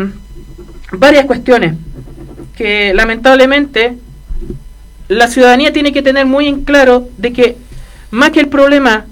varias 0.92 1.26
cuestiones 1.26 1.76
que 2.56 2.94
lamentablemente 2.94 3.98
la 5.08 5.28
ciudadanía 5.28 5.72
tiene 5.72 5.94
que 5.94 6.02
tener 6.02 6.26
muy 6.26 6.48
en 6.48 6.64
claro 6.64 7.08
de 7.18 7.34
que 7.34 7.58
más 8.12 8.32
que 8.32 8.40
el 8.40 8.48
problema 8.48 9.06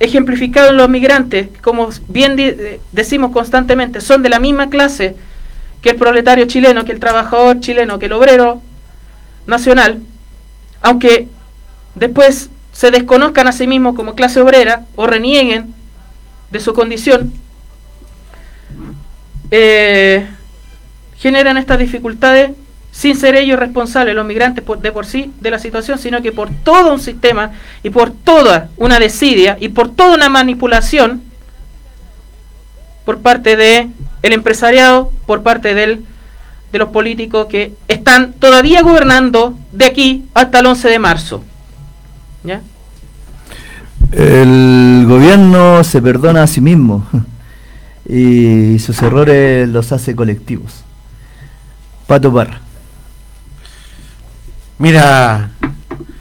ejemplificado 0.00 0.70
en 0.70 0.76
los 0.76 0.88
migrantes, 0.88 1.48
como 1.60 1.90
bien 2.08 2.36
eh, 2.38 2.80
decimos 2.90 3.30
constantemente, 3.30 4.00
son 4.00 4.22
de 4.22 4.28
la 4.28 4.40
misma 4.40 4.68
clase 4.68 5.14
que 5.80 5.90
el 5.90 5.96
proletario 5.96 6.46
chileno, 6.46 6.84
que 6.84 6.92
el 6.92 7.00
trabajador 7.00 7.60
chileno, 7.60 7.98
que 7.98 8.06
el 8.06 8.12
obrero 8.12 8.62
nacional, 9.46 10.00
aunque 10.80 11.28
después 11.94 12.50
se 12.72 12.90
desconozcan 12.90 13.46
a 13.48 13.52
sí 13.52 13.66
mismos 13.66 13.94
como 13.94 14.14
clase 14.14 14.40
obrera 14.40 14.86
o 14.96 15.06
renieguen 15.06 15.74
de 16.50 16.60
su 16.60 16.72
condición, 16.72 17.32
eh, 19.50 20.26
generan 21.18 21.58
estas 21.58 21.78
dificultades 21.78 22.50
sin 22.92 23.16
ser 23.16 23.34
ellos 23.34 23.58
responsables, 23.58 24.14
los 24.14 24.24
migrantes 24.26 24.62
por- 24.62 24.80
de 24.80 24.92
por 24.92 25.06
sí, 25.06 25.32
de 25.40 25.50
la 25.50 25.58
situación, 25.58 25.98
sino 25.98 26.22
que 26.22 26.30
por 26.30 26.50
todo 26.62 26.92
un 26.92 27.00
sistema 27.00 27.50
y 27.82 27.90
por 27.90 28.12
toda 28.12 28.68
una 28.76 29.00
desidia 29.00 29.56
y 29.58 29.70
por 29.70 29.88
toda 29.90 30.14
una 30.14 30.28
manipulación 30.28 31.22
por 33.04 33.18
parte 33.20 33.56
de 33.56 33.88
empresariado, 34.22 35.10
por 35.26 35.42
parte 35.42 35.74
del, 35.74 36.04
de 36.70 36.78
los 36.78 36.90
políticos 36.90 37.46
que 37.46 37.72
están 37.88 38.34
todavía 38.34 38.82
gobernando 38.82 39.58
de 39.72 39.86
aquí 39.86 40.24
hasta 40.34 40.60
el 40.60 40.66
11 40.66 40.88
de 40.88 40.98
marzo. 41.00 41.42
¿Ya? 42.44 42.60
El 44.12 45.04
gobierno 45.08 45.82
se 45.82 46.00
perdona 46.02 46.42
a 46.42 46.46
sí 46.46 46.60
mismo 46.60 47.04
y 48.08 48.78
sus 48.78 49.00
errores 49.02 49.68
los 49.68 49.90
hace 49.92 50.14
colectivos. 50.14 50.84
Pato 52.06 52.32
Parra. 52.32 52.60
Mira, 54.82 55.48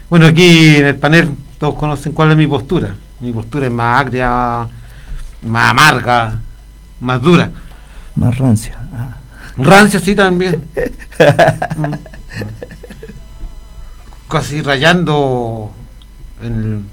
bueno, 0.08 0.28
aquí 0.28 0.76
en 0.76 0.86
el 0.86 0.96
panel 0.96 1.36
todos 1.58 1.74
conocen 1.74 2.12
cuál 2.12 2.30
es 2.30 2.38
mi 2.38 2.46
postura. 2.46 2.94
Mi 3.20 3.32
postura 3.32 3.66
es 3.66 3.72
más 3.72 4.02
agria, 4.02 4.68
más 5.42 5.72
amarga, 5.72 6.40
más 7.00 7.20
dura. 7.24 7.50
Más 8.14 8.38
rancia. 8.38 8.78
Ah. 8.94 9.18
Rancia 9.58 10.00
sí 10.00 10.14
también. 10.14 10.64
Mm. 11.76 11.94
Casi 14.30 14.62
rayando 14.62 15.72
en, 16.44 16.86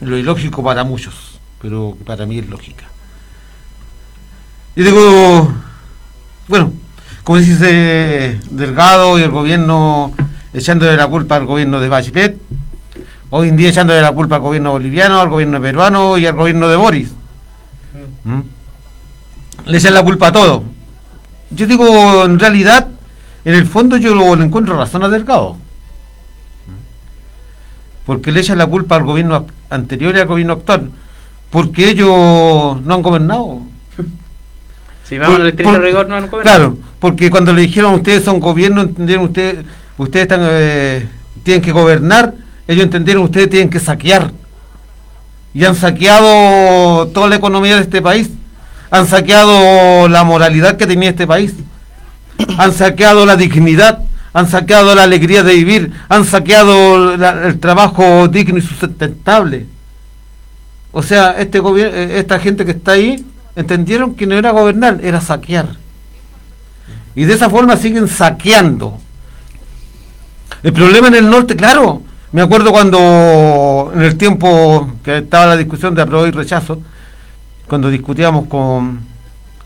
lo 0.00 0.16
ilógico 0.16 0.64
para 0.64 0.82
muchos, 0.82 1.38
pero 1.60 1.94
para 2.06 2.24
mí 2.24 2.38
es 2.38 2.48
lógica. 2.48 2.84
Yo 4.76 4.84
digo, 4.84 5.54
bueno, 6.48 6.72
como 7.22 7.36
dice 7.36 8.40
Delgado 8.50 9.18
y 9.18 9.22
el 9.22 9.30
gobierno 9.30 10.14
echándole 10.52 10.96
la 10.96 11.06
culpa 11.06 11.36
al 11.36 11.46
gobierno 11.46 11.80
de 11.80 11.88
Bachelet, 11.88 12.36
hoy 13.30 13.48
en 13.48 13.56
día 13.56 13.70
echándole 13.70 14.00
la 14.00 14.12
culpa 14.12 14.36
al 14.36 14.42
gobierno 14.42 14.72
boliviano, 14.72 15.20
al 15.20 15.28
gobierno 15.28 15.60
peruano 15.60 16.18
y 16.18 16.26
al 16.26 16.34
gobierno 16.34 16.68
de 16.68 16.76
Boris. 16.76 17.12
¿Mm? 18.24 18.40
Le 19.66 19.78
echan 19.78 19.94
la 19.94 20.02
culpa 20.02 20.28
a 20.28 20.32
todo. 20.32 20.64
Yo 21.50 21.66
digo, 21.66 22.24
en 22.24 22.38
realidad, 22.38 22.88
en 23.44 23.54
el 23.54 23.66
fondo 23.66 23.96
yo 23.96 24.14
lo, 24.14 24.34
encuentro 24.42 24.76
razón 24.76 25.04
a 25.04 25.08
Delgado. 25.08 25.56
Porque 28.06 28.32
le 28.32 28.40
echan 28.40 28.58
la 28.58 28.66
culpa 28.66 28.96
al 28.96 29.04
gobierno 29.04 29.46
anterior 29.70 30.14
y 30.16 30.18
al 30.18 30.26
gobierno 30.26 30.54
actual. 30.54 30.90
Porque 31.50 31.90
ellos 31.90 32.08
no 32.82 32.94
han 32.94 33.02
gobernado. 33.02 33.60
Si 35.04 35.18
vamos 35.18 35.40
al 35.40 35.48
estricto 35.48 35.72
por- 35.72 35.82
rigor, 35.82 36.08
no 36.08 36.16
han 36.16 36.28
gobernado. 36.28 36.42
Claro, 36.42 36.78
porque 36.98 37.30
cuando 37.30 37.52
le 37.52 37.62
dijeron 37.62 37.94
ustedes 37.94 38.24
son 38.24 38.40
gobierno, 38.40 38.80
entendieron 38.82 39.26
ustedes, 39.26 39.64
ustedes 39.98 40.28
eh, 40.30 41.08
tienen 41.42 41.62
que 41.62 41.72
gobernar, 41.72 42.34
ellos 42.66 42.84
entendieron 42.84 43.24
ustedes 43.24 43.50
tienen 43.50 43.70
que 43.70 43.80
saquear. 43.80 44.32
Y 45.54 45.64
han 45.64 45.74
saqueado 45.74 47.08
toda 47.08 47.28
la 47.28 47.36
economía 47.36 47.76
de 47.76 47.82
este 47.82 48.00
país. 48.00 48.30
Han 48.90 49.06
saqueado 49.06 50.08
la 50.08 50.24
moralidad 50.24 50.76
que 50.76 50.86
tenía 50.86 51.10
este 51.10 51.26
país. 51.26 51.54
Han 52.58 52.72
saqueado 52.72 53.26
la 53.26 53.36
dignidad. 53.36 54.00
Han 54.32 54.48
saqueado 54.48 54.94
la 54.94 55.02
alegría 55.02 55.42
de 55.42 55.54
vivir. 55.54 55.92
Han 56.08 56.24
saqueado 56.24 57.14
el 57.14 57.58
trabajo 57.58 58.28
digno 58.28 58.58
y 58.58 58.62
sustentable. 58.62 59.66
O 60.90 61.02
sea, 61.02 61.32
este 61.38 61.58
gobierno, 61.58 61.96
esta 61.96 62.38
gente 62.38 62.64
que 62.64 62.72
está 62.72 62.92
ahí 62.92 63.24
entendieron 63.56 64.14
que 64.14 64.26
no 64.26 64.36
era 64.36 64.50
gobernar, 64.50 65.00
era 65.02 65.20
saquear. 65.20 65.76
Y 67.14 67.24
de 67.24 67.34
esa 67.34 67.50
forma 67.50 67.76
siguen 67.76 68.08
saqueando. 68.08 68.98
El 70.62 70.72
problema 70.72 71.08
en 71.08 71.16
el 71.16 71.28
norte, 71.28 71.56
claro, 71.56 72.02
me 72.30 72.40
acuerdo 72.40 72.70
cuando 72.70 73.90
en 73.94 74.00
el 74.02 74.16
tiempo 74.16 74.92
que 75.02 75.18
estaba 75.18 75.46
la 75.46 75.56
discusión 75.56 75.92
de 75.92 76.02
apruebo 76.02 76.24
y 76.28 76.30
rechazo, 76.30 76.80
cuando 77.66 77.90
discutíamos 77.90 78.46
con, 78.46 79.00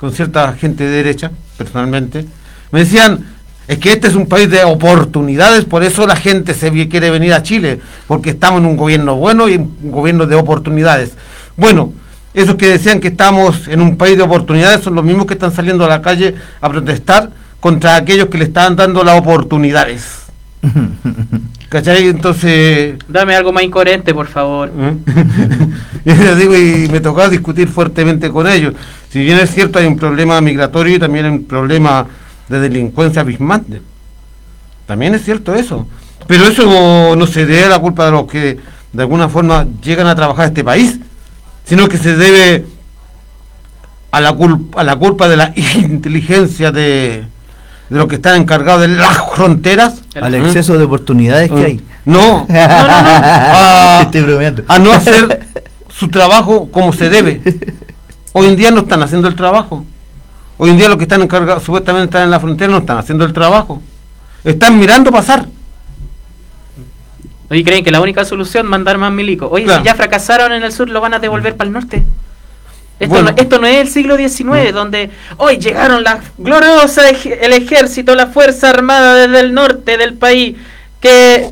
con 0.01 0.13
cierta 0.13 0.51
gente 0.55 0.85
de 0.85 0.91
derecha, 0.91 1.31
personalmente, 1.59 2.25
me 2.71 2.81
decían, 2.81 3.27
es 3.69 3.79
que 3.79 3.93
este 3.93 4.09
es 4.09 4.15
un 4.15 4.27
país 4.27 4.51
de 4.51 4.65
oportunidades, 4.65 5.67
por 5.67 5.85
eso 5.85 6.07
la 6.07 6.17
gente 6.17 6.55
se 6.55 6.71
quiere 6.89 7.11
venir 7.11 7.35
a 7.35 7.43
Chile, 7.43 7.79
porque 8.07 8.31
estamos 8.31 8.61
en 8.61 8.67
un 8.67 8.79
gobierno 8.79 9.17
bueno 9.17 9.49
y 9.49 9.57
un 9.57 9.91
gobierno 9.91 10.25
de 10.25 10.37
oportunidades. 10.37 11.13
Bueno, 11.59 11.93
esos 12.33 12.55
que 12.55 12.69
decían 12.69 13.01
que 13.01 13.09
estamos 13.09 13.69
en 13.69 13.83
un 13.83 13.99
país 13.99 14.17
de 14.17 14.23
oportunidades 14.23 14.83
son 14.83 14.95
los 14.95 15.05
mismos 15.05 15.27
que 15.27 15.35
están 15.35 15.53
saliendo 15.53 15.85
a 15.85 15.89
la 15.89 16.01
calle 16.01 16.35
a 16.61 16.71
protestar 16.71 17.31
contra 17.61 17.97
aquellos 17.97 18.29
que 18.29 18.39
le 18.39 18.45
están 18.45 18.77
dando 18.77 19.05
las 19.05 19.19
oportunidades. 19.19 20.26
¿Cachai? 21.69 22.09
Entonces, 22.09 22.97
Dame 23.09 23.35
algo 23.35 23.53
más 23.53 23.65
incoherente, 23.65 24.15
por 24.15 24.27
favor. 24.27 24.71
y 26.05 26.13
les 26.13 26.39
digo, 26.39 26.57
y 26.57 26.89
me 26.91 27.01
tocaba 27.01 27.29
discutir 27.29 27.69
fuertemente 27.69 28.31
con 28.31 28.47
ellos. 28.47 28.75
Si 29.11 29.21
bien 29.21 29.39
es 29.39 29.53
cierto, 29.53 29.79
hay 29.79 29.87
un 29.87 29.97
problema 29.97 30.41
migratorio 30.41 30.97
y 30.97 30.99
también 30.99 31.25
hay 31.27 31.31
un 31.33 31.45
problema 31.45 32.07
de 32.49 32.61
delincuencia 32.61 33.23
abismante. 33.23 33.83
También 34.87 35.15
es 35.15 35.25
cierto 35.25 35.55
eso. 35.55 35.87
Pero 36.27 36.47
eso 36.47 37.17
no 37.17 37.27
se 37.27 37.47
debe 37.47 37.65
a 37.65 37.69
la 37.69 37.79
culpa 37.79 38.07
de 38.07 38.11
los 38.13 38.27
que 38.27 38.59
de 38.93 39.03
alguna 39.03 39.29
forma 39.29 39.67
llegan 39.83 40.07
a 40.07 40.15
trabajar 40.15 40.47
a 40.47 40.49
este 40.49 40.65
país, 40.65 40.99
sino 41.65 41.89
que 41.89 41.99
se 41.99 42.17
debe 42.17 42.65
a 44.11 44.21
la, 44.21 44.33
culpa, 44.33 44.81
a 44.81 44.85
la 44.85 44.97
culpa 44.97 45.29
de 45.29 45.37
la 45.37 45.53
inteligencia 45.77 46.73
de, 46.73 47.27
de 47.89 47.99
los 47.99 48.09
que 48.09 48.17
están 48.17 48.41
encargados 48.41 48.81
de 48.83 48.89
las 48.89 49.19
fronteras. 49.35 50.03
Al 50.21 50.35
exceso 50.35 50.77
de 50.79 50.85
oportunidades 50.85 51.51
que 51.51 51.65
hay. 51.65 51.81
No, 52.07 52.21
no, 52.21 52.47
no, 52.47 52.47
no. 52.49 52.49
A, 52.49 54.01
Estoy 54.05 54.21
bromeando. 54.23 54.63
a 54.69 54.79
no 54.79 54.93
hacer 54.93 55.45
su 55.89 56.07
trabajo 56.09 56.71
como 56.71 56.93
se 56.93 57.09
debe. 57.11 57.41
Hoy 58.33 58.47
en 58.47 58.55
día 58.57 58.71
no 58.71 58.83
están 58.83 59.03
haciendo 59.03 59.27
el 59.27 59.35
trabajo. 59.35 59.85
Hoy 60.57 60.71
en 60.71 60.77
día 60.79 60.89
los 60.89 60.99
que 60.99 61.03
están 61.03 61.21
encargados, 61.23 61.65
supuestamente 61.65 62.05
están 62.05 62.23
en 62.23 62.31
la 62.31 62.39
frontera, 62.39 62.71
no 62.71 62.79
están 62.79 62.99
haciendo 62.99 63.25
el 63.25 63.33
trabajo. 63.33 63.83
Están 64.45 64.79
mirando 64.79 65.11
pasar. 65.11 65.47
Oye, 67.51 67.65
creen 67.65 67.85
que 67.85 67.91
la 67.91 68.01
única 68.01 68.25
solución 68.25 68.67
es 68.67 68.71
mandar 68.71 68.99
más 68.99 69.13
milicos. 69.13 69.49
Oye, 69.51 69.65
Claro. 69.65 69.83
si 69.83 69.87
ya 69.87 69.95
fracasaron 69.97 70.53
en 70.53 70.63
el 70.63 70.73
sur, 70.73 70.89
lo 70.89 71.01
van 71.01 71.15
a 71.15 71.19
devolver 71.19 71.57
para 71.57 71.67
el 71.69 71.73
norte. 71.75 72.05
Esto, 72.99 73.15
Bueno. 73.15 73.31
no, 73.31 73.37
esto 73.37 73.59
no 73.59 73.67
es 73.67 73.77
el 73.77 73.89
siglo 73.89 74.17
XIX, 74.17 74.73
donde 74.73 75.11
hoy 75.37 75.59
llegaron 75.59 76.03
la 76.03 76.21
gloriosa 76.39 77.11
ej- 77.11 77.39
el 77.43 77.53
ejército, 77.53 78.15
la 78.15 78.29
fuerza 78.29 78.71
armada 78.71 79.15
desde 79.15 79.41
el 79.41 79.53
norte 79.53 79.99
del 79.99 80.15
país, 80.15 80.57
que 81.01 81.51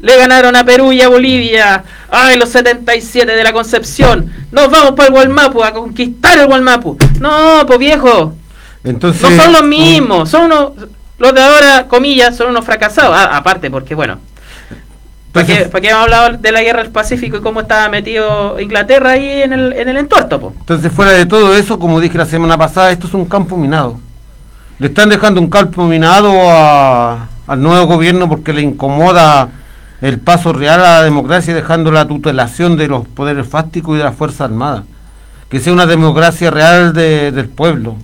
le 0.00 0.16
ganaron 0.16 0.54
a 0.54 0.64
Perú 0.64 0.92
y 0.92 1.00
a 1.00 1.08
Bolivia. 1.08 1.82
Ay, 2.10 2.36
los 2.38 2.50
77 2.50 3.32
de 3.34 3.42
la 3.42 3.52
Concepción. 3.54 4.30
Nos 4.50 4.70
vamos 4.70 4.92
para 4.92 5.06
el 5.08 5.12
Gualmapu 5.14 5.64
a 5.64 5.72
conquistar 5.72 6.38
el 6.38 6.46
Gualmapu. 6.46 6.98
No, 7.20 7.64
pues 7.66 7.78
viejo. 7.78 8.34
Entonces, 8.84 9.22
No 9.22 9.42
son 9.42 9.52
los 9.52 9.64
mismos, 9.64 10.28
son 10.28 10.44
unos, 10.46 10.72
los 11.18 11.34
de 11.34 11.40
ahora, 11.40 11.86
comillas, 11.88 12.36
son 12.36 12.48
unos 12.50 12.64
fracasados. 12.64 13.16
Ah, 13.16 13.36
aparte, 13.36 13.70
porque 13.70 13.94
bueno, 13.94 14.18
¿para 15.32 15.46
qué, 15.46 15.54
¿para 15.66 15.80
qué 15.82 15.88
hemos 15.90 16.02
hablado 16.02 16.36
de 16.38 16.52
la 16.52 16.62
guerra 16.62 16.82
del 16.82 16.92
Pacífico 16.92 17.36
y 17.38 17.40
cómo 17.40 17.60
estaba 17.62 17.88
metido 17.88 18.60
Inglaterra 18.60 19.10
ahí 19.10 19.42
en 19.42 19.52
el, 19.52 19.72
en 19.72 19.88
el 19.88 19.96
entuerto? 19.96 20.40
po? 20.40 20.52
Entonces, 20.58 20.92
fuera 20.92 21.12
de 21.12 21.26
todo 21.26 21.54
eso, 21.54 21.78
como 21.78 22.00
dije 22.00 22.18
la 22.18 22.26
semana 22.26 22.56
pasada, 22.58 22.90
esto 22.92 23.06
es 23.06 23.14
un 23.14 23.24
campo 23.24 23.56
minado. 23.56 23.98
Le 24.78 24.88
están 24.88 25.08
dejando 25.08 25.40
un 25.40 25.48
campo 25.48 25.84
minado 25.84 26.32
a- 26.50 27.28
al 27.46 27.60
nuevo 27.62 27.86
gobierno 27.86 28.28
porque 28.28 28.52
le 28.52 28.62
incomoda 28.62 29.48
el 30.00 30.18
paso 30.18 30.52
real 30.52 30.80
a 30.80 30.98
la 30.98 31.02
democracia, 31.04 31.54
dejando 31.54 31.90
la 31.92 32.06
tutelación 32.06 32.76
de 32.76 32.88
los 32.88 33.06
poderes 33.06 33.46
fácticos 33.46 33.94
y 33.94 33.98
de 33.98 34.04
las 34.04 34.14
Fuerzas 34.16 34.42
Armadas. 34.42 34.82
Que 35.48 35.60
sea 35.60 35.72
una 35.72 35.86
democracia 35.86 36.50
real 36.50 36.92
de- 36.92 37.30
del 37.30 37.48
pueblo. 37.48 37.96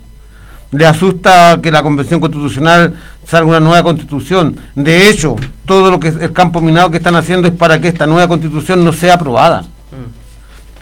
Le 0.70 0.86
asusta 0.86 1.58
que 1.62 1.70
la 1.70 1.82
Convención 1.82 2.20
Constitucional 2.20 2.94
salga 3.26 3.48
una 3.48 3.60
nueva 3.60 3.82
constitución. 3.82 4.56
De 4.74 5.08
hecho, 5.08 5.36
todo 5.64 5.90
lo 5.90 5.98
que 5.98 6.08
es 6.08 6.16
el 6.16 6.32
campo 6.32 6.60
minado 6.60 6.90
que 6.90 6.98
están 6.98 7.16
haciendo 7.16 7.48
es 7.48 7.54
para 7.54 7.80
que 7.80 7.88
esta 7.88 8.06
nueva 8.06 8.28
constitución 8.28 8.84
no 8.84 8.92
sea 8.92 9.14
aprobada. 9.14 9.64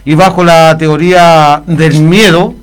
Y 0.05 0.15
bajo 0.15 0.43
la 0.43 0.77
teoría 0.77 1.61
del 1.67 2.01
miedo, 2.01 2.53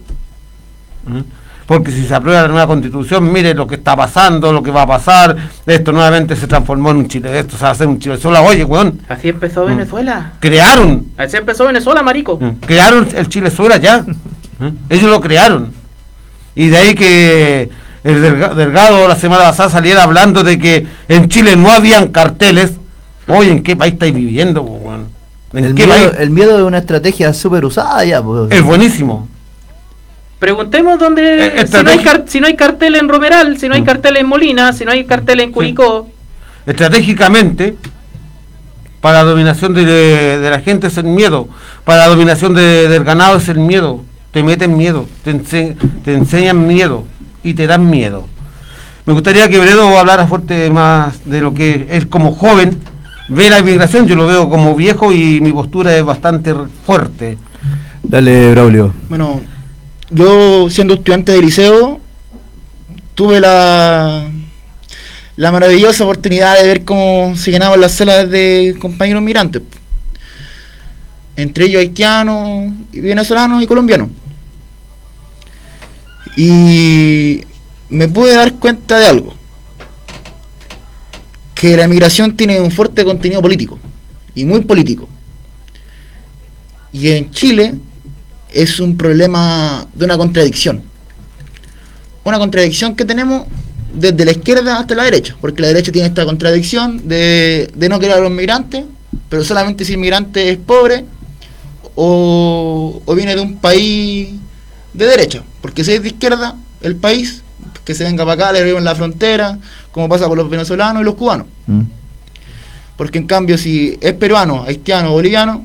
porque 1.66 1.90
si 1.90 2.04
se 2.06 2.14
aprueba 2.14 2.42
la 2.42 2.48
nueva 2.48 2.66
constitución, 2.66 3.30
mire 3.32 3.54
lo 3.54 3.66
que 3.66 3.76
está 3.76 3.96
pasando, 3.96 4.52
lo 4.52 4.62
que 4.62 4.70
va 4.70 4.82
a 4.82 4.86
pasar, 4.86 5.36
esto 5.66 5.92
nuevamente 5.92 6.36
se 6.36 6.46
transformó 6.46 6.90
en 6.90 6.96
un 6.98 7.08
Chile, 7.08 7.38
esto 7.38 7.56
se 7.56 7.62
va 7.62 7.68
a 7.70 7.72
hacer 7.72 7.86
un 7.86 7.98
Chile 7.98 8.16
sola, 8.18 8.42
oye, 8.42 8.64
weón, 8.64 9.00
Así 9.08 9.28
empezó 9.28 9.64
Venezuela. 9.64 10.32
crearon, 10.40 11.06
Así 11.16 11.36
empezó 11.38 11.66
Venezuela, 11.66 12.02
marico. 12.02 12.38
crearon 12.66 13.08
el 13.14 13.28
Chile 13.28 13.50
sola 13.50 13.78
ya, 13.78 14.04
ellos 14.90 15.10
lo 15.10 15.20
crearon, 15.20 15.72
y 16.54 16.68
de 16.68 16.76
ahí 16.76 16.94
que 16.94 17.70
el 18.04 18.22
Delga- 18.22 18.54
Delgado 18.54 19.08
la 19.08 19.16
semana 19.16 19.44
pasada 19.44 19.70
saliera 19.70 20.02
hablando 20.02 20.42
de 20.44 20.58
que 20.58 20.86
en 21.08 21.28
Chile 21.28 21.56
no 21.56 21.70
habían 21.70 22.08
carteles, 22.08 22.72
oye, 23.28 23.50
¿en 23.50 23.62
qué 23.62 23.76
país 23.76 23.94
estáis 23.94 24.14
viviendo? 24.14 24.64
¿En 25.52 25.64
El 25.64 25.74
qué 25.74 25.86
miedo, 25.86 26.10
país? 26.10 26.20
el 26.20 26.30
miedo 26.30 26.58
es 26.58 26.64
una 26.64 26.78
estrategia 26.78 27.32
súper 27.32 27.64
usada 27.64 28.04
ya. 28.04 28.22
pues. 28.22 28.50
Es 28.50 28.62
buenísimo. 28.62 29.28
Preguntemos 30.38 30.98
dónde. 30.98 31.46
Eh, 31.46 31.66
si, 31.66 31.82
no 31.82 31.90
hay 31.90 32.00
si 32.26 32.40
no 32.40 32.46
hay 32.48 32.56
cartel 32.56 32.96
en 32.96 33.08
Romeral, 33.08 33.56
si 33.56 33.68
no 33.68 33.74
hay 33.76 33.82
cartel 33.82 34.16
en 34.18 34.26
Molina, 34.26 34.72
si 34.72 34.84
no 34.84 34.90
hay 34.90 35.04
cartel 35.04 35.40
en 35.40 35.52
Curicó. 35.52 36.08
estratégicamente 36.66 37.76
para 39.00 39.18
la 39.22 39.30
dominación 39.30 39.74
de, 39.74 39.84
de 40.38 40.50
la 40.50 40.60
gente 40.60 40.86
es 40.88 40.96
el 40.98 41.04
miedo, 41.04 41.48
para 41.84 41.98
la 42.00 42.08
dominación 42.08 42.54
de- 42.54 42.88
del 42.88 43.04
ganado 43.04 43.36
es 43.36 43.48
el 43.48 43.58
miedo, 43.58 44.02
te 44.34 44.42
meten 44.42 44.76
miedo, 44.76 45.06
te, 45.22 45.30
ense- 45.32 45.76
te 46.04 46.12
enseñan 46.14 46.66
miedo 46.66 47.04
y 47.42 47.54
te 47.54 47.66
dan 47.66 47.88
miedo. 47.88 48.26
Me 49.06 49.12
gustaría 49.14 49.48
que 49.48 49.58
Bredo 49.58 49.98
hablara 49.98 50.26
fuerte 50.26 50.68
más 50.70 51.24
de 51.24 51.40
lo 51.40 51.54
que 51.54 51.86
él 51.90 52.08
como 52.08 52.34
joven 52.34 52.78
ve 53.28 53.48
la 53.48 53.60
inmigración, 53.60 54.06
yo 54.06 54.16
lo 54.16 54.26
veo 54.26 54.50
como 54.50 54.74
viejo 54.74 55.12
y 55.12 55.40
mi 55.40 55.52
postura 55.52 55.96
es 55.96 56.04
bastante 56.04 56.54
fuerte. 56.84 57.38
Dale, 58.02 58.50
Braulio. 58.50 58.92
Bueno, 59.08 59.40
yo 60.10 60.68
siendo 60.68 60.94
estudiante 60.94 61.32
de 61.32 61.40
liceo, 61.40 62.00
tuve 63.14 63.40
la, 63.40 64.28
la 65.36 65.52
maravillosa 65.52 66.04
oportunidad 66.04 66.58
de 66.60 66.66
ver 66.66 66.84
cómo 66.84 67.34
se 67.36 67.50
llenaban 67.50 67.80
las 67.80 67.92
salas 67.92 68.28
de 68.28 68.74
compañeros 68.80 69.22
migrantes. 69.22 69.62
Entre 71.36 71.64
ellos 71.66 71.80
haitianos, 71.80 72.72
y 72.92 73.00
venezolanos 73.00 73.62
y 73.62 73.66
colombianos. 73.66 74.08
Y 76.36 77.42
me 77.88 78.08
pude 78.08 78.34
dar 78.34 78.54
cuenta 78.54 78.98
de 78.98 79.06
algo. 79.06 79.34
Que 81.54 81.76
la 81.76 81.86
migración 81.88 82.36
tiene 82.36 82.60
un 82.60 82.70
fuerte 82.70 83.04
contenido 83.04 83.40
político. 83.40 83.78
Y 84.34 84.44
muy 84.44 84.62
político. 84.62 85.08
Y 86.92 87.10
en 87.10 87.30
Chile 87.30 87.74
es 88.52 88.80
un 88.80 88.96
problema 88.96 89.86
de 89.94 90.04
una 90.04 90.16
contradicción. 90.16 90.82
Una 92.24 92.38
contradicción 92.38 92.94
que 92.94 93.04
tenemos 93.04 93.46
desde 93.92 94.24
la 94.24 94.32
izquierda 94.32 94.78
hasta 94.78 94.94
la 94.94 95.04
derecha, 95.04 95.36
porque 95.40 95.62
la 95.62 95.68
derecha 95.68 95.92
tiene 95.92 96.08
esta 96.08 96.24
contradicción 96.24 97.06
de, 97.06 97.70
de 97.74 97.88
no 97.88 98.00
querer 98.00 98.16
a 98.16 98.20
los 98.20 98.30
migrantes, 98.30 98.84
pero 99.28 99.44
solamente 99.44 99.84
si 99.84 99.92
el 99.92 99.98
migrante 99.98 100.50
es 100.50 100.58
pobre 100.58 101.04
o, 101.94 103.02
o 103.04 103.14
viene 103.14 103.34
de 103.34 103.40
un 103.40 103.58
país 103.58 104.30
de 104.92 105.06
derecha, 105.06 105.42
porque 105.64 105.82
si 105.82 105.92
es 105.92 106.02
de 106.02 106.08
izquierda 106.08 106.56
el 106.82 106.94
país, 106.94 107.42
que 107.86 107.94
se 107.94 108.04
venga 108.04 108.22
para 108.26 108.34
acá, 108.34 108.52
le 108.52 108.58
abrimos 108.58 108.82
la 108.82 108.94
frontera, 108.94 109.58
como 109.92 110.10
pasa 110.10 110.28
con 110.28 110.36
los 110.36 110.50
venezolanos 110.50 111.00
y 111.00 111.06
los 111.06 111.14
cubanos. 111.14 111.46
Porque 112.98 113.16
en 113.16 113.26
cambio 113.26 113.56
si 113.56 113.96
es 113.98 114.12
peruano, 114.12 114.64
haitiano 114.64 115.08
o 115.08 115.12
boliviano, 115.12 115.64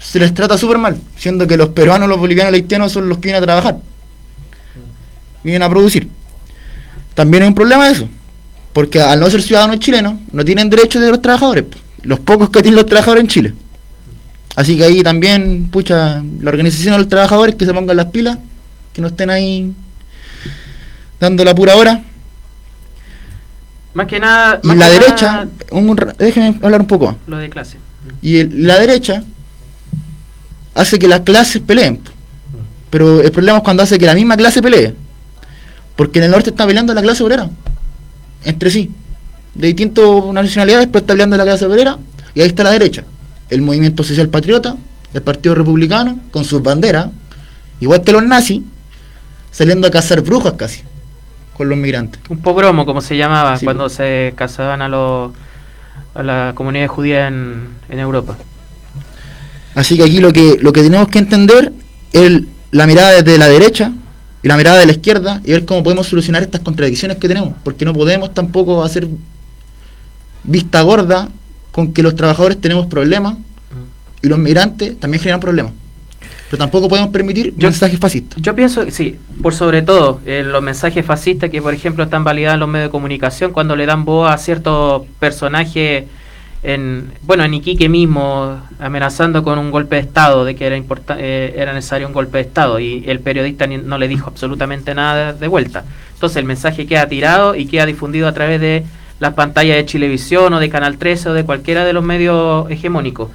se 0.00 0.18
les 0.18 0.32
trata 0.32 0.56
súper 0.56 0.78
mal, 0.78 0.98
siendo 1.18 1.46
que 1.46 1.58
los 1.58 1.68
peruanos, 1.68 2.08
los 2.08 2.18
bolivianos 2.18 2.50
y 2.50 2.52
los 2.52 2.62
haitianos 2.62 2.90
son 2.90 3.10
los 3.10 3.18
que 3.18 3.24
vienen 3.24 3.42
a 3.42 3.44
trabajar. 3.44 3.76
Vienen 5.44 5.64
a 5.64 5.68
producir. 5.68 6.08
También 7.12 7.42
hay 7.42 7.48
un 7.50 7.54
problema 7.54 7.90
eso, 7.90 8.08
porque 8.72 9.02
al 9.02 9.20
no 9.20 9.28
ser 9.28 9.42
ciudadanos 9.42 9.80
chilenos, 9.80 10.14
no 10.32 10.42
tienen 10.46 10.70
derechos 10.70 11.02
de 11.02 11.10
los 11.10 11.20
trabajadores, 11.20 11.66
los 12.04 12.20
pocos 12.20 12.48
que 12.48 12.62
tienen 12.62 12.76
los 12.76 12.86
trabajadores 12.86 13.24
en 13.24 13.28
Chile. 13.28 13.54
Así 14.56 14.78
que 14.78 14.84
ahí 14.84 15.02
también, 15.02 15.68
pucha, 15.70 16.22
la 16.40 16.48
organización 16.48 16.92
de 16.92 17.00
los 17.00 17.08
trabajadores 17.10 17.54
que 17.54 17.66
se 17.66 17.74
pongan 17.74 17.94
las 17.94 18.06
pilas, 18.06 18.38
que 18.98 19.02
no 19.02 19.08
estén 19.08 19.30
ahí 19.30 19.72
dando 21.20 21.44
la 21.44 21.54
pura 21.54 21.76
hora. 21.76 22.02
Más 23.94 24.08
que 24.08 24.18
nada. 24.18 24.58
Y 24.64 24.74
la 24.74 24.90
derecha, 24.90 25.32
nada, 25.32 25.48
un 25.70 25.96
déjenme 26.18 26.58
hablar 26.64 26.80
un 26.80 26.88
poco. 26.88 27.16
Lo 27.28 27.36
de 27.36 27.48
clase. 27.48 27.78
Y 28.20 28.38
el- 28.38 28.66
la 28.66 28.76
derecha 28.80 29.22
hace 30.74 30.98
que 30.98 31.06
las 31.06 31.20
clases 31.20 31.62
peleen. 31.62 32.00
Pero 32.90 33.20
el 33.20 33.30
problema 33.30 33.58
es 33.58 33.62
cuando 33.64 33.84
hace 33.84 33.98
que 34.00 34.06
la 34.06 34.16
misma 34.16 34.36
clase 34.36 34.60
pelee. 34.60 34.96
Porque 35.94 36.18
en 36.18 36.24
el 36.24 36.32
norte 36.32 36.50
está 36.50 36.66
peleando 36.66 36.92
la 36.92 37.02
clase 37.02 37.22
obrera. 37.22 37.48
Entre 38.44 38.68
sí. 38.72 38.90
De 39.54 39.68
distintas 39.68 40.04
nacionalidades, 40.32 40.88
pero 40.88 40.98
está 40.98 41.12
peleando 41.12 41.36
la 41.36 41.44
clase 41.44 41.66
obrera. 41.66 41.98
Y 42.34 42.40
ahí 42.40 42.48
está 42.48 42.64
la 42.64 42.72
derecha. 42.72 43.04
El 43.48 43.62
movimiento 43.62 44.02
social 44.02 44.28
patriota, 44.28 44.74
el 45.14 45.22
Partido 45.22 45.54
Republicano, 45.54 46.18
con 46.32 46.44
sus 46.44 46.60
banderas, 46.62 47.10
igual 47.78 48.02
que 48.02 48.10
los 48.12 48.24
nazis, 48.24 48.62
saliendo 49.58 49.88
a 49.88 49.90
cazar 49.90 50.20
brujas 50.20 50.52
casi. 50.52 50.82
Con 51.56 51.68
los 51.68 51.76
migrantes. 51.76 52.20
Un 52.28 52.38
pogromo, 52.38 52.86
como 52.86 53.00
se 53.00 53.16
llamaba, 53.16 53.58
Sí, 53.58 53.64
cuando 53.64 53.88
se 53.88 54.32
casaban 54.36 54.80
a 54.82 54.88
los 54.88 55.32
a 56.14 56.22
la 56.22 56.52
comunidad 56.54 56.86
judía 56.86 57.26
en, 57.26 57.66
en 57.88 57.98
Europa. 57.98 58.36
Así 59.74 59.96
que 59.96 60.04
aquí 60.04 60.20
lo 60.20 60.32
que, 60.32 60.58
lo 60.60 60.72
que 60.72 60.82
tenemos 60.82 61.08
que 61.08 61.18
entender 61.18 61.72
es 62.12 62.42
la 62.70 62.86
mirada 62.86 63.20
desde 63.20 63.36
la 63.36 63.48
derecha 63.48 63.92
y 64.44 64.48
la 64.48 64.56
mirada 64.56 64.78
de 64.78 64.86
la 64.86 64.92
izquierda 64.92 65.40
y 65.44 65.50
ver 65.50 65.64
cómo 65.64 65.82
podemos 65.82 66.06
solucionar 66.06 66.42
estas 66.42 66.60
contradicciones 66.60 67.16
que 67.16 67.26
tenemos. 67.26 67.54
Porque 67.64 67.84
no 67.84 67.92
podemos 67.92 68.32
tampoco 68.32 68.84
hacer 68.84 69.08
vista 70.44 70.82
gorda 70.82 71.28
con 71.72 71.92
que 71.92 72.04
los 72.04 72.14
trabajadores 72.14 72.60
tenemos 72.60 72.86
problemas 72.86 73.34
y 74.22 74.28
los 74.28 74.38
migrantes 74.38 74.98
también 75.00 75.20
generan 75.20 75.40
problemas. 75.40 75.72
Pero 76.50 76.58
tampoco 76.58 76.88
podemos 76.88 77.10
permitir 77.10 77.54
mensajes 77.56 77.98
fascistas. 77.98 78.40
Yo 78.40 78.54
pienso 78.54 78.84
que 78.84 78.90
sí, 78.90 79.18
por 79.42 79.54
sobre 79.54 79.82
todo 79.82 80.20
eh, 80.24 80.42
los 80.44 80.62
mensajes 80.62 81.04
fascistas 81.04 81.50
que, 81.50 81.60
por 81.60 81.74
ejemplo, 81.74 82.04
están 82.04 82.24
validados 82.24 82.54
en 82.54 82.60
los 82.60 82.68
medios 82.68 82.88
de 82.88 82.90
comunicación 82.90 83.52
cuando 83.52 83.76
le 83.76 83.84
dan 83.84 84.04
voz 84.04 84.30
a 84.30 84.38
ciertos 84.38 85.02
personajes 85.18 86.04
en 86.62 87.12
bueno 87.22 87.44
en 87.44 87.54
Iquique 87.54 87.88
mismo 87.88 88.60
amenazando 88.80 89.44
con 89.44 89.58
un 89.58 89.70
golpe 89.70 89.96
de 89.96 90.02
estado 90.02 90.44
de 90.44 90.56
que 90.56 90.66
era 90.66 90.76
eh, 90.76 91.54
era 91.56 91.72
necesario 91.72 92.06
un 92.06 92.12
golpe 92.12 92.38
de 92.38 92.44
estado 92.44 92.80
y 92.80 93.04
el 93.06 93.20
periodista 93.20 93.66
no 93.66 93.96
le 93.96 94.08
dijo 94.08 94.28
absolutamente 94.28 94.94
nada 94.94 95.32
de, 95.32 95.46
vuelta 95.46 95.84
entonces 96.14 96.36
el 96.36 96.46
mensaje 96.46 96.86
queda 96.86 97.06
tirado 97.06 97.54
y 97.54 97.66
queda 97.66 97.86
difundido 97.86 98.26
a 98.26 98.32
través 98.32 98.60
de 98.60 98.84
las 99.20 99.34
pantallas 99.34 99.76
de 99.76 99.86
Chilevisión 99.86 100.52
o 100.52 100.58
de 100.58 100.68
Canal 100.68 100.98
13 100.98 101.28
o 101.28 101.32
de 101.32 101.44
cualquiera 101.44 101.84
de 101.84 101.92
los 101.92 102.02
medios 102.02 102.68
hegemónicos 102.70 103.30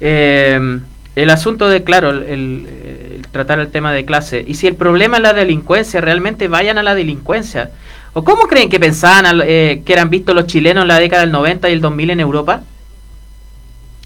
eh, 0.00 0.80
el 1.14 1.30
asunto 1.30 1.68
de 1.68 1.84
claro 1.84 2.10
el, 2.10 3.26
tratar 3.30 3.60
el 3.60 3.70
tema 3.70 3.92
de 3.92 4.04
clase 4.04 4.44
y 4.46 4.54
si 4.54 4.66
el 4.66 4.76
problema 4.76 5.18
es 5.18 5.22
la 5.22 5.32
delincuencia 5.32 6.00
realmente 6.00 6.48
vayan 6.48 6.78
a 6.78 6.82
la 6.82 6.94
delincuencia 6.94 7.70
¿O 8.14 8.24
cómo 8.24 8.42
creen 8.42 8.68
que 8.68 8.78
pensaban 8.78 9.40
eh, 9.44 9.82
que 9.86 9.92
eran 9.92 10.10
vistos 10.10 10.34
los 10.34 10.46
chilenos 10.46 10.82
en 10.82 10.88
la 10.88 10.98
década 10.98 11.22
del 11.22 11.32
90 11.32 11.70
y 11.70 11.72
el 11.72 11.80
2000 11.80 12.10
en 12.10 12.20
Europa? 12.20 12.62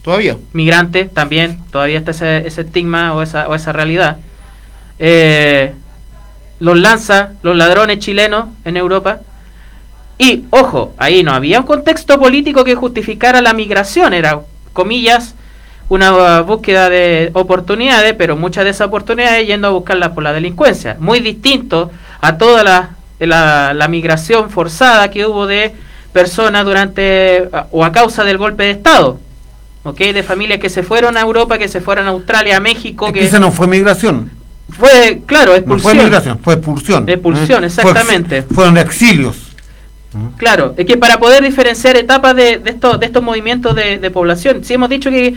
Todavía. 0.03 0.37
Migrantes 0.53 1.13
también, 1.13 1.59
todavía 1.73 1.99
está 1.99 2.13
ese, 2.13 2.47
estigma 2.47 3.15
o 3.15 3.23
esa, 3.23 3.49
o 3.49 3.55
esa 3.57 3.73
realidad. 3.73 4.19
Eh, 5.01 5.73
los 6.61 6.79
lanza, 6.79 7.33
los 7.43 7.57
ladrones 7.57 7.99
chilenos 7.99 8.47
en 8.65 8.77
Europa. 8.77 9.21
Y, 10.19 10.45
ojo, 10.51 10.95
ahí 10.99 11.25
no 11.25 11.33
había 11.33 11.59
un 11.59 11.67
contexto 11.67 12.21
político 12.21 12.63
que 12.63 12.77
justificara 12.77 13.43
la 13.43 13.53
migración, 13.53 14.15
era, 14.15 14.41
comillas, 14.73 15.35
una 15.89 16.41
búsqueda 16.41 16.89
de 16.91 17.31
oportunidades, 17.35 18.15
pero 18.19 18.37
muchas 18.37 18.65
de 18.65 18.71
esas 18.71 18.89
oportunidades 18.89 19.47
yendo 19.47 19.69
a 19.69 19.71
buscarlas 19.71 20.11
por 20.11 20.23
la 20.23 20.33
delincuencia. 20.33 20.97
Muy 20.99 21.21
distinto 21.21 21.91
a 22.21 22.37
todas 22.39 22.65
las 22.65 22.89
la, 23.19 23.73
la 23.73 23.89
migración 23.89 24.51
forzada 24.51 25.11
que 25.11 25.25
hubo 25.25 25.47
de 25.47 25.73
personas 26.13 26.65
durante 26.65 27.49
o 27.71 27.85
a 27.85 27.93
causa 27.93 28.25
del 28.25 28.39
golpe 28.39 28.65
de 28.65 28.71
Estado. 28.71 29.19
¿ok? 29.85 29.99
De 29.99 30.23
familias 30.23 30.59
que 30.59 30.69
se 30.69 30.83
fueron 30.83 31.17
a 31.17 31.21
Europa, 31.21 31.59
que 31.59 31.69
se 31.69 31.81
fueron 31.81 32.07
a 32.07 32.11
Australia, 32.11 32.57
a 32.57 32.61
México. 32.61 33.13
que 33.13 33.25
esa 33.25 33.39
no 33.39 33.53
fue 33.53 33.67
migración. 33.67 34.31
Fue, 34.69 35.23
claro, 35.27 35.55
expulsión. 35.55 35.95
No 35.95 36.01
fue 36.01 36.05
migración, 36.05 36.39
fue 36.41 36.55
expulsión. 36.55 37.09
Expulsión, 37.09 37.63
¿eh? 37.63 37.69
exactamente. 37.69 38.43
fueron 38.43 38.77
exilios. 38.79 39.37
Claro, 40.39 40.75
es 40.77 40.87
que 40.87 40.97
para 40.97 41.19
poder 41.19 41.45
diferenciar 41.45 41.97
etapas 41.97 42.35
de, 42.35 42.59
de, 42.59 42.71
estos, 42.71 42.99
de 42.99 43.07
estos 43.07 43.23
movimientos 43.23 43.77
de, 43.77 43.99
de 43.99 44.11
población, 44.11 44.65
si 44.65 44.73
hemos 44.73 44.89
dicho 44.89 45.11
que 45.11 45.35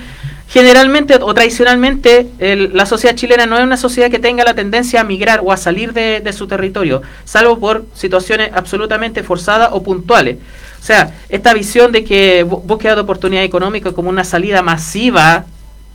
generalmente 0.49 1.15
o 1.21 1.33
tradicionalmente 1.33 2.27
la 2.39 2.85
sociedad 2.85 3.15
chilena 3.15 3.45
no 3.45 3.57
es 3.57 3.63
una 3.63 3.77
sociedad 3.77 4.09
que 4.09 4.19
tenga 4.19 4.43
la 4.43 4.55
tendencia 4.55 5.01
a 5.01 5.03
migrar 5.03 5.41
o 5.43 5.51
a 5.51 5.57
salir 5.57 5.93
de, 5.93 6.33
su 6.33 6.47
territorio, 6.47 7.03
salvo 7.23 7.59
por 7.59 7.85
situaciones 7.93 8.51
absolutamente 8.53 9.23
forzadas 9.23 9.69
o 9.71 9.83
puntuales. 9.83 10.37
O 10.79 10.83
sea, 10.83 11.13
esta 11.29 11.53
visión 11.53 11.91
de 11.91 12.03
que 12.03 12.43
búsqueda 12.43 12.95
de 12.95 13.01
oportunidad 13.01 13.43
económica 13.43 13.91
como 13.91 14.09
una 14.09 14.23
salida 14.23 14.61
masiva 14.63 15.45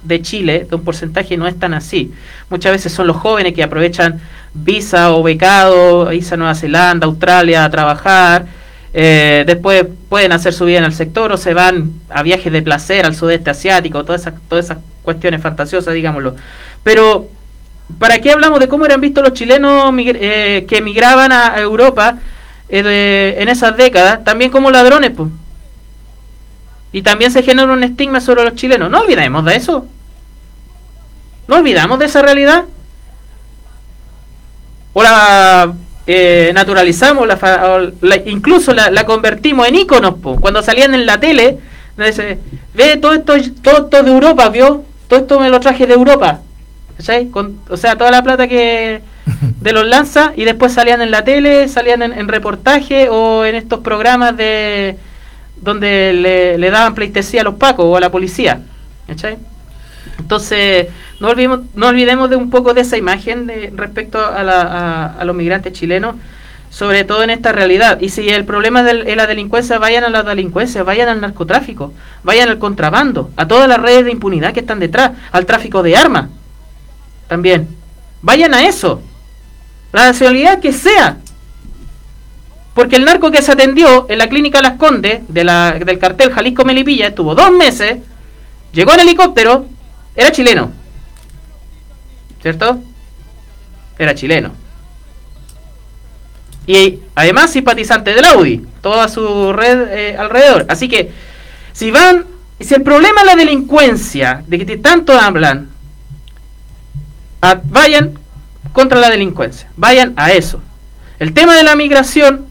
de 0.04 0.22
Chile, 0.22 0.66
de 0.68 0.76
un 0.76 0.84
porcentaje, 0.84 1.36
no 1.36 1.48
es 1.48 1.58
tan 1.58 1.74
así. 1.74 2.12
Muchas 2.50 2.72
veces 2.72 2.92
son 2.92 3.06
los 3.06 3.16
jóvenes 3.16 3.54
que 3.54 3.62
aprovechan 3.62 4.20
visa 4.52 5.12
o 5.14 5.22
becado, 5.22 6.06
visa 6.10 6.34
a 6.34 6.38
Nueva 6.38 6.54
Zelanda, 6.54 7.06
Australia 7.06 7.64
a 7.64 7.70
trabajar 7.70 8.46
eh, 8.96 9.42
después 9.44 9.84
pueden 10.08 10.30
hacer 10.30 10.52
su 10.52 10.64
vida 10.66 10.78
en 10.78 10.84
el 10.84 10.94
sector 10.94 11.32
o 11.32 11.36
se 11.36 11.52
van 11.52 11.94
a 12.08 12.22
viajes 12.22 12.52
de 12.52 12.62
placer 12.62 13.04
al 13.04 13.16
sudeste 13.16 13.50
asiático, 13.50 14.04
todas 14.04 14.20
esas, 14.20 14.34
todas 14.48 14.66
esas 14.66 14.78
cuestiones 15.02 15.42
fantasiosas, 15.42 15.92
digámoslo. 15.94 16.36
Pero, 16.84 17.26
¿para 17.98 18.20
qué 18.20 18.30
hablamos 18.30 18.60
de 18.60 18.68
cómo 18.68 18.86
eran 18.86 19.00
vistos 19.00 19.24
los 19.24 19.32
chilenos 19.32 19.92
eh, 19.98 20.64
que 20.68 20.78
emigraban 20.78 21.32
a 21.32 21.58
Europa 21.58 22.18
eh, 22.68 23.34
en 23.38 23.48
esas 23.48 23.76
décadas? 23.76 24.22
También 24.22 24.52
como 24.52 24.70
ladrones, 24.70 25.10
pues. 25.10 25.28
Y 26.92 27.02
también 27.02 27.32
se 27.32 27.42
genera 27.42 27.72
un 27.72 27.82
estigma 27.82 28.20
sobre 28.20 28.44
los 28.44 28.54
chilenos. 28.54 28.88
No 28.88 29.00
olvidemos 29.00 29.44
de 29.44 29.56
eso. 29.56 29.88
No 31.48 31.56
olvidamos 31.56 31.98
de 31.98 32.04
esa 32.04 32.22
realidad. 32.22 32.66
O 34.92 35.02
la 35.02 35.74
eh, 36.06 36.52
naturalizamos, 36.54 37.26
la, 37.26 38.16
incluso 38.26 38.74
la, 38.74 39.06
convertimos 39.06 39.66
en 39.68 39.76
iconos. 39.76 40.14
Cuando 40.40 40.62
salían 40.62 40.94
en 40.94 41.06
la 41.06 41.18
tele, 41.18 41.58
ve 42.74 42.96
todo 42.98 43.14
esto, 43.14 43.34
todo 43.62 43.84
esto 43.84 44.02
de 44.02 44.10
Europa, 44.10 44.48
¿vio? 44.50 44.84
Todo 45.08 45.20
esto 45.20 45.40
me 45.40 45.48
lo 45.48 45.60
traje 45.60 45.86
de 45.86 45.94
Europa. 45.94 46.40
o 46.98 47.76
sea, 47.76 47.96
toda 47.96 48.10
la 48.10 48.22
plata 48.22 48.46
que 48.48 49.00
de 49.60 49.72
los 49.72 49.86
lanza 49.86 50.32
y 50.36 50.44
después 50.44 50.72
salían 50.72 51.00
en 51.00 51.10
la 51.10 51.24
tele, 51.24 51.68
salían 51.68 52.02
en, 52.02 52.28
reportaje 52.28 53.08
o 53.08 53.44
en 53.44 53.54
estos 53.54 53.80
programas 53.80 54.36
de 54.36 54.96
donde 55.56 56.56
le, 56.58 56.70
daban 56.70 56.94
pleitesía 56.94 57.40
a 57.40 57.44
los 57.44 57.54
pacos 57.54 57.86
o 57.86 57.96
a 57.96 58.00
la 58.00 58.10
policía. 58.10 58.60
Entonces, 60.24 60.86
no 61.20 61.28
olvidemos, 61.28 61.60
no 61.74 61.88
olvidemos 61.88 62.30
de 62.30 62.36
un 62.36 62.48
poco 62.48 62.72
de 62.72 62.80
esa 62.80 62.96
imagen 62.96 63.46
de, 63.46 63.70
respecto 63.76 64.18
a, 64.18 65.22
los 65.22 65.36
migrantes 65.36 65.74
chilenos, 65.74 66.16
sobre 66.70 67.04
todo 67.04 67.22
en 67.24 67.28
esta 67.28 67.52
realidad. 67.52 68.00
Y 68.00 68.08
si 68.08 68.30
el 68.30 68.46
problema 68.46 68.90
es 68.90 69.16
la 69.16 69.26
delincuencia, 69.26 69.78
vayan 69.78 70.02
a 70.02 70.08
la 70.08 70.22
delincuencia, 70.22 70.82
vayan 70.82 71.10
al 71.10 71.20
narcotráfico, 71.20 71.92
vayan 72.22 72.48
al 72.48 72.58
contrabando, 72.58 73.32
a 73.36 73.46
todas 73.46 73.68
las 73.68 73.78
redes 73.78 74.06
de 74.06 74.12
impunidad 74.12 74.54
que 74.54 74.60
están 74.60 74.80
detrás, 74.80 75.12
al 75.30 75.44
tráfico 75.44 75.82
de 75.82 75.94
armas. 75.94 76.30
También. 77.28 77.68
Vayan 78.22 78.54
a 78.54 78.66
eso. 78.66 79.02
La 79.92 80.06
nacionalidad 80.06 80.58
que 80.60 80.72
sea. 80.72 81.18
Porque 82.72 82.96
el 82.96 83.04
narco 83.04 83.30
que 83.30 83.42
se 83.42 83.52
atendió 83.52 84.06
en 84.08 84.16
la 84.16 84.30
clínica 84.30 84.62
Las 84.62 84.78
Condes 84.78 85.20
de 85.28 85.44
la, 85.44 85.72
del 85.72 85.98
cartel 85.98 86.32
Jalisco 86.32 86.64
Melipilla 86.64 87.08
estuvo 87.08 87.34
dos 87.34 87.52
meses, 87.52 87.98
llegó 88.72 88.94
en 88.94 89.00
helicóptero, 89.00 89.66
era 90.16 90.32
chileno. 90.32 90.70
¿Cierto? 92.40 92.80
Era 93.98 94.14
chileno. 94.14 94.52
Y 96.66 97.00
además 97.14 97.50
simpatizante 97.50 98.14
del 98.14 98.24
Audi, 98.24 98.64
toda 98.80 99.08
su 99.08 99.52
red 99.52 99.88
eh, 99.90 100.16
alrededor. 100.16 100.66
Así 100.68 100.88
que, 100.88 101.10
si 101.72 101.90
van, 101.90 102.26
si 102.58 102.74
el 102.74 102.82
problema 102.82 103.20
es 103.20 103.26
la 103.26 103.36
delincuencia, 103.36 104.42
de 104.46 104.64
que 104.64 104.76
tanto 104.78 105.18
hablan, 105.18 105.68
vayan 107.64 108.18
contra 108.72 108.98
la 108.98 109.10
delincuencia, 109.10 109.68
vayan 109.76 110.14
a 110.16 110.32
eso. 110.32 110.60
El 111.18 111.34
tema 111.34 111.54
de 111.54 111.62
la 111.62 111.76
migración 111.76 112.46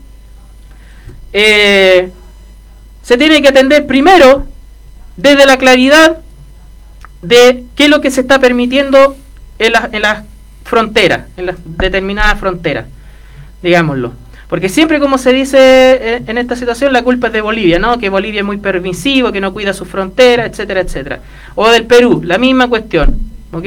eh, 1.34 2.12
se 3.02 3.18
tiene 3.18 3.42
que 3.42 3.50
atender 3.50 3.88
primero 3.88 4.48
desde 5.18 5.46
la 5.46 5.58
claridad 5.58 6.23
de 7.24 7.64
qué 7.76 7.86
es 7.86 7.90
lo 7.90 8.02
que 8.02 8.12
se 8.12 8.22
está 8.22 8.40
permitiendo 8.40 9.16
en 9.58 9.72
las 9.72 9.92
en 9.94 10.02
la 10.02 10.26
fronteras, 10.64 11.26
en 11.38 11.48
las 11.48 11.56
determinadas 11.66 12.40
fronteras, 12.40 12.86
digámoslo. 13.62 14.14
Porque 14.50 14.70
siempre, 14.70 15.00
como 15.00 15.18
se 15.18 15.34
dice 15.34 15.58
eh, 15.58 16.24
en 16.28 16.38
esta 16.38 16.56
situación, 16.56 16.94
la 16.94 17.04
culpa 17.04 17.28
es 17.28 17.34
de 17.34 17.42
Bolivia, 17.42 17.80
¿no? 17.80 17.98
Que 17.98 18.10
Bolivia 18.10 18.42
es 18.42 18.46
muy 18.46 18.58
permisivo, 18.58 19.32
que 19.32 19.42
no 19.42 19.54
cuida 19.54 19.74
sus 19.74 19.88
fronteras, 19.88 20.50
etcétera, 20.50 20.82
etcétera. 20.82 21.20
O 21.56 21.70
del 21.70 21.86
Perú, 21.86 22.22
la 22.24 22.38
misma 22.38 22.68
cuestión, 22.68 23.18
¿ok? 23.52 23.66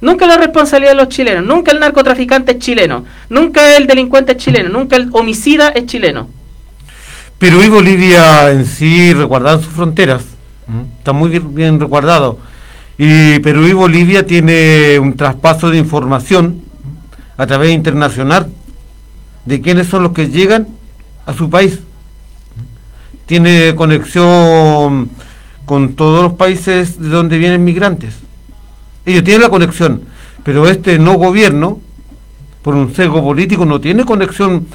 Nunca 0.00 0.26
la 0.26 0.38
responsabilidad 0.38 0.92
de 0.92 0.96
los 0.96 1.08
chilenos, 1.10 1.44
nunca 1.44 1.72
el 1.72 1.80
narcotraficante 1.80 2.52
es 2.52 2.58
chileno, 2.58 3.04
nunca 3.28 3.76
el 3.76 3.86
delincuente 3.86 4.32
es 4.32 4.38
chileno, 4.38 4.70
nunca 4.70 4.96
el 4.96 5.10
homicida 5.12 5.68
es 5.68 5.86
chileno. 5.86 6.28
Perú 7.38 7.62
y 7.62 7.68
Bolivia 7.68 8.50
en 8.50 8.66
sí 8.66 9.12
recuerdan 9.12 9.60
sus 9.60 9.72
fronteras, 9.72 10.24
está 10.98 11.12
muy 11.12 11.38
bien 11.38 11.78
resguardado 11.78 12.38
y 13.02 13.38
Perú 13.38 13.66
y 13.66 13.72
Bolivia 13.72 14.26
tiene 14.26 14.98
un 14.98 15.14
traspaso 15.14 15.70
de 15.70 15.78
información 15.78 16.60
a 17.38 17.46
través 17.46 17.72
internacional 17.72 18.48
de 19.46 19.62
quiénes 19.62 19.86
son 19.86 20.02
los 20.02 20.12
que 20.12 20.28
llegan 20.28 20.68
a 21.24 21.32
su 21.32 21.48
país. 21.48 21.80
Tiene 23.24 23.74
conexión 23.74 25.08
con 25.64 25.94
todos 25.94 26.24
los 26.24 26.34
países 26.34 27.00
de 27.00 27.08
donde 27.08 27.38
vienen 27.38 27.64
migrantes. 27.64 28.16
Ellos 29.06 29.24
tienen 29.24 29.44
la 29.44 29.48
conexión, 29.48 30.02
pero 30.44 30.68
este 30.68 30.98
no 30.98 31.14
gobierno, 31.14 31.80
por 32.60 32.74
un 32.74 32.94
sesgo 32.94 33.24
político, 33.24 33.64
no 33.64 33.80
tiene 33.80 34.04
conexión. 34.04 34.66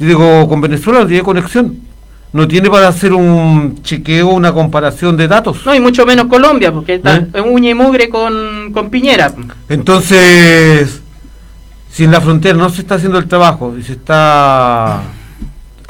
Yo 0.00 0.06
digo, 0.08 0.48
con 0.48 0.60
Venezuela 0.60 1.02
no 1.02 1.06
tiene 1.06 1.22
conexión 1.22 1.78
no 2.32 2.46
tiene 2.46 2.68
para 2.70 2.88
hacer 2.88 3.12
un 3.12 3.82
chequeo, 3.82 4.28
una 4.28 4.52
comparación 4.52 5.16
de 5.16 5.28
datos. 5.28 5.64
No, 5.64 5.74
y 5.74 5.80
mucho 5.80 6.04
menos 6.04 6.26
Colombia, 6.26 6.72
porque 6.72 6.94
está 6.94 7.16
¿Eh? 7.16 7.26
en 7.34 7.44
uña 7.52 7.70
y 7.70 7.74
mugre 7.74 8.08
con, 8.08 8.70
con 8.72 8.90
Piñera. 8.90 9.32
Entonces, 9.68 11.00
si 11.90 12.04
en 12.04 12.12
la 12.12 12.20
frontera 12.20 12.56
no 12.56 12.68
se 12.68 12.82
está 12.82 12.96
haciendo 12.96 13.18
el 13.18 13.26
trabajo 13.26 13.74
y 13.78 13.82
se 13.82 13.92
está 13.92 15.02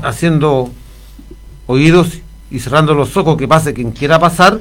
haciendo 0.02 0.70
oídos 1.66 2.18
y 2.50 2.60
cerrando 2.60 2.94
los 2.94 3.16
ojos 3.16 3.36
que 3.36 3.48
pase 3.48 3.74
quien 3.74 3.90
quiera 3.92 4.18
pasar, 4.18 4.58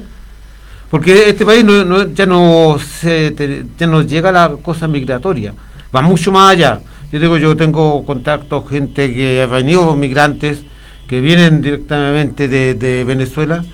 Porque 0.90 1.28
este 1.28 1.44
país 1.44 1.64
no, 1.64 1.84
no- 1.84 2.12
ya, 2.14 2.24
no 2.24 2.78
se, 2.78 3.34
ya 3.78 3.86
no 3.86 4.00
llega 4.02 4.30
a 4.30 4.32
la 4.32 4.56
cosa 4.62 4.88
migratoria, 4.88 5.52
va 5.94 6.00
mucho 6.00 6.32
más 6.32 6.52
allá. 6.52 6.80
Yo 7.12 7.20
digo, 7.20 7.36
yo 7.36 7.54
tengo 7.56 8.04
contacto, 8.06 8.64
gente 8.64 9.12
que 9.14 9.42
ha 9.42 9.46
venido, 9.46 9.94
migrantes, 9.94 10.62
que 11.08 11.20
vienen 11.20 11.60
directamente 11.62 12.46
de, 12.46 12.74
de 12.74 13.02
Venezuela, 13.02 13.64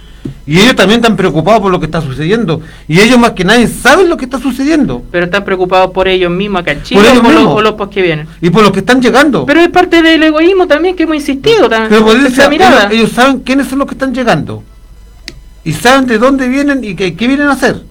y 0.47 0.59
ellos 0.59 0.77
también 0.77 1.01
están 1.01 1.17
preocupados 1.17 1.61
por 1.61 1.73
lo 1.73 1.81
que 1.81 1.87
está 1.87 2.03
sucediendo. 2.03 2.61
Y 2.87 3.01
ellos 3.01 3.19
más 3.19 3.33
que 3.33 3.45
nadie 3.45 3.67
saben 3.67 4.09
lo 4.09 4.17
que 4.17 4.27
está 4.27 4.39
sucediendo. 4.39 5.03
Pero 5.11 5.25
están 5.25 5.45
preocupados 5.45 5.91
por 5.91 6.07
ellos 6.07 6.31
mismos 6.31 6.61
acá 6.63 6.73
en 6.73 6.83
Chile 6.83 7.01
Por 7.01 7.11
ellos 7.11 7.47
por 7.53 7.63
los, 7.63 7.75
pos 7.75 7.89
que 7.89 8.03
vienen. 8.03 8.27
Y 8.41 8.51
por 8.51 8.63
los 8.63 8.73
que 8.73 8.81
están 8.81 9.01
llegando. 9.01 9.47
Pero 9.47 9.61
es 9.61 9.69
parte 9.71 10.03
del 10.03 10.23
egoísmo 10.23 10.67
también 10.67 10.97
que 10.97 11.05
hemos 11.05 11.17
insistido. 11.17 11.69
También, 11.69 11.89
Pero 11.89 12.05
por 12.05 12.17
esa 12.17 12.43
eso, 12.43 12.51
mirada. 12.51 12.83
ellos, 12.85 12.93
ellos 12.93 13.13
saben 13.13 13.41
quiénes 13.41 13.69
son 13.69 13.79
los 13.79 13.89
que 13.89 13.95
están 13.95 14.15
llegando. 14.15 14.63
Y 15.65 15.73
saben 15.73 16.07
de 16.07 16.19
dónde 16.19 16.47
vienen 16.49 16.85
y 16.85 16.95
qué, 16.95 17.15
qué 17.15 17.27
vienen 17.27 17.49
a 17.49 17.53
hacer. 17.53 17.83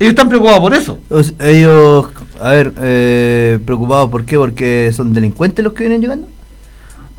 Ellos 0.00 0.10
están 0.10 0.28
preocupados 0.28 0.60
por 0.60 0.74
eso. 0.74 0.98
Ellos, 1.38 2.06
a 2.40 2.50
ver, 2.50 2.72
eh, 2.80 3.58
preocupados, 3.64 4.10
¿por 4.10 4.24
qué? 4.24 4.36
Porque 4.36 4.90
son 4.94 5.12
delincuentes 5.12 5.64
los 5.64 5.74
que 5.74 5.84
vienen 5.84 6.00
llegando. 6.00 6.26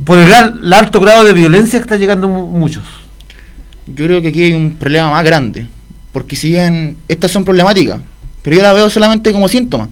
Por 0.05 0.17
el, 0.17 0.33
al- 0.33 0.59
el 0.63 0.73
alto 0.73 0.99
grado 0.99 1.23
de 1.23 1.33
violencia 1.33 1.79
que 1.79 1.83
está 1.83 1.97
llegando 1.97 2.27
mu- 2.27 2.47
muchos. 2.47 2.83
Yo 3.87 4.05
creo 4.05 4.21
que 4.21 4.29
aquí 4.29 4.43
hay 4.43 4.53
un 4.53 4.75
problema 4.75 5.11
más 5.11 5.23
grande. 5.23 5.67
Porque 6.11 6.35
si 6.35 6.49
bien 6.49 6.97
estas 7.07 7.31
son 7.31 7.43
problemáticas, 7.45 7.99
pero 8.41 8.55
yo 8.57 8.61
la 8.63 8.73
veo 8.73 8.89
solamente 8.89 9.31
como 9.31 9.47
síntoma 9.47 9.87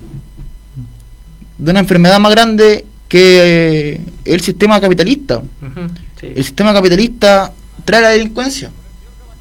de 1.58 1.72
una 1.72 1.80
enfermedad 1.82 2.20
más 2.20 2.32
grande 2.32 2.86
que 3.08 3.94
eh, 3.96 4.02
el 4.26 4.42
sistema 4.42 4.80
capitalista. 4.80 5.42
Sí. 6.20 6.28
El 6.36 6.44
sistema 6.44 6.74
capitalista 6.74 7.52
trae 7.86 8.02
la 8.02 8.10
delincuencia. 8.10 8.72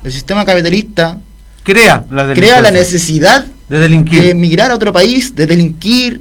El 0.04 0.12
sistema 0.12 0.44
capitalista 0.44 1.18
Crea 1.64 2.04
la 2.10 2.32
crea 2.32 2.60
la 2.60 2.70
necesidad 2.70 3.44
de 3.68 3.78
delinquir. 3.78 4.22
de 4.22 4.30
emigrar 4.30 4.70
a 4.70 4.74
otro 4.74 4.92
país, 4.92 5.34
de 5.34 5.46
delinquir, 5.46 6.20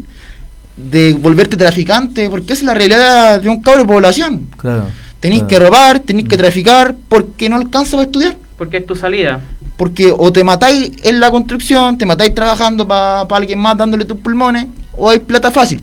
de 0.78 1.14
volverte 1.14 1.58
traficante, 1.58 2.30
porque 2.30 2.54
esa 2.54 2.62
es 2.62 2.68
la 2.68 2.74
realidad 2.76 3.42
de 3.42 3.50
un 3.50 3.62
cabro 3.62 3.82
de 3.82 3.88
población. 3.88 4.48
Claro. 4.56 4.86
Tenéis 5.20 5.44
claro. 5.44 5.48
que 5.50 5.60
robar, 5.66 6.00
tenéis 6.00 6.30
que 6.30 6.38
traficar, 6.38 6.96
porque 7.10 7.50
no 7.50 7.56
alcanza 7.56 7.98
para 7.98 8.04
estudiar. 8.04 8.38
Porque 8.58 8.78
es 8.78 8.86
tu 8.86 8.96
salida. 8.96 9.42
Porque 9.76 10.14
o 10.16 10.32
te 10.32 10.44
matáis 10.44 10.92
en 11.04 11.20
la 11.20 11.32
construcción, 11.32 11.98
te 11.98 12.06
matáis 12.06 12.34
trabajando 12.34 12.88
para 12.88 13.22
alguien 13.36 13.60
más 13.60 13.76
dándole 13.76 14.06
tus 14.06 14.18
pulmones, 14.18 14.68
o 14.96 15.10
hay 15.10 15.20
plata 15.20 15.52
fácil. 15.52 15.82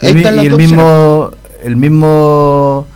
Y, 0.00 0.06
Ahí 0.06 0.14
las 0.14 0.36
y 0.36 0.38
el 0.40 0.50
dos 0.50 0.58
mismo, 0.58 1.30
el 1.62 1.76
mismo 1.76 2.86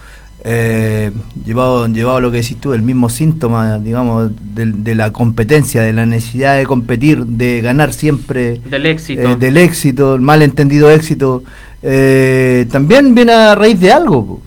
eh, 0.48 1.10
llevado, 1.44 1.88
llevado 1.88 2.18
a 2.18 2.20
lo 2.20 2.30
que 2.30 2.36
decís 2.38 2.56
tú, 2.60 2.72
el 2.72 2.82
mismo 2.82 3.08
síntoma, 3.08 3.78
digamos, 3.80 4.30
de, 4.54 4.66
de 4.66 4.94
la 4.94 5.10
competencia, 5.12 5.82
de 5.82 5.92
la 5.92 6.06
necesidad 6.06 6.56
de 6.56 6.64
competir, 6.64 7.26
de 7.26 7.60
ganar 7.62 7.92
siempre, 7.92 8.60
Del 8.70 8.86
éxito. 8.86 9.22
eh, 9.22 9.36
del 9.36 9.56
éxito, 9.56 10.14
el 10.14 10.20
malentendido 10.20 10.88
éxito, 10.90 11.42
eh, 11.82 12.66
también 12.70 13.12
viene 13.14 13.32
a 13.32 13.54
raíz 13.56 13.80
de 13.80 13.90
algo. 13.92 14.40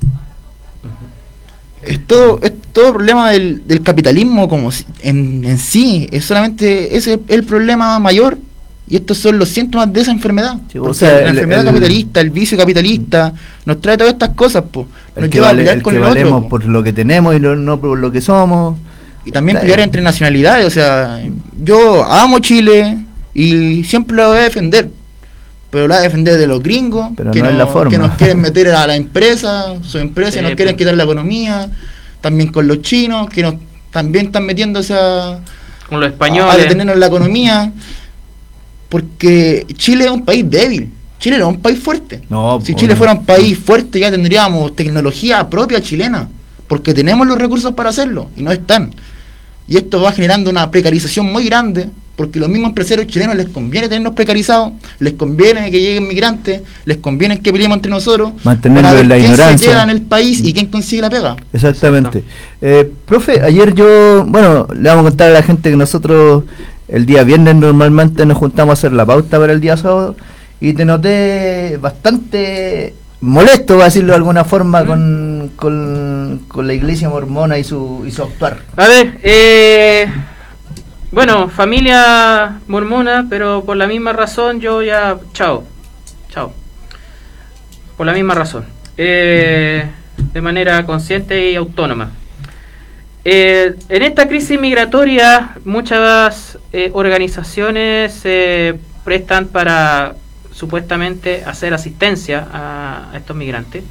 es 1.81 2.05
todo 2.07 2.39
es 2.43 2.53
todo 2.73 2.93
problema 2.93 3.31
del, 3.31 3.65
del 3.67 3.81
capitalismo 3.81 4.47
como 4.49 4.71
si- 4.71 4.85
en, 5.01 5.43
en 5.45 5.57
sí 5.57 6.07
es 6.11 6.25
solamente 6.25 6.95
ese 6.97 7.13
es 7.13 7.19
el 7.29 7.43
problema 7.43 7.97
mayor 7.99 8.37
y 8.89 8.95
estos 8.95 9.17
son 9.19 9.37
los 9.37 9.49
síntomas 9.49 9.91
de 9.93 10.01
esa 10.01 10.11
enfermedad 10.11 10.57
o 10.79 10.93
sea, 10.93 11.11
la 11.13 11.19
el- 11.21 11.27
enfermedad 11.29 11.61
el- 11.61 11.67
capitalista 11.67 12.21
el 12.21 12.29
vicio 12.31 12.57
capitalista 12.57 13.33
nos 13.65 13.79
trae 13.81 13.97
todas 13.97 14.13
estas 14.13 14.29
cosas 14.29 14.63
po. 14.71 14.87
nos 15.15 15.25
El 15.25 15.29
lleva 15.31 15.49
a 15.49 15.51
pelear 15.51 15.77
el 15.77 15.83
con 15.83 15.93
que 15.93 15.97
el 15.97 16.03
otro 16.03 16.13
valemos 16.15 16.43
po. 16.43 16.49
por 16.49 16.65
lo 16.65 16.81
que 16.83 16.91
tenemos 16.93 17.35
y 17.35 17.39
no, 17.39 17.55
no 17.55 17.79
por 17.79 17.97
lo 17.97 18.11
que 18.11 18.19
somos. 18.21 18.77
y 19.25 19.31
también 19.31 19.55
Claro. 19.55 19.63
pelear 19.65 19.79
entre 19.81 20.01
nacionalidades 20.01 20.65
o 20.65 20.69
sea 20.71 21.21
yo 21.63 22.03
amo 22.03 22.39
Chile 22.39 22.97
y 23.33 23.83
siempre 23.83 24.15
lo 24.17 24.29
voy 24.29 24.37
a 24.39 24.41
defender 24.41 24.89
pero 25.69 25.87
la 25.87 25.95
voy 25.97 25.99
a 25.99 26.07
defender 26.07 26.37
de 26.39 26.47
los 26.47 26.63
gringos 26.63 27.11
Pero 27.15 27.29
que, 27.29 27.43
no 27.43 27.49
es 27.49 27.55
la 27.55 27.65
nos- 27.65 27.73
forma. 27.73 27.91
que 27.91 27.97
nos 27.99 28.11
quieren 28.15 28.41
meter 28.41 28.69
a 28.69 28.87
la 28.87 28.95
empresa 29.03 29.75
su 29.83 29.99
empresa 29.99 30.31
Sí, 30.31 30.39
y 30.39 30.41
nos 30.41 30.53
quieren 30.55 30.73
pues. 30.73 30.77
quitar 30.83 30.95
la 30.97 31.03
economía 31.03 31.69
también 32.21 32.51
con 32.51 32.67
los 32.67 32.81
chinos 32.81 33.29
que 33.29 33.43
nos 33.43 33.53
también 33.91 34.25
están 34.27 34.45
metiéndose 34.45 34.93
a 34.95 35.39
Con 35.87 35.99
los 35.99 36.09
a 36.09 36.11
españoles. 36.13 36.57
detenernos 36.57 36.97
la 36.97 37.05
economía 37.07 37.71
porque 38.89 39.65
Chile 39.75 40.05
es 40.05 40.11
un 40.11 40.25
país 40.25 40.43
débil 40.49 40.89
Chile 41.19 41.37
no 41.37 41.49
es 41.49 41.55
un 41.55 41.61
país 41.61 41.79
fuerte 41.79 42.21
No, 42.29 42.59
si 42.61 42.73
Chile 42.75 42.93
no. 42.93 42.97
fuera 42.97 43.13
un 43.13 43.25
país 43.25 43.57
fuerte 43.57 43.99
ya 43.99 44.11
tendríamos 44.11 44.75
tecnología 44.75 45.47
propia 45.49 45.81
chilena 45.81 46.27
porque 46.67 46.93
tenemos 46.93 47.25
los 47.27 47.37
recursos 47.37 47.73
para 47.73 47.89
hacerlo 47.89 48.29
y 48.35 48.41
no 48.43 48.51
están 48.51 48.91
y 49.67 49.77
esto 49.77 50.01
va 50.01 50.11
generando 50.11 50.49
una 50.49 50.69
precarización 50.71 51.31
muy 51.31 51.45
grande 51.45 51.89
porque 52.15 52.37
los 52.37 52.49
mismos 52.49 52.69
empresarios 52.69 53.07
chilenos 53.07 53.37
les 53.37 53.47
conviene 53.47 53.87
tenernos 53.87 54.13
precarizados, 54.13 54.73
les 54.99 55.13
conviene 55.13 55.71
que 55.71 55.79
lleguen 55.79 56.05
migrantes, 56.05 56.61
les 56.83 56.97
conviene 56.97 57.39
que 57.39 57.49
peleemos 57.53 57.77
entre 57.77 57.89
nosotros, 57.89 58.33
ver 58.43 58.57
en 58.65 59.07
la 59.07 59.15
quién 59.15 59.31
ignorancia. 59.31 59.57
se 59.57 59.65
queda 59.67 59.83
en 59.83 59.89
el 59.89 60.01
país 60.01 60.41
y 60.43 60.51
quién 60.51 60.65
consigue 60.65 61.01
la 61.01 61.09
pega. 61.09 61.37
Exactamente. 61.53 62.25
Eh, 62.61 62.91
profe, 63.05 63.39
ayer 63.41 63.73
yo, 63.73 64.25
bueno, 64.27 64.67
le 64.75 64.89
vamos 64.89 65.05
a 65.05 65.09
contar 65.11 65.29
a 65.29 65.33
la 65.35 65.43
gente 65.43 65.69
que 65.69 65.77
nosotros 65.77 66.43
el 66.91 67.05
día 67.05 67.23
viernes 67.23 67.55
normalmente 67.55 68.25
nos 68.25 68.37
juntamos 68.37 68.71
a 68.71 68.73
hacer 68.73 68.93
la 68.93 69.05
pauta 69.05 69.39
para 69.39 69.53
el 69.53 69.61
día 69.61 69.77
sábado 69.77 70.15
y 70.59 70.73
te 70.73 70.85
noté 70.85 71.77
bastante 71.77 72.93
molesto, 73.21 73.81
a 73.81 73.85
decirlo 73.85 74.13
de 74.13 74.17
alguna 74.17 74.43
forma, 74.43 74.85
con, 74.85 75.51
con, 75.55 76.45
con 76.47 76.67
la 76.67 76.73
iglesia 76.73 77.09
mormona 77.09 77.57
y 77.57 77.63
su, 77.63 78.03
y 78.05 78.11
su 78.11 78.23
actuar. 78.23 78.59
A 78.75 78.87
ver, 78.87 79.19
eh, 79.23 80.07
bueno, 81.11 81.49
familia 81.49 82.59
mormona, 82.67 83.27
pero 83.29 83.63
por 83.63 83.77
la 83.77 83.87
misma 83.87 84.13
razón 84.13 84.59
yo 84.59 84.81
ya, 84.81 85.17
chao, 85.33 85.63
chao. 86.29 86.53
Por 87.97 88.05
la 88.05 88.13
misma 88.13 88.33
razón. 88.33 88.65
Eh, 88.95 89.85
de 90.33 90.41
manera 90.41 90.85
consciente 90.85 91.51
y 91.51 91.55
autónoma. 91.55 92.11
Eh, 93.25 93.75
en 93.89 94.01
esta 94.01 94.29
crisis 94.29 94.59
migratoria 94.59 95.57
muchas 95.65 96.57
eh, 96.71 96.89
organizaciones 96.93 98.13
se 98.13 98.79
prestan 99.03 99.47
para 99.47 100.15
supuestamente 100.53 101.43
hacer 101.45 101.73
asistencia 101.73 102.47
a, 102.51 103.11
estos 103.15 103.35
migrantes. 103.35 103.83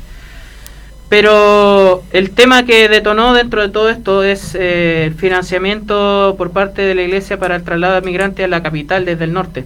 Pero 1.09 2.03
el 2.13 2.31
tema 2.31 2.65
que 2.65 2.89
detonó 2.89 3.33
dentro 3.33 3.63
de 3.63 3.71
todo 3.71 3.89
esto 3.89 4.23
es 4.23 4.55
eh, 4.55 5.05
el 5.07 5.15
financiamiento 5.15 6.35
por 6.37 6.51
parte 6.51 6.83
de 6.83 6.95
la 6.95 7.03
iglesia 7.03 7.39
para 7.39 7.57
el 7.57 7.65
traslado 7.65 7.95
de 7.95 8.03
migrantes 8.03 8.45
a 8.45 8.49
la 8.49 8.63
capital 8.63 9.05
desde 9.07 9.25
el 9.25 9.33
norte. 9.33 9.65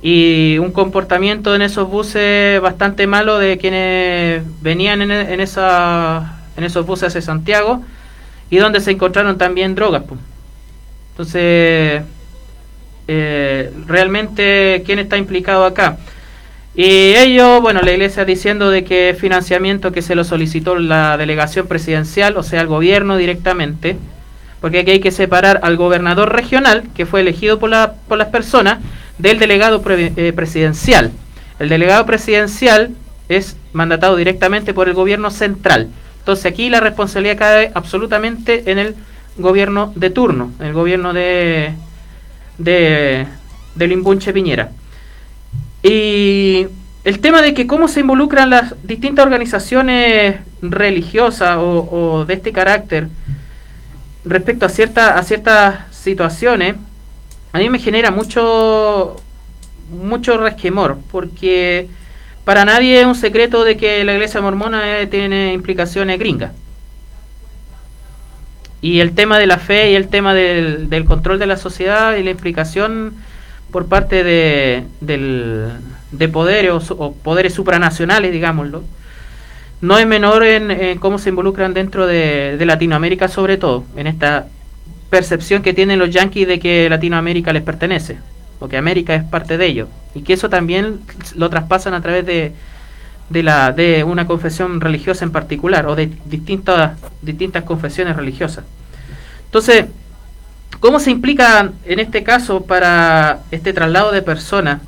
Y 0.00 0.58
un 0.58 0.72
comportamiento 0.72 1.54
en 1.54 1.62
esos 1.62 1.88
buses 1.90 2.60
bastante 2.60 3.06
malo 3.06 3.38
de 3.38 3.58
quienes 3.58 4.42
venían 4.62 5.02
en, 5.02 5.10
en 5.10 5.40
esos 5.40 6.86
buses 6.86 7.08
hacia 7.08 7.20
Santiago 7.20 7.82
y 8.50 8.56
donde 8.58 8.80
se 8.80 8.90
encontraron 8.90 9.38
también 9.38 9.74
drogas. 9.74 10.02
po. 10.02 10.16
Entonces, 11.12 12.02
eh, 13.08 13.72
realmente, 13.86 14.82
¿quién 14.86 14.98
está 14.98 15.16
implicado 15.16 15.64
acá? 15.64 15.96
Y 16.74 17.14
ellos, 17.16 17.60
bueno, 17.60 17.80
la 17.82 17.90
iglesia 17.90 18.24
diciendo 18.24 18.70
de 18.70 18.84
que 18.84 19.16
financiamiento 19.18 19.90
que 19.90 20.02
se 20.02 20.14
lo 20.14 20.22
solicitó 20.22 20.76
la 20.76 21.16
delegación 21.16 21.66
presidencial, 21.66 22.36
o 22.36 22.42
sea, 22.44 22.60
el 22.60 22.68
gobierno 22.68 23.16
directamente, 23.16 23.96
porque 24.60 24.80
aquí 24.80 24.92
hay 24.92 25.00
que 25.00 25.10
separar 25.10 25.60
al 25.62 25.76
gobernador 25.76 26.32
regional, 26.32 26.84
que 26.94 27.06
fue 27.06 27.20
elegido 27.22 27.58
por, 27.58 27.70
la, 27.70 27.94
por 28.06 28.18
las 28.18 28.28
personas, 28.28 28.78
del 29.18 29.40
delegado 29.40 29.82
pre- 29.82 30.12
eh, 30.16 30.32
presidencial. 30.32 31.10
El 31.58 31.68
delegado 31.68 32.06
presidencial 32.06 32.90
es 33.28 33.56
mandatado 33.72 34.14
directamente 34.14 34.72
por 34.72 34.88
el 34.88 34.94
gobierno 34.94 35.30
central. 35.30 35.88
Entonces 36.28 36.52
aquí 36.52 36.68
la 36.68 36.80
responsabilidad 36.80 37.38
cae 37.38 37.72
absolutamente 37.72 38.70
en 38.70 38.78
el 38.78 38.94
gobierno 39.38 39.94
de 39.96 40.10
turno, 40.10 40.52
en 40.60 40.66
el 40.66 40.72
gobierno 40.74 41.14
de, 41.14 41.72
de 42.58 43.26
del 43.74 43.92
Imbunche 43.92 44.34
Piñera. 44.34 44.70
Y 45.82 46.66
el 47.04 47.20
tema 47.20 47.40
de 47.40 47.54
que 47.54 47.66
cómo 47.66 47.88
se 47.88 48.00
involucran 48.00 48.50
las 48.50 48.74
distintas 48.82 49.24
organizaciones 49.24 50.36
religiosas 50.60 51.56
o, 51.56 51.88
o 51.90 52.24
de 52.26 52.34
este 52.34 52.52
carácter 52.52 53.08
respecto 54.22 54.66
a, 54.66 54.68
cierta, 54.68 55.18
a 55.18 55.22
ciertas 55.22 55.78
situaciones, 55.96 56.74
a 57.54 57.58
mí 57.58 57.70
me 57.70 57.78
genera 57.78 58.10
mucho, 58.10 59.16
mucho 59.90 60.36
resquemor, 60.36 60.98
porque 61.10 61.88
para 62.48 62.64
nadie 62.64 62.98
es 62.98 63.06
un 63.06 63.14
secreto 63.14 63.62
de 63.62 63.76
que 63.76 64.02
la 64.04 64.14
iglesia 64.14 64.40
mormona 64.40 65.00
eh, 65.00 65.06
tiene 65.06 65.52
implicaciones 65.52 66.18
gringas. 66.18 66.52
Y 68.80 69.00
el 69.00 69.12
tema 69.12 69.38
de 69.38 69.46
la 69.46 69.58
fe 69.58 69.90
y 69.90 69.94
el 69.94 70.08
tema 70.08 70.32
del, 70.32 71.04
control 71.04 71.38
de 71.38 71.46
la 71.46 71.58
sociedad 71.58 72.16
y 72.16 72.22
la 72.22 72.30
implicación 72.30 73.12
por 73.70 73.84
parte 73.84 74.24
de, 74.24 74.86
poderes 76.32 76.90
o, 76.90 77.12
poderes 77.12 77.52
supranacionales, 77.52 78.32
digámoslo, 78.32 78.82
no 79.82 79.98
es 79.98 80.06
menor 80.06 80.42
en, 80.42 80.98
cómo 81.00 81.18
se 81.18 81.28
involucran 81.28 81.74
dentro 81.74 82.06
de, 82.06 82.56
de 82.56 82.64
Latinoamérica, 82.64 83.28
sobre 83.28 83.58
todo, 83.58 83.84
en 83.94 84.06
esta 84.06 84.46
percepción 85.10 85.60
que 85.60 85.74
tienen 85.74 85.98
los 85.98 86.08
yanquis 86.08 86.48
de 86.48 86.58
que 86.58 86.88
Latinoamérica 86.88 87.52
les 87.52 87.62
pertenece, 87.62 88.16
o 88.60 88.68
que 88.68 88.76
América 88.76 89.14
es 89.14 89.24
parte 89.24 89.58
de 89.58 89.66
ellos, 89.66 89.88
y 90.14 90.22
que 90.22 90.32
eso 90.32 90.48
también 90.48 91.00
lo 91.34 91.48
traspasan 91.50 91.94
a 91.94 92.00
través 92.00 92.26
de, 92.26 92.52
de, 93.28 93.42
la, 93.42 93.72
de 93.72 94.04
una 94.04 94.26
confesión 94.26 94.80
religiosa 94.80 95.24
en 95.24 95.32
particular, 95.32 95.86
o 95.86 95.94
de 95.94 96.10
distintas, 96.24 96.98
distintas 97.22 97.64
confesiones 97.64 98.16
religiosas. 98.16 98.64
Entonces, 99.44 99.86
¿cómo 100.80 101.00
se 101.00 101.10
implica 101.10 101.72
en 101.84 101.98
este 102.00 102.22
caso 102.22 102.64
para 102.64 103.40
este 103.50 103.72
traslado 103.72 104.12
de 104.12 104.22
personas 104.22 104.80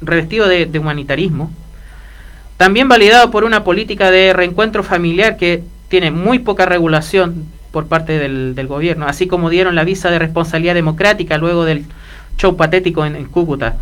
revestido 0.00 0.48
de 0.48 0.78
humanitarismo? 0.78 1.50
También 2.56 2.88
validado 2.88 3.30
por 3.30 3.42
una 3.42 3.64
política 3.64 4.10
de 4.12 4.32
reencuentro 4.32 4.84
familiar 4.84 5.36
que 5.36 5.64
tiene 5.88 6.12
muy 6.12 6.38
poca 6.38 6.64
regulación 6.64 7.46
por 7.72 7.86
parte 7.86 8.18
del, 8.18 8.66
gobierno, 8.66 9.06
así 9.06 9.26
como 9.26 9.50
dieron 9.50 9.74
la 9.74 9.84
visa 9.84 10.10
de 10.10 10.18
responsabilidad 10.18 10.74
democrática 10.74 11.38
luego 11.38 11.64
del 11.64 11.84
show 12.36 12.56
patético 12.56 13.04
en, 13.04 13.24
Cúcuta, 13.24 13.76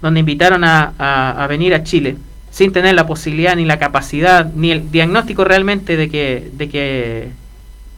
donde 0.00 0.20
invitaron 0.20 0.62
a, 0.64 1.46
venir 1.48 1.74
a 1.74 1.82
Chile 1.82 2.16
sin 2.50 2.72
tener 2.72 2.94
la 2.94 3.06
posibilidad 3.06 3.56
ni 3.56 3.64
la 3.64 3.78
capacidad 3.78 4.52
ni 4.54 4.70
el 4.70 4.90
diagnóstico 4.90 5.42
realmente 5.42 5.96
de 5.96 6.10
que 6.10 6.50
de 6.52 6.68
que 6.68 7.30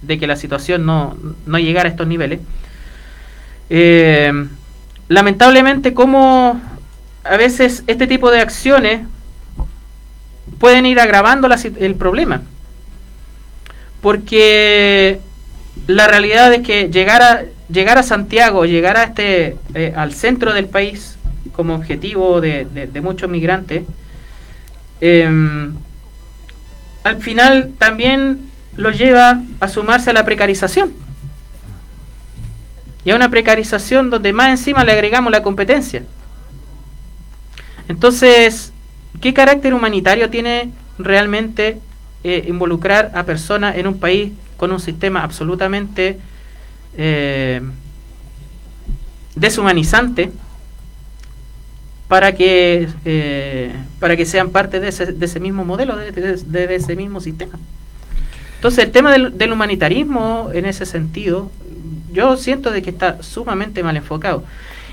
de 0.02 0.18
que 0.18 0.26
la 0.28 0.36
situación 0.36 0.86
no, 0.86 1.16
no 1.46 1.58
llegara 1.58 1.88
a 1.88 1.90
estos 1.90 2.06
niveles. 2.06 2.40
Eh, 3.70 4.32
lamentablemente, 5.08 5.92
como 5.92 6.60
a 7.24 7.36
veces 7.36 7.82
este 7.86 8.06
tipo 8.06 8.30
de 8.30 8.40
acciones 8.40 9.00
pueden 10.58 10.86
ir 10.86 11.00
agravando 11.00 11.48
el 11.78 11.94
problema. 11.94 12.42
Porque 14.00 15.20
la 15.86 16.06
realidad 16.06 16.52
es 16.52 16.62
que 16.62 16.88
llegar 16.88 17.22
a, 17.22 17.44
llegar 17.68 17.98
a 17.98 18.02
Santiago, 18.02 18.64
llegar 18.64 18.96
a 18.96 19.04
este, 19.04 19.56
eh, 19.74 19.92
al 19.96 20.12
centro 20.12 20.52
del 20.52 20.66
país 20.66 21.16
como 21.52 21.74
objetivo 21.74 22.40
de, 22.40 22.88
muchos 23.02 23.30
migrantes, 23.30 23.84
eh, 25.00 25.28
al 27.04 27.16
final 27.20 27.72
también 27.78 28.50
lo 28.76 28.90
lleva 28.90 29.42
a 29.60 29.68
sumarse 29.68 30.10
a 30.10 30.12
la 30.12 30.24
precarización. 30.24 30.92
Y 33.04 33.10
a 33.10 33.16
una 33.16 33.28
precarización 33.28 34.08
donde 34.08 34.32
más 34.32 34.48
encima 34.48 34.82
le 34.82 34.92
agregamos 34.92 35.30
la 35.30 35.42
competencia. 35.42 36.02
Entonces, 37.88 38.72
¿qué 39.20 39.34
carácter 39.34 39.74
humanitario 39.74 40.30
tiene 40.30 40.70
realmente 40.98 41.78
eh, 42.22 42.44
involucrar 42.48 43.12
a 43.14 43.24
personas 43.24 43.76
en 43.76 43.86
un 43.86 44.00
país 44.00 44.32
con 44.56 44.72
un 44.72 44.80
sistema 44.80 45.22
absolutamente 45.22 46.18
eh, 46.96 47.60
deshumanizante 49.34 50.30
para 52.08 52.34
que 52.34 52.88
eh, 53.04 53.72
para 53.98 54.16
que 54.16 54.26
sean 54.26 54.50
parte 54.50 54.80
de 54.80 54.88
ese, 54.88 55.06
de 55.06 55.26
ese 55.26 55.40
mismo 55.40 55.64
modelo, 55.64 55.96
de, 55.96 56.12
de, 56.12 56.74
ese 56.74 56.96
mismo 56.96 57.20
sistema. 57.20 57.58
Entonces 58.56 58.84
el 58.84 58.92
tema 58.92 59.12
del, 59.12 59.36
del, 59.36 59.52
humanitarismo 59.52 60.50
en 60.52 60.66
ese 60.66 60.86
sentido, 60.86 61.50
yo 62.12 62.36
siento 62.36 62.70
de 62.70 62.82
que 62.82 62.90
está 62.90 63.22
sumamente 63.22 63.82
mal 63.82 63.96
enfocado. 63.96 64.44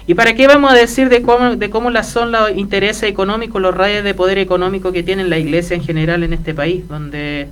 ¿Y 0.08 0.16
para 0.16 0.34
qué 0.34 0.48
vamos 0.48 0.72
a 0.72 0.76
decir 0.76 1.10
de 1.10 1.22
cómo, 1.22 1.56
de 1.56 1.70
cómo 1.70 1.92
son 2.04 2.32
los 2.32 2.52
intereses 2.56 3.04
económicos, 3.04 3.62
los 3.62 3.76
rayos 3.76 4.04
de 4.04 4.14
poder 4.14 4.40
económico 4.40 4.92
que 4.92 5.04
tiene 5.04 5.24
la 5.26 5.38
iglesia 5.38 5.76
en 5.76 5.84
general 5.84 6.24
en 6.24 6.34
este 6.34 6.54
país, 6.54 6.88
donde 6.88 7.50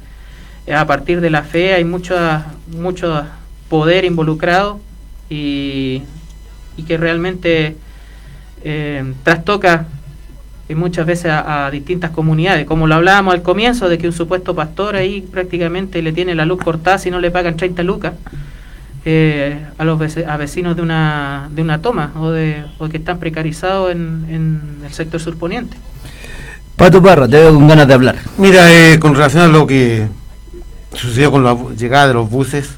a 0.73 0.85
partir 0.85 1.21
de 1.21 1.29
la 1.29 1.43
fe 1.43 1.73
hay 1.73 1.83
mucho, 1.83 2.15
mucho 2.77 3.25
poder 3.69 4.05
involucrado 4.05 4.79
y, 5.29 6.03
y 6.77 6.83
que 6.83 6.97
realmente 6.97 7.75
eh, 8.63 9.13
trastoca 9.23 9.87
y 10.67 10.75
muchas 10.75 11.05
veces 11.05 11.31
a, 11.31 11.65
a, 11.65 11.71
distintas 11.71 12.11
comunidades, 12.11 12.65
como 12.67 12.85
lo 12.85 12.95
hablábamos 12.95 13.33
al 13.33 13.41
comienzo, 13.41 13.89
de 13.89 13.97
que 13.97 14.07
un 14.07 14.13
supuesto 14.13 14.53
pastor 14.53 14.95
ahí 14.95 15.21
prácticamente 15.21 16.01
le 16.01 16.11
tiene 16.13 16.35
la 16.35 16.45
luz 16.45 16.63
cortada 16.63 16.99
si 16.99 17.09
no 17.09 17.19
le 17.19 17.31
pagan 17.31 17.57
30 17.57 17.81
lucas 17.81 18.13
eh, 19.05 19.65
a 19.77 19.85
los 19.85 20.17
a 20.17 20.37
vecinos 20.37 20.75
de 20.75 20.81
una, 20.81 21.49
de 21.51 21.61
una 21.61 21.81
toma 21.81 22.11
o, 22.17 22.29
de, 22.31 22.63
o 22.77 22.89
que 22.89 22.97
están 22.97 23.17
precarizados 23.17 23.91
en, 23.91 24.25
en 24.29 24.61
el 24.85 24.93
sector 24.93 25.19
surponiente. 25.19 25.77
Pato 26.75 27.01
Parra, 27.01 27.27
te 27.27 27.37
veo 27.37 27.53
con 27.53 27.67
ganas 27.67 27.87
de 27.87 27.93
hablar. 27.93 28.15
Mira, 28.37 28.71
eh, 28.71 28.99
con 28.99 29.13
relación 29.13 29.43
a 29.43 29.47
lo 29.47 29.65
que 29.65 30.07
sucedió 30.93 31.31
con 31.31 31.43
la 31.43 31.55
llegada 31.77 32.07
de 32.07 32.13
los 32.13 32.29
buses 32.29 32.69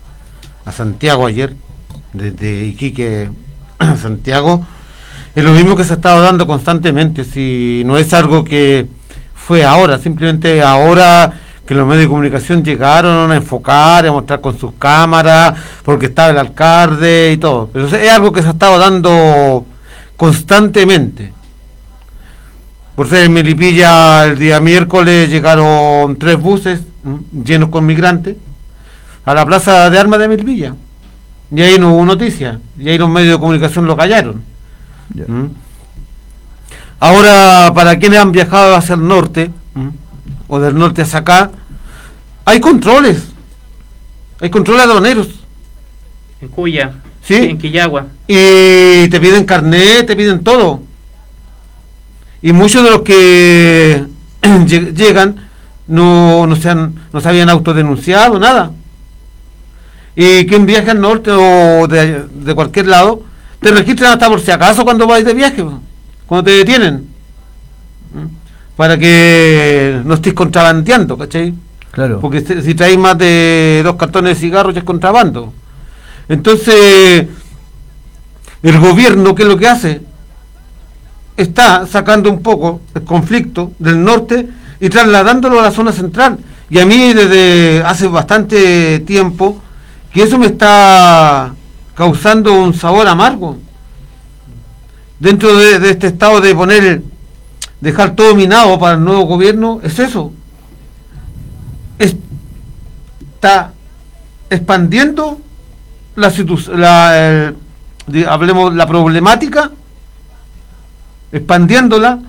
a 0.66 0.72
Santiago 0.72 1.26
ayer, 1.26 1.56
desde 2.14 2.66
Iquique 2.66 3.30
a 3.80 3.96
Santiago, 4.02 4.66
es 5.34 5.44
lo 5.44 5.52
mismo 5.52 5.76
que 5.76 5.84
se 5.84 5.94
ha 5.94 5.96
estado 5.96 6.22
dando 6.22 6.46
constantemente, 6.46 7.24
si 7.24 7.84
no 7.86 7.98
es 7.98 8.14
algo 8.14 8.44
que 8.44 8.88
fue 9.34 9.64
ahora, 9.64 9.98
simplemente 9.98 10.62
ahora 10.62 11.34
que 11.66 11.74
los 11.74 11.88
medios 11.88 12.04
de 12.04 12.10
comunicación 12.10 12.64
llegaron 12.64 13.32
a 13.32 13.36
enfocar, 13.36 14.06
a 14.06 14.12
mostrar 14.12 14.42
con 14.42 14.60
sus 14.60 14.74
cámaras, 14.74 15.54
porque 15.84 16.08
estaba 16.08 16.32
el 16.32 16.38
alcalde 16.38 17.32
y 17.34 17.38
todo, 17.38 17.70
pero 17.72 17.88
es 17.88 18.12
algo 18.12 18.34
que 18.34 18.42
se 18.42 18.50
ha 18.50 18.52
estado 18.52 18.78
dando 18.78 19.66
constantemente. 20.18 21.32
Por 22.96 23.08
ser 23.08 23.24
en 23.24 23.34
Melipilla 23.34 24.26
el 24.26 24.38
día 24.38 24.60
miércoles 24.60 25.30
llegaron 25.30 26.18
tres 26.18 26.38
buses 26.38 26.82
llenos 27.46 27.70
con 27.70 27.86
migrantes 27.86 28.36
a 29.26 29.34
la 29.34 29.46
plaza 29.46 29.90
de 29.90 30.00
armas 30.00 30.20
de 30.20 30.28
Melipilla. 30.28 30.76
Y 31.54 31.62
ahí 31.62 31.78
no 31.78 31.94
hubo 31.94 32.06
noticia, 32.06 32.60
y 32.80 32.90
ahí 32.90 32.98
los 32.98 33.10
medios 33.10 33.34
de 33.34 33.40
comunicación 33.40 33.86
lo 33.86 33.98
callaron. 33.98 34.42
Yeah. 35.14 35.26
¿Mm? 35.28 35.52
Ahora, 37.00 37.74
para 37.74 38.00
quienes 38.00 38.20
han 38.20 38.32
viajado 38.32 38.76
hacia 38.76 38.96
el 38.96 39.06
norte, 39.06 39.52
¿Mm? 39.74 39.90
o 40.48 40.60
del 40.60 40.78
norte 40.78 41.02
hacia 41.02 41.20
acá, 41.20 41.52
hay 42.46 42.60
controles. 42.60 43.24
Hay 44.40 44.50
controles 44.50 44.86
aduaneros. 44.86 45.28
En 46.42 46.48
Cuya, 46.48 46.94
¿Sí? 47.22 47.36
en 47.36 47.58
Quillagua. 47.58 48.08
Y 48.28 49.08
te 49.10 49.20
piden 49.20 49.46
carnet, 49.46 50.08
te 50.08 50.16
piden 50.16 50.44
todo. 50.44 50.82
Y 52.42 52.54
muchos 52.54 52.84
de 52.84 52.90
los 52.90 53.02
que 53.02 54.06
llegan 54.96 55.50
no, 55.92 56.48
no, 56.48 56.56
se 56.56 56.70
han, 56.70 56.96
no 57.12 57.20
se 57.20 57.30
habían 57.30 57.50
autodenunciado, 57.50 58.40
nada. 58.40 58.72
Y 60.16 60.46
quien 60.46 60.66
viaja 60.66 60.92
al 60.92 61.02
norte 61.02 61.32
o 61.32 61.88
de, 61.88 62.26
de 62.34 62.56
cualquier 62.56 62.88
lado, 62.88 63.24
te 63.60 63.72
registran 63.72 64.14
hasta 64.14 64.30
por 64.30 64.40
si 64.40 64.52
acaso 64.52 64.84
cuando 64.84 65.06
vais 65.06 65.26
de 65.26 65.34
viaje, 65.34 65.64
cuando 66.26 66.46
te 66.46 66.52
detienen. 66.52 67.08
Para 68.78 68.98
que 68.98 70.02
no 70.06 70.14
estés 70.14 70.34
contrabandeando, 70.34 71.18
¿cachai? 71.18 71.54
Claro. 71.92 72.22
Porque 72.22 72.42
si 72.42 72.74
traéis 72.74 72.98
más 72.98 73.18
de 73.18 73.82
dos 73.84 73.98
cartones 73.98 74.36
de 74.36 74.42
cigarros 74.42 74.74
ya 74.74 74.80
es 74.80 74.86
contrabando. 74.86 75.54
Entonces, 76.30 77.28
el 78.64 78.80
gobierno, 78.80 79.36
¿qué 79.36 79.44
es 79.44 79.50
lo 79.50 79.58
que 79.58 79.68
hace? 79.68 80.02
Está 81.36 81.86
sacando 81.86 82.30
un 82.30 82.42
poco 82.42 82.80
el 82.96 83.04
conflicto 83.04 83.74
del 83.78 84.02
norte 84.02 84.48
y 84.82 84.90
trasladándolo 84.90 85.60
a 85.60 85.64
la 85.64 85.72
zona 85.72 85.94
central. 85.94 86.40
Y 86.70 86.80
a 86.80 86.86
mí 86.86 87.14
desde 87.14 87.84
hace 87.86 88.08
bastante 88.08 89.00
tiempo 89.02 89.62
que 90.12 90.24
eso 90.24 90.40
me 90.40 90.48
está 90.48 91.54
causando 91.94 92.54
un 92.54 92.74
sabor 92.74 93.08
amargo. 93.08 93.58
Dentro 95.20 95.56
de, 95.56 95.92
este 95.92 96.08
estado 96.08 96.42
de 96.42 96.56
poner, 96.56 97.04
dejar 97.80 98.16
todo 98.16 98.36
minado 98.36 98.80
para 98.80 98.96
el 98.96 99.04
nuevo 99.04 99.26
gobierno, 99.26 99.80
es 99.84 100.00
eso. 100.00 100.34
Está 102.00 103.74
expandiendo 104.50 105.40
la, 106.16 106.32
eh, 107.14 107.54
hablemos 108.28 108.74
la 108.74 108.88
problemática, 108.88 109.70
expandiéndola 111.32 112.20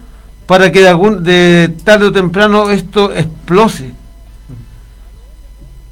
para 0.47 0.73
que 0.73 0.81
de, 0.81 0.89
algún, 0.89 1.23
de 1.23 1.75
tarde 1.85 2.07
o 2.07 2.13
temprano 2.13 2.71
esto 2.71 3.13
explose. 3.13 3.93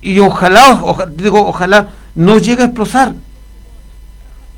Y 0.02 0.18
ojalá, 0.18 0.82
digo, 1.16 1.46
ojalá 1.46 1.88
no 2.14 2.38
llegue 2.38 2.62
a 2.62 2.66
explosar 2.66 3.14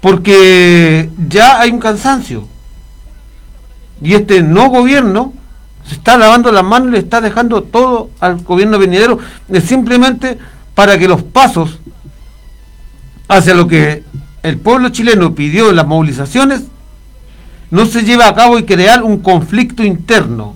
porque 0.03 1.11
ya 1.29 1.61
hay 1.61 1.71
un 1.71 1.79
cansancio. 1.79 2.49
Y 4.03 4.15
este 4.15 4.43
no 4.43 4.69
gobierno 4.69 5.33
se 5.87 5.95
está 5.95 6.17
lavando 6.17 6.51
las 6.51 6.65
manos 6.65 6.89
y 6.89 6.93
le 6.93 6.99
está 6.99 7.21
dejando 7.21 7.63
todo 7.63 8.11
al 8.21 8.43
gobierno 8.43 8.79
venidero, 8.79 9.19
es 9.49 9.65
simplemente 9.65 10.39
para 10.75 10.99
que 10.99 11.09
los 11.09 11.23
pasos 11.23 11.79
hacia 13.29 13.55
lo 13.55 13.67
que 13.69 14.05
el 14.43 14.59
pueblo 14.59 14.89
chileno 14.89 15.35
pidió 15.35 15.71
en 15.71 15.77
las 15.77 15.87
movilizaciones 15.87 16.63
no 17.73 17.87
se 17.87 18.03
lleve 18.03 18.23
a 18.23 18.35
cabo 18.35 18.59
y 18.59 18.65
crear 18.65 19.03
un 19.03 19.21
conflicto 19.21 19.83
interno. 19.83 20.55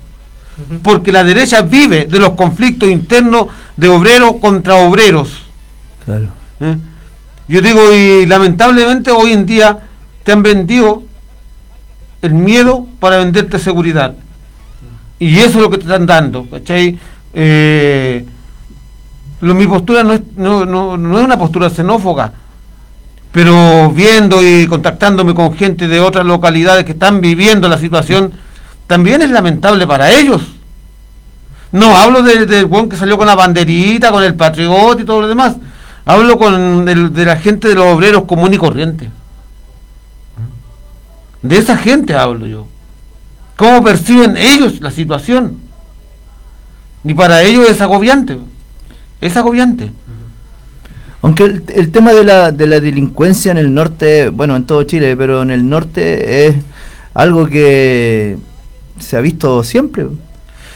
Porque 0.82 1.10
la 1.10 1.24
derecha 1.24 1.62
vive 1.62 2.05
de 2.05 2.18
los 2.18 2.32
conflictos 2.32 2.90
internos 2.90 3.47
de 3.74 3.88
obreros 3.88 4.34
contra 4.38 4.74
obreros. 4.74 5.30
Claro. 6.05 6.28
¿Eh? 6.60 6.76
Yo 7.48 7.62
digo, 7.62 7.80
y 7.94 8.26
lamentablemente 8.26 9.10
hoy 9.10 9.32
en 9.32 9.47
día 9.47 9.78
te 10.24 10.32
han 10.32 10.43
vendido 10.43 11.05
el 12.20 12.34
miedo 12.34 12.86
para 13.01 13.16
venderte 13.16 13.59
seguridad. 13.59 14.14
Y 15.18 15.38
eso 15.38 15.48
es 15.48 15.56
lo 15.56 15.70
que 15.70 15.78
te 15.78 15.84
están 15.84 16.05
dando, 16.05 16.47
¿cachai? 16.51 16.98
Eh, 17.32 18.26
lo, 19.40 19.55
mi 19.55 19.66
postura 19.66 20.02
no 20.02 20.12
es, 20.12 20.20
no, 20.36 20.66
no, 20.66 20.98
no 20.98 21.18
es 21.18 21.24
una 21.24 21.38
postura 21.38 21.70
xenófoga, 21.70 22.32
pero 23.37 23.91
viendo 23.91 24.43
y 24.43 24.67
contactándome 24.67 25.35
con 25.35 25.55
gente 25.55 25.89
de 25.89 26.01
otras 26.01 26.25
localidades 26.25 26.87
que 26.87 26.93
están 26.93 27.21
viviendo 27.21 27.69
la 27.69 27.77
situación, 27.77 28.33
también 28.87 29.21
es 29.21 29.29
lamentable 29.29 29.87
para 29.87 30.11
ellos. 30.11 30.41
No 31.71 31.95
hablo 31.99 32.23
del 32.23 32.47
de, 32.47 32.65
buen 32.65 32.89
que 32.89 32.97
salió 32.97 33.19
con 33.19 33.27
la 33.27 33.35
banderita, 33.35 34.11
con 34.11 34.25
el 34.25 34.35
patriota 34.37 35.03
y 35.03 35.05
todo 35.05 35.21
lo 35.21 35.29
demás. 35.29 35.55
Hablo 36.07 36.39
con 36.39 36.87
de 36.87 37.25
la 37.27 37.37
gente 37.37 37.69
de 37.69 37.75
los 37.75 37.85
obreros 37.85 38.25
común 38.25 38.55
y 38.55 38.57
corriente. 38.57 39.11
De 41.43 41.59
esa 41.59 41.77
gente 41.77 42.15
hablo 42.15 42.47
yo. 42.47 42.67
¿Cómo 43.59 43.85
perciben 43.85 44.39
ellos 44.39 44.81
la 44.81 44.91
situación? 44.91 45.59
Y 47.05 47.13
para 47.13 47.43
ellos 47.43 47.69
es 47.69 47.83
agobiante. 47.83 48.39
Es 49.21 49.37
agobiante. 49.37 49.93
Aunque 51.22 51.44
el, 51.44 51.64
el, 51.74 51.90
tema 51.90 52.12
de 52.12 52.24
la, 52.24 52.52
de 52.52 52.66
la 52.66 52.80
delincuencia 52.80 53.51
en 53.51 53.59
el 53.59 53.72
norte, 53.72 54.28
bueno, 54.28 54.55
en 54.56 54.64
todo 54.64 54.82
Chile, 54.84 55.16
pero 55.16 55.43
en 55.43 55.51
el 55.51 55.68
norte 55.68 56.47
es 56.47 56.56
algo 57.14 57.47
que 57.47 58.36
se 58.98 59.16
ha 59.16 59.20
visto 59.20 59.64
siempre. 59.64 60.06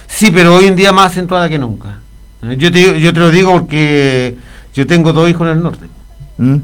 Sí, 0.07 0.31
pero 0.33 0.57
hoy 0.57 0.67
en 0.67 0.77
día 0.77 0.93
más 0.93 1.13
acentuada 1.13 1.49
que 1.49 1.59
nunca. 1.59 2.01
Yo 2.43 2.73
te, 2.73 3.01
yo 3.01 3.13
te 3.13 3.21
lo 3.21 3.31
digo 3.31 3.53
porque 3.53 4.37
yo 4.75 4.87
tengo 4.87 5.13
dos 5.13 5.29
hijos 5.29 5.47
en 5.47 5.57
el 5.57 5.63
norte. 5.63 5.87
¿Mm? 6.39 6.57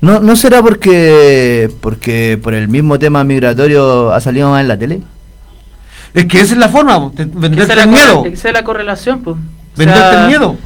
¿No, 0.00 0.20
¿No 0.20 0.36
será 0.36 0.62
porque, 0.62 1.70
porque 1.80 2.38
por 2.40 2.54
el 2.54 2.68
mismo 2.68 2.98
tema 2.98 3.24
migratorio 3.24 4.12
ha 4.12 4.20
salido 4.20 4.50
más 4.50 4.60
en 4.60 4.68
la 4.68 4.78
tele? 4.78 5.00
Es 6.14 6.26
que 6.26 6.40
esa 6.40 6.54
es 6.54 6.58
la 6.58 6.68
forma, 6.68 7.10
venderte 7.16 7.72
el 7.72 7.88
miedo. 7.88 8.24
Esa 8.26 8.48
es 8.48 8.54
la 8.54 8.64
correlación, 8.64 9.20
pues. 9.20 9.36
Venderte 9.76 10.06
o 10.06 10.10
sea, 10.10 10.22
el 10.22 10.28
miedo. 10.28 10.56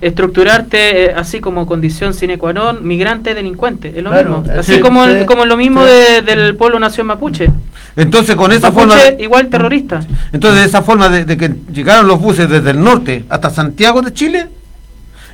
Estructurarte 0.00 1.06
eh, 1.06 1.14
así 1.16 1.40
como 1.40 1.66
condición 1.66 2.14
sine 2.14 2.38
qua 2.38 2.52
non, 2.52 2.86
migrante, 2.86 3.34
delincuente, 3.34 3.88
es 3.96 4.02
lo 4.02 4.10
Claro, 4.10 4.40
mismo. 4.40 4.58
Así 4.60 4.74
sí, 4.76 4.80
como, 4.80 5.04
sí, 5.04 5.10
el- 5.10 5.26
como 5.26 5.44
lo 5.44 5.56
mismo 5.56 5.82
sí. 5.84 5.90
de- 5.90 6.22
del 6.22 6.56
pueblo 6.56 6.78
nación 6.78 7.06
mapuche. 7.08 7.50
Entonces 7.96 8.36
con 8.36 8.52
esa 8.52 8.70
Mapuche 8.70 8.96
forma... 8.96 9.22
igual 9.22 9.48
terrorista. 9.48 10.00
Entonces 10.32 10.66
esa 10.66 10.82
forma 10.82 11.08
de, 11.08 11.24
de 11.24 11.36
que 11.36 11.52
llegaron 11.72 12.06
los 12.06 12.20
buses 12.20 12.48
desde 12.48 12.70
el 12.70 12.82
norte 12.82 13.24
hasta 13.28 13.50
Santiago 13.50 14.02
de 14.02 14.12
Chile, 14.12 14.46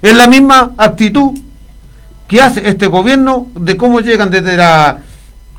es 0.00 0.14
la 0.16 0.28
misma 0.28 0.72
actitud 0.78 1.32
que 2.28 2.40
hace 2.40 2.66
este 2.68 2.86
gobierno 2.86 3.48
de 3.54 3.76
cómo 3.76 4.00
llegan 4.00 4.30
desde 4.30 4.56
la, 4.56 4.98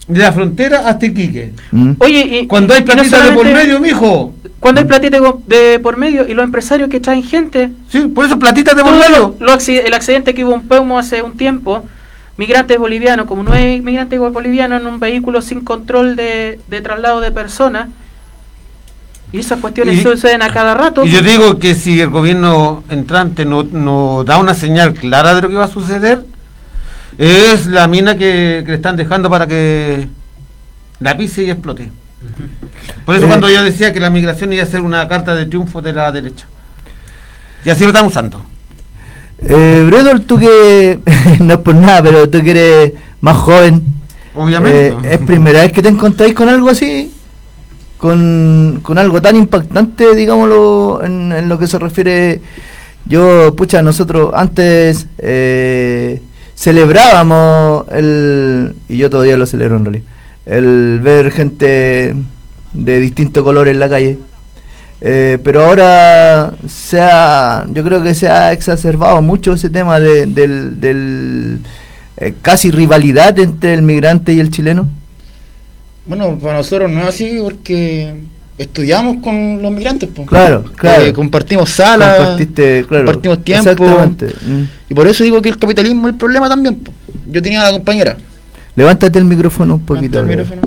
de 0.08 0.20
la 0.20 0.32
frontera 0.32 0.88
hasta 0.88 1.06
Iquique. 1.06 1.54
Oye, 2.00 2.40
y, 2.42 2.48
Cuando 2.48 2.74
hay 2.74 2.82
no 2.82 2.86
platita 2.86 3.24
de 3.24 3.32
por 3.34 3.46
medio, 3.46 3.80
mijo. 3.80 4.34
Cuando 4.66 4.82
hay 4.82 4.88
platita 4.88 5.20
de, 5.46 5.80
por 5.80 5.96
medio 5.96 6.28
y 6.28 6.34
los 6.34 6.44
empresarios 6.44 6.90
que 6.90 7.00
traen 7.00 7.22
gente. 7.22 7.70
Sí, 7.88 8.00
por 8.08 8.26
eso 8.26 8.40
platita 8.40 8.74
de 8.74 8.82
por 8.82 8.94
medio. 8.94 9.36
lo- 9.40 9.54
el 9.60 9.94
accidente 9.94 10.34
que 10.34 10.44
hubo 10.44 10.56
en 10.56 10.68
Peumo 10.68 10.98
hace 10.98 11.22
un 11.22 11.38
tiempo, 11.38 11.86
migrantes 12.36 12.80
bolivianos, 12.80 13.28
como 13.28 13.44
nueve 13.44 13.80
migrantes 13.84 14.20
bolivianos 14.20 14.82
en 14.82 14.88
un 14.88 15.00
vehículo 15.00 15.44
sin 15.44 15.62
control 15.62 16.16
de, 16.16 16.60
de 16.68 16.82
traslado 16.82 17.22
de 17.22 17.30
personas. 17.32 17.90
Y 19.32 19.38
esas 19.38 19.60
cuestiones 19.60 20.00
Y- 20.00 20.02
suceden 20.02 20.42
a 20.42 20.50
cada 20.52 20.74
rato. 20.74 21.06
Y 21.06 21.12
yo 21.12 21.22
digo 21.22 21.60
que 21.60 21.76
si 21.76 22.02
el 22.02 22.10
gobierno 22.10 22.84
entrante 22.90 23.46
no, 23.46 23.62
no 23.62 24.24
da 24.24 24.40
una 24.40 24.56
señal 24.56 24.96
clara 24.96 25.36
de 25.36 25.44
lo 25.44 25.50
que 25.50 25.56
va 25.56 25.66
a 25.66 25.68
suceder, 25.68 26.26
es 27.20 27.68
la 27.68 27.88
mina 27.88 28.14
que, 28.18 28.64
que 28.66 28.72
le 28.72 28.76
están 28.78 28.96
dejando 28.96 29.30
para 29.30 29.46
que 29.46 30.08
la 31.00 31.16
pise 31.16 31.44
y 31.44 31.52
explote. 31.52 31.92
Por 33.06 33.16
eso 33.16 33.26
Eh. 33.26 33.28
cuando 33.28 33.50
yo 33.50 33.64
decía 33.64 33.94
que 33.94 34.00
la 34.00 34.10
migración 34.10 34.52
iba 34.54 34.64
a 34.64 34.68
ser 34.68 34.82
una 34.82 35.08
carta 35.08 35.36
de 35.36 35.46
triunfo 35.46 35.82
de 35.82 35.94
la 35.94 36.12
derecha. 36.12 36.46
Y 37.64 37.70
así 37.70 37.82
lo 37.84 37.90
están 37.90 38.06
usando. 38.06 38.46
Eh, 39.40 39.84
Bredor, 39.88 40.22
tú 40.22 40.38
que 40.40 41.00
no 41.40 41.54
es 41.56 41.60
por 41.60 41.76
nada, 41.76 42.02
pero 42.04 42.30
tú 42.30 42.42
que 42.42 42.52
eres 42.52 42.94
más 43.22 43.38
joven, 43.38 43.84
Obviamente. 44.36 44.88
eh, 44.90 44.96
¿es 45.14 45.18
primera 45.20 45.62
vez 45.62 45.72
que 45.72 45.82
te 45.82 45.90
encontráis 45.90 46.34
con 46.34 46.48
algo 46.50 46.70
así? 46.70 47.12
Con, 47.98 48.80
con 48.84 48.98
algo 48.98 49.22
tan 49.22 49.36
impactante, 49.36 50.14
digámoslo, 50.16 51.02
en, 51.04 51.32
en 51.32 51.50
lo 51.50 51.58
que 51.58 51.66
se 51.68 51.80
refiere. 51.80 52.42
Yo, 53.06 53.56
pucha, 53.56 53.82
nosotros 53.82 54.32
antes 54.36 55.08
eh, 55.18 56.22
celebrábamos 56.56 57.86
el. 57.92 58.76
Y 58.90 58.98
yo 58.98 59.10
todavía 59.10 59.38
lo 59.38 59.46
celebro 59.46 59.78
en 59.78 59.86
realidad. 59.86 60.06
El 60.46 61.00
ver 61.02 61.32
gente 61.32 62.16
de 62.74 63.00
distinto 63.00 63.44
color 63.44 63.68
en 63.68 63.80
la 63.80 63.90
calle. 63.90 64.20
Eh, 65.02 65.38
pero 65.44 65.66
ahora 65.66 66.54
se 66.68 67.00
ha, 67.02 67.66
yo 67.72 67.84
creo 67.84 68.02
que 68.02 68.14
se 68.14 68.30
ha 68.30 68.54
exacerbado 68.54 69.22
mucho 69.22 69.54
ese 69.54 69.70
tema 69.70 70.00
de, 70.00 70.26
del, 70.26 70.80
del, 70.80 71.60
eh, 72.18 72.34
casi 72.42 72.72
rivalidad 72.72 73.38
entre 73.40 73.74
el 73.74 73.82
migrante 73.82 74.34
y 74.34 74.40
el 74.40 74.50
chileno. 74.52 74.88
Bueno, 76.06 76.38
para 76.40 76.58
nosotros 76.58 76.90
no 76.90 77.02
es 77.02 77.08
así 77.08 77.40
porque 77.42 78.16
estudiamos 78.58 79.18
con 79.22 79.62
los 79.62 79.72
migrantes. 79.72 80.10
po. 80.10 80.26
Claro, 80.26 80.64
claro. 80.76 81.04
Eh, 81.04 81.14
compartimos 81.14 81.70
salas, 81.70 82.38
claro, 82.48 82.88
compartimos 82.88 83.44
tiempo. 83.44 83.70
exactamente. 83.70 84.28
Mm. 84.28 84.64
Y 84.90 84.94
por 84.94 85.08
eso 85.08 85.24
digo 85.24 85.42
que 85.42 85.50
el 85.50 85.58
capitalismo 85.58 86.08
es 86.08 86.14
el 86.14 86.20
problema 86.20 86.48
también. 86.48 86.80
Yo 87.28 87.42
tenía 87.42 87.62
a 87.62 87.66
la 87.66 87.72
compañera. 87.72 88.18
Levántate 88.76 89.20
el 89.20 89.26
micrófono 89.26 89.76
un 89.76 89.86
poquito. 89.86 90.20
el 90.20 90.26
micrófono. 90.26 90.62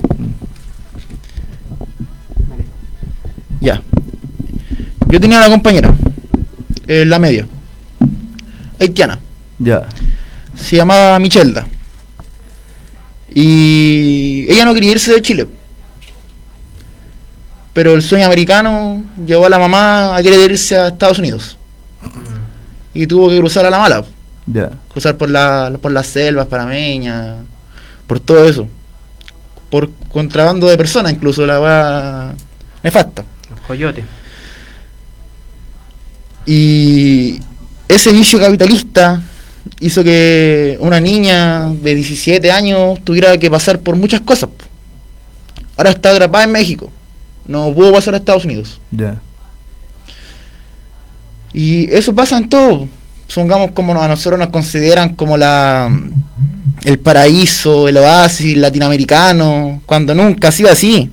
Ya. 3.60 3.82
Yo 5.08 5.20
tenía 5.20 5.38
a 5.38 5.48
la 5.48 5.50
compañera, 5.50 5.94
en 6.86 7.10
la 7.10 7.18
media, 7.18 7.46
haitiana. 8.78 9.18
Ya. 9.58 9.86
Se 10.54 10.76
llamaba 10.76 11.18
Michelda. 11.18 11.66
Y 13.34 14.46
ella 14.48 14.64
no 14.64 14.74
quería 14.74 14.92
irse 14.92 15.12
de 15.12 15.22
Chile. 15.22 15.48
Pero 17.72 17.94
el 17.94 18.02
sueño 18.02 18.26
americano 18.26 19.04
llevó 19.24 19.46
a 19.46 19.50
la 19.50 19.58
mamá 19.58 20.16
a 20.16 20.22
querer 20.22 20.50
irse 20.50 20.76
a 20.76 20.88
Estados 20.88 21.18
Unidos. 21.18 21.56
Y 22.94 23.06
tuvo 23.06 23.28
que 23.28 23.38
cruzar 23.38 23.64
a 23.66 23.70
la 23.70 23.78
mala. 23.78 24.04
Ya. 24.46 24.70
Cruzar 24.88 25.16
por, 25.16 25.30
la, 25.30 25.76
por 25.80 25.92
las 25.92 26.06
selvas 26.06 26.46
parameñas, 26.46 27.36
por 28.08 28.18
todo 28.18 28.48
eso. 28.48 28.66
Por 29.70 29.90
contrabando 30.10 30.66
de 30.66 30.76
personas, 30.76 31.12
incluso 31.12 31.46
la 31.46 31.58
va 31.60 32.34
nefasta. 32.82 33.24
Coyote. 33.68 34.02
Y 36.46 37.38
ese 37.86 38.10
vicio 38.10 38.40
capitalista 38.40 39.22
hizo 39.80 40.02
que 40.02 40.78
una 40.80 40.98
niña 40.98 41.68
de 41.68 41.94
17 41.94 42.50
años 42.50 42.98
tuviera 43.04 43.36
que 43.36 43.50
pasar 43.50 43.80
por 43.80 43.94
muchas 43.94 44.22
cosas. 44.22 44.48
Ahora 45.76 45.90
está 45.90 46.10
atrapada 46.10 46.44
en 46.44 46.52
México. 46.52 46.90
No 47.46 47.72
pudo 47.74 47.92
pasar 47.92 48.14
a 48.14 48.16
Estados 48.16 48.46
Unidos. 48.46 48.80
Ya. 48.90 49.20
Y 51.52 51.92
eso 51.92 52.14
pasa 52.14 52.38
en 52.38 52.48
todo. 52.48 52.88
Supongamos 53.26 53.72
como 53.72 54.00
a 54.00 54.08
nosotros 54.08 54.38
nos 54.38 54.48
consideran 54.48 55.14
como 55.14 55.36
la 55.36 55.90
el 56.84 56.98
paraíso, 56.98 57.88
el 57.88 57.96
oasis 57.96 58.56
latinoamericano, 58.56 59.82
cuando 59.86 60.14
nunca 60.14 60.48
ha 60.48 60.52
sido 60.52 60.70
así. 60.70 61.10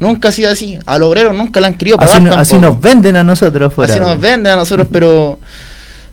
Nunca 0.00 0.28
ha 0.28 0.32
sido 0.32 0.50
así. 0.50 0.78
Al 0.86 1.02
obrero 1.02 1.32
nunca 1.32 1.60
le 1.60 1.66
han 1.66 1.74
querido 1.74 1.98
Así, 2.00 2.06
pagar 2.18 2.22
no- 2.22 2.34
así 2.34 2.52
tampoco. 2.52 2.72
nos 2.74 2.80
venden 2.82 3.16
a 3.16 3.24
nosotros 3.24 3.72
fuera. 3.74 3.92
Así 3.94 4.00
nos 4.00 4.20
venden 4.20 4.52
a 4.52 4.56
nosotros, 4.56 4.86
pero 4.92 5.38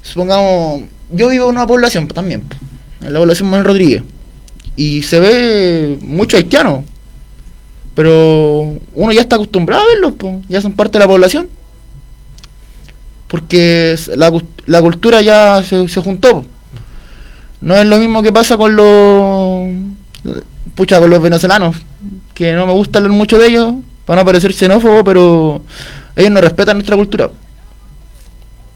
supongamos, 0.01 0.81
yo 1.11 1.27
vivo 1.29 1.45
en 1.49 1.55
una 1.55 1.67
población 1.67 2.07
también, 2.07 2.43
en 3.01 3.13
la 3.13 3.19
población 3.19 3.49
Manuel 3.49 3.65
Rodríguez, 3.67 4.03
y 4.75 5.03
se 5.03 5.19
ve 5.19 5.97
mucho 6.01 6.37
haitiano, 6.37 6.83
pero 7.93 8.75
uno 8.93 9.11
ya 9.11 9.21
está 9.21 9.35
acostumbrado 9.35 9.83
a 9.83 9.87
verlos, 9.87 10.13
po, 10.13 10.41
ya 10.49 10.61
son 10.61 10.73
parte 10.73 10.93
de 10.97 10.99
la 11.05 11.07
población, 11.07 11.47
porque 13.27 13.95
la, 14.15 14.31
la 14.65 14.81
cultura 14.81 15.21
ya 15.21 15.63
se, 15.67 15.87
se 15.87 16.01
juntó. 16.01 16.41
po. 16.41 16.45
No 17.65 17.75
es 17.75 17.87
lo 17.87 17.97
mismo 17.97 18.21
que 18.21 18.31
pasa 18.31 18.57
con 18.57 18.75
los 18.75 19.73
pucha 20.75 20.99
con 20.99 21.09
los 21.09 21.19
venezolanos, 21.19 21.75
que 22.35 22.53
no 22.53 22.67
me 22.67 22.73
gusta 22.73 22.99
hablar 22.99 23.11
mucho 23.11 23.39
de 23.39 23.47
ellos, 23.47 23.73
para 24.05 24.21
no 24.21 24.25
parecer 24.25 24.53
xenófobo, 24.53 25.03
pero 25.03 25.63
ellos 26.15 26.31
no 26.31 26.41
respetan 26.41 26.77
nuestra 26.77 26.95
cultura. 26.95 27.31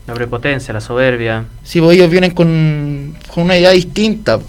La 0.07 0.15
prepotencia, 0.15 0.73
la 0.73 0.81
soberbia. 0.81 1.45
Sí, 1.63 1.79
pues 1.79 1.97
ellos 1.97 2.09
vienen 2.09 2.31
con, 2.31 3.15
con 3.31 3.43
una 3.43 3.57
idea 3.59 3.69
distinta. 3.69 4.39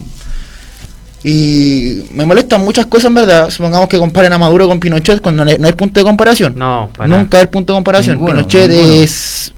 Y 1.23 2.07
me 2.15 2.25
molestan 2.25 2.65
muchas 2.65 2.87
cosas, 2.87 3.09
en 3.09 3.15
verdad. 3.17 3.51
Supongamos 3.51 3.91
que 3.91 3.99
comparen 3.99 4.33
a 4.33 4.39
Maduro 4.39 4.67
con 4.69 4.81
Pinochet 4.81 5.21
cuando 5.21 5.45
no 5.45 5.51
hay, 5.51 5.73
punto 5.75 6.01
de 6.01 6.05
comparación. 6.05 6.55
No, 6.57 6.89
para 6.97 7.09
nada. 7.09 7.21
Nunca 7.21 7.41
hay 7.41 7.47
punto 7.49 7.75
de 7.75 7.77
comparación. 7.77 8.17
Ninguno, 8.17 8.37
Pinochet 8.37 8.71
ninguno. 8.71 9.03
es 9.03 9.53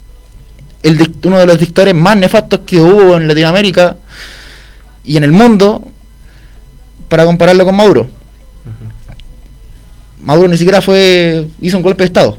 el 0.83 1.15
uno 1.23 1.39
de 1.39 1.47
los 1.47 1.57
dictadores 1.61 1.95
más 1.95 2.17
nefastos 2.17 2.61
que 2.67 2.81
hubo 2.81 3.17
en 3.17 3.29
Latinoamérica. 3.29 3.97
Y 5.05 5.17
en 5.17 5.25
el 5.25 5.33
mundo 5.33 5.89
para 7.09 7.25
compararlo 7.25 7.65
con 7.65 7.77
Maduro. 7.77 8.09
Maduro 10.23 10.49
ni 10.49 10.57
siquiera 10.57 10.81
fue 10.81 11.49
hizo 11.61 11.77
un 11.77 11.83
golpe 11.83 12.05
de 12.05 12.07
estado. 12.07 12.39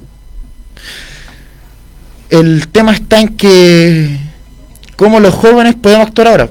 El 2.30 2.68
tema 2.70 2.94
está 2.94 3.20
en 3.20 3.30
que 3.30 4.18
cómo 4.96 5.20
los 5.20 5.34
jóvenes 5.34 5.76
podemos 5.76 6.08
actuar 6.08 6.28
ahora. 6.28 6.50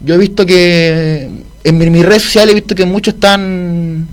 Yo 0.00 0.14
he 0.14 0.18
visto 0.18 0.44
que 0.44 1.30
en 1.64 1.78
mis 1.78 2.04
redes 2.04 2.22
sociales 2.22 2.52
he 2.52 2.56
visto 2.56 2.74
que 2.74 2.84
muchos 2.84 3.14
están 3.14 4.06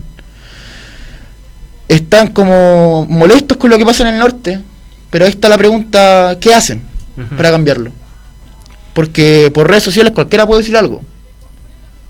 están 1.87 2.27
como 2.27 3.05
molestos 3.09 3.57
con 3.57 3.69
lo 3.69 3.77
que 3.77 3.85
pasa 3.85 4.07
en 4.07 4.13
el 4.13 4.19
norte, 4.19 4.61
pero 5.09 5.25
ahí 5.25 5.31
está 5.31 5.49
la 5.49 5.57
pregunta, 5.57 6.37
¿qué 6.39 6.53
hacen 6.53 6.81
para 7.35 7.51
cambiarlo? 7.51 7.91
Porque 8.99 9.49
por 9.53 9.65
redes 9.69 9.83
sociales 9.83 10.11
cualquiera 10.11 10.45
puede 10.45 10.59
decir 10.59 10.75
algo, 10.75 11.01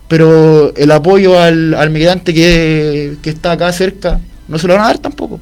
pero 0.08 0.74
el 0.76 0.90
apoyo 0.92 1.40
al, 1.40 1.76
al 1.76 1.92
migrante 1.92 2.34
que, 2.34 3.16
que 3.22 3.30
está 3.30 3.52
acá 3.52 3.72
cerca 3.72 4.20
no 4.48 4.58
se 4.58 4.66
lo 4.68 4.74
van 4.74 4.82
a 4.82 4.88
dar 4.88 4.98
tampoco. 4.98 5.40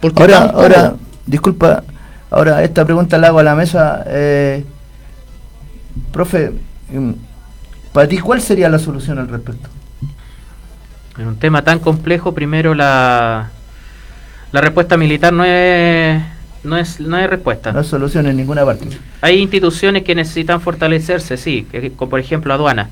Porque 0.00 0.20
ahora, 0.20 0.38
tampoco- 0.40 0.60
ahora, 0.62 0.94
disculpa, 1.26 1.84
ahora 2.28 2.64
esta 2.64 2.84
pregunta 2.84 3.18
la 3.18 3.28
hago 3.28 3.38
a 3.38 3.44
la 3.44 3.54
mesa. 3.54 4.02
Eh, 4.08 4.64
profe, 6.10 6.50
mm, 6.90 7.12
para 7.92 8.08
ti, 8.08 8.18
¿cuál 8.18 8.42
sería 8.42 8.68
la 8.68 8.80
solución 8.80 9.20
al 9.20 9.28
respecto? 9.28 9.68
En 11.18 11.28
un 11.28 11.38
tema 11.38 11.62
tan 11.62 11.78
complejo, 11.78 12.34
primero 12.34 12.74
la, 12.74 13.48
la 14.50 14.60
respuesta 14.60 14.96
militar 14.96 15.32
no 15.32 15.44
es, 15.44 16.20
no 16.64 16.76
es, 16.76 17.00
no 17.00 17.18
es 17.18 17.28
respuesta. 17.28 17.72
No 17.72 17.80
hay 17.80 17.84
solución 17.84 18.26
en 18.26 18.36
ninguna 18.36 18.64
parte. 18.64 18.86
Hay 19.20 19.38
instituciones 19.38 20.02
que 20.02 20.14
necesitan 20.14 20.60
fortalecerse, 20.60 21.36
sí, 21.36 21.66
que, 21.70 21.92
como 21.92 22.10
por 22.10 22.20
ejemplo 22.20 22.52
aduana. 22.52 22.90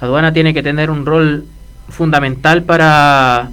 Aduana 0.00 0.32
tiene 0.32 0.52
que 0.54 0.62
tener 0.62 0.90
un 0.90 1.06
rol 1.06 1.44
fundamental 1.88 2.62
para 2.62 3.50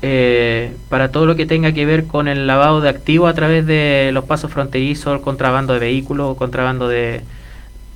eh, 0.00 0.76
para 0.88 1.10
todo 1.10 1.26
lo 1.26 1.34
que 1.34 1.44
tenga 1.44 1.72
que 1.72 1.84
ver 1.84 2.06
con 2.06 2.28
el 2.28 2.46
lavado 2.46 2.80
de 2.80 2.88
activos 2.88 3.28
a 3.28 3.34
través 3.34 3.66
de 3.66 4.10
los 4.12 4.24
pasos 4.24 4.52
fronterizos, 4.52 5.12
el 5.12 5.20
contrabando 5.20 5.72
de 5.72 5.80
vehículos, 5.80 6.36
contrabando 6.36 6.88
de 6.88 7.22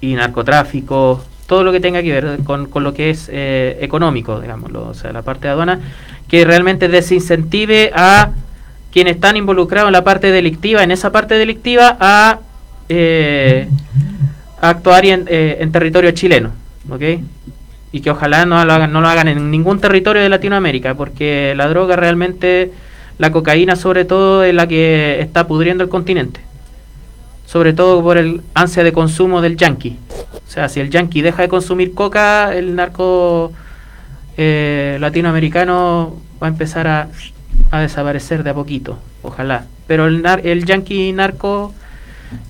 y 0.00 0.14
narcotráfico, 0.14 1.24
todo 1.46 1.62
lo 1.62 1.70
que 1.70 1.78
tenga 1.78 2.02
que 2.02 2.10
ver 2.10 2.38
con, 2.42 2.66
con 2.66 2.82
lo 2.82 2.92
que 2.92 3.10
es 3.10 3.30
eh, 3.32 3.78
económico, 3.80 4.40
digámoslo, 4.40 4.88
o 4.88 4.94
sea, 4.94 5.12
la 5.12 5.22
parte 5.22 5.46
de 5.46 5.52
aduana, 5.52 5.80
que 6.26 6.44
realmente 6.44 6.88
desincentive 6.88 7.92
a 7.94 8.32
quienes 8.92 9.16
están 9.16 9.36
involucrados 9.36 9.88
en 9.88 9.92
la 9.92 10.04
parte 10.04 10.30
delictiva, 10.30 10.82
en 10.82 10.90
esa 10.90 11.10
parte 11.10 11.34
delictiva, 11.34 11.96
a, 11.98 12.40
eh, 12.88 13.68
actuar 14.60 15.06
en, 15.06 15.24
eh, 15.28 15.58
en 15.60 15.72
territorio 15.72 16.10
chileno, 16.12 16.52
¿ok? 16.88 17.02
Y 17.90 18.00
que 18.00 18.10
ojalá 18.10 18.46
no 18.46 18.64
lo, 18.64 18.72
hagan, 18.72 18.92
no 18.92 19.00
lo 19.00 19.08
hagan 19.08 19.28
en 19.28 19.50
ningún 19.50 19.80
territorio 19.80 20.22
de 20.22 20.28
Latinoamérica, 20.28 20.94
porque 20.94 21.54
la 21.56 21.68
droga 21.68 21.96
realmente, 21.96 22.70
la 23.18 23.32
cocaína 23.32 23.76
sobre 23.76 24.04
todo, 24.04 24.44
es 24.44 24.54
la 24.54 24.66
que 24.66 25.20
está 25.20 25.46
pudriendo 25.46 25.82
el 25.82 25.90
continente. 25.90 26.40
Sobre 27.46 27.72
todo 27.72 28.02
por 28.02 28.18
el 28.18 28.40
ansia 28.54 28.84
de 28.84 28.92
consumo 28.92 29.42
del 29.42 29.56
yanqui. 29.56 29.98
O 30.46 30.50
sea, 30.50 30.68
si 30.68 30.80
el 30.80 30.90
yanqui 30.90 31.22
deja 31.22 31.42
de 31.42 31.48
consumir 31.48 31.92
coca, 31.92 32.54
el 32.54 32.74
narco 32.74 33.52
eh, 34.36 34.96
latinoamericano 35.00 36.16
va 36.42 36.46
a 36.46 36.50
empezar 36.50 36.86
a, 36.86 37.08
a 37.70 37.80
desaparecer 37.80 38.42
de 38.42 38.50
a 38.50 38.54
poquito, 38.54 38.98
ojalá. 39.22 39.64
Pero 39.86 40.06
el, 40.06 40.22
nar- 40.22 40.40
el 40.44 40.64
yanqui 40.64 41.12
narco, 41.12 41.74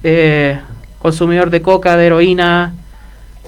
eh, 0.02 0.58
consumidor 0.98 1.50
de 1.50 1.62
coca, 1.62 1.96
de 1.96 2.06
heroína, 2.06 2.74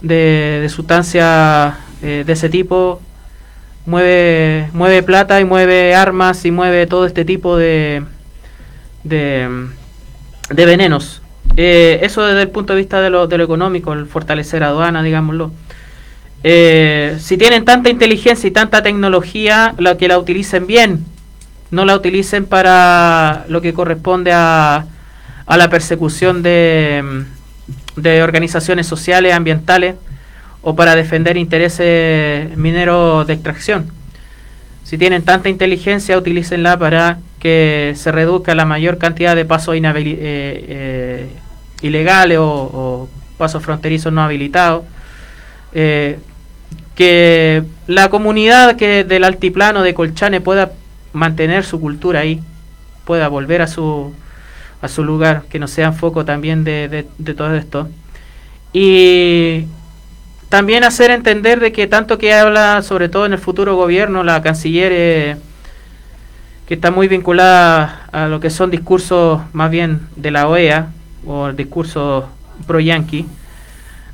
de, 0.01 0.60
de 0.62 0.68
sustancias 0.68 1.74
eh, 2.02 2.24
de 2.26 2.32
ese 2.32 2.48
tipo, 2.48 3.01
mueve, 3.86 4.68
mueve 4.72 5.02
plata 5.02 5.40
y 5.40 5.44
mueve 5.44 5.94
armas 5.94 6.44
y 6.44 6.51
mueve 6.51 6.86
todo 6.86 7.06
este 7.06 7.24
tipo 7.24 7.56
de, 7.56 8.02
de, 9.02 9.48
de 10.51 10.66
venenos. 10.66 11.22
Eh, 11.56 12.01
eso 12.02 12.24
desde 12.24 12.43
el 12.43 12.51
punto 12.51 12.72
de 12.72 12.81
vista 12.81 13.01
de 13.01 13.10
lo, 13.10 13.26
de 13.26 13.39
lo 13.39 13.44
económico, 13.44 13.93
el 13.93 14.06
fortalecer 14.06 14.62
aduana, 14.64 15.02
digámoslo. 15.02 15.52
Si 16.43 17.39
tienen 17.39 17.64
tanta 17.64 17.89
inteligencia 17.89 18.47
y 18.48 18.51
tanta 18.51 18.82
tecnología, 18.82 19.74
la 19.78 19.97
que 19.97 20.09
la 20.09 20.18
utilicen 20.18 20.66
bien, 20.66 21.05
no 21.75 21.85
la 21.85 21.95
utilicen 21.97 22.47
para 22.47 23.45
lo 23.49 23.61
que 23.61 23.75
corresponde 23.75 24.33
a, 24.33 24.87
a 25.47 25.57
la 25.57 25.69
persecución 25.69 26.43
de, 26.43 27.25
de 27.97 28.23
organizaciones 28.23 28.87
sociales, 28.87 29.35
ambientales 29.35 29.97
o 30.63 30.75
para 30.75 30.95
defender 30.95 31.37
intereses 31.37 32.57
mineros 32.57 33.27
de 33.27 33.35
extracción. 33.35 33.91
Si 34.85 34.97
tienen 34.99 35.23
tanta 35.23 35.49
inteligencia, 35.49 36.17
utilícenla 36.17 36.79
para 36.79 37.19
que 37.41 37.93
se 37.97 38.13
reduzca 38.13 38.55
la 38.55 38.65
mayor 38.65 38.97
cantidad 38.99 39.35
de 39.35 39.45
pasos 39.45 39.75
eh, 39.75 39.81
eh, 39.83 41.29
ilegales 41.83 42.39
o, 42.39 42.45
o 42.45 43.09
pasos 43.37 43.63
fronterizos 43.63 44.13
no 44.13 44.23
habilitados. 44.23 44.85
Eh, 45.73 46.19
que 46.95 47.65
la 47.89 48.09
comunidad 48.09 48.77
que 48.77 49.05
del 49.05 49.25
altiplano 49.25 49.83
de 49.83 49.95
Colchane 49.95 50.41
pueda 50.41 50.71
mantener 51.15 51.65
su 51.65 51.81
cultura 51.81 52.20
ahí, 52.20 52.43
pueda 53.07 53.28
volver 53.28 53.62
a 53.62 53.66
su 53.66 54.12
a 54.82 54.89
su 54.89 55.03
lugar, 55.03 55.45
que 55.49 55.59
no 55.59 55.66
sea 55.66 55.93
foco 55.93 56.27
también 56.27 56.62
de, 56.62 56.89
de- 56.89 57.07
de 57.16 57.32
todo 57.35 57.55
esto. 57.55 57.89
Y 58.74 59.65
también 60.51 60.85
hacer 60.85 61.11
entender 61.11 61.59
de 61.59 61.73
que 61.73 61.86
tanto 61.86 62.19
que 62.19 62.35
habla, 62.35 62.82
sobre 62.82 63.09
todo 63.09 63.24
en 63.24 63.32
el 63.32 63.39
futuro 63.39 63.77
gobierno, 63.77 64.23
la 64.23 64.43
canciller, 64.43 64.93
eh, 64.95 65.36
que 66.66 66.74
está 66.74 66.91
muy 66.91 67.09
vinculada 67.09 68.07
a 68.12 68.27
lo 68.27 68.41
que 68.41 68.51
son 68.51 68.70
discursos 68.70 69.41
más 69.55 69.70
bien 69.70 70.01
de 70.16 70.31
la 70.31 70.49
OEA 70.49 70.89
o 71.27 71.51
discursos 71.53 72.24
pro-yanqui, 72.66 73.27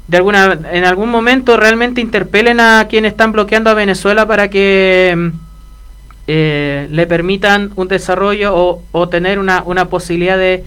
de 0.08 0.16
alguna, 0.16 0.58
en 0.72 0.84
algún 0.84 1.08
momento 1.10 1.56
realmente 1.56 2.00
interpelen 2.00 2.60
a 2.60 2.86
quienes 2.88 3.12
están 3.12 3.32
bloqueando 3.32 3.70
a 3.70 3.74
Venezuela 3.74 4.26
para 4.26 4.48
que 4.50 5.14
mm, 5.16 5.28
eh, 6.32 6.86
le 6.92 7.08
permitan 7.08 7.72
un 7.74 7.88
desarrollo 7.88 8.54
o, 8.54 8.82
o 8.92 9.08
tener 9.08 9.40
una, 9.40 9.64
una 9.66 9.86
posibilidad 9.86 10.38
de, 10.38 10.62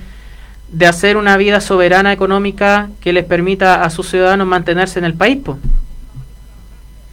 de 0.68 0.86
hacer 0.86 1.16
una 1.16 1.38
vida 1.38 1.62
soberana 1.62 2.12
económica 2.12 2.90
que 3.00 3.14
les 3.14 3.24
permita 3.24 3.82
a 3.82 3.90
sus 3.90 4.10
ciudadanos 4.10 4.46
mantenerse 4.46 5.00
en 5.00 5.06
el 5.06 5.14
país. 5.14 5.38
po. 5.38 5.58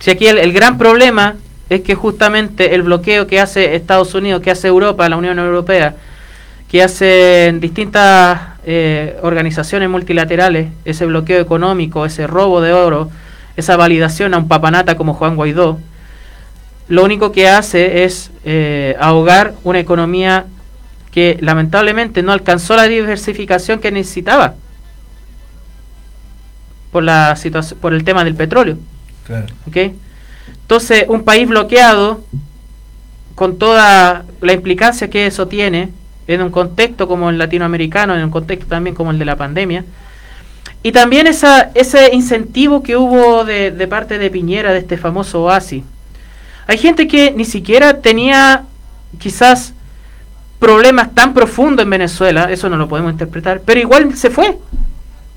Si 0.00 0.10
aquí 0.10 0.26
el, 0.26 0.38
el 0.38 0.52
gran 0.52 0.78
problema 0.78 1.36
es 1.68 1.82
que 1.82 1.94
justamente 1.94 2.74
el 2.74 2.82
bloqueo 2.82 3.28
que 3.28 3.38
hace 3.38 3.76
Estados 3.76 4.14
Unidos, 4.16 4.42
que 4.42 4.50
hace 4.50 4.66
Europa, 4.66 5.08
la 5.08 5.16
Unión 5.16 5.38
Europea, 5.38 5.94
que 6.68 6.82
hacen 6.82 7.60
distintas 7.60 8.40
eh, 8.64 9.16
organizaciones 9.22 9.88
multilaterales, 9.88 10.70
ese 10.84 11.06
bloqueo 11.06 11.40
económico, 11.40 12.04
ese 12.04 12.26
robo 12.26 12.60
de 12.60 12.72
oro, 12.72 13.10
esa 13.56 13.76
validación 13.76 14.34
a 14.34 14.38
un 14.38 14.48
papanata 14.48 14.96
como 14.96 15.14
Juan 15.14 15.36
Guaidó, 15.36 15.78
lo 16.90 17.04
único 17.04 17.30
que 17.30 17.48
hace 17.48 18.02
es 18.04 18.32
eh, 18.44 18.96
ahogar 18.98 19.54
una 19.62 19.78
economía 19.78 20.46
que 21.12 21.38
lamentablemente 21.40 22.20
no 22.22 22.32
alcanzó 22.32 22.74
la 22.74 22.88
diversificación 22.88 23.78
que 23.78 23.92
necesitaba 23.92 24.56
por 26.90 27.04
la 27.04 27.36
situación 27.36 27.78
por 27.78 27.94
el 27.94 28.02
tema 28.02 28.24
del 28.24 28.34
petróleo. 28.34 28.76
¿ok? 29.68 29.94
Entonces, 30.62 31.04
un 31.06 31.22
país 31.22 31.48
bloqueado, 31.48 32.24
con 33.36 33.56
toda 33.56 34.24
la 34.40 34.52
implicancia 34.52 35.08
que 35.08 35.26
eso 35.26 35.46
tiene, 35.46 35.90
en 36.26 36.42
un 36.42 36.50
contexto 36.50 37.06
como 37.06 37.30
el 37.30 37.38
latinoamericano, 37.38 38.16
en 38.16 38.24
un 38.24 38.30
contexto 38.30 38.66
también 38.66 38.96
como 38.96 39.12
el 39.12 39.18
de 39.20 39.24
la 39.24 39.36
pandemia, 39.36 39.84
y 40.82 40.90
también 40.90 41.28
esa, 41.28 41.70
ese 41.74 42.12
incentivo 42.12 42.82
que 42.82 42.96
hubo 42.96 43.44
de, 43.44 43.70
de 43.70 43.86
parte 43.86 44.18
de 44.18 44.28
Piñera, 44.28 44.72
de 44.72 44.80
este 44.80 44.96
famoso 44.96 45.44
oasis. 45.44 45.84
Hay 46.66 46.78
gente 46.78 47.08
que 47.08 47.32
ni 47.32 47.44
siquiera 47.44 48.00
tenía 48.00 48.64
quizás 49.18 49.74
problemas 50.60 51.14
tan 51.14 51.34
profundos 51.34 51.84
en 51.84 51.90
Venezuela, 51.90 52.50
eso 52.50 52.68
no 52.68 52.76
lo 52.76 52.88
podemos 52.88 53.10
interpretar, 53.12 53.62
pero 53.64 53.80
igual 53.80 54.14
se 54.14 54.30
fue. 54.30 54.58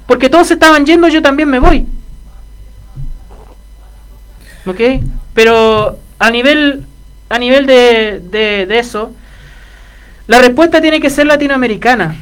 Porque 0.05 0.29
todos 0.29 0.51
estaban 0.51 0.85
yendo, 0.85 1.07
yo 1.07 1.21
también 1.21 1.49
me 1.49 1.59
voy. 1.59 1.87
¿Ok? 4.65 4.79
Pero 5.33 5.97
a 6.19 6.29
nivel, 6.29 6.83
a 7.29 7.39
nivel 7.39 7.65
de, 7.65 8.21
de, 8.29 8.79
eso, 8.79 9.13
la 10.27 10.39
respuesta 10.39 10.81
tiene 10.81 10.99
que 10.99 11.09
ser 11.09 11.25
latinoamericana. 11.25 12.15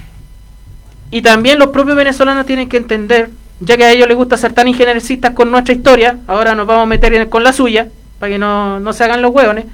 Y 1.10 1.22
también 1.24 1.60
los 1.60 1.70
propios 1.70 1.98
venezolanos 1.98 2.46
tienen 2.46 2.70
que 2.70 2.78
entender, 2.78 3.32
ya 3.60 3.78
que 3.78 3.84
a 3.84 3.92
ellos 3.92 4.08
les 4.08 4.16
gusta 4.16 4.38
ser 4.38 4.54
tan 4.54 4.68
ingenieristas 4.68 5.32
con 5.32 5.52
nuestra 5.52 5.74
historia, 5.74 6.18
ahora 6.28 6.56
nos 6.56 6.68
vamos 6.68 6.84
a 6.84 6.86
meter 6.86 7.30
con 7.30 7.44
la 7.44 7.52
suya, 7.52 7.90
para 8.22 8.32
que 8.32 8.40
no, 8.40 8.80
no 8.80 8.94
se 8.94 9.04
hagan 9.04 9.22
los 9.22 9.32
hueones. 9.34 9.66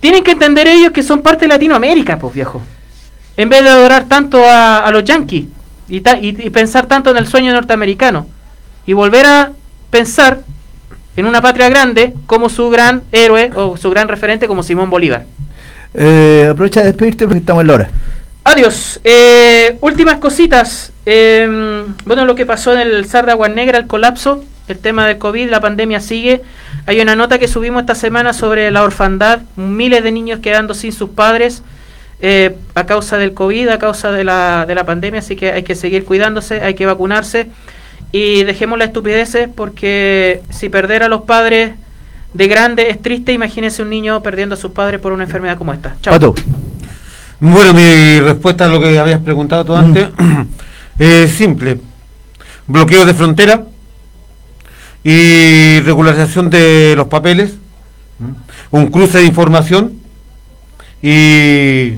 Tienen 0.00 0.22
que 0.22 0.32
entender 0.32 0.66
ellos 0.68 0.92
que 0.92 1.02
son 1.02 1.22
parte 1.22 1.46
de 1.46 1.48
Latinoamérica, 1.48 2.18
pues 2.18 2.34
viejo. 2.34 2.60
En 3.36 3.48
vez 3.48 3.62
de 3.62 3.70
adorar 3.70 4.04
tanto 4.04 4.44
a, 4.44 4.78
a 4.80 4.90
los 4.90 5.02
yanquis 5.04 5.46
y, 5.88 6.00
ta- 6.02 6.18
y- 6.18 6.36
y 6.38 6.50
pensar 6.50 6.86
tanto 6.86 7.10
en 7.10 7.16
el 7.16 7.26
sueño 7.26 7.52
norteamericano. 7.52 8.26
Y 8.86 8.92
volver 8.92 9.24
a, 9.24 9.52
pensar 9.90 10.40
en 11.16 11.26
una 11.26 11.40
patria 11.40 11.68
grande 11.68 12.12
como 12.26 12.48
su 12.48 12.68
gran 12.68 13.02
héroe 13.12 13.50
o 13.54 13.76
su 13.76 13.88
gran 13.90 14.08
referente 14.08 14.46
como 14.46 14.62
Simón 14.62 14.90
Bolívar. 14.90 15.24
Eh, 15.94 16.48
aprovecha 16.50 16.80
de 16.80 16.86
despedirte 16.88 17.24
porque 17.24 17.38
estamos 17.38 17.62
en 17.62 17.68
la 17.68 17.74
hora. 17.74 17.90
Adiós. 18.42 19.00
Eh, 19.04 19.78
últimas 19.80 20.16
cositas. 20.18 20.92
Eh, 21.06 21.84
bueno, 22.04 22.24
lo 22.26 22.34
que 22.34 22.44
pasó 22.44 22.74
en 22.74 22.80
el 22.80 23.06
SAR 23.06 23.24
de 23.24 23.48
Negra, 23.50 23.78
el 23.78 23.86
colapso, 23.86 24.44
el 24.68 24.78
tema 24.78 25.06
del 25.06 25.16
COVID, 25.18 25.48
la 25.48 25.60
pandemia 25.60 26.00
sigue. 26.00 26.42
Hay 26.86 27.00
una 27.00 27.16
nota 27.16 27.38
que 27.38 27.48
subimos 27.48 27.80
esta 27.80 27.94
semana 27.94 28.32
sobre 28.32 28.70
la 28.70 28.82
orfandad, 28.82 29.40
miles 29.56 30.02
de 30.02 30.12
niños 30.12 30.40
quedando 30.40 30.74
sin 30.74 30.92
sus 30.92 31.10
padres 31.10 31.62
eh, 32.20 32.56
a 32.74 32.84
causa 32.84 33.16
del 33.16 33.32
COVID, 33.32 33.68
a 33.68 33.78
causa 33.78 34.12
de 34.12 34.24
la, 34.24 34.66
de 34.66 34.74
la 34.74 34.84
pandemia, 34.84 35.20
así 35.20 35.34
que 35.34 35.52
hay 35.52 35.62
que 35.62 35.74
seguir 35.74 36.04
cuidándose, 36.04 36.60
hay 36.60 36.74
que 36.74 36.84
vacunarse 36.84 37.48
y 38.12 38.44
dejemos 38.44 38.78
las 38.78 38.88
estupideces 38.88 39.48
porque 39.54 40.42
si 40.50 40.68
perder 40.68 41.02
a 41.02 41.08
los 41.08 41.22
padres 41.22 41.72
de 42.34 42.48
grande 42.48 42.90
es 42.90 43.00
triste, 43.00 43.32
imagínense 43.32 43.82
un 43.82 43.90
niño 43.90 44.22
perdiendo 44.22 44.54
a 44.54 44.58
sus 44.58 44.72
padres 44.72 45.00
por 45.00 45.12
una 45.12 45.24
enfermedad 45.24 45.56
como 45.56 45.72
esta. 45.72 45.96
Chao. 46.02 46.14
Pato. 46.14 46.34
Bueno, 47.40 47.72
mi 47.74 48.20
respuesta 48.20 48.66
a 48.66 48.68
lo 48.68 48.80
que 48.80 48.98
habías 48.98 49.20
preguntado 49.20 49.64
tú 49.64 49.74
antes 49.74 50.08
es 50.98 51.30
simple. 51.36 51.80
Bloqueo 52.66 53.04
de 53.04 53.14
frontera 53.14 53.64
y 55.04 55.80
regularización 55.80 56.48
de 56.50 56.94
los 56.96 57.08
papeles, 57.08 57.54
un 58.70 58.86
cruce 58.86 59.18
de 59.18 59.24
información 59.26 59.92
y, 61.02 61.92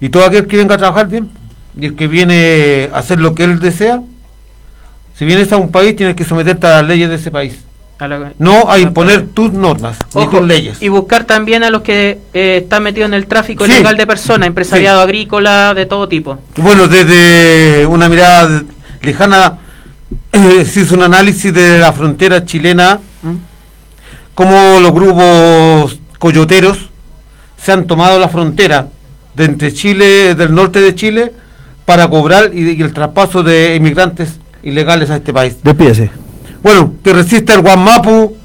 y 0.00 0.08
todo 0.10 0.24
aquel 0.24 0.46
que 0.46 0.56
venga 0.56 0.76
a 0.76 0.78
trabajar 0.78 1.08
bien 1.08 1.28
y 1.78 1.86
el 1.86 1.96
que 1.96 2.06
viene 2.06 2.88
a 2.92 2.98
hacer 2.98 3.18
lo 3.20 3.34
que 3.34 3.44
él 3.44 3.58
desea, 3.58 4.00
si 5.16 5.24
vienes 5.24 5.52
a 5.52 5.56
un 5.56 5.70
país 5.72 5.96
tienes 5.96 6.14
que 6.14 6.24
someterte 6.24 6.66
a 6.66 6.70
las 6.80 6.86
leyes 6.86 7.08
de 7.08 7.16
ese 7.16 7.30
país. 7.30 7.58
A 7.98 8.06
la- 8.06 8.32
No 8.38 8.70
a 8.70 8.78
imponer 8.78 9.26
tus 9.34 9.52
normas 9.52 9.98
ni 10.14 10.22
Ojo, 10.22 10.38
tus 10.38 10.46
leyes. 10.46 10.80
Y 10.80 10.88
buscar 10.88 11.24
también 11.24 11.64
a 11.64 11.70
los 11.70 11.82
que 11.82 12.18
eh, 12.32 12.58
están 12.62 12.84
metidos 12.84 13.08
en 13.08 13.14
el 13.14 13.26
tráfico 13.26 13.64
Sí. 13.66 13.72
ilegal 13.72 13.96
de 13.96 14.06
personas, 14.06 14.46
empresariado 14.46 15.00
agrícola, 15.00 15.74
de 15.74 15.86
todo 15.86 16.06
tipo. 16.08 16.38
Bueno, 16.56 16.86
desde 16.86 17.84
una 17.86 18.08
mirada 18.08 18.62
lejana 19.02 19.58
eh, 20.32 20.64
se 20.64 20.80
hizo 20.80 20.94
un 20.94 21.02
análisis 21.02 21.52
de 21.52 21.78
la 21.78 21.92
frontera 21.92 22.44
chilena, 22.44 23.00
¿m? 23.22 23.38
cómo 24.34 24.80
los 24.80 24.92
grupos 24.92 25.98
coyoteros 26.18 26.90
se 27.62 27.72
han 27.72 27.86
tomado 27.86 28.18
la 28.18 28.28
frontera 28.28 28.88
de 29.34 29.44
entre 29.44 29.72
Chile, 29.72 30.34
del 30.34 30.54
norte 30.54 30.80
de 30.80 30.94
Chile, 30.94 31.32
para 31.84 32.08
cobrar 32.08 32.50
y, 32.54 32.72
y 32.72 32.82
el 32.82 32.92
traspaso 32.92 33.42
de 33.42 33.76
inmigrantes 33.76 34.38
ilegales 34.62 35.10
a 35.10 35.16
este 35.16 35.32
país. 35.32 35.56
Despídese. 35.62 36.10
Bueno, 36.62 36.94
que 37.02 37.12
resista 37.12 37.54
el 37.54 37.62
Guamapu, 37.62 38.36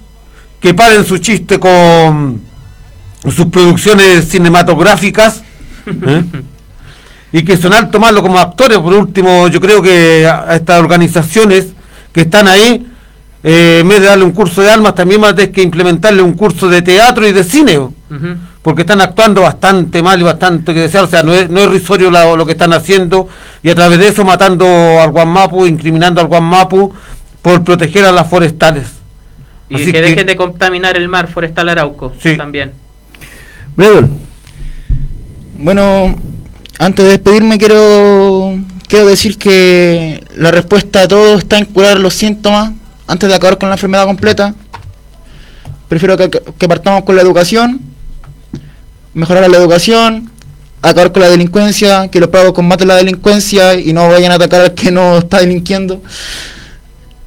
que 0.60 0.74
paren 0.74 1.04
su 1.04 1.18
chiste 1.18 1.60
con 1.60 2.42
sus 3.24 3.48
producciones 3.48 4.28
cinematográficas 4.30 5.44
¿eh? 5.88 6.24
y 7.34 7.44
que 7.44 7.58
son 7.58 7.74
alto 7.74 8.00
malo 8.00 8.22
como 8.22 8.40
actores. 8.40 8.78
Por 8.78 8.94
último, 8.94 9.48
yo 9.50 9.60
creo 9.60 9.82
que 9.82 10.26
a 10.26 10.56
estas 10.56 10.80
organizaciones 10.80 11.68
que 12.14 12.22
están 12.22 12.48
ahí, 12.48 12.88
eh, 13.44 13.80
en 13.82 13.88
vez 13.90 14.00
de 14.00 14.06
darle 14.08 14.24
un 14.24 14.32
curso 14.32 14.62
de 14.62 14.72
armas, 14.72 14.96
también 14.96 15.20
más 15.20 15.36
de 15.36 15.52
que 15.52 15.62
implementarle 15.62 16.22
un 16.22 16.34
curso 16.34 16.70
de 16.70 16.82
teatro 16.82 17.28
y 17.28 17.34
de 17.34 17.44
cine, 17.44 17.80
porque 18.62 18.84
están 18.84 19.02
actuando 19.02 19.42
bastante 19.42 20.02
mal 20.02 20.22
y 20.22 20.24
bastante 20.24 20.74
que 20.74 20.82
desear. 20.82 21.04
O 21.04 21.08
sea, 21.08 21.24
no 21.24 21.34
es, 21.34 21.50
no 21.50 21.60
es 21.60 21.70
risorio 21.70 22.10
la- 22.12 22.34
lo 22.36 22.46
que 22.46 22.52
están 22.54 22.72
haciendo 22.72 23.28
y 23.64 23.70
a 23.70 23.76
través 23.76 23.98
de 24.00 24.08
eso 24.10 24.24
matando 24.24 24.66
al 25.02 25.10
Guamapu, 25.12 25.66
incriminando 25.66 26.22
al 26.22 26.28
Guamapu 26.28 26.94
por 27.42 27.64
proteger 27.64 28.06
a 28.06 28.12
las 28.14 28.30
forestales. 28.30 28.86
Y 29.70 29.76
Así 29.76 29.86
que, 29.88 29.92
que- 29.94 30.02
dejen 30.02 30.28
de 30.28 30.36
contaminar 30.36 30.96
el 30.96 31.10
mar 31.10 31.28
forestal 31.28 31.68
Arauco 31.68 32.14
también. 32.38 32.72
Bueno, 35.58 36.16
antes 36.80 37.06
de 37.06 37.12
despedirme 37.12 37.58
quiero 37.58 38.58
quiero 38.88 39.08
decir 39.08 39.38
que 39.38 40.24
la 40.36 40.52
respuesta 40.52 41.02
a 41.02 41.08
todo 41.08 41.38
está 41.38 41.58
en 41.58 41.66
curar 41.66 42.00
los 42.00 42.14
síntomas 42.14 42.74
antes 43.08 43.28
de 43.28 43.36
acabar 43.36 43.58
con 43.58 43.70
la 43.70 43.76
enfermedad 43.76 44.06
completa. 44.06 44.54
Prefiero 45.88 46.16
que, 46.18 46.68
partamos 46.68 47.04
con 47.04 47.16
la 47.16 47.22
educación, 47.22 47.82
mejorar 49.14 49.50
la 49.50 49.58
educación, 49.58 50.32
acabar 50.82 51.12
con 51.12 51.22
la 51.22 51.30
delincuencia, 51.30 52.08
que 52.10 52.20
los 52.20 52.30
pagos 52.30 52.54
combaten 52.54 52.88
la 52.88 52.96
delincuencia 52.96 53.76
y 53.76 53.94
no 53.94 54.08
vayan 54.10 54.32
a 54.32 54.36
atacar 54.36 54.62
al 54.62 54.74
que 54.74 54.92
no 54.92 55.18
está 55.18 55.40
delinquiendo. 55.40 56.02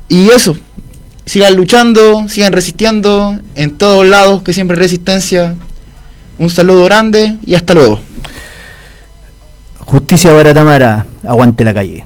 Y 0.08 0.30
eso, 0.30 0.56
sigan 1.24 1.54
luchando, 1.54 2.28
sigan 2.28 2.52
resistiendo 2.52 3.38
en 3.54 3.76
todos 3.76 4.06
lados, 4.06 4.42
que 4.42 4.52
siempre 4.52 4.76
hay 4.76 4.82
resistencia. 4.82 5.54
Un 6.38 6.50
saludo 6.50 6.84
grande 6.84 7.36
y 7.44 7.54
hasta 7.54 7.74
luego. 7.74 8.00
Justicia 9.86 10.32
para 10.32 10.52
Tamara, 10.52 11.06
aguante 11.22 11.64
la 11.64 11.72
calle. 11.72 12.04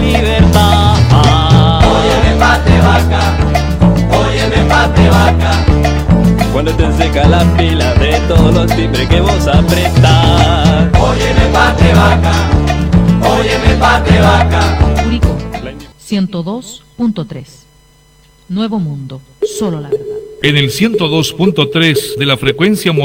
libertad. 0.00 0.96
Óyeme, 1.86 2.38
pate 2.38 2.80
vaca, 2.80 3.22
óyeme, 4.10 4.68
pate 4.68 5.08
vaca. 5.08 5.52
Cuando 6.52 6.72
te 6.74 6.92
seca 6.94 7.28
la 7.28 7.44
pila 7.56 7.94
de 7.94 8.20
todos 8.26 8.54
los 8.54 8.74
timbres 8.74 9.08
que 9.08 9.20
vos 9.20 9.46
apretás. 9.46 10.88
Óyeme, 11.00 11.46
pate 11.52 11.94
vaca, 11.94 12.32
óyeme, 13.38 13.74
pate 13.78 14.20
vaca. 14.20 14.78
Curicó 15.04 15.36
102.3 16.00 17.67
Nuevo 18.48 18.78
Mundo, 18.78 19.20
solo 19.42 19.78
la 19.78 19.90
verdad. 19.90 20.06
En 20.42 20.56
el 20.56 20.70
102.3 20.70 22.16
de 22.16 22.26
la 22.26 22.38
frecuencia 22.38 22.92
modulada 22.92 22.98